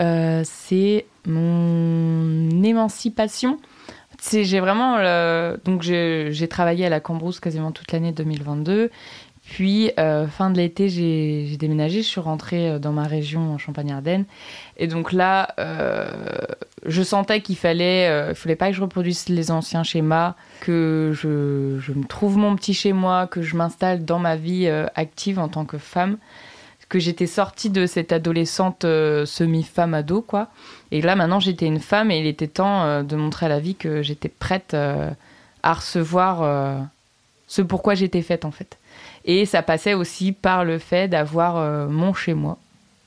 c'est 0.44 1.05
mon 1.26 2.62
émancipation 2.62 3.59
j'ai 4.23 4.61
vraiment 4.61 4.97
donc 5.64 5.83
j'ai 5.83 6.49
travaillé 6.49 6.87
à 6.87 6.89
la 6.89 7.01
Cambrousse 7.01 7.41
quasiment 7.41 7.73
toute 7.73 7.93
l'année 7.93 8.12
2022. 8.12 8.91
Puis 9.47 9.93
euh, 9.99 10.27
fin 10.27 10.51
de 10.51 10.57
l'été, 10.57 10.89
j'ai 10.89 11.57
déménagé, 11.57 12.03
je 12.03 12.07
suis 12.09 12.21
rentrée 12.21 12.69
euh, 12.69 12.79
dans 12.81 12.93
ma 12.93 13.05
région 13.05 13.53
en 13.55 13.59
Champagne-Ardenne. 13.59 14.25
Et 14.77 14.89
donc 14.89 15.12
là, 15.12 15.55
euh, 15.61 16.09
je 16.85 17.03
sentais 17.03 17.41
qu'il 17.41 17.57
fallait, 17.57 18.31
il 18.31 18.35
fallait 18.35 18.57
pas 18.57 18.71
que 18.71 18.77
je 18.77 18.83
reproduise 18.83 19.29
les 19.29 19.53
anciens 19.53 19.85
schémas, 19.85 20.35
que 20.61 21.12
je, 21.14 21.79
je 21.79 21.93
me 21.93 22.05
trouve 22.05 22.37
mon 22.37 22.57
petit 22.57 22.75
chez 22.75 22.93
moi, 22.93 23.29
que 23.29 23.41
je 23.41 23.57
m'installe 23.57 24.05
dans 24.05 24.19
ma 24.19 24.35
vie 24.37 24.69
active 24.95 25.39
en 25.39 25.49
tant 25.49 25.64
que 25.64 25.79
femme 25.79 26.19
que 26.89 26.99
j'étais 26.99 27.26
sortie 27.26 27.70
de 27.70 27.87
cette 27.87 28.12
adolescente 28.12 28.84
euh, 28.84 29.26
semi-femme 29.26 29.95
ado, 29.95 30.22
quoi. 30.22 30.49
Et 30.93 31.03
là, 31.03 31.16
maintenant, 31.16 31.41
j'étais 31.41 31.66
une 31.66 31.80
femme 31.80 32.11
et 32.11 32.20
il 32.20 32.26
était 32.26 32.47
temps 32.47 32.84
euh, 32.84 33.03
de 33.03 33.16
montrer 33.16 33.47
à 33.47 33.49
la 33.49 33.59
vie 33.59 33.74
que 33.74 34.03
j'étais 34.03 34.28
prête 34.28 34.74
euh, 34.74 35.11
à 35.62 35.74
recevoir 35.74 36.89
ce 37.49 37.62
pourquoi 37.62 37.95
j'étais 37.95 38.22
faite, 38.22 38.45
en 38.45 38.53
fait. 38.53 38.78
Et 39.24 39.47
ça 39.47 39.62
passait 39.62 39.95
aussi 39.95 40.30
par 40.30 40.64
le 40.64 40.78
fait 40.78 41.09
d'avoir 41.09 41.89
mon 41.89 42.14
chez-moi. 42.14 42.57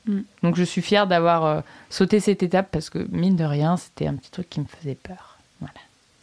Mm. 0.05 0.19
Donc, 0.43 0.57
je 0.57 0.63
suis 0.63 0.81
fière 0.81 1.07
d'avoir 1.07 1.63
sauté 1.89 2.19
cette 2.19 2.43
étape 2.43 2.67
parce 2.69 2.89
que, 2.89 3.07
mine 3.11 3.37
de 3.37 3.45
rien, 3.45 3.77
c'était 3.77 4.07
un 4.07 4.15
petit 4.15 4.31
truc 4.31 4.49
qui 4.49 4.59
me 4.59 4.65
faisait 4.65 4.97
peur. 5.01 5.37
Voilà. 5.61 5.73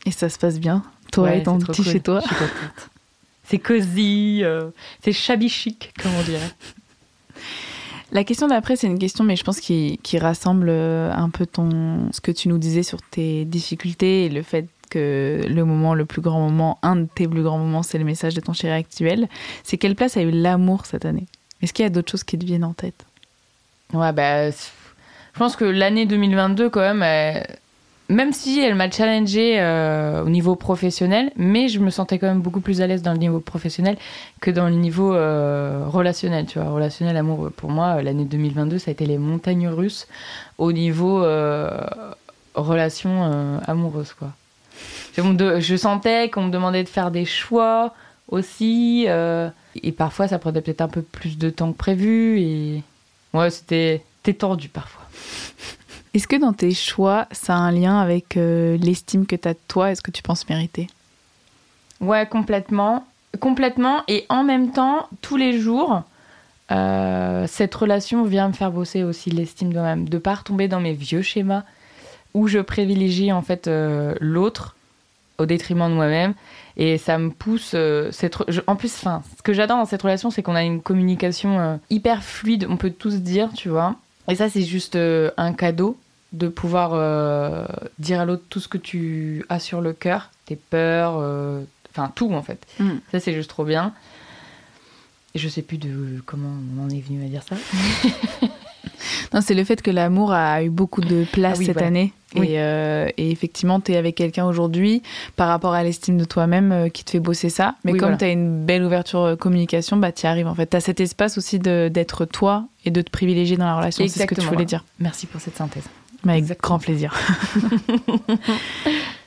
Et 0.04 0.11
ça 0.11 0.28
se 0.28 0.38
passe 0.38 0.61
bien, 0.61 0.82
toi 1.11 1.34
et 1.34 1.42
ton 1.42 1.59
petit 1.59 1.84
chez 1.84 2.00
toi? 2.00 2.20
C'est 3.48 3.59
cosy, 3.59 4.42
c'est 5.02 5.12
shabby 5.12 5.48
chic, 5.48 5.94
comme 6.02 6.12
on 6.16 6.22
dirait. 6.22 6.50
La 8.12 8.22
question 8.22 8.47
d'après, 8.47 8.76
c'est 8.76 8.87
une 8.87 8.99
question, 8.99 9.24
mais 9.24 9.37
je 9.37 9.43
pense 9.43 9.61
qui, 9.61 9.99
rassemble 10.14 10.68
euh, 10.68 11.12
un 11.12 11.28
peu 11.28 11.45
ton, 11.45 12.11
ce 12.12 12.20
que 12.20 12.30
tu 12.30 12.49
nous 12.49 12.59
disais 12.59 12.82
sur 12.82 13.03
tes 13.03 13.45
difficultés 13.45 14.26
et 14.26 14.28
le 14.28 14.43
fait 14.43 14.66
que 14.91 15.45
le 15.49 15.64
moment, 15.64 15.95
le 15.95 16.05
plus 16.05 16.22
grand 16.22 16.41
moment, 16.41 16.78
un 16.82 16.97
de 16.97 17.09
tes 17.12 17.26
plus 17.26 17.43
grands 17.43 17.59
moments, 17.59 17.82
c'est 17.82 17.99
le 17.99 18.05
message 18.05 18.34
de 18.34 18.41
ton 18.41 18.53
chéri 18.53 18.74
actuel. 18.74 19.28
C'est 19.64 19.76
quelle 19.76 19.97
place 19.97 20.16
a 20.16 20.22
eu 20.22 20.30
l'amour 20.30 20.87
cette 20.87 21.05
année? 21.05 21.26
Est-ce 21.62 21.72
qu'il 21.72 21.82
y 21.82 21.87
a 21.87 21.91
d'autres 21.91 22.11
choses 22.11 22.22
qui 22.22 22.39
te 22.39 22.45
viennent 22.45 22.64
en 22.64 22.74
tête? 22.74 23.05
Ouais, 23.93 24.12
bah, 24.12 24.51
je 24.51 25.39
pense 25.39 25.57
que 25.57 25.64
l'année 25.64 26.07
2022, 26.07 26.70
quand 26.70 26.95
même, 26.95 27.03
même 28.09 28.32
si 28.32 28.61
elle 28.61 28.74
m'a 28.74 28.90
challengée 28.90 29.61
euh, 29.61 30.22
au 30.22 30.28
niveau 30.28 30.54
professionnel, 30.54 31.32
mais 31.36 31.68
je 31.68 31.80
me 31.80 31.90
sentais 31.90 32.18
quand 32.18 32.28
même 32.28 32.40
beaucoup 32.40 32.61
plus 32.61 32.80
à 32.80 32.86
l'aise 32.86 33.02
dans 33.02 33.12
le 33.12 33.18
niveau 33.18 33.40
professionnel 33.40 33.96
que 34.40 34.50
dans 34.50 34.68
le 34.68 34.76
niveau 34.76 35.14
euh, 35.14 35.84
relationnel. 35.88 36.46
Tu 36.46 36.59
vois, 36.59 36.70
relationnel, 36.70 37.16
amoureux. 37.16 37.50
Pour 37.50 37.70
moi, 37.70 38.02
l'année 38.02 38.24
2022, 38.24 38.78
ça 38.78 38.90
a 38.90 38.92
été 38.92 39.07
les 39.07 39.18
montagnes 39.18 39.68
russes 39.68 40.07
au 40.59 40.72
niveau 40.72 41.24
euh, 41.24 41.70
relation 42.54 43.61
amoureuse, 43.66 44.12
quoi. 44.14 44.30
Je 45.16 45.76
sentais 45.76 46.28
qu'on 46.30 46.44
me 46.44 46.50
demandait 46.50 46.84
de 46.84 46.88
faire 46.88 47.11
des 47.11 47.24
choix 47.24 47.94
aussi, 48.28 49.07
et 49.07 49.92
parfois 49.92 50.28
ça 50.28 50.38
prenait 50.38 50.61
peut-être 50.61 50.82
un 50.82 50.88
peu 50.88 51.02
plus 51.02 51.38
de 51.38 51.48
temps 51.48 51.72
que 51.72 51.78
prévu, 51.78 52.38
et 52.40 52.82
ouais, 53.32 53.50
c'était 53.50 54.02
tendu 54.38 54.68
parfois. 54.68 55.02
Est-ce 56.16 56.28
que 56.28 56.36
dans 56.36 56.54
tes 56.54 56.72
choix, 56.72 57.26
ça 57.30 57.54
a 57.54 57.58
un 57.58 57.70
lien 57.70 58.00
avec 58.00 58.38
euh, 58.38 58.78
l'estime 58.78 59.26
que 59.26 59.36
tu 59.36 59.46
as 59.46 59.52
de 59.52 59.58
toi 59.68 59.90
Est-ce 59.90 60.00
que 60.00 60.10
tu 60.10 60.22
penses 60.22 60.48
mériter? 60.48 60.86
Ouais, 62.00 62.26
complètement. 62.26 63.06
Complètement. 63.38 64.02
Et 64.08 64.24
en 64.30 64.42
même 64.42 64.72
temps, 64.72 65.10
tous 65.20 65.36
les 65.36 65.60
jours, 65.60 66.04
euh, 66.72 67.46
cette 67.46 67.74
relation 67.74 68.24
vient 68.24 68.48
me 68.48 68.54
faire 68.54 68.70
bosser 68.70 69.04
aussi 69.04 69.28
l'estime 69.28 69.68
de 69.68 69.74
moi-même. 69.74 70.08
De 70.08 70.16
pas 70.16 70.36
retomber 70.36 70.68
dans 70.68 70.80
mes 70.80 70.94
vieux 70.94 71.20
schémas 71.20 71.64
où 72.32 72.48
je 72.48 72.60
privilégie 72.60 73.30
en 73.30 73.42
fait 73.42 73.68
euh, 73.68 74.14
l'autre 74.18 74.74
au 75.36 75.44
détriment 75.44 75.90
de 75.90 75.94
moi-même. 75.96 76.32
Et 76.78 76.96
ça 76.96 77.18
me 77.18 77.28
pousse. 77.28 77.74
En 78.66 78.76
plus, 78.76 78.90
ce 78.90 79.42
que 79.44 79.52
j'adore 79.52 79.76
dans 79.76 79.84
cette 79.84 80.00
relation, 80.00 80.30
c'est 80.30 80.42
qu'on 80.42 80.54
a 80.54 80.62
une 80.62 80.80
communication 80.80 81.78
hyper 81.90 82.22
fluide. 82.24 82.66
On 82.70 82.78
peut 82.78 82.88
tous 82.88 83.16
dire, 83.16 83.50
tu 83.54 83.68
vois. 83.68 83.96
Et 84.30 84.34
ça, 84.34 84.48
c'est 84.48 84.62
juste 84.62 84.96
un 84.96 85.52
cadeau 85.52 85.98
de 86.32 86.48
pouvoir 86.48 86.90
euh, 86.94 87.66
dire 87.98 88.20
à 88.20 88.24
l'autre 88.24 88.42
tout 88.48 88.60
ce 88.60 88.68
que 88.68 88.78
tu 88.78 89.44
as 89.48 89.58
sur 89.58 89.80
le 89.80 89.92
cœur, 89.92 90.30
tes 90.44 90.56
peurs, 90.56 91.16
euh, 91.18 91.62
enfin 91.90 92.10
tout 92.14 92.32
en 92.32 92.42
fait. 92.42 92.66
Mm. 92.78 92.90
Ça 93.12 93.20
c'est 93.20 93.32
juste 93.32 93.50
trop 93.50 93.64
bien. 93.64 93.92
Et 95.34 95.38
je 95.38 95.48
sais 95.48 95.62
plus 95.62 95.78
de 95.78 96.22
comment 96.24 96.50
on 96.78 96.84
en 96.84 96.88
est 96.90 97.00
venu 97.00 97.24
à 97.24 97.28
dire 97.28 97.42
ça. 97.42 97.56
Non, 99.34 99.40
c'est 99.40 99.54
le 99.54 99.64
fait 99.64 99.82
que 99.82 99.90
l'amour 99.90 100.32
a 100.32 100.62
eu 100.62 100.70
beaucoup 100.70 101.00
de 101.00 101.24
place 101.30 101.54
Ah 101.56 101.58
oui, 101.58 101.66
cette 101.66 101.82
année. 101.82 102.12
Oui. 102.34 102.48
Et, 102.50 102.60
euh, 102.60 103.08
et 103.16 103.30
effectivement, 103.30 103.80
tu 103.80 103.92
es 103.92 103.96
avec 103.96 104.14
quelqu'un 104.14 104.46
aujourd'hui 104.46 105.02
par 105.36 105.48
rapport 105.48 105.74
à 105.74 105.82
l'estime 105.82 106.16
de 106.16 106.24
toi-même 106.24 106.90
qui 106.90 107.04
te 107.04 107.10
fait 107.10 107.20
bosser 107.20 107.50
ça. 107.50 107.74
Mais 107.84 107.92
Oui, 107.92 107.98
comme 107.98 108.08
voilà. 108.10 108.18
tu 108.18 108.24
as 108.24 108.30
une 108.30 108.64
belle 108.64 108.84
ouverture 108.84 109.36
communication, 109.38 109.96
bah, 109.96 110.12
tu 110.12 110.24
y 110.24 110.26
arrives 110.26 110.46
en 110.46 110.54
fait. 110.54 110.70
Tu 110.70 110.76
as 110.76 110.80
cet 110.80 111.00
espace 111.00 111.38
aussi 111.38 111.58
d'être 111.58 112.24
toi 112.24 112.66
et 112.84 112.90
de 112.90 113.02
te 113.02 113.10
privilégier 113.10 113.56
dans 113.56 113.66
la 113.66 113.76
relation. 113.76 114.06
C'est 114.08 114.20
ce 114.20 114.26
que 114.26 114.34
tu 114.34 114.46
voulais 114.46 114.64
dire. 114.64 114.84
Merci 114.98 115.26
pour 115.26 115.40
cette 115.40 115.56
synthèse. 115.56 115.84
Mais 116.26 116.32
avec 116.32 116.42
Exactement. 116.42 116.76
grand 116.76 116.78
plaisir. 116.80 117.14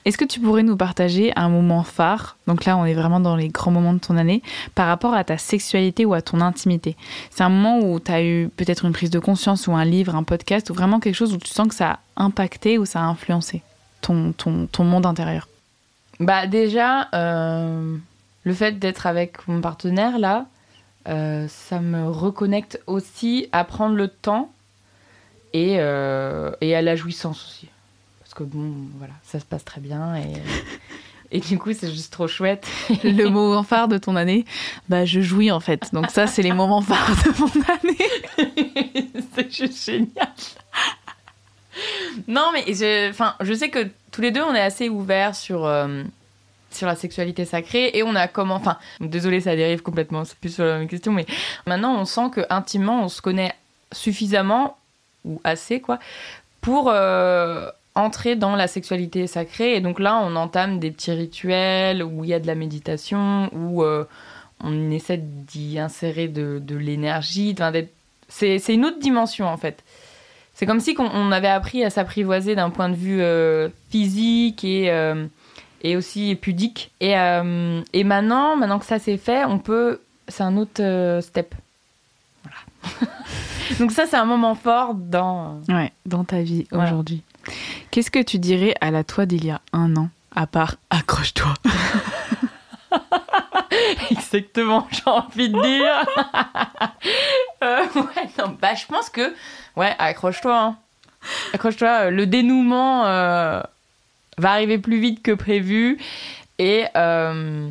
Est-ce 0.06 0.18
que 0.18 0.26
tu 0.26 0.40
pourrais 0.42 0.64
nous 0.64 0.76
partager 0.76 1.32
un 1.38 1.48
moment 1.48 1.84
phare 1.84 2.36
Donc 2.46 2.66
là, 2.66 2.76
on 2.76 2.84
est 2.84 2.94
vraiment 2.94 3.22
dans 3.22 3.38
les 3.38 3.48
grands 3.48 3.72
moments 3.72 3.94
de 3.94 4.00
ton 4.00 4.18
année 4.18 4.42
par 4.76 4.88
rapport 4.88 5.14
à 5.14 5.24
ta 5.24 5.38
sexualité 5.38 6.04
ou 6.06 6.14
à 6.14 6.22
ton 6.22 6.42
intimité? 6.42 6.98
C'est 7.30 7.44
un 7.44 7.50
moment 7.50 7.80
où 7.80 8.02
tu 8.02 8.12
as 8.12 8.22
eu 8.22 8.50
peut-être 8.50 8.84
une 8.84 8.92
prise 8.92 9.12
de 9.12 9.20
conscience 9.20 9.68
ou 9.68 9.74
un 9.74 9.86
livre, 9.86 10.16
un 10.16 10.24
podcast 10.24 10.70
ou 10.70 10.74
vraiment 10.74 11.00
quelque 11.00 11.16
chose 11.16 11.34
où 11.34 11.38
tu 11.38 11.50
sens 11.50 11.70
que 11.70 11.76
ça 11.76 12.00
a 12.18 12.24
impacté 12.24 12.78
ou 12.78 12.86
ça 12.86 13.00
a 13.00 13.04
influencé 13.04 13.62
ton, 14.02 14.34
ton, 14.34 14.68
ton 14.68 14.84
monde 14.84 15.06
intérieur? 15.06 15.48
Bah 16.20 16.48
déjà, 16.48 17.08
euh, 17.14 17.96
le 18.44 18.54
fait 18.54 18.78
d'être 18.78 19.08
avec 19.08 19.48
mon 19.48 19.62
partenaire 19.62 20.20
là, 20.20 20.48
euh, 21.08 21.48
ça 21.48 21.80
me 21.80 22.10
reconnecte 22.10 22.82
aussi 22.88 23.48
à 23.54 23.64
prendre 23.64 23.96
le 23.96 24.10
temps 24.10 24.52
et, 25.54 25.78
euh, 25.80 26.52
et 26.62 26.76
à 26.76 26.82
la 26.82 26.96
jouissance 26.96 27.46
aussi. 27.46 27.68
Parce 28.20 28.34
que 28.34 28.44
bon, 28.44 28.74
voilà, 28.98 29.14
ça 29.24 29.40
se 29.40 29.46
passe 29.46 29.66
très 29.66 29.82
bien 29.82 30.16
et, 30.16 30.34
et 31.32 31.40
du 31.40 31.58
coup 31.58 31.74
c'est 31.74 31.90
juste 31.90 32.14
trop 32.14 32.28
chouette. 32.28 32.68
Le 33.04 33.28
mot 33.28 33.62
phare 33.64 33.88
de 33.88 33.98
ton 33.98 34.16
année, 34.16 34.46
bah 34.88 35.06
je 35.06 35.22
jouis 35.22 35.52
en 35.52 35.60
fait. 35.60 35.94
Donc 35.94 36.10
ça, 36.12 36.28
c'est 36.28 36.42
les 36.42 36.54
moments 36.54 36.82
phares 36.82 37.16
de 37.26 37.40
mon 37.40 37.64
année. 37.74 39.24
c'est 39.36 39.52
juste 39.52 39.86
génial. 39.86 40.34
non, 42.28 42.52
mais 42.54 42.66
je, 42.68 43.10
enfin, 43.10 43.36
je 43.42 43.54
sais 43.54 43.70
que 43.70 43.88
tous 44.12 44.22
les 44.22 44.32
deux, 44.32 44.44
on 44.44 44.54
est 44.54 44.62
assez 44.62 44.90
ouverts 44.90 45.36
sur, 45.36 45.66
euh, 45.66 46.04
sur 46.72 46.88
la 46.88 46.96
sexualité 46.96 47.46
sacrée 47.46 47.92
et 47.94 48.04
on 48.04 48.16
a 48.16 48.28
comment. 48.28 48.56
Enfin, 48.56 48.78
désolé, 49.00 49.42
ça 49.42 49.56
dérive 49.56 49.82
complètement, 49.82 50.26
c'est 50.26 50.38
plus 50.38 50.54
sur 50.54 50.66
la 50.66 50.80
même 50.80 50.88
question, 50.88 51.14
mais 51.14 51.26
maintenant, 51.66 51.96
on 52.00 52.06
sent 52.06 52.30
que 52.34 52.42
intimement, 52.50 53.04
on 53.04 53.10
se 53.10 53.22
connaît 53.22 53.54
suffisamment 53.92 54.79
ou 55.26 55.40
assez, 55.44 55.80
quoi, 55.82 56.00
pour. 56.62 56.90
euh, 56.90 57.70
entrer 57.96 58.36
dans 58.38 58.56
la 58.56 58.68
sexualité 58.68 59.28
sacrée 59.28 59.76
et 59.76 59.82
donc 59.82 60.00
là 60.00 60.16
on 60.24 60.36
entame 60.38 60.80
des 60.80 60.90
petits 60.90 61.12
rituels 61.12 62.02
où 62.02 62.24
il 62.24 62.30
y 62.30 62.34
a 62.34 62.40
de 62.40 62.48
la 62.48 62.56
méditation 62.56 63.50
où 63.52 63.84
euh, 63.84 64.06
on 64.64 64.90
essaie 64.92 65.18
d'y 65.18 65.80
insérer 65.80 66.30
de, 66.30 66.60
de 66.64 66.76
l'énergie 66.78 67.56
c'est 68.30 68.62
une 68.70 68.86
autre 68.86 69.00
dimension 69.00 69.48
en 69.48 69.58
fait. 69.58 69.84
C'est 70.54 70.66
comme 70.66 70.80
si 70.80 70.96
on 70.98 71.32
avait 71.32 71.50
appris 71.50 71.84
à 71.84 71.90
s'apprivoiser 71.90 72.56
d'un 72.56 72.70
point 72.70 72.88
de 72.90 72.96
vue 72.96 73.22
euh, 73.22 73.68
physique 73.90 74.64
et, 74.64 74.94
et 75.82 75.96
aussi 75.98 76.36
pudique. 76.36 76.92
Et, 77.02 77.14
et 77.94 78.04
maintenant, 78.04 78.56
maintenant 78.56 78.80
que 78.80 78.86
ça 78.86 79.00
c'est 79.00 79.18
fait, 79.18 79.44
on 79.46 79.58
peut. 79.58 80.00
C'est 80.30 80.44
un 80.44 80.56
autre 80.58 81.20
step. 81.22 81.54
Voilà. 82.44 82.60
Donc 83.80 83.92
ça, 83.92 84.06
c'est 84.08 84.16
un 84.18 84.26
moment 84.26 84.56
fort 84.56 84.94
dans. 84.96 85.62
Ouais, 85.70 85.92
dans 86.06 86.24
ta 86.24 86.42
vie 86.42 86.66
Voilà. 86.72 86.86
aujourd'hui. 86.90 87.24
Qu'est-ce 87.92 88.12
que 88.12 88.22
tu 88.22 88.40
dirais 88.40 88.74
à 88.82 88.92
la 88.92 89.04
toi 89.04 89.26
d'il 89.26 89.46
y 89.46 89.52
a 89.52 89.62
un 89.74 89.96
an, 89.96 90.10
à 90.36 90.48
part 90.48 90.76
accroche-toi 90.90 91.54
Exactement, 94.12 94.88
j'ai 94.92 95.02
envie 95.06 95.50
de 95.50 95.62
dire. 95.62 96.06
Euh, 97.62 97.84
ouais, 97.94 98.30
non, 98.40 98.56
bah, 98.62 98.74
je 98.74 98.86
pense 98.86 99.10
que. 99.10 99.36
Ouais, 99.76 99.94
accroche-toi. 100.00 100.58
hein. 100.58 100.78
Accroche-toi. 101.54 102.06
euh, 102.06 102.10
Le 102.10 102.26
dénouement 102.26 103.06
euh, 103.06 103.62
va 104.38 104.52
arriver 104.52 104.78
plus 104.78 105.00
vite 105.02 105.22
que 105.22 105.32
prévu. 105.34 105.98
Et. 106.58 106.86
euh, 106.96 107.68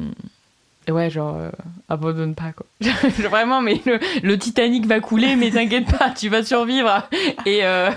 et 0.88 0.90
ouais, 0.92 1.10
genre, 1.10 1.36
euh, 1.36 1.50
abandonne 1.90 2.34
pas, 2.34 2.52
quoi. 2.52 2.64
Vraiment, 3.18 3.60
mais 3.60 3.80
le, 3.84 4.00
le 4.22 4.38
Titanic 4.38 4.86
va 4.86 5.00
couler, 5.00 5.36
mais 5.36 5.50
t'inquiète 5.50 5.86
pas, 5.98 6.10
tu 6.10 6.30
vas 6.30 6.42
survivre. 6.42 7.06
Et 7.44 7.62
euh, 7.64 7.90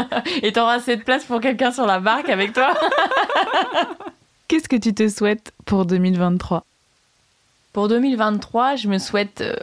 t'auras 0.52 0.74
assez 0.74 0.96
de 0.96 1.02
place 1.02 1.24
pour 1.24 1.40
quelqu'un 1.40 1.72
sur 1.72 1.86
la 1.86 2.00
barque 2.00 2.28
avec 2.28 2.52
toi. 2.52 2.74
Qu'est-ce 4.48 4.68
que 4.68 4.76
tu 4.76 4.92
te 4.94 5.08
souhaites 5.08 5.52
pour 5.64 5.86
2023 5.86 6.64
Pour 7.72 7.88
2023, 7.88 8.76
je 8.76 8.88
me 8.88 8.98
souhaite 8.98 9.40
euh, 9.40 9.56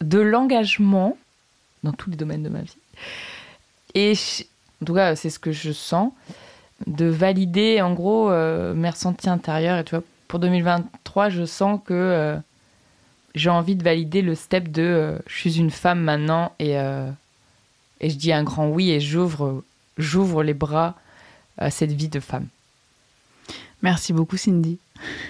de 0.00 0.20
l'engagement 0.20 1.18
dans 1.82 1.92
tous 1.92 2.10
les 2.10 2.16
domaines 2.16 2.44
de 2.44 2.48
ma 2.48 2.60
vie. 2.60 2.76
Et 3.94 4.14
je- 4.14 4.44
en 4.82 4.86
tout 4.86 4.94
cas, 4.94 5.16
c'est 5.16 5.30
ce 5.30 5.40
que 5.40 5.50
je 5.50 5.72
sens, 5.72 6.12
de 6.86 7.06
valider 7.06 7.80
en 7.82 7.94
gros 7.94 8.30
euh, 8.30 8.74
mes 8.74 8.90
ressentis 8.90 9.28
intérieurs. 9.28 9.78
Et 9.78 9.84
tu 9.84 9.96
vois, 9.96 10.04
pour 10.28 10.38
2023, 10.38 11.30
je 11.30 11.44
sens 11.44 11.80
que 11.84 11.94
euh, 11.94 12.36
j'ai 13.34 13.50
envie 13.50 13.74
de 13.76 13.82
valider 13.82 14.22
le 14.22 14.34
step 14.34 14.68
de 14.68 14.82
euh, 14.82 15.18
je 15.26 15.36
suis 15.36 15.58
une 15.58 15.70
femme 15.70 16.00
maintenant 16.00 16.52
et, 16.58 16.78
euh, 16.78 17.10
et 18.00 18.10
je 18.10 18.16
dis 18.16 18.32
un 18.32 18.44
grand 18.44 18.68
oui 18.68 18.90
et 18.90 19.00
j'ouvre, 19.00 19.64
j'ouvre 19.96 20.42
les 20.42 20.54
bras 20.54 20.94
à 21.56 21.70
cette 21.70 21.92
vie 21.92 22.08
de 22.08 22.20
femme. 22.20 22.46
Merci 23.82 24.12
beaucoup 24.12 24.36
Cindy. 24.36 24.78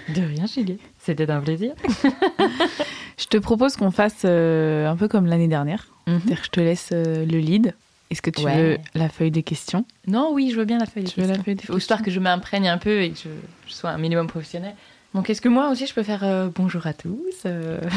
De 0.09 0.21
rien, 0.21 0.47
Juliette. 0.47 0.79
C'était 0.99 1.29
un 1.29 1.41
plaisir. 1.41 1.73
Je 3.19 3.25
te 3.25 3.37
propose 3.37 3.75
qu'on 3.75 3.91
fasse 3.91 4.21
euh, 4.25 4.87
un 4.87 4.95
peu 4.95 5.07
comme 5.07 5.25
l'année 5.25 5.47
dernière. 5.47 5.87
Que 6.05 6.35
je 6.43 6.49
te 6.49 6.59
laisse 6.59 6.89
euh, 6.91 7.23
le 7.23 7.37
lead. 7.37 7.75
Est-ce 8.11 8.21
que 8.21 8.29
tu 8.31 8.41
Ouais. 8.43 8.55
veux 8.57 8.77
la 8.95 9.07
feuille 9.09 9.31
des 9.31 9.43
questions? 9.43 9.85
Non, 10.07 10.31
oui, 10.33 10.49
je 10.51 10.57
veux 10.57 10.65
bien 10.65 10.79
la 10.79 10.85
feuille. 10.87 11.03
de 11.03 11.09
Tu 11.09 11.19
veux 11.21 11.27
la 11.27 11.33
questions. 11.33 11.43
feuille 11.43 11.55
des 11.55 11.65
Faut 11.65 11.77
Histoire 11.77 12.01
que 12.01 12.09
je 12.11 12.19
m'imprègne 12.19 12.67
un 12.67 12.77
peu 12.79 13.01
et 13.03 13.11
que 13.11 13.17
je, 13.19 13.29
je 13.67 13.73
sois 13.73 13.91
un 13.91 13.97
minimum 13.99 14.27
professionnel. 14.27 14.75
Donc, 15.13 15.29
est-ce 15.29 15.41
que 15.41 15.49
moi 15.49 15.69
aussi 15.69 15.85
je 15.87 15.93
peux 15.93 16.03
faire 16.03 16.23
euh, 16.23 16.49
bonjour 16.53 16.85
à 16.87 16.93
tous 16.93 17.19
euh 17.45 17.79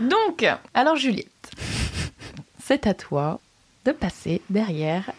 Donc, 0.00 0.46
alors 0.74 0.96
Juliette, 0.96 1.50
c'est 2.62 2.86
à 2.86 2.94
toi 2.94 3.38
de 3.84 3.92
passer 3.92 4.40
derrière 4.48 5.10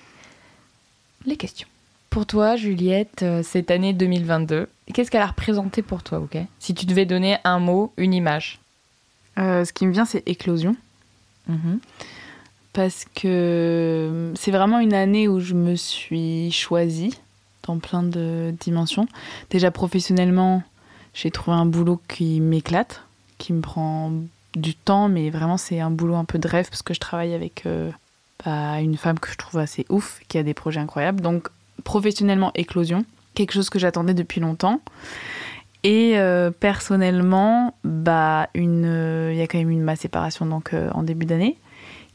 les 1.25 1.37
questions. 1.37 1.67
Pour 2.09 2.25
toi, 2.25 2.55
Juliette, 2.55 3.21
euh, 3.23 3.41
cette 3.43 3.71
année 3.71 3.93
2022, 3.93 4.67
qu'est-ce 4.93 5.09
qu'elle 5.11 5.21
a 5.21 5.27
représenté 5.27 5.81
pour 5.81 6.03
toi, 6.03 6.19
ok? 6.19 6.37
Si 6.59 6.73
tu 6.73 6.85
devais 6.85 7.05
donner 7.05 7.37
un 7.43 7.59
mot, 7.59 7.93
une 7.97 8.13
image. 8.13 8.59
Euh, 9.37 9.63
Ce 9.65 9.71
qui 9.71 9.85
me 9.87 9.93
vient, 9.93 10.03
c'est 10.05 10.27
éclosion. 10.27 10.75
Parce 12.73 13.05
que 13.15 14.31
c'est 14.35 14.51
vraiment 14.51 14.79
une 14.79 14.93
année 14.93 15.27
où 15.27 15.39
je 15.39 15.53
me 15.53 15.75
suis 15.75 16.51
choisie 16.51 17.19
dans 17.63 17.79
plein 17.79 18.03
de 18.03 18.53
dimensions. 18.59 19.07
Déjà 19.49 19.71
professionnellement, 19.71 20.63
j'ai 21.13 21.31
trouvé 21.31 21.57
un 21.57 21.65
boulot 21.65 21.99
qui 22.07 22.39
m'éclate, 22.39 23.03
qui 23.37 23.53
me 23.53 23.61
prend 23.61 24.13
du 24.55 24.73
temps, 24.73 25.09
mais 25.09 25.29
vraiment 25.29 25.57
c'est 25.57 25.79
un 25.79 25.91
boulot 25.91 26.15
un 26.15 26.25
peu 26.25 26.39
de 26.39 26.47
rêve 26.47 26.69
parce 26.69 26.81
que 26.81 26.93
je 26.93 26.99
travaille 26.99 27.33
avec 27.33 27.65
euh, 27.65 27.91
bah, 28.45 28.79
une 28.79 28.97
femme 28.97 29.19
que 29.19 29.31
je 29.31 29.37
trouve 29.37 29.59
assez 29.59 29.85
ouf, 29.89 30.21
qui 30.27 30.37
a 30.37 30.43
des 30.43 30.53
projets 30.53 30.79
incroyables. 30.79 31.21
Donc 31.21 31.49
professionnellement, 31.83 32.51
éclosion, 32.55 33.05
quelque 33.33 33.53
chose 33.53 33.69
que 33.69 33.79
j'attendais 33.79 34.13
depuis 34.13 34.39
longtemps. 34.39 34.81
Et 35.83 36.13
euh, 36.15 36.51
personnellement, 36.51 37.75
bah, 37.83 38.49
une, 38.53 38.85
euh, 38.85 39.31
il 39.33 39.39
y 39.39 39.41
a 39.41 39.47
quand 39.47 39.57
même 39.57 39.71
eu 39.71 39.75
ma 39.77 39.95
séparation 39.95 40.45
donc 40.45 40.73
euh, 40.73 40.89
en 40.93 41.01
début 41.01 41.25
d'année, 41.25 41.57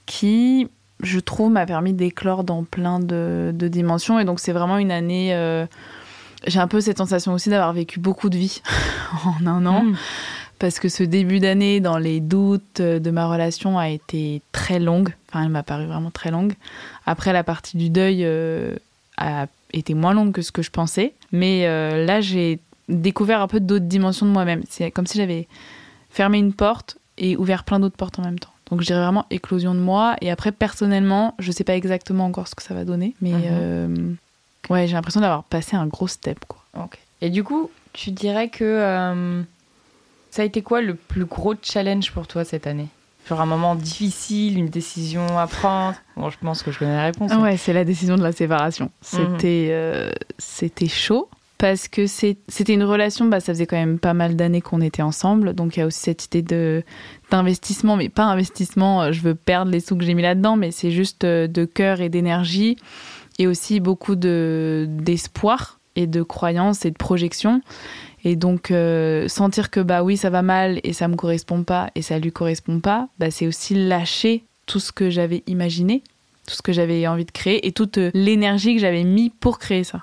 qui, 0.06 0.68
je 1.02 1.18
trouve, 1.18 1.50
m'a 1.50 1.66
permis 1.66 1.92
d'éclore 1.92 2.44
dans 2.44 2.62
plein 2.62 3.00
de, 3.00 3.50
de 3.52 3.68
dimensions. 3.68 4.20
Et 4.20 4.24
donc 4.24 4.38
c'est 4.38 4.52
vraiment 4.52 4.78
une 4.78 4.92
année. 4.92 5.66
j'ai 6.46 6.60
un 6.60 6.68
peu 6.68 6.80
cette 6.80 6.98
sensation 6.98 7.32
aussi 7.32 7.50
d'avoir 7.50 7.72
vécu 7.72 7.98
beaucoup 7.98 8.30
de 8.30 8.36
vie 8.36 8.62
en 9.24 9.46
un 9.46 9.66
an, 9.66 9.82
Mm. 9.82 9.96
parce 10.60 10.78
que 10.78 10.88
ce 10.88 11.02
début 11.02 11.40
d'année, 11.40 11.80
dans 11.80 11.98
les 11.98 12.20
doutes 12.20 12.80
de 12.80 13.10
ma 13.10 13.26
relation, 13.26 13.80
a 13.80 13.88
été 13.88 14.42
très 14.52 14.78
longue. 14.78 15.12
Enfin, 15.28 15.42
elle 15.42 15.50
m'a 15.50 15.64
paru 15.64 15.86
vraiment 15.86 16.12
très 16.12 16.30
longue. 16.30 16.54
Après, 17.04 17.32
la 17.32 17.42
partie 17.42 17.76
du 17.76 17.90
deuil 17.90 18.24
a 19.16 19.46
été 19.72 19.94
moins 19.94 20.14
longue 20.14 20.30
que 20.30 20.42
ce 20.42 20.52
que 20.52 20.62
je 20.62 20.70
pensais. 20.70 21.14
Mais 21.32 21.66
là, 22.06 22.20
j'ai 22.20 22.60
découvert 22.88 23.40
un 23.40 23.48
peu 23.48 23.60
d'autres 23.60 23.84
dimensions 23.86 24.26
de 24.26 24.30
moi-même. 24.30 24.62
C'est 24.68 24.90
comme 24.90 25.06
si 25.06 25.18
j'avais 25.18 25.48
fermé 26.10 26.38
une 26.38 26.52
porte 26.52 26.98
et 27.18 27.36
ouvert 27.36 27.64
plein 27.64 27.80
d'autres 27.80 27.96
portes 27.96 28.18
en 28.18 28.22
même 28.22 28.38
temps. 28.38 28.50
Donc 28.70 28.80
je 28.80 28.86
dirais 28.86 29.00
vraiment 29.00 29.26
éclosion 29.30 29.74
de 29.74 29.80
moi. 29.80 30.16
Et 30.20 30.30
après, 30.30 30.52
personnellement, 30.52 31.34
je 31.38 31.52
sais 31.52 31.64
pas 31.64 31.76
exactement 31.76 32.24
encore 32.26 32.48
ce 32.48 32.54
que 32.54 32.62
ça 32.62 32.74
va 32.74 32.84
donner. 32.84 33.14
Mais 33.20 33.30
Mhm. 33.32 33.42
euh, 33.50 34.12
ouais, 34.70 34.86
j'ai 34.86 34.94
l'impression 34.94 35.20
d'avoir 35.20 35.44
passé 35.44 35.76
un 35.76 35.86
gros 35.86 36.08
step. 36.08 36.40
Quoi. 36.46 36.88
Et 37.22 37.30
du 37.30 37.42
coup, 37.44 37.70
tu 37.92 38.10
dirais 38.10 38.48
que 38.48 38.64
euh, 38.64 39.42
ça 40.30 40.42
a 40.42 40.44
été 40.44 40.62
quoi 40.62 40.82
le 40.82 40.94
plus 40.94 41.24
gros 41.24 41.54
challenge 41.62 42.10
pour 42.12 42.26
toi 42.26 42.44
cette 42.44 42.66
année? 42.66 42.88
Genre 43.28 43.40
un 43.40 43.46
moment 43.46 43.74
difficile, 43.74 44.58
une 44.58 44.68
décision 44.68 45.38
à 45.38 45.46
prendre? 45.46 45.96
Bon, 46.16 46.30
je 46.30 46.36
pense 46.38 46.62
que 46.62 46.70
je 46.70 46.78
connais 46.78 46.94
la 46.96 47.04
réponse. 47.04 47.30
Ah 47.32 47.38
mais- 47.38 47.42
ouais, 47.42 47.56
c'est 47.56 47.72
la 47.72 47.84
décision 47.84 48.16
de 48.16 48.22
la 48.22 48.32
séparation. 48.32 48.90
C'était 49.00 49.68
euh, 49.70 50.10
c'était 50.38 50.88
chaud. 50.88 51.28
Parce 51.58 51.88
que 51.88 52.06
c'était 52.06 52.74
une 52.74 52.84
relation, 52.84 53.26
bah, 53.26 53.40
ça 53.40 53.54
faisait 53.54 53.66
quand 53.66 53.76
même 53.76 53.98
pas 53.98 54.12
mal 54.12 54.36
d'années 54.36 54.60
qu'on 54.60 54.80
était 54.82 55.02
ensemble, 55.02 55.54
donc 55.54 55.76
il 55.76 55.80
y 55.80 55.82
a 55.82 55.86
aussi 55.86 56.00
cette 56.00 56.26
idée 56.26 56.42
de 56.42 56.82
d'investissement, 57.30 57.96
mais 57.96 58.08
pas 58.08 58.24
investissement, 58.24 59.02
euh, 59.02 59.12
je 59.12 59.20
veux 59.22 59.34
perdre 59.34 59.72
les 59.72 59.80
sous 59.80 59.96
que 59.96 60.04
j'ai 60.04 60.14
mis 60.14 60.22
là-dedans, 60.22 60.56
mais 60.56 60.70
c'est 60.70 60.90
juste 60.90 61.24
euh, 61.24 61.46
de 61.48 61.64
cœur 61.64 62.00
et 62.00 62.08
d'énergie, 62.08 62.76
et 63.38 63.46
aussi 63.46 63.80
beaucoup 63.80 64.16
de 64.16 64.86
d'espoir 64.88 65.80
et 65.96 66.06
de 66.06 66.22
croyance 66.22 66.84
et 66.84 66.90
de 66.90 66.96
projection. 66.96 67.62
Et 68.24 68.36
donc 68.36 68.70
euh, 68.70 69.28
sentir 69.28 69.70
que 69.70 69.80
bah 69.80 70.02
oui 70.02 70.16
ça 70.16 70.30
va 70.30 70.42
mal 70.42 70.80
et 70.82 70.92
ça 70.92 71.08
me 71.08 71.16
correspond 71.16 71.62
pas 71.62 71.90
et 71.94 72.02
ça 72.02 72.18
lui 72.18 72.32
correspond 72.32 72.80
pas, 72.80 73.08
bah, 73.18 73.30
c'est 73.30 73.46
aussi 73.46 73.74
lâcher 73.74 74.44
tout 74.66 74.80
ce 74.80 74.92
que 74.92 75.10
j'avais 75.10 75.42
imaginé, 75.46 76.02
tout 76.46 76.54
ce 76.54 76.62
que 76.62 76.72
j'avais 76.72 77.06
envie 77.06 77.24
de 77.24 77.30
créer 77.30 77.66
et 77.66 77.72
toute 77.72 77.98
l'énergie 78.14 78.74
que 78.74 78.80
j'avais 78.80 79.04
mis 79.04 79.30
pour 79.30 79.58
créer 79.58 79.84
ça. 79.84 80.02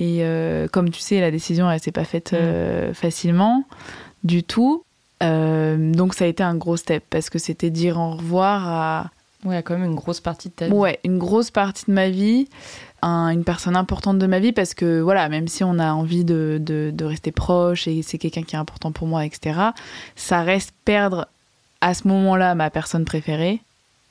Et 0.00 0.20
euh, 0.22 0.66
comme 0.66 0.90
tu 0.90 1.00
sais, 1.00 1.20
la 1.20 1.30
décision, 1.30 1.70
elle 1.70 1.78
s'est 1.78 1.92
pas 1.92 2.04
faite 2.04 2.32
mm. 2.32 2.36
euh, 2.36 2.94
facilement 2.94 3.64
du 4.24 4.42
tout. 4.42 4.84
Euh, 5.22 5.92
donc 5.92 6.14
ça 6.14 6.24
a 6.24 6.28
été 6.28 6.42
un 6.42 6.56
gros 6.56 6.78
step 6.78 7.04
parce 7.10 7.28
que 7.28 7.38
c'était 7.38 7.70
dire 7.70 7.98
au 7.98 8.12
revoir 8.12 8.66
à. 8.66 9.10
Ouais, 9.44 9.62
quand 9.62 9.74
même 9.74 9.88
une 9.88 9.94
grosse 9.94 10.20
partie 10.20 10.48
de 10.48 10.54
ta 10.54 10.66
vie. 10.66 10.72
Ouais, 10.72 10.98
une 11.04 11.18
grosse 11.18 11.50
partie 11.50 11.84
de 11.86 11.92
ma 11.92 12.10
vie, 12.10 12.48
une 13.02 13.44
personne 13.44 13.76
importante 13.76 14.18
de 14.18 14.26
ma 14.26 14.38
vie 14.38 14.52
parce 14.52 14.74
que 14.74 15.00
voilà, 15.00 15.30
même 15.30 15.48
si 15.48 15.64
on 15.64 15.78
a 15.78 15.92
envie 15.92 16.26
de, 16.26 16.58
de, 16.60 16.90
de 16.92 17.04
rester 17.06 17.32
proche 17.32 17.88
et 17.88 18.02
c'est 18.02 18.18
quelqu'un 18.18 18.42
qui 18.42 18.54
est 18.54 18.58
important 18.58 18.92
pour 18.92 19.06
moi, 19.06 19.24
etc., 19.24 19.58
ça 20.14 20.42
reste 20.42 20.74
perdre 20.84 21.26
à 21.80 21.94
ce 21.94 22.06
moment-là 22.08 22.54
ma 22.54 22.68
personne 22.68 23.06
préférée 23.06 23.62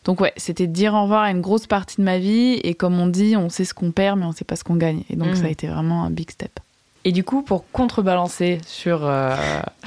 donc 0.05 0.21
ouais, 0.21 0.33
c'était 0.37 0.67
dire 0.67 0.93
au 0.93 1.03
revoir 1.03 1.23
à 1.23 1.31
une 1.31 1.41
grosse 1.41 1.67
partie 1.67 1.97
de 1.97 2.03
ma 2.03 2.17
vie 2.17 2.53
et 2.63 2.73
comme 2.73 2.99
on 2.99 3.07
dit, 3.07 3.35
on 3.35 3.49
sait 3.49 3.65
ce 3.65 3.73
qu'on 3.73 3.91
perd 3.91 4.17
mais 4.19 4.25
on 4.25 4.31
sait 4.31 4.45
pas 4.45 4.55
ce 4.55 4.63
qu'on 4.63 4.75
gagne. 4.75 5.03
Et 5.09 5.15
donc 5.15 5.35
ça 5.35 5.43
a 5.43 5.47
mm. 5.47 5.51
été 5.51 5.67
vraiment 5.67 6.03
un 6.03 6.09
big 6.09 6.31
step. 6.31 6.59
Et 7.05 7.11
du 7.11 7.23
coup, 7.23 7.41
pour 7.41 7.69
contrebalancer 7.71 8.59
sur 8.65 9.05
euh, 9.05 9.35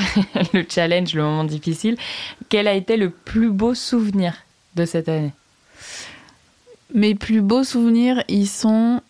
le 0.54 0.64
challenge, 0.68 1.14
le 1.14 1.22
moment 1.22 1.44
difficile, 1.44 1.96
quel 2.48 2.68
a 2.68 2.74
été 2.74 2.96
le 2.96 3.10
plus 3.10 3.50
beau 3.50 3.74
souvenir 3.74 4.34
de 4.76 4.84
cette 4.84 5.08
année? 5.08 5.32
Mes 6.94 7.14
plus 7.14 7.40
beaux 7.40 7.64
souvenirs, 7.64 8.22
ils 8.28 8.48
sont... 8.48 9.00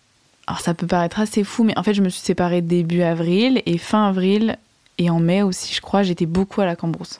Alors 0.47 0.59
ça 0.59 0.73
peut 0.73 0.87
paraître 0.87 1.19
assez 1.19 1.43
fou, 1.45 1.63
mais 1.63 1.77
en 1.77 1.83
fait 1.83 1.93
je 1.93 2.01
me 2.01 2.09
suis 2.09 2.21
séparée 2.21 2.61
début 2.61 3.01
avril 3.01 3.61
et 3.65 3.77
fin 3.77 4.07
avril 4.07 4.57
et 4.97 5.09
en 5.09 5.19
mai 5.19 5.41
aussi, 5.41 5.73
je 5.73 5.81
crois, 5.81 6.03
j'étais 6.03 6.25
beaucoup 6.25 6.61
à 6.61 6.65
la 6.65 6.75
Cambrousse. 6.75 7.19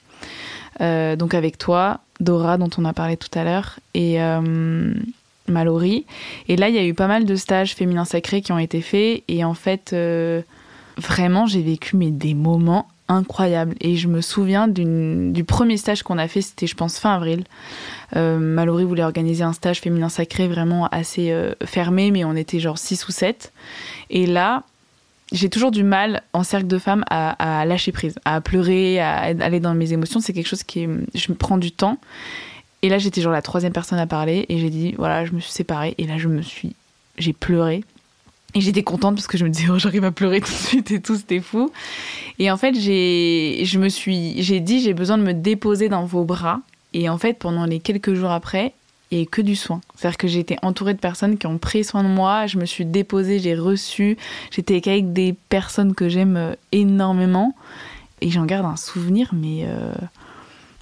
Euh, 0.80 1.16
donc 1.16 1.34
avec 1.34 1.58
toi, 1.58 2.00
Dora, 2.20 2.58
dont 2.58 2.70
on 2.78 2.84
a 2.84 2.92
parlé 2.92 3.16
tout 3.16 3.36
à 3.38 3.44
l'heure, 3.44 3.78
et 3.94 4.22
euh, 4.22 4.92
Mallory. 5.48 6.06
Et 6.48 6.56
là, 6.56 6.68
il 6.68 6.74
y 6.74 6.78
a 6.78 6.84
eu 6.84 6.94
pas 6.94 7.06
mal 7.06 7.24
de 7.24 7.36
stages 7.36 7.74
féminins 7.74 8.04
sacrés 8.04 8.40
qui 8.40 8.52
ont 8.52 8.58
été 8.58 8.80
faits. 8.80 9.22
Et 9.28 9.44
en 9.44 9.54
fait, 9.54 9.92
euh, 9.92 10.42
vraiment, 10.96 11.46
j'ai 11.46 11.62
vécu 11.62 11.96
mais, 11.96 12.10
des 12.10 12.34
moments 12.34 12.88
incroyables. 13.08 13.74
Et 13.80 13.96
je 13.96 14.08
me 14.08 14.20
souviens 14.20 14.66
du 14.66 15.44
premier 15.44 15.76
stage 15.76 16.02
qu'on 16.02 16.18
a 16.18 16.28
fait, 16.28 16.40
c'était, 16.40 16.66
je 16.66 16.74
pense, 16.74 16.98
fin 16.98 17.14
avril. 17.14 17.44
Euh, 18.16 18.38
Mallory 18.38 18.84
voulait 18.84 19.02
organiser 19.02 19.44
un 19.44 19.52
stage 19.52 19.80
féminin 19.80 20.08
sacré 20.08 20.48
vraiment 20.48 20.86
assez 20.86 21.34
fermé, 21.64 22.10
mais 22.10 22.24
on 22.24 22.34
était 22.34 22.60
genre 22.60 22.78
6 22.78 23.06
ou 23.08 23.12
7. 23.12 23.52
Et 24.08 24.26
là, 24.26 24.62
j'ai 25.34 25.50
toujours 25.50 25.72
du 25.72 25.82
mal 25.82 26.22
en 26.32 26.44
cercle 26.44 26.68
de 26.68 26.78
femmes 26.78 27.04
à, 27.10 27.64
lâcher 27.66 27.90
prise, 27.90 28.14
à 28.24 28.40
pleurer, 28.40 29.00
à 29.00 29.18
aller 29.18 29.58
dans 29.58 29.74
mes 29.74 29.92
émotions. 29.92 30.20
C'est 30.20 30.32
quelque 30.32 30.46
chose 30.46 30.62
qui 30.62 30.86
je 31.14 31.32
me 31.32 31.34
prends 31.34 31.58
du 31.58 31.72
temps. 31.72 31.98
Et 32.82 32.88
là, 32.88 32.98
j'étais 32.98 33.20
genre 33.20 33.32
la 33.32 33.42
troisième 33.42 33.72
personne 33.72 33.98
à 33.98 34.06
parler 34.06 34.46
et 34.48 34.58
j'ai 34.58 34.70
dit 34.70 34.94
voilà, 34.96 35.24
je 35.24 35.32
me 35.32 35.40
suis 35.40 35.50
séparée. 35.50 35.94
Et 35.98 36.06
là, 36.06 36.18
je 36.18 36.28
me 36.28 36.40
suis, 36.40 36.76
j'ai 37.18 37.32
pleuré. 37.32 37.82
Et 38.54 38.60
j'étais 38.60 38.84
contente 38.84 39.16
parce 39.16 39.26
que 39.26 39.36
je 39.36 39.44
me 39.44 39.50
disais 39.50 39.68
oh, 39.70 39.78
j'arrive 39.78 40.04
à 40.04 40.12
pleurer 40.12 40.40
tout 40.40 40.52
de 40.52 40.56
suite 40.56 40.90
et 40.92 41.00
tout, 41.00 41.16
c'était 41.16 41.40
fou. 41.40 41.72
Et 42.38 42.52
en 42.52 42.56
fait, 42.56 42.78
j'ai, 42.78 43.62
je 43.64 43.78
me 43.80 43.88
suis, 43.88 44.40
j'ai 44.40 44.60
dit 44.60 44.80
j'ai 44.80 44.94
besoin 44.94 45.18
de 45.18 45.24
me 45.24 45.34
déposer 45.34 45.88
dans 45.88 46.04
vos 46.04 46.22
bras. 46.22 46.60
Et 46.92 47.08
en 47.08 47.18
fait, 47.18 47.40
pendant 47.40 47.66
les 47.66 47.80
quelques 47.80 48.14
jours 48.14 48.30
après, 48.30 48.72
que 49.30 49.40
du 49.40 49.56
soin. 49.56 49.80
C'est-à-dire 49.94 50.18
que 50.18 50.28
j'ai 50.28 50.40
été 50.40 50.56
entourée 50.62 50.94
de 50.94 50.98
personnes 50.98 51.38
qui 51.38 51.46
ont 51.46 51.58
pris 51.58 51.84
soin 51.84 52.02
de 52.02 52.08
moi, 52.08 52.46
je 52.46 52.58
me 52.58 52.64
suis 52.64 52.84
déposée, 52.84 53.38
j'ai 53.38 53.54
reçu, 53.54 54.16
j'étais 54.50 54.82
avec 54.88 55.12
des 55.12 55.34
personnes 55.48 55.94
que 55.94 56.08
j'aime 56.08 56.36
euh, 56.36 56.54
énormément 56.72 57.54
et 58.20 58.30
j'en 58.30 58.44
garde 58.44 58.66
un 58.66 58.76
souvenir 58.76 59.30
mais 59.32 59.64
euh, 59.66 59.92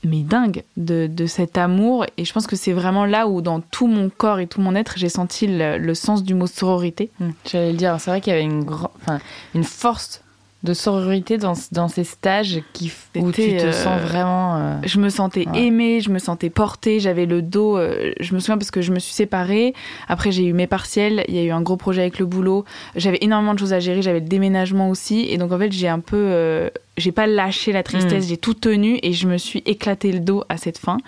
mais 0.05 0.23
dingue 0.23 0.65
de, 0.77 1.07
de, 1.07 1.27
cet 1.27 1.57
amour 1.57 2.05
et 2.17 2.25
je 2.25 2.33
pense 2.33 2.47
que 2.47 2.57
c'est 2.57 2.73
vraiment 2.73 3.05
là 3.05 3.29
où 3.29 3.41
dans 3.41 3.61
tout 3.61 3.87
mon 3.87 4.11
corps 4.11 4.41
et 4.41 4.49
tout 4.49 4.61
mon 4.61 4.75
être 4.75 4.95
j'ai 4.97 5.09
senti 5.09 5.47
le, 5.47 5.95
sens 5.95 6.25
du 6.25 6.35
mot 6.35 6.47
sororité. 6.47 7.11
Mmh. 7.21 7.29
J'allais 7.47 7.73
le 7.73 7.79
dire, 7.79 8.01
c'est 8.01 8.11
vrai 8.11 8.21
qu'il 8.21 8.33
y 8.33 8.37
avait 8.37 8.45
une 8.45 9.65
force 9.65 10.22
de 10.63 10.75
sororité 10.75 11.39
dans, 11.39 11.55
dans 11.73 11.89
ces 11.89 12.05
stages 12.05 12.63
qui, 12.73 12.93
où 13.17 13.33
tu 13.33 13.57
te 13.57 13.73
sens 13.73 14.01
euh, 14.01 14.05
vraiment. 14.05 14.57
Euh, 14.57 14.77
je 14.85 15.01
me 15.01 15.09
sentais 15.09 15.47
aimée, 15.55 16.01
je 16.01 16.11
me 16.11 16.21
sentais 16.21 16.51
portée, 16.51 17.01
j'avais 17.01 17.27
le 17.27 17.43
dos. 17.43 17.77
Euh, 17.77 18.13
je 18.21 18.35
me 18.35 18.39
souviens 18.39 18.59
parce 18.59 18.71
que 18.71 18.81
je 18.81 18.93
me 18.93 19.01
suis 19.01 19.13
séparée. 19.13 19.75
Après, 20.07 20.31
j'ai 20.31 20.45
eu 20.45 20.53
mes 20.53 20.69
partiels, 20.69 21.25
il 21.27 21.35
y 21.35 21.39
a 21.41 21.43
eu 21.43 21.51
un 21.51 21.63
gros 21.63 21.77
projet 21.77 22.03
avec 22.03 22.21
le 22.21 22.27
boulot. 22.27 22.65
J'avais 22.95 23.19
énormément 23.23 23.55
de 23.55 23.59
choses 23.59 23.73
à 23.73 23.81
gérer, 23.81 24.03
j'avais 24.03 24.21
le 24.21 24.29
déménagement 24.29 24.89
aussi. 24.89 25.27
Et 25.29 25.37
donc, 25.37 25.51
en 25.51 25.59
fait, 25.59 25.73
j'ai 25.73 25.89
un 25.89 26.01
peu. 26.01 26.71
j'ai 26.97 27.13
pas 27.13 27.27
lâché 27.27 27.73
la 27.73 27.83
tristesse, 27.83 28.27
mm. 28.27 28.29
j'ai 28.29 28.37
tout 28.37 28.55
tenu 28.55 29.01
et 29.03 29.13
je 29.13 29.27
me 29.27 29.39
suis 29.39 29.63
éclaté 29.67 30.13
le 30.13 30.21
dos 30.21 30.45
à 30.49 30.59
cette 30.59 30.79
fin. 30.79 30.99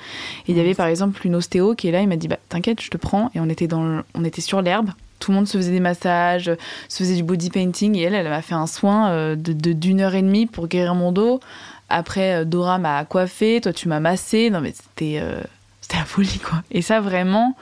Et 0.49 0.53
il 0.53 0.57
y 0.57 0.61
avait 0.61 0.75
par 0.75 0.89
exemple 0.89 1.25
une 1.25 1.37
ostéo 1.37 1.75
qui 1.77 1.89
est 1.89 1.93
là, 1.93 2.01
il 2.01 2.09
m'a 2.09 2.17
dit 2.17 2.27
bah 2.27 2.39
t'inquiète, 2.49 2.81
je 2.81 2.91
te 2.91 2.97
prends. 2.97 3.31
Et 3.37 3.41
on 3.41 3.49
était 3.49 3.69
dans, 3.69 4.03
on 4.15 4.25
était 4.25 4.41
sur 4.41 4.63
l'herbe 4.63 4.91
tout 5.25 5.31
le 5.31 5.37
monde 5.37 5.49
se 5.49 5.57
faisait 5.57 5.73
des 5.73 5.81
massages, 5.81 6.51
se 6.89 6.99
faisait 6.99 7.17
du 7.17 7.23
body 7.23 7.49
painting 7.49 7.97
et 7.97 8.03
elle, 8.03 8.15
elle 8.15 8.29
m'a 8.29 8.43
fait 8.43 8.55
un 8.55 8.67
soin 8.67 9.09
euh, 9.09 9.37
de 9.37 9.73
d'une 9.73 10.03
heure 10.03 10.15
et 10.15 10.21
demie 10.21 10.45
pour 10.45 10.69
guérir 10.69 10.95
mon 10.95 11.13
dos. 11.13 11.41
Après, 11.89 12.35
euh, 12.35 12.45
Dora 12.45 12.77
m'a 12.77 13.03
coiffé, 13.07 13.63
toi 13.63 13.73
tu 13.73 13.89
m'as 13.89 14.01
massé. 14.01 14.51
Non 14.51 14.61
mais 14.61 14.73
c'était 14.73 15.19
euh, 15.23 15.41
c'était 15.81 15.97
la 15.97 16.05
folie 16.05 16.41
quoi. 16.41 16.63
Et 16.71 16.83
ça 16.83 17.01
vraiment, 17.01 17.57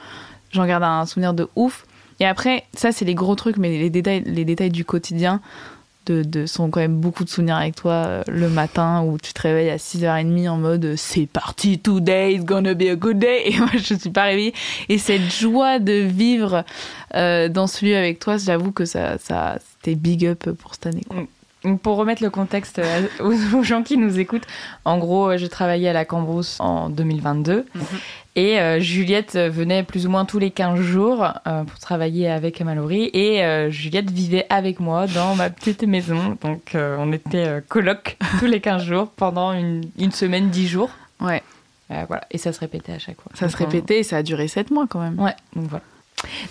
j'en 0.51 0.65
garde 0.65 0.83
un 0.83 1.05
souvenir 1.05 1.33
de 1.33 1.47
ouf. 1.55 1.85
Et 2.19 2.25
après, 2.25 2.65
ça 2.73 2.91
c'est 2.91 3.05
les 3.05 3.15
gros 3.15 3.35
trucs, 3.35 3.55
mais 3.55 3.69
les 3.69 3.89
détails, 3.89 4.23
les 4.25 4.43
détails 4.43 4.69
du 4.69 4.83
quotidien 4.83 5.39
de, 6.05 6.45
sont 6.45 6.69
quand 6.69 6.79
même 6.79 6.97
beaucoup 6.97 7.23
de 7.23 7.29
souvenirs 7.29 7.57
avec 7.57 7.75
toi 7.75 7.91
euh, 7.91 8.23
le 8.27 8.49
matin 8.49 9.03
où 9.03 9.17
tu 9.17 9.33
te 9.33 9.41
réveilles 9.41 9.69
à 9.69 9.77
6h30 9.77 10.49
en 10.49 10.57
mode 10.57 10.85
euh, 10.85 10.93
c'est 10.97 11.25
parti, 11.25 11.79
today 11.79 12.33
is 12.33 12.39
gonna 12.39 12.73
be 12.73 12.83
a 12.83 12.95
good 12.95 13.19
day. 13.19 13.43
Et 13.45 13.57
moi, 13.57 13.69
je 13.73 13.95
suis 13.95 14.09
pas 14.09 14.23
réveillée. 14.23 14.53
Et 14.89 14.97
cette 14.97 15.31
joie 15.31 15.79
de 15.79 15.93
vivre 15.93 16.63
euh, 17.15 17.49
dans 17.49 17.67
ce 17.67 17.85
lieu 17.85 17.95
avec 17.95 18.19
toi, 18.19 18.37
j'avoue 18.37 18.71
que 18.71 18.85
ça, 18.85 19.17
ça 19.17 19.57
c'était 19.59 19.95
big 19.95 20.25
up 20.25 20.49
pour 20.51 20.73
cette 20.73 20.87
année. 20.87 21.05
Quoi. 21.07 21.25
Pour 21.81 21.97
remettre 21.97 22.21
le 22.21 22.29
contexte 22.29 22.81
aux 23.19 23.63
gens 23.63 23.83
qui 23.83 23.97
nous 23.97 24.19
écoutent, 24.19 24.47
en 24.85 24.97
gros, 24.97 25.37
je 25.37 25.45
travaillais 25.45 25.89
à 25.89 25.93
la 25.93 26.05
Cambrousse 26.05 26.57
en 26.59 26.89
2022 26.89 27.65
et 28.35 28.59
euh, 28.59 28.79
Juliette 28.79 29.35
venait 29.37 29.83
plus 29.83 30.07
ou 30.07 30.09
moins 30.09 30.25
tous 30.25 30.39
les 30.39 30.49
15 30.49 30.79
jours 30.79 31.23
euh, 31.45 31.63
pour 31.63 31.79
travailler 31.79 32.29
avec 32.29 32.61
Mallory. 32.61 33.11
Et 33.13 33.43
euh, 33.43 33.69
Juliette 33.69 34.09
vivait 34.09 34.47
avec 34.49 34.79
moi 34.79 35.05
dans 35.07 35.35
ma 35.35 35.49
petite 35.49 35.83
maison. 35.83 36.37
Donc 36.41 36.71
on 36.75 37.11
était 37.11 37.61
coloc 37.67 38.17
tous 38.39 38.45
les 38.45 38.59
15 38.59 38.83
jours 38.83 39.09
pendant 39.09 39.53
une, 39.53 39.83
une 39.99 40.11
semaine, 40.11 40.49
10 40.49 40.67
jours. 40.67 40.89
Ouais. 41.19 41.43
voilà. 41.89 42.23
Et 42.31 42.37
ça 42.37 42.51
se 42.53 42.59
répétait 42.59 42.93
à 42.93 42.99
chaque 42.99 43.21
fois. 43.21 43.31
Ça 43.35 43.49
se 43.49 43.57
répétait 43.57 43.99
et 43.99 44.03
ça 44.03 44.17
a 44.17 44.23
duré 44.23 44.47
7 44.47 44.71
mois 44.71 44.87
quand 44.89 44.99
même. 44.99 45.19
Ouais, 45.19 45.35
donc 45.55 45.67
voilà. 45.69 45.83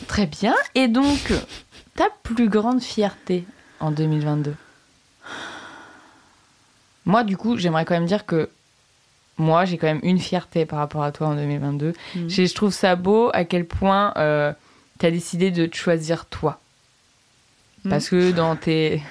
Très 0.06 0.26
bien. 0.26 0.54
Et 0.74 0.86
donc, 0.86 1.32
ta 1.96 2.08
plus 2.22 2.48
grande 2.48 2.80
fierté 2.82 3.44
en 3.80 3.90
2022 3.90 4.54
Moi, 7.04 7.24
du 7.24 7.36
coup, 7.36 7.56
j'aimerais 7.56 7.84
quand 7.84 7.94
même 7.94 8.06
dire 8.06 8.26
que 8.26 8.48
moi, 9.38 9.64
j'ai 9.64 9.78
quand 9.78 9.86
même 9.86 10.00
une 10.02 10.18
fierté 10.18 10.66
par 10.66 10.78
rapport 10.78 11.02
à 11.02 11.12
toi 11.12 11.28
en 11.28 11.34
2022. 11.34 11.94
Mhm. 12.14 12.28
Je 12.30 12.54
trouve 12.54 12.72
ça 12.72 12.96
beau 12.96 13.30
à 13.32 13.44
quel 13.44 13.66
point 13.66 14.12
euh, 14.16 14.52
tu 14.98 15.06
as 15.06 15.10
décidé 15.10 15.50
de 15.50 15.66
te 15.66 15.76
choisir 15.76 16.26
toi. 16.26 16.60
Mhm. 17.84 17.90
Parce 17.90 18.08
que 18.08 18.30
dans 18.30 18.56
tes, 18.56 19.02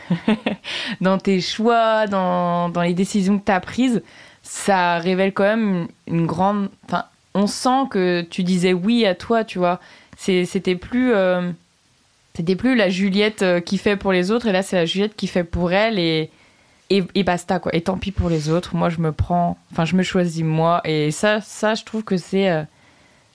dans 1.02 1.18
tes 1.18 1.42
choix, 1.42 2.08
dans, 2.08 2.70
dans 2.70 2.82
les 2.82 2.94
décisions 2.94 3.40
que 3.40 3.46
tu 3.46 3.52
as 3.52 3.60
prises, 3.60 4.02
ça 4.44 5.00
révèle 5.00 5.34
quand 5.34 5.44
même 5.44 5.88
une, 6.08 6.26
grande. 6.26 6.70
Enfin, 6.86 7.06
on 7.34 7.48
sent 7.48 7.88
que 7.90 8.22
tu 8.22 8.44
disais 8.44 8.74
oui 8.74 9.06
à 9.06 9.16
toi, 9.16 9.44
tu 9.44 9.60
vois. 9.60 9.80
C'était 10.18 10.76
plus. 10.76 11.14
Euh, 11.14 11.52
c'était 12.36 12.56
plus 12.56 12.76
la 12.76 12.90
Juliette 12.90 13.42
euh, 13.42 13.60
qui 13.60 13.78
fait 13.78 13.98
pour 13.98 14.14
les 14.14 14.32
autres, 14.32 14.48
et 14.48 14.52
là, 14.54 14.64
c'est 14.64 14.78
la 14.78 14.86
Juliette 14.86 15.16
qui 15.16 15.28
fait 15.28 15.44
pour 15.44 15.74
elle. 15.74 16.00
Et, 16.00 16.30
et, 16.92 17.24
basta 17.24 17.60
quoi. 17.60 17.74
Et 17.76 17.82
tant 17.82 17.98
pis 17.98 18.12
pour 18.12 18.30
les 18.30 18.50
autres. 18.50 18.76
Moi, 18.76 18.90
je 18.90 19.00
me 19.00 19.12
prends, 19.12 19.58
enfin, 19.72 19.86
je 19.86 19.96
me 19.96 20.04
choisis 20.04 20.44
moi. 20.44 20.82
Et 20.84 21.12
ça, 21.12 21.42
ça, 21.42 21.76
je 21.76 21.84
trouve 21.84 22.04
que 22.04 22.18
c'est, 22.18 22.50
euh, 22.50 22.64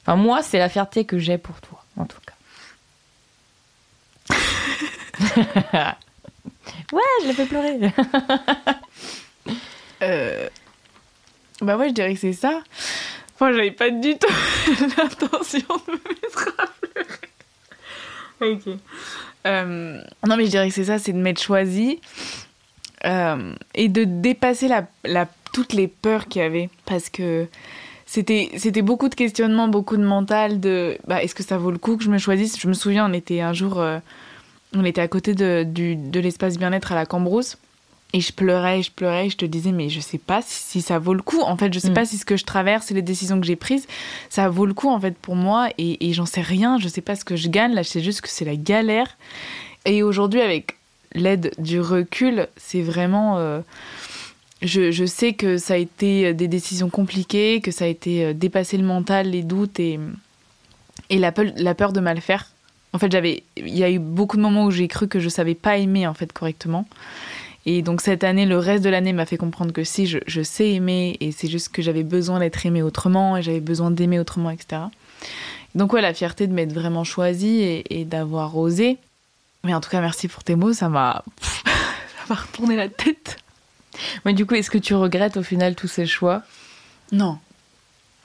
enfin, 0.03 0.16
moi, 0.16 0.43
c'est 0.43 0.59
la 0.59 0.69
fierté 0.69 1.05
que 1.05 1.19
j'ai 1.19 1.39
pour 1.39 1.61
toi, 1.61 1.83
en 1.97 2.05
tout 2.05 2.19
cas. 2.27 2.33
ouais, 6.93 7.03
je 7.23 7.27
l'ai 7.28 7.33
fait 7.33 7.47
pleurer. 7.47 7.78
euh... 10.03 10.49
Bah 11.62 11.78
ouais, 11.78 11.89
je 11.89 11.95
dirais 11.95 12.12
que 12.12 12.20
c'est 12.20 12.35
ça. 12.35 12.61
Moi, 13.41 13.53
j'avais 13.53 13.70
pas 13.70 13.91
du 13.91 14.19
tout 14.19 14.28
l'intention 14.99 15.66
de 15.87 15.93
me 15.93 15.99
mettre 16.09 16.55
à 16.59 16.66
pleurer. 16.81 18.55
Ok. 18.55 18.78
Euh, 19.47 20.01
non, 20.27 20.37
mais 20.37 20.45
je 20.45 20.51
dirais 20.51 20.69
que 20.69 20.74
c'est 20.74 20.85
ça, 20.85 20.99
c'est 20.99 21.12
de 21.12 21.19
m'être 21.19 21.41
choisi 21.41 22.01
euh, 23.07 23.55
et 23.74 23.89
de 23.89 24.05
dépasser 24.05 24.69
la, 24.69 24.87
la, 25.05 25.27
toutes 25.53 25.73
les 25.73 25.89
peurs 25.89 26.28
qu'il 26.28 26.43
y 26.43 26.45
avait. 26.45 26.69
Parce 26.85 27.09
que 27.09 27.47
c'était, 28.05 28.51
c'était 28.57 28.83
beaucoup 28.83 29.09
de 29.09 29.15
questionnements, 29.15 29.69
beaucoup 29.69 29.97
de 29.97 30.05
mental, 30.05 30.61
de 30.61 30.99
bah, 31.07 31.23
est-ce 31.23 31.35
que 31.35 31.43
ça 31.43 31.59
vaut 31.59 31.70
le 31.70 31.78
coup 31.78 31.97
que 31.97 32.05
je 32.05 32.11
me 32.11 32.19
choisisse? 32.19 32.59
Je 32.61 32.69
me 32.69 32.73
souviens, 32.73 33.09
on 33.11 33.12
était 33.12 33.41
un 33.41 33.53
jour, 33.53 33.81
euh, 33.81 33.99
on 34.74 34.85
était 34.85 35.01
à 35.01 35.09
côté 35.09 35.35
de, 35.35 35.65
du, 35.65 35.97
de 35.97 36.20
l'espace 36.20 36.59
bien-être 36.59 36.93
à 36.93 36.95
la 36.95 37.07
Cambrousse. 37.07 37.59
Et 38.12 38.20
je 38.20 38.33
pleurais, 38.33 38.83
je 38.83 38.93
pleurais, 38.93 39.28
je 39.28 39.37
te 39.37 39.45
disais, 39.45 39.73
mais 39.73 39.89
je 39.89 39.99
sais 40.01 40.19
pas 40.19 40.41
si, 40.47 40.81
ça 40.81 40.99
vaut 40.99 41.12
le 41.12 41.23
coup. 41.23 41.41
En 41.41 41.57
fait, 41.57 41.74
je 41.74 41.81
sais 41.81 41.91
mm. 41.91 41.95
pas 41.95 42.05
si 42.07 42.16
ce 42.16 42.24
que 42.24 42.37
je 42.37 42.45
traverse 42.45 42.91
et 42.91 42.95
les 42.95 43.03
décisions 43.03 43.41
que 43.41 43.47
j'ai 43.47 43.57
prises, 43.57 43.87
ça 44.31 44.49
vaut 44.49 44.65
le 44.65 44.74
coup, 44.74 44.89
en 44.89 45.01
fait, 45.01 45.19
pour 45.19 45.35
moi. 45.35 45.69
Et, 45.77 46.09
et 46.09 46.12
j'en 46.12 46.24
sais 46.24 46.41
rien, 46.41 46.78
je 46.78 46.89
sais 46.89 47.01
pas 47.01 47.16
ce 47.16 47.24
que 47.24 47.35
je 47.35 47.49
gagne. 47.49 47.74
Là, 47.74 47.83
je 47.83 47.89
sais 47.89 48.01
juste 48.01 48.20
que 48.20 48.28
c'est 48.28 48.45
la 48.45 48.57
galère. 48.57 49.19
Et 49.85 50.05
aujourd'hui, 50.05 50.41
avec 50.41 50.77
l'aide 51.16 51.52
du 51.59 51.80
recul, 51.80 52.48
c'est 52.56 52.82
vraiment. 52.82 53.38
Euh, 53.38 53.60
je, 54.62 54.90
je, 54.90 55.05
sais 55.05 55.32
que 55.32 55.59
ça 55.59 55.74
a 55.74 55.76
été 55.76 56.32
des 56.32 56.48
décisions 56.48 56.88
compliquées, 56.88 57.60
que 57.60 57.70
ça 57.70 57.84
a 57.84 57.88
été 57.88 58.24
euh, 58.24 58.32
dépasser 58.32 58.78
le 58.78 58.84
mental, 58.84 59.30
les 59.30 59.43
doutes 59.43 59.80
et, 59.80 59.98
et 61.10 61.18
la, 61.18 61.32
peur, 61.32 61.47
la 61.56 61.74
peur 61.74 61.93
de 61.93 62.01
mal 62.01 62.20
faire. 62.20 62.51
En 62.93 62.98
fait, 62.98 63.12
j'avais, 63.12 63.43
il 63.56 63.76
y 63.76 63.84
a 63.84 63.90
eu 63.90 63.98
beaucoup 63.98 64.36
de 64.36 64.43
moments 64.43 64.64
où 64.64 64.70
j'ai 64.70 64.88
cru 64.88 65.09
que 65.09 65.20
je 65.20 65.28
savais 65.28 65.55
pas 65.55 65.76
aimer 65.76 66.06
en 66.06 66.14
fait 66.14 66.32
correctement. 66.32 66.86
Et 67.66 67.82
donc 67.82 68.01
cette 68.01 68.22
année, 68.22 68.47
le 68.47 68.59
reste 68.59 68.84
de 68.84 68.90
l'année 68.90 69.12
m'a 69.12 69.26
fait 69.26 69.36
comprendre 69.36 69.72
que 69.72 69.82
si, 69.82 70.06
je, 70.06 70.43
sais 70.43 70.70
aimer, 70.70 71.16
et 71.20 71.32
c'est 71.32 71.48
juste 71.48 71.70
que 71.70 71.82
j'avais 71.82 72.05
besoin 72.05 72.38
d'être 72.38 72.64
aimée 72.64 72.82
autrement, 72.82 73.36
et 73.36 73.43
j'avais 73.43 73.60
besoin 73.60 73.90
d'aimer 73.90 74.20
autrement, 74.20 74.51
etc. 74.51 74.82
Donc 75.74 75.93
ouais, 75.93 76.01
la 76.01 76.14
fierté 76.14 76.47
de 76.47 76.52
m'être 76.55 76.72
vraiment 76.72 77.02
choisie 77.02 77.82
et 77.90 78.05
d'avoir 78.05 78.56
osé. 78.56 78.98
Mais 79.66 79.74
en 79.74 79.80
tout 79.80 79.90
cas, 79.90 80.01
merci 80.01 80.28
pour 80.28 80.44
tes 80.44 80.55
mots, 80.55 80.72
ça 80.72 80.88
m'a, 80.88 81.24
ça 81.43 82.22
m'a 82.28 82.36
retourné 82.36 82.76
la 82.76 82.88
tête. 82.88 83.36
Mais 84.24 84.32
du 84.32 84.47
coup, 84.47 84.55
est-ce 84.55 84.70
que 84.70 84.78
tu 84.78 84.94
regrettes 84.94 85.36
au 85.36 85.43
final 85.43 85.74
tous 85.74 85.88
ces 85.88 86.06
choix? 86.06 86.43
Non. 87.12 87.38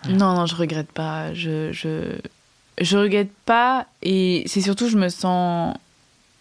Non, 0.07 0.35
non, 0.35 0.45
je 0.45 0.55
regrette 0.55 0.91
pas. 0.91 1.33
Je, 1.33 1.71
je, 1.71 2.15
je 2.79 2.97
regrette 2.97 3.33
pas, 3.45 3.87
et 4.03 4.43
c'est 4.45 4.61
surtout, 4.61 4.87
je 4.87 4.97
me 4.97 5.09
sens 5.09 5.75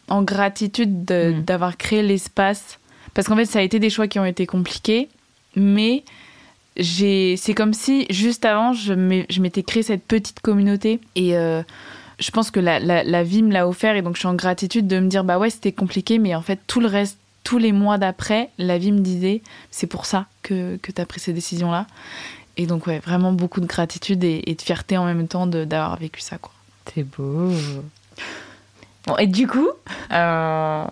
en 0.09 0.23
gratitude 0.23 1.11
mm. 1.11 1.43
d'avoir 1.45 1.79
créé 1.79 2.03
l'espace 2.03 2.79
parce 3.15 3.27
qu'en 3.27 3.37
fait, 3.37 3.47
ça 3.47 3.59
a 3.59 3.63
été 3.63 3.79
des 3.79 3.91
choix 3.91 4.07
qui 4.07 4.19
ont 4.19 4.25
été 4.25 4.47
compliqués, 4.47 5.09
mais 5.57 6.05
c'est 6.77 7.55
comme 7.57 7.73
si 7.73 8.07
juste 8.11 8.45
avant, 8.45 8.73
je 8.73 8.93
m'étais 9.41 9.63
créé 9.63 9.83
cette 9.83 10.05
petite 10.05 10.41
communauté 10.41 11.01
et 11.17 11.37
euh, 11.37 11.63
je 12.21 12.31
pense 12.31 12.51
que 12.51 12.61
la, 12.61 12.79
la, 12.79 13.23
vie 13.23 13.43
me 13.43 13.53
l'a 13.53 13.67
offert 13.67 13.97
et 13.97 14.03
donc 14.03 14.15
je 14.15 14.21
suis 14.21 14.29
en 14.29 14.35
gratitude 14.35 14.87
de 14.87 15.01
me 15.01 15.09
dire 15.09 15.25
bah 15.25 15.39
ouais, 15.39 15.51
c'était 15.51 15.73
compliqué, 15.73 16.19
mais 16.19 16.35
en 16.35 16.43
fait, 16.43 16.61
tout 16.67 16.81
le 16.81 16.87
reste, 16.87 17.19
tous 17.45 17.59
les 17.59 17.73
mois 17.73 17.99
d'après, 17.99 18.51
la 18.59 18.79
vie 18.79 18.93
me 18.93 19.01
disait 19.01 19.43
c'est 19.71 19.87
pour 19.87 20.07
ça 20.07 20.27
que, 20.43 20.77
que 20.77 20.93
tu 20.93 21.01
as 21.01 21.07
pris 21.07 21.21
ces 21.21 21.33
décisions-là. 21.33 21.87
Et 22.57 22.67
donc, 22.67 22.87
ouais, 22.87 22.99
vraiment 22.99 23.33
beaucoup 23.33 23.61
de 23.61 23.67
gratitude 23.67 24.23
et, 24.23 24.43
de 24.43 24.61
fierté 24.61 24.99
en 24.99 25.07
même 25.07 25.27
temps 25.29 25.47
d'avoir 25.47 25.97
vécu 25.97 26.21
ça, 26.21 26.37
quoi. 26.37 26.53
C'est 26.95 27.05
beau. 27.05 27.51
Bon, 29.07 29.17
et 29.17 29.27
du 29.27 29.47
coup, 29.47 29.69
euh, 30.13 30.85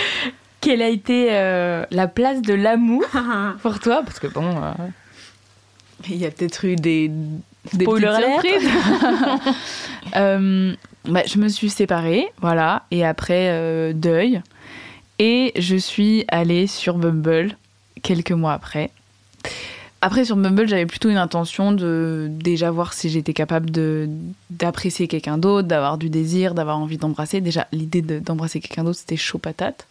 quelle 0.60 0.82
a 0.82 0.88
été 0.88 1.28
euh, 1.30 1.84
la 1.92 2.08
place 2.08 2.42
de 2.42 2.54
l'amour 2.54 3.04
pour 3.62 3.78
toi? 3.78 4.02
Parce 4.04 4.18
que 4.18 4.26
bon. 4.26 4.56
Euh, 4.60 4.72
il 6.08 6.16
y 6.16 6.26
a 6.26 6.30
peut-être 6.32 6.64
eu 6.64 6.74
des, 6.74 7.10
des 7.72 7.84
surprises. 7.84 8.68
euh, 10.16 10.74
bah, 11.06 11.22
je 11.26 11.38
me 11.38 11.48
suis 11.48 11.70
séparée, 11.70 12.28
voilà, 12.40 12.84
et 12.90 13.04
après 13.04 13.48
euh, 13.50 13.92
deuil. 13.92 14.42
Et 15.18 15.52
je 15.56 15.76
suis 15.76 16.24
allée 16.28 16.66
sur 16.66 16.98
Bumble 16.98 17.56
quelques 18.02 18.32
mois 18.32 18.52
après. 18.52 18.90
Après, 20.00 20.26
sur 20.26 20.36
Bumble, 20.36 20.68
j'avais 20.68 20.84
plutôt 20.84 21.08
une 21.08 21.16
intention 21.16 21.72
de 21.72 22.28
déjà 22.30 22.70
voir 22.70 22.92
si 22.92 23.08
j'étais 23.08 23.32
capable 23.32 23.70
d'apprécier 24.50 25.08
quelqu'un 25.08 25.38
d'autre, 25.38 25.66
d'avoir 25.66 25.96
du 25.96 26.10
désir, 26.10 26.54
d'avoir 26.54 26.78
envie 26.78 26.98
d'embrasser. 26.98 27.40
Déjà, 27.40 27.66
l'idée 27.72 28.02
d'embrasser 28.02 28.60
quelqu'un 28.60 28.84
d'autre, 28.84 28.98
c'était 28.98 29.16
chaud 29.16 29.38
patate. 29.38 29.86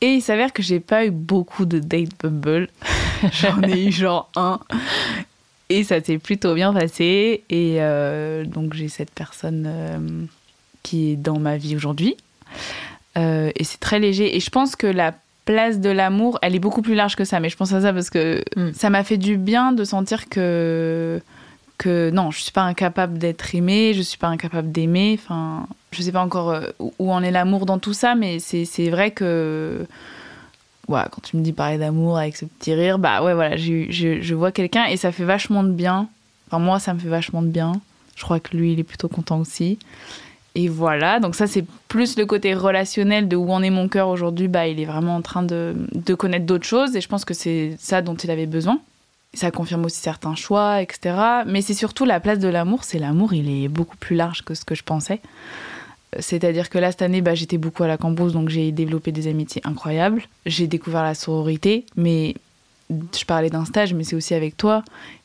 Et 0.00 0.14
il 0.14 0.22
s'avère 0.22 0.52
que 0.52 0.62
j'ai 0.62 0.78
pas 0.78 1.06
eu 1.06 1.10
beaucoup 1.10 1.64
de 1.64 1.80
dates 1.80 2.10
Bumble. 2.22 2.68
J'en 3.32 3.62
ai 3.62 3.86
eu 3.86 3.90
genre 3.90 4.30
un. 4.36 4.60
Et 5.74 5.82
ça 5.82 6.00
s'est 6.00 6.18
plutôt 6.18 6.54
bien 6.54 6.72
passé. 6.72 7.42
Et 7.50 7.78
euh, 7.80 8.44
donc 8.44 8.74
j'ai 8.74 8.88
cette 8.88 9.10
personne 9.10 9.64
euh, 9.66 9.98
qui 10.84 11.10
est 11.10 11.16
dans 11.16 11.40
ma 11.40 11.56
vie 11.56 11.74
aujourd'hui. 11.74 12.16
Euh, 13.18 13.50
et 13.56 13.64
c'est 13.64 13.80
très 13.80 13.98
léger. 13.98 14.36
Et 14.36 14.40
je 14.40 14.50
pense 14.50 14.76
que 14.76 14.86
la 14.86 15.14
place 15.46 15.80
de 15.80 15.90
l'amour, 15.90 16.38
elle 16.42 16.54
est 16.54 16.60
beaucoup 16.60 16.80
plus 16.80 16.94
large 16.94 17.16
que 17.16 17.24
ça. 17.24 17.40
Mais 17.40 17.48
je 17.48 17.56
pense 17.56 17.72
à 17.72 17.80
ça 17.80 17.92
parce 17.92 18.08
que 18.08 18.44
mm. 18.56 18.72
ça 18.72 18.88
m'a 18.88 19.02
fait 19.02 19.16
du 19.16 19.36
bien 19.36 19.72
de 19.72 19.82
sentir 19.82 20.28
que 20.28 21.20
que 21.76 22.10
non, 22.10 22.30
je 22.30 22.38
suis 22.38 22.52
pas 22.52 22.62
incapable 22.62 23.18
d'être 23.18 23.52
aimée, 23.52 23.94
je 23.94 24.02
suis 24.02 24.16
pas 24.16 24.28
incapable 24.28 24.70
d'aimer. 24.70 25.18
Enfin, 25.20 25.66
je 25.90 26.02
sais 26.02 26.12
pas 26.12 26.22
encore 26.22 26.56
où 27.00 27.12
en 27.12 27.20
est 27.20 27.32
l'amour 27.32 27.66
dans 27.66 27.80
tout 27.80 27.94
ça, 27.94 28.14
mais 28.14 28.38
c'est 28.38 28.90
vrai 28.90 29.10
que 29.10 29.84
quand 30.86 31.22
tu 31.22 31.36
me 31.36 31.42
dis 31.42 31.52
parler 31.52 31.78
d'amour 31.78 32.18
avec 32.18 32.36
ce 32.36 32.44
petit 32.44 32.74
rire, 32.74 32.98
bah 32.98 33.22
ouais, 33.22 33.34
voilà, 33.34 33.56
je, 33.56 33.86
je 33.90 34.34
vois 34.34 34.52
quelqu'un 34.52 34.84
et 34.86 34.96
ça 34.96 35.12
fait 35.12 35.24
vachement 35.24 35.64
de 35.64 35.70
bien. 35.70 36.08
Enfin, 36.48 36.58
moi, 36.58 36.78
ça 36.78 36.94
me 36.94 36.98
fait 36.98 37.08
vachement 37.08 37.42
de 37.42 37.48
bien. 37.48 37.72
Je 38.16 38.22
crois 38.22 38.40
que 38.40 38.56
lui, 38.56 38.72
il 38.72 38.80
est 38.80 38.84
plutôt 38.84 39.08
content 39.08 39.40
aussi. 39.40 39.78
Et 40.54 40.68
voilà, 40.68 41.18
donc 41.18 41.34
ça, 41.34 41.46
c'est 41.48 41.64
plus 41.88 42.16
le 42.16 42.26
côté 42.26 42.54
relationnel 42.54 43.26
de 43.26 43.34
où 43.34 43.50
en 43.50 43.62
est 43.62 43.70
mon 43.70 43.88
cœur 43.88 44.08
aujourd'hui. 44.08 44.46
Bah, 44.46 44.68
il 44.68 44.78
est 44.78 44.84
vraiment 44.84 45.16
en 45.16 45.22
train 45.22 45.42
de, 45.42 45.74
de 45.92 46.14
connaître 46.14 46.46
d'autres 46.46 46.66
choses 46.66 46.94
et 46.94 47.00
je 47.00 47.08
pense 47.08 47.24
que 47.24 47.34
c'est 47.34 47.76
ça 47.78 48.02
dont 48.02 48.14
il 48.14 48.30
avait 48.30 48.46
besoin 48.46 48.80
ça 49.34 49.50
confirme 49.50 49.84
aussi 49.84 50.00
certains 50.00 50.34
choix, 50.34 50.80
etc. 50.80 51.16
Mais 51.46 51.60
c'est 51.60 51.74
surtout 51.74 52.04
la 52.04 52.20
place 52.20 52.38
de 52.38 52.48
l'amour. 52.48 52.84
C'est 52.84 52.98
l'amour, 52.98 53.34
il 53.34 53.64
est 53.64 53.68
beaucoup 53.68 53.96
plus 53.96 54.16
large 54.16 54.42
que 54.42 54.54
ce 54.54 54.64
que 54.64 54.74
je 54.74 54.82
pensais. 54.82 55.20
C'est-à-dire 56.18 56.70
que 56.70 56.78
là, 56.78 56.90
cette 56.90 57.02
année, 57.02 57.20
bah, 57.20 57.34
j'étais 57.34 57.58
beaucoup 57.58 57.82
à 57.82 57.88
la 57.88 57.96
Cambrousse, 57.96 58.32
donc 58.32 58.48
j'ai 58.48 58.72
développé 58.72 59.12
des 59.12 59.26
amitiés 59.26 59.62
incroyables. 59.64 60.22
J'ai 60.46 60.66
découvert 60.66 61.02
la 61.02 61.14
sororité, 61.14 61.86
mais 61.96 62.34
je 62.90 63.24
parlais 63.24 63.50
d'un 63.50 63.64
stage, 63.64 63.94
mais 63.94 64.04
c'est 64.04 64.16
aussi 64.16 64.34
avec 64.34 64.56
toi 64.56 64.84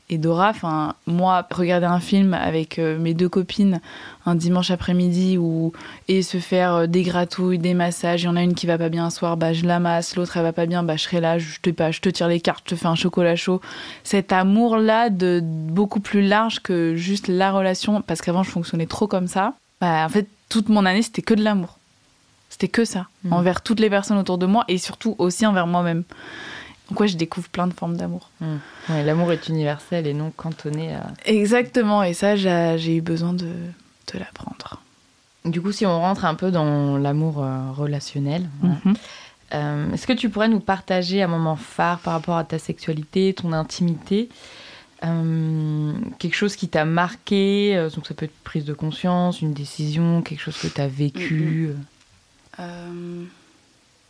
et 0.09 0.17
Dora. 0.17 0.49
Enfin, 0.49 0.95
moi, 1.05 1.47
regarder 1.51 1.85
un 1.85 1.99
film 1.99 2.33
avec 2.33 2.79
euh, 2.79 2.97
mes 2.97 3.13
deux 3.13 3.29
copines 3.29 3.79
un 4.25 4.35
dimanche 4.35 4.69
après-midi 4.69 5.37
ou 5.37 5.71
et 6.07 6.21
se 6.21 6.37
faire 6.37 6.73
euh, 6.75 6.87
des 6.87 7.03
gratouilles, 7.03 7.57
des 7.57 7.73
massages. 7.73 8.23
Il 8.23 8.25
y 8.25 8.29
en 8.29 8.35
a 8.35 8.43
une 8.43 8.53
qui 8.53 8.67
va 8.67 8.77
pas 8.77 8.89
bien 8.89 9.05
un 9.05 9.09
soir, 9.09 9.37
bah 9.37 9.53
je 9.53 9.65
la 9.65 9.79
masse. 9.79 10.15
L'autre 10.15 10.37
elle 10.37 10.43
va 10.43 10.53
pas 10.53 10.65
bien, 10.65 10.83
bah 10.83 10.97
je 10.97 11.03
serai 11.03 11.21
là, 11.21 11.37
je 11.39 11.59
te 11.61 11.69
pas, 11.69 11.91
je 11.91 12.01
te 12.01 12.09
tire 12.09 12.27
les 12.27 12.41
cartes, 12.41 12.63
je 12.65 12.75
te 12.75 12.79
fais 12.79 12.87
un 12.87 12.95
chocolat 12.95 13.35
chaud. 13.35 13.61
Cet 14.03 14.33
amour 14.33 14.77
là 14.77 15.09
de 15.09 15.41
beaucoup 15.43 15.99
plus 15.99 16.21
large 16.21 16.59
que 16.59 16.95
juste 16.95 17.27
la 17.27 17.51
relation, 17.51 18.01
parce 18.01 18.21
qu'avant 18.21 18.43
je 18.43 18.51
fonctionnais 18.51 18.87
trop 18.87 19.07
comme 19.07 19.27
ça. 19.27 19.53
Bah, 19.81 20.05
en 20.05 20.09
fait, 20.09 20.27
toute 20.49 20.69
mon 20.69 20.85
année 20.85 21.01
c'était 21.01 21.21
que 21.21 21.33
de 21.33 21.43
l'amour. 21.43 21.77
C'était 22.49 22.67
que 22.67 22.83
ça, 22.83 23.07
mmh. 23.23 23.33
envers 23.33 23.61
toutes 23.61 23.79
les 23.79 23.89
personnes 23.89 24.17
autour 24.17 24.39
de 24.39 24.47
moi 24.47 24.65
et 24.67 24.79
surtout 24.79 25.15
aussi 25.19 25.45
envers 25.45 25.67
moi-même. 25.67 26.03
Donc 26.89 26.99
ouais, 26.99 27.07
je 27.07 27.17
découvre 27.17 27.47
plein 27.49 27.67
de 27.67 27.73
formes 27.73 27.95
d'amour. 27.95 28.31
Hmm. 28.41 28.57
L'amour 28.89 29.31
est 29.31 29.47
universel 29.47 30.07
et 30.07 30.13
non 30.13 30.31
cantonné 30.35 30.95
à... 30.95 31.07
Exactement, 31.25 32.01
et 32.01 32.13
ça, 32.13 32.35
j'ai 32.35 32.95
eu 32.95 33.01
besoin 33.01 33.33
de, 33.33 33.45
de 33.45 34.19
l'apprendre. 34.19 34.81
Du 35.45 35.61
coup, 35.61 35.71
si 35.71 35.85
on 35.85 35.99
rentre 35.99 36.25
un 36.25 36.35
peu 36.35 36.51
dans 36.51 36.97
l'amour 36.97 37.43
euh, 37.43 37.71
relationnel, 37.71 38.49
mhm. 38.61 38.95
euh, 39.53 39.93
est-ce 39.93 40.05
que 40.05 40.13
tu 40.13 40.29
pourrais 40.29 40.49
nous 40.49 40.59
partager 40.59 41.21
un 41.21 41.27
moment 41.27 41.55
phare 41.55 41.99
par 41.99 42.13
rapport 42.13 42.37
à 42.37 42.43
ta 42.43 42.59
sexualité, 42.59 43.33
ton 43.33 43.53
intimité 43.53 44.29
euh, 45.03 45.93
quelque 46.17 46.35
chose 46.35 46.55
qui 46.55 46.67
t'a 46.67 46.85
marqué, 46.85 47.89
donc 47.95 48.07
ça 48.07 48.13
peut 48.13 48.25
être 48.25 48.43
prise 48.43 48.65
de 48.65 48.73
conscience, 48.73 49.41
une 49.41 49.53
décision, 49.53 50.21
quelque 50.21 50.41
chose 50.41 50.57
que 50.57 50.67
tu 50.67 50.81
as 50.81 50.87
vécu. 50.87 51.69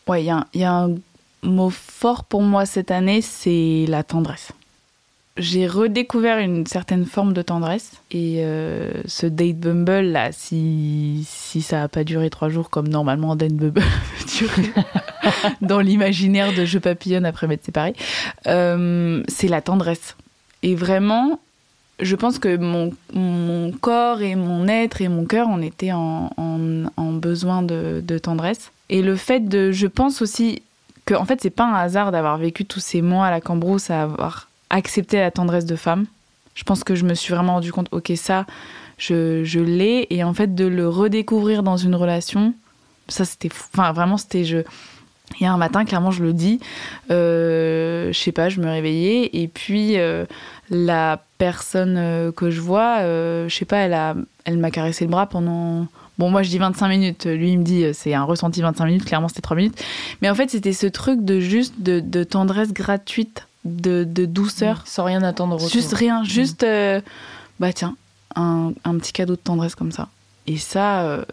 Ouais, 0.08 0.24
il 0.24 0.34
y, 0.56 0.60
y, 0.60 0.64
a 0.64 0.74
un 0.74 0.96
mot 1.44 1.70
fort 1.70 2.24
pour 2.24 2.42
moi 2.42 2.66
cette 2.66 2.90
année, 2.90 3.22
c'est 3.22 3.86
la 3.88 4.04
tendresse. 4.04 4.52
J'ai 5.38 5.68
redécouvert 5.68 6.40
une 6.40 6.66
certaine 6.66 7.06
forme 7.06 7.32
de 7.32 7.42
tendresse 7.42 7.94
et 8.12 8.38
euh, 8.40 8.92
ce 9.06 9.26
date 9.26 9.58
Bumble 9.58 10.02
là, 10.02 10.34
si, 10.34 11.26
si 11.30 11.62
ça 11.62 11.78
n'a 11.78 11.88
pas 11.88 12.04
duré 12.04 12.30
trois 12.30 12.50
jours 12.50 12.70
comme 12.70 12.90
normalement 12.90 13.32
un 13.32 13.36
date 13.38 13.54
Bumble 13.54 13.82
durer 14.38 14.70
dans 15.62 15.80
l'imaginaire 15.80 16.54
de 16.54 16.66
je 16.66 16.78
papillonne 16.78 17.26
après 17.26 17.48
m'être 17.48 17.64
séparée, 17.64 17.94
euh, 18.48 19.24
c'est 19.30 19.48
la 19.48 19.62
tendresse. 19.62 20.18
Et 20.64 20.76
vraiment, 20.76 21.40
je 22.00 22.16
pense 22.16 22.40
que 22.40 22.58
mon, 22.58 22.94
mon, 23.14 23.72
corps 23.72 24.22
et 24.22 24.36
mon 24.36 24.68
être 24.68 25.02
et 25.02 25.08
mon 25.08 25.26
cœur, 25.26 25.48
on 25.50 25.62
était 25.62 25.92
en, 25.92 26.32
en, 26.38 26.84
en 26.98 27.12
besoin 27.14 27.62
de, 27.62 28.02
de, 28.06 28.18
tendresse. 28.18 28.72
Et 28.90 29.02
le 29.02 29.16
fait 29.16 29.42
de, 29.42 29.72
je 29.72 29.88
pense 29.88 30.22
aussi, 30.22 30.62
en 31.12 31.26
fait 31.26 31.42
c'est 31.42 31.50
pas 31.50 31.66
un 31.66 31.74
hasard 31.74 32.12
d'avoir 32.12 32.38
vécu 32.38 32.66
tous 32.66 32.80
ces 32.80 33.02
mois 33.02 33.26
à 33.26 33.32
la 33.32 33.42
Cambrousse 33.42 33.90
à 33.90 34.04
avoir 34.04 34.50
accepté 34.70 35.18
la 35.18 35.32
tendresse 35.32 35.66
de 35.66 35.76
femme. 35.76 36.06
Je 36.56 36.64
pense 36.64 36.84
que 36.84 36.96
je 36.96 37.06
me 37.06 37.14
suis 37.14 37.34
vraiment 37.34 37.54
rendu 37.54 37.72
compte, 37.72 37.88
ok 37.92 38.12
ça, 38.16 38.46
je, 38.98 39.44
je 39.44 39.60
l'ai 39.60 40.08
et 40.10 40.24
en 40.24 40.34
fait 40.34 40.54
de 40.54 40.66
le 40.66 40.88
redécouvrir 40.88 41.64
dans 41.64 41.78
une 41.78 41.96
relation, 41.96 42.54
Ça, 43.08 43.26
c'était 43.26 43.50
Enfin, 43.74 43.92
vraiment, 43.92 44.18
c'était. 44.18 44.44
Il 45.40 45.44
y 45.44 45.46
a 45.46 45.54
un 45.54 45.58
matin, 45.58 45.86
clairement, 45.86 46.12
je 46.12 46.24
le 46.24 46.34
dis. 46.34 46.60
Euh, 47.12 48.12
je 48.12 48.18
sais 48.18 48.32
pas, 48.32 48.50
je 48.50 48.60
me 48.60 48.70
réveillais. 48.70 49.30
Et 49.34 49.48
puis, 49.48 49.98
euh, 49.98 50.26
la 50.70 51.24
personne 51.38 51.96
euh, 51.98 52.32
que 52.32 52.50
je 52.52 52.62
vois, 52.62 53.02
je 53.02 53.48
sais 53.50 53.66
pas, 53.66 53.78
elle 53.78 53.92
m'a 53.92 54.16
elle 54.46 54.72
caressé 54.72 55.06
le 55.06 55.12
bras 55.12 55.28
pendant. 55.28 55.88
Bon, 56.18 56.30
moi, 56.30 56.44
je 56.44 56.50
dis 56.50 56.58
25 56.58 56.90
minutes. 56.90 57.26
Lui, 57.26 57.52
il 57.52 57.60
me 57.60 57.64
dit, 57.64 57.86
c'est 57.94 58.14
un 58.14 58.24
ressenti 58.24 58.62
25 58.62 58.86
minutes. 58.86 59.06
Clairement, 59.06 59.30
c'était 59.30 59.42
3 59.42 59.56
minutes. 59.56 59.82
Mais 60.22 60.30
en 60.30 60.36
fait, 60.36 60.50
c'était 60.50 60.74
ce 60.74 60.88
truc 60.88 61.24
de 61.24 61.40
juste 61.40 61.76
de, 61.80 62.24
tendresse 62.24 62.74
gratuite, 62.74 63.48
de, 63.64 64.04
douceur. 64.04 64.84
Sans 64.86 65.06
rien 65.06 65.24
attendre 65.24 65.64
au 65.64 65.70
Juste 65.70 65.94
rien. 65.94 66.24
Juste, 66.24 66.66
bah 67.60 67.72
tiens, 67.74 67.96
un, 68.36 68.74
un, 68.84 68.98
petit 68.98 69.14
cadeau 69.14 69.36
de 69.36 69.42
tendresse 69.42 69.76
comme 69.76 69.94
ça. 69.94 70.10
Et 70.48 70.58
ça, 70.58 71.24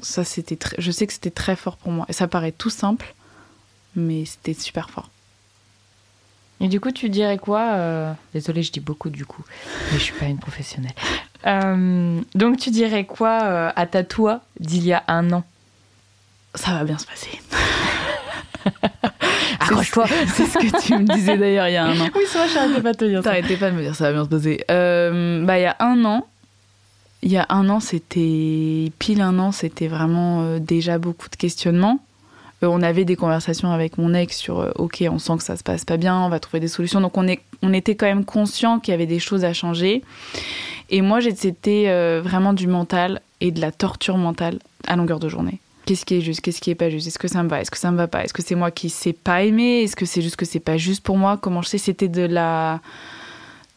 ça 0.00 0.24
c'était 0.24 0.58
je 0.78 0.90
sais 0.90 1.06
que 1.06 1.12
c'était 1.12 1.30
très 1.30 1.54
fort 1.54 1.76
pour 1.76 1.92
moi. 1.92 2.06
Et 2.08 2.12
ça 2.12 2.26
paraît 2.26 2.52
tout 2.52 2.70
simple, 2.70 3.14
mais 3.98 4.24
c'était 4.24 4.54
super 4.54 4.90
fort. 4.90 5.10
Et 6.60 6.68
du 6.68 6.80
coup, 6.80 6.90
tu 6.90 7.08
dirais 7.08 7.38
quoi 7.38 7.72
euh... 7.74 8.12
Désolée, 8.34 8.62
je 8.62 8.72
dis 8.72 8.80
beaucoup 8.80 9.10
du 9.10 9.24
coup, 9.24 9.44
mais 9.92 9.98
je 9.98 10.02
suis 10.02 10.14
pas 10.14 10.26
une 10.26 10.38
professionnelle. 10.38 10.94
Euh, 11.46 12.20
donc, 12.34 12.56
tu 12.58 12.70
dirais 12.70 13.04
quoi 13.04 13.42
euh, 13.44 13.70
à 13.76 13.86
ta 13.86 14.02
toi 14.02 14.40
d'il 14.58 14.84
y 14.84 14.92
a 14.92 15.04
un 15.06 15.30
an? 15.32 15.44
Ça 16.54 16.72
va 16.72 16.84
bien 16.84 16.98
se 16.98 17.06
passer. 17.06 17.40
Accroche-toi. 19.60 20.06
C'est 20.34 20.46
ce 20.46 20.58
que 20.58 20.82
tu 20.82 20.94
me 20.94 21.04
disais 21.04 21.36
d'ailleurs 21.36 21.68
il 21.68 21.74
y 21.74 21.76
a 21.76 21.84
un 21.84 22.00
an. 22.00 22.08
Oui, 22.14 22.22
c'est 22.26 22.38
vrai, 22.38 22.48
j'arrêtais 22.48 22.80
pas 22.80 22.92
de 22.92 22.98
te 22.98 23.04
dire 23.04 23.18
ça. 23.22 23.30
T'arrêtais 23.30 23.56
pas 23.56 23.70
de 23.70 23.76
me 23.76 23.82
dire 23.82 23.94
ça 23.94 24.10
va 24.10 24.12
bien 24.12 24.24
se 24.24 24.28
passer. 24.28 24.64
Bah, 25.46 25.58
il 25.58 25.62
y 25.62 25.66
a 25.66 25.76
un 25.78 26.04
an, 26.04 26.26
il 27.22 27.30
y 27.30 27.36
a 27.36 27.46
un 27.50 27.68
an, 27.68 27.78
c'était 27.78 28.90
pile 28.98 29.20
un 29.20 29.38
an, 29.38 29.52
c'était 29.52 29.86
vraiment 29.86 30.58
déjà 30.58 30.98
beaucoup 30.98 31.28
de 31.28 31.36
questionnements. 31.36 32.00
Euh, 32.62 32.66
on 32.66 32.82
avait 32.82 33.04
des 33.04 33.16
conversations 33.16 33.70
avec 33.70 33.98
mon 33.98 34.14
ex 34.14 34.36
sur 34.36 34.60
euh, 34.60 34.70
OK, 34.76 35.04
on 35.10 35.18
sent 35.18 35.38
que 35.38 35.44
ça 35.44 35.56
se 35.56 35.62
passe 35.62 35.84
pas 35.84 35.96
bien, 35.96 36.16
on 36.18 36.28
va 36.28 36.40
trouver 36.40 36.60
des 36.60 36.68
solutions. 36.68 37.00
Donc 37.00 37.16
on, 37.16 37.26
est, 37.26 37.40
on 37.62 37.72
était 37.72 37.94
quand 37.94 38.06
même 38.06 38.24
conscient 38.24 38.80
qu'il 38.80 38.92
y 38.92 38.94
avait 38.94 39.06
des 39.06 39.18
choses 39.18 39.44
à 39.44 39.52
changer. 39.52 40.02
Et 40.90 41.02
moi, 41.02 41.20
c'était 41.20 42.20
vraiment 42.20 42.54
du 42.54 42.66
mental 42.66 43.20
et 43.42 43.50
de 43.50 43.60
la 43.60 43.72
torture 43.72 44.16
mentale 44.16 44.58
à 44.86 44.96
longueur 44.96 45.20
de 45.20 45.28
journée. 45.28 45.60
Qu'est-ce 45.88 46.04
qui 46.04 46.16
est 46.16 46.20
juste 46.20 46.42
Qu'est-ce 46.42 46.60
qui 46.60 46.70
est 46.70 46.74
pas 46.74 46.90
juste? 46.90 47.06
Est-ce 47.06 47.18
que 47.18 47.28
ça 47.28 47.42
me 47.42 47.48
va? 47.48 47.62
Est-ce 47.62 47.70
que 47.70 47.78
ça 47.78 47.90
me 47.90 47.96
va 47.96 48.08
pas? 48.08 48.22
Est-ce 48.22 48.34
que 48.34 48.42
c'est 48.42 48.54
moi 48.54 48.70
qui 48.70 48.90
sais 48.90 49.14
pas 49.14 49.42
aimer? 49.42 49.82
Est-ce 49.82 49.96
que 49.96 50.04
c'est 50.04 50.20
juste 50.20 50.36
que 50.36 50.44
c'est 50.44 50.60
pas 50.60 50.76
juste 50.76 51.02
pour 51.02 51.16
moi? 51.16 51.38
Comment 51.40 51.62
je 51.62 51.68
sais? 51.70 51.78
C'était 51.78 52.08
de 52.08 52.26
la 52.26 52.80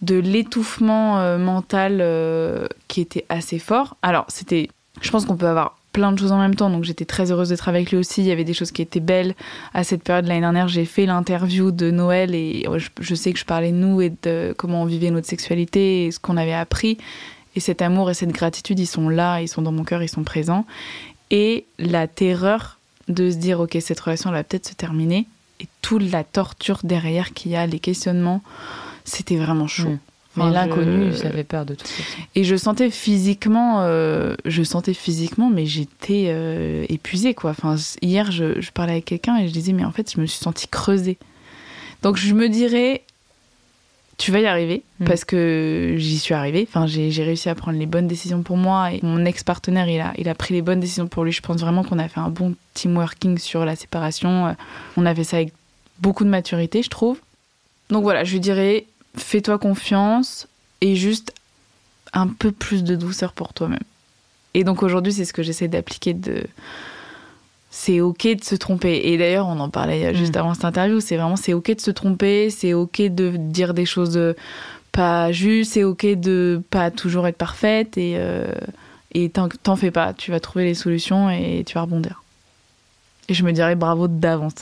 de 0.02 0.16
l'étouffement 0.16 1.20
euh, 1.20 1.38
mental 1.38 2.00
euh, 2.02 2.68
qui 2.90 3.00
était 3.00 3.26
assez 3.30 3.60
fort. 3.60 3.96
Alors, 4.02 4.26
c'était. 4.28 4.68
Je 5.00 5.10
pense 5.10 5.26
qu'on 5.26 5.38
peut 5.38 5.48
avoir 5.48 5.78
plein 5.92 6.12
de 6.12 6.20
choses 6.20 6.32
en 6.32 6.40
même 6.40 6.56
temps, 6.56 6.70
donc 6.70 6.84
j'étais 6.84 7.06
très 7.06 7.32
heureuse 7.32 7.50
d'être 7.50 7.68
avec 7.68 7.92
lui 7.92 7.98
aussi. 7.98 8.22
Il 8.22 8.28
y 8.28 8.32
avait 8.32 8.44
des 8.44 8.54
choses 8.54 8.72
qui 8.72 8.82
étaient 8.82 9.00
belles. 9.00 9.36
À 9.74 9.84
cette 9.84 10.04
période 10.04 10.26
l'année 10.26 10.42
dernière, 10.42 10.68
j'ai 10.68 10.86
fait 10.86 11.06
l'interview 11.06 11.72
de 11.72 11.92
Noël 11.92 12.34
et 12.34 12.66
je, 13.00 13.16
sais 13.16 13.34
que 13.34 13.40
je 13.40 13.46
parlais 13.46 13.72
de 13.72 13.78
nous 13.78 14.02
et 14.02 14.14
de 14.24 14.54
comment 14.58 14.84
on 14.84 14.86
vivait 14.86 15.12
notre 15.12 15.28
sexualité 15.28 16.06
et 16.06 16.12
ce 16.12 16.20
qu'on 16.20 16.38
avait 16.38 16.54
appris. 16.54 16.98
Et 17.56 17.60
cet 17.60 17.82
amour 17.82 18.10
et 18.10 18.14
cette 18.14 18.32
gratitude, 18.32 18.80
ils 18.80 18.88
sont 18.88 19.10
là, 19.10 19.42
ils 19.42 19.48
sont 19.50 19.62
dans 19.62 19.74
mon 19.74 19.84
cœur, 19.84 20.02
ils 20.02 20.10
sont 20.10 20.24
présents. 20.24 20.66
Et 21.30 21.66
la 21.80 22.08
terreur 22.08 22.80
de 23.08 23.30
se 23.30 23.36
dire, 23.36 23.60
ok, 23.60 23.78
cette 23.82 24.00
relation 24.00 24.30
elle 24.30 24.38
va 24.38 24.44
peut-être 24.44 24.70
se 24.70 24.74
terminer. 24.74 25.28
Et 25.60 25.68
toute 25.82 26.10
la 26.12 26.24
torture 26.24 26.80
derrière 26.84 27.34
qu'il 27.34 27.52
y 27.52 27.56
a, 27.56 27.68
les 27.68 27.80
questionnements 27.80 28.42
c'était 29.04 29.38
vraiment 29.38 29.68
chaud. 29.68 29.98
Mais 30.38 30.50
l'inconnu, 30.50 31.12
j'avais 31.22 31.44
peur 31.44 31.66
de 31.66 31.76
tout 31.76 31.86
ça. 31.86 32.04
Et 32.36 32.44
je 32.44 32.56
sentais 32.56 32.90
physiquement, 32.90 33.82
euh, 33.82 34.36
je 34.46 34.64
sentais 34.64 34.94
physiquement, 34.94 35.50
mais 35.50 35.66
j'étais 35.66 36.28
euh, 36.30 36.86
épuisée 36.88 37.34
quoi. 37.34 37.52
Enfin, 37.52 37.76
hier, 38.02 38.32
je, 38.32 38.62
je 38.62 38.72
parlais 38.72 38.94
avec 38.94 39.06
quelqu'un 39.06 39.38
et 39.38 39.48
je 39.48 39.54
disais, 39.54 39.74
mais 39.74 39.84
en 39.84 39.92
fait, 39.92 40.12
je 40.14 40.22
me 40.22 40.26
suis 40.26 40.42
sentie 40.42 40.68
creusée. 40.68 41.18
Donc 42.02 42.16
je 42.16 42.34
me 42.34 42.48
dirais, 42.48 43.04
tu 44.18 44.32
vas 44.32 44.40
y 44.40 44.46
arriver 44.46 44.84
mm. 45.00 45.06
parce 45.06 45.26
que 45.26 45.96
j'y 45.98 46.18
suis 46.18 46.34
arrivée. 46.34 46.66
Enfin, 46.68 46.88
j'ai 46.88 47.24
réussi 47.24 47.50
à 47.50 47.56
prendre 47.56 47.78
les 47.78 47.86
bonnes 47.86 48.08
décisions 48.08 48.42
pour 48.42 48.56
moi 48.56 48.94
et 48.94 49.00
mon 49.04 49.26
ex-partenaire, 49.26 49.90
il 49.90 50.00
a, 50.00 50.14
il 50.18 50.30
a 50.30 50.36
pris 50.36 50.54
les 50.54 50.62
bonnes 50.62 50.80
décisions 50.80 51.08
pour 51.08 51.26
lui. 51.26 51.34
Je 51.34 51.42
pense 51.42 51.60
vraiment 51.60 51.84
qu'on 51.84 52.00
a 52.00 52.08
fait 52.08 52.22
un 52.22 52.30
bon 52.30 52.56
team 52.74 52.96
working 52.96 53.38
sur 53.38 53.66
la 53.66 53.76
séparation. 53.76 54.56
On 54.96 55.06
a 55.06 55.14
fait 55.14 55.26
ça 55.26 55.38
avec 55.38 55.52
beaucoup 56.00 56.24
de 56.24 56.30
maturité, 56.30 56.84
je 56.84 56.90
trouve. 56.90 57.20
Donc 57.90 58.04
voilà, 58.04 58.24
je 58.24 58.32
lui 58.32 58.40
dirais, 58.40 58.86
fais-toi 59.16 59.58
confiance 59.60 60.48
et 60.82 60.96
juste 60.96 61.34
un 62.14 62.28
peu 62.28 62.52
plus 62.52 62.84
de 62.84 62.96
douceur 62.96 63.34
pour 63.34 63.54
toi-même. 63.54 63.80
Et 64.54 64.64
donc 64.64 64.84
aujourd'hui, 64.84 65.14
c'est 65.14 65.26
ce 65.26 65.34
que 65.34 65.44
j'essaie 65.44 65.68
d'appliquer 65.68 66.14
de 66.14 66.44
c'est 67.74 68.02
ok 68.02 68.28
de 68.36 68.44
se 68.44 68.56
tromper. 68.56 69.02
Et 69.06 69.18
d'ailleurs, 69.18 69.48
on 69.48 69.60
en 69.60 69.70
parlait 69.70 70.14
juste 70.14 70.36
mm. 70.36 70.40
avant 70.40 70.54
cette 70.54 70.66
interview, 70.66 71.00
c'est 71.00 71.16
vraiment 71.16 71.38
c'est 71.38 71.54
ok 71.54 71.76
de 71.76 71.82
se 71.82 71.92
tromper, 71.92 72.50
c'est 72.50 72.74
ok 72.74 73.02
de 73.02 73.36
dire 73.38 73.74
des 73.74 73.86
choses 73.86 74.20
pas 74.92 75.32
justes, 75.32 75.74
c'est 75.74 75.84
ok 75.84 76.06
de 76.20 76.62
pas 76.70 76.92
toujours 76.92 77.28
être 77.28 77.38
parfaite 77.38 77.98
et, 77.98 78.16
euh, 78.18 78.52
et 79.14 79.30
t'en 79.30 79.76
fais 79.76 79.92
pas, 79.92 80.14
tu 80.14 80.32
vas 80.32 80.40
trouver 80.42 80.66
les 80.66 80.74
solutions 80.74 81.30
et 81.30 81.64
tu 81.66 81.76
vas 81.76 81.82
rebondir. 81.82 82.24
Et 83.30 83.34
je 83.34 83.44
me 83.44 83.54
dirais 83.54 83.76
bravo 83.76 84.08
d'avance. 84.10 84.56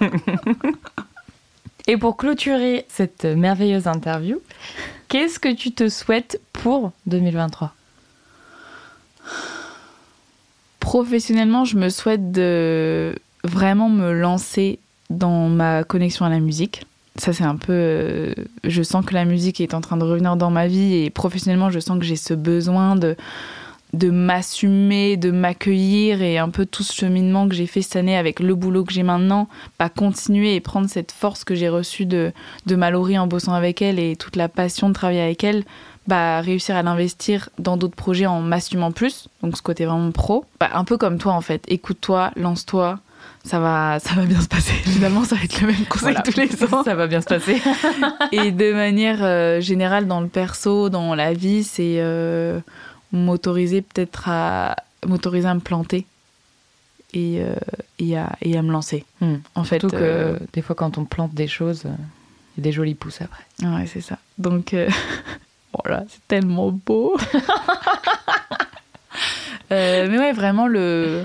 Et 1.86 1.96
pour 1.96 2.16
clôturer 2.16 2.86
cette 2.88 3.24
merveilleuse 3.24 3.86
interview, 3.86 4.40
qu'est-ce 5.08 5.38
que 5.38 5.52
tu 5.52 5.72
te 5.72 5.88
souhaites 5.88 6.40
pour 6.52 6.92
2023 7.06 7.74
Professionnellement, 10.80 11.64
je 11.64 11.76
me 11.76 11.88
souhaite 11.88 12.32
de 12.32 13.14
vraiment 13.42 13.90
me 13.90 14.12
lancer 14.12 14.78
dans 15.10 15.48
ma 15.48 15.84
connexion 15.84 16.24
à 16.24 16.30
la 16.30 16.40
musique. 16.40 16.86
Ça, 17.16 17.32
c'est 17.32 17.44
un 17.44 17.56
peu. 17.56 17.72
Euh, 17.72 18.34
je 18.64 18.82
sens 18.82 19.04
que 19.04 19.14
la 19.14 19.24
musique 19.24 19.60
est 19.60 19.74
en 19.74 19.80
train 19.80 19.96
de 19.96 20.04
revenir 20.04 20.36
dans 20.36 20.50
ma 20.50 20.66
vie 20.66 21.04
et 21.04 21.10
professionnellement, 21.10 21.70
je 21.70 21.78
sens 21.78 21.98
que 21.98 22.04
j'ai 22.04 22.16
ce 22.16 22.34
besoin 22.34 22.96
de 22.96 23.16
de 23.94 24.10
m'assumer, 24.10 25.16
de 25.16 25.30
m'accueillir 25.30 26.20
et 26.20 26.38
un 26.38 26.50
peu 26.50 26.66
tout 26.66 26.82
ce 26.82 26.92
cheminement 26.92 27.48
que 27.48 27.54
j'ai 27.54 27.66
fait 27.66 27.80
cette 27.80 27.96
année 27.96 28.16
avec 28.16 28.40
le 28.40 28.54
boulot 28.54 28.84
que 28.84 28.92
j'ai 28.92 29.04
maintenant, 29.04 29.48
pas 29.78 29.88
continuer 29.88 30.56
et 30.56 30.60
prendre 30.60 30.88
cette 30.88 31.12
force 31.12 31.44
que 31.44 31.54
j'ai 31.54 31.68
reçue 31.68 32.04
de, 32.04 32.32
de 32.66 32.76
Mallory 32.76 33.18
en 33.18 33.28
bossant 33.28 33.54
avec 33.54 33.82
elle 33.82 34.00
et 34.00 34.16
toute 34.16 34.34
la 34.34 34.48
passion 34.48 34.88
de 34.88 34.94
travailler 34.94 35.22
avec 35.22 35.44
elle, 35.44 35.64
bah, 36.08 36.40
réussir 36.40 36.74
à 36.74 36.82
l'investir 36.82 37.48
dans 37.58 37.76
d'autres 37.76 37.94
projets 37.94 38.26
en 38.26 38.40
m'assumant 38.40 38.90
plus, 38.90 39.28
donc 39.42 39.56
ce 39.56 39.62
côté 39.62 39.86
vraiment 39.86 40.10
pro. 40.10 40.44
Bah, 40.58 40.70
un 40.74 40.84
peu 40.84 40.98
comme 40.98 41.18
toi 41.18 41.32
en 41.32 41.40
fait, 41.40 41.62
écoute-toi, 41.68 42.32
lance-toi, 42.34 42.98
ça 43.44 43.60
va, 43.60 44.00
ça 44.00 44.14
va 44.16 44.24
bien 44.24 44.40
se 44.40 44.48
passer. 44.48 44.72
Finalement, 44.84 45.22
ça 45.22 45.36
va 45.36 45.44
être 45.44 45.60
le 45.60 45.68
même 45.68 45.86
conseil 45.88 46.16
tous 46.24 46.36
les 46.36 46.64
ans. 46.64 46.82
ça 46.84 46.96
va 46.96 47.06
bien 47.06 47.20
se 47.20 47.26
passer. 47.26 47.62
et 48.32 48.50
de 48.50 48.72
manière 48.72 49.18
euh, 49.22 49.60
générale, 49.60 50.08
dans 50.08 50.20
le 50.20 50.28
perso, 50.28 50.88
dans 50.88 51.14
la 51.14 51.32
vie, 51.32 51.62
c'est 51.62 51.96
euh, 51.98 52.60
m'autoriser 53.14 53.82
peut-être 53.82 54.28
à 54.28 54.76
m'autoriser 55.06 55.48
à 55.48 55.54
me 55.54 55.60
planter 55.60 56.06
et, 57.12 57.40
euh, 57.40 57.54
et, 57.98 58.18
à, 58.18 58.36
et, 58.42 58.56
à, 58.56 58.62
me 58.62 58.72
lancer. 58.72 59.04
Hmm. 59.20 59.36
En 59.54 59.64
fait, 59.64 59.80
que 59.80 59.94
euh, 59.94 60.38
des 60.52 60.62
fois 60.62 60.74
quand 60.74 60.98
on 60.98 61.04
plante 61.04 61.34
des 61.34 61.46
choses, 61.46 61.84
il 61.84 62.58
y 62.58 62.60
a 62.60 62.64
des 62.64 62.72
jolies 62.72 62.94
pousses 62.94 63.20
après. 63.20 63.44
Ouais, 63.62 63.86
c'est 63.86 64.00
ça. 64.00 64.18
Donc 64.38 64.72
voilà, 65.84 66.00
euh, 66.00 66.04
c'est 66.08 66.26
tellement 66.28 66.72
beau. 66.72 67.16
mais 69.70 70.18
ouais, 70.18 70.32
vraiment 70.32 70.66
le 70.66 71.24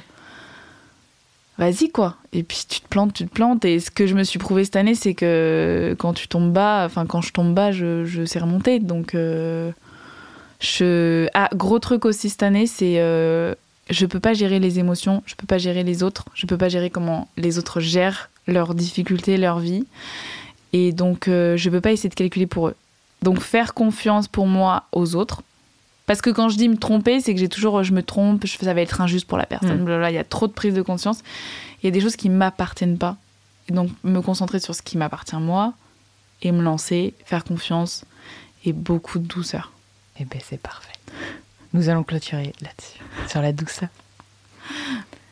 vas-y 1.58 1.90
quoi. 1.90 2.16
Et 2.32 2.44
puis 2.44 2.66
tu 2.70 2.82
te 2.82 2.88
plantes, 2.88 3.14
tu 3.14 3.26
te 3.26 3.34
plantes. 3.34 3.66
Et 3.66 3.80
ce 3.80 3.92
que 3.92 4.08
je 4.08 4.16
me 4.16 4.24
suis 4.24 4.40
prouvé 4.40 4.64
cette 4.64 4.76
année, 4.76 4.96
c'est 4.96 5.16
que 5.16 5.96
quand 6.00 6.14
tu 6.14 6.28
tombes 6.28 6.54
bas, 6.54 6.84
enfin 6.86 7.06
quand 7.06 7.22
je 7.22 7.34
tombe 7.34 7.54
bas, 7.54 7.72
je, 7.72 8.06
je 8.06 8.26
sais 8.26 8.40
remonter. 8.40 8.80
Donc 8.80 9.16
je... 10.60 11.28
Ah, 11.34 11.50
gros 11.54 11.80
truc 11.80 12.06
aussi 12.06 12.30
cette 12.30 12.44
année, 12.44 12.68
c'est 12.68 12.96
euh, 13.00 13.56
je 13.90 14.06
peux 14.06 14.20
pas 14.20 14.34
gérer 14.34 14.60
les 14.60 14.80
émotions, 14.80 15.24
je 15.26 15.36
peux 15.36 15.48
pas 15.48 15.58
gérer 15.58 15.84
les 15.84 16.04
autres, 16.04 16.26
je 16.34 16.46
peux 16.46 16.58
pas 16.58 16.70
gérer 16.70 16.90
comment 16.90 17.28
les 17.38 17.58
autres 17.58 17.80
gèrent 17.80 18.30
leurs 18.48 18.76
difficultés, 18.76 19.38
leur 19.38 19.60
vie. 19.60 19.86
Et 20.74 20.92
donc, 20.92 21.28
euh, 21.28 21.58
je 21.58 21.70
peux 21.70 21.82
pas 21.82 21.92
essayer 21.92 22.10
de 22.10 22.16
calculer 22.16 22.46
pour 22.46 22.68
eux. 22.68 22.76
Donc, 23.22 23.40
faire 23.40 23.74
confiance 23.74 24.28
pour 24.28 24.48
moi 24.48 24.84
aux 24.92 25.16
autres. 25.16 25.42
Parce 26.06 26.22
que 26.22 26.30
quand 26.30 26.50
je 26.50 26.58
dis 26.58 26.70
me 26.70 26.78
tromper, 26.78 27.22
c'est 27.22 27.34
que 27.34 27.40
j'ai 27.40 27.50
toujours, 27.50 27.84
je 27.84 27.94
me 27.94 28.04
trompe, 28.04 28.46
je, 28.46 28.58
ça 28.58 28.74
va 28.74 28.82
être 28.82 29.02
injuste 29.02 29.28
pour 29.28 29.38
la 29.38 29.46
personne. 29.46 29.84
Mm. 29.84 30.06
Il 30.10 30.14
y 30.14 30.18
a 30.18 30.24
trop 30.24 30.48
de 30.48 30.54
prise 30.54 30.74
de 30.74 30.82
conscience. 30.82 31.22
Il 31.82 31.86
y 31.86 31.90
a 31.90 31.92
des 31.92 32.02
choses 32.02 32.16
qui 32.16 32.30
m'appartiennent 32.30 32.98
pas. 32.98 33.18
Et 33.68 33.74
donc, 33.74 33.92
me 34.04 34.22
concentrer 34.22 34.60
sur 34.60 34.74
ce 34.74 34.82
qui 34.82 34.98
m'appartient 34.98 35.36
moi 35.36 35.74
et 36.42 36.52
me 36.52 36.62
lancer, 36.62 37.14
faire 37.26 37.44
confiance 37.44 38.06
et 38.66 38.74
beaucoup 38.74 39.20
de 39.20 39.26
douceur. 39.26 39.72
Eh 40.20 40.26
bien, 40.26 40.40
c'est 40.44 40.62
parfait. 40.62 40.94
Nous 41.74 41.90
allons 41.90 42.04
clôturer 42.04 42.54
là-dessus, 42.62 43.00
sur 43.28 43.42
la 43.42 43.52
douceur. 43.52 43.90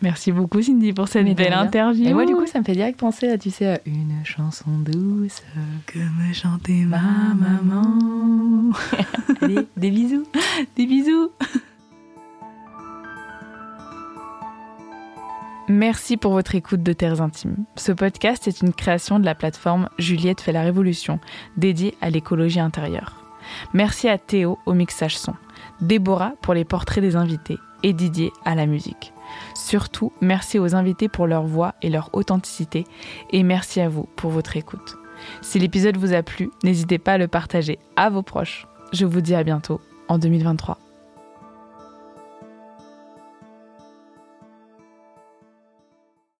Merci 0.01 0.31
beaucoup 0.31 0.61
Cindy 0.61 0.93
pour 0.93 1.07
cette 1.07 1.25
belle 1.35 1.53
interview. 1.53 2.07
Et 2.07 2.13
moi 2.13 2.25
du 2.25 2.35
coup 2.35 2.45
ça 2.45 2.59
me 2.59 2.63
fait 2.63 2.73
direct 2.73 2.99
penser 2.99 3.29
à 3.29 3.37
tu 3.37 3.49
sais 3.49 3.65
à 3.65 3.79
une 3.87 4.23
chanson 4.23 4.69
douce 4.77 5.41
que 5.87 5.97
me 5.97 6.33
chantait 6.33 6.85
ma 6.85 7.33
maman. 7.33 8.73
Allez, 9.41 9.67
des 9.75 9.89
bisous. 9.89 10.27
Des 10.75 10.85
bisous. 10.85 11.31
Merci 15.67 16.15
pour 16.15 16.31
votre 16.31 16.55
écoute 16.55 16.83
de 16.83 16.93
Terres 16.93 17.21
Intimes. 17.21 17.65
Ce 17.75 17.91
podcast 17.91 18.47
est 18.47 18.61
une 18.61 18.73
création 18.73 19.19
de 19.19 19.25
la 19.25 19.35
plateforme 19.35 19.89
Juliette 19.97 20.41
fait 20.41 20.53
la 20.53 20.61
révolution, 20.61 21.19
dédiée 21.57 21.97
à 22.01 22.09
l'écologie 22.09 22.59
intérieure. 22.59 23.26
Merci 23.73 24.07
à 24.09 24.17
Théo 24.17 24.57
au 24.65 24.73
mixage 24.73 25.17
son, 25.17 25.33
Déborah 25.81 26.33
pour 26.41 26.53
les 26.53 26.65
portraits 26.65 27.03
des 27.03 27.15
invités 27.15 27.57
et 27.83 27.93
Didier 27.93 28.31
à 28.45 28.55
la 28.55 28.65
musique. 28.65 29.13
Surtout, 29.55 30.11
merci 30.21 30.59
aux 30.59 30.75
invités 30.75 31.09
pour 31.09 31.27
leur 31.27 31.43
voix 31.43 31.75
et 31.81 31.89
leur 31.89 32.09
authenticité 32.13 32.85
et 33.31 33.43
merci 33.43 33.81
à 33.81 33.89
vous 33.89 34.07
pour 34.15 34.31
votre 34.31 34.57
écoute. 34.57 34.97
Si 35.41 35.59
l'épisode 35.59 35.97
vous 35.97 36.13
a 36.13 36.23
plu, 36.23 36.49
n'hésitez 36.63 36.97
pas 36.97 37.13
à 37.13 37.17
le 37.17 37.27
partager 37.27 37.79
à 37.95 38.09
vos 38.09 38.23
proches. 38.23 38.67
Je 38.93 39.05
vous 39.05 39.21
dis 39.21 39.35
à 39.35 39.43
bientôt 39.43 39.81
en 40.07 40.17
2023. 40.17 40.86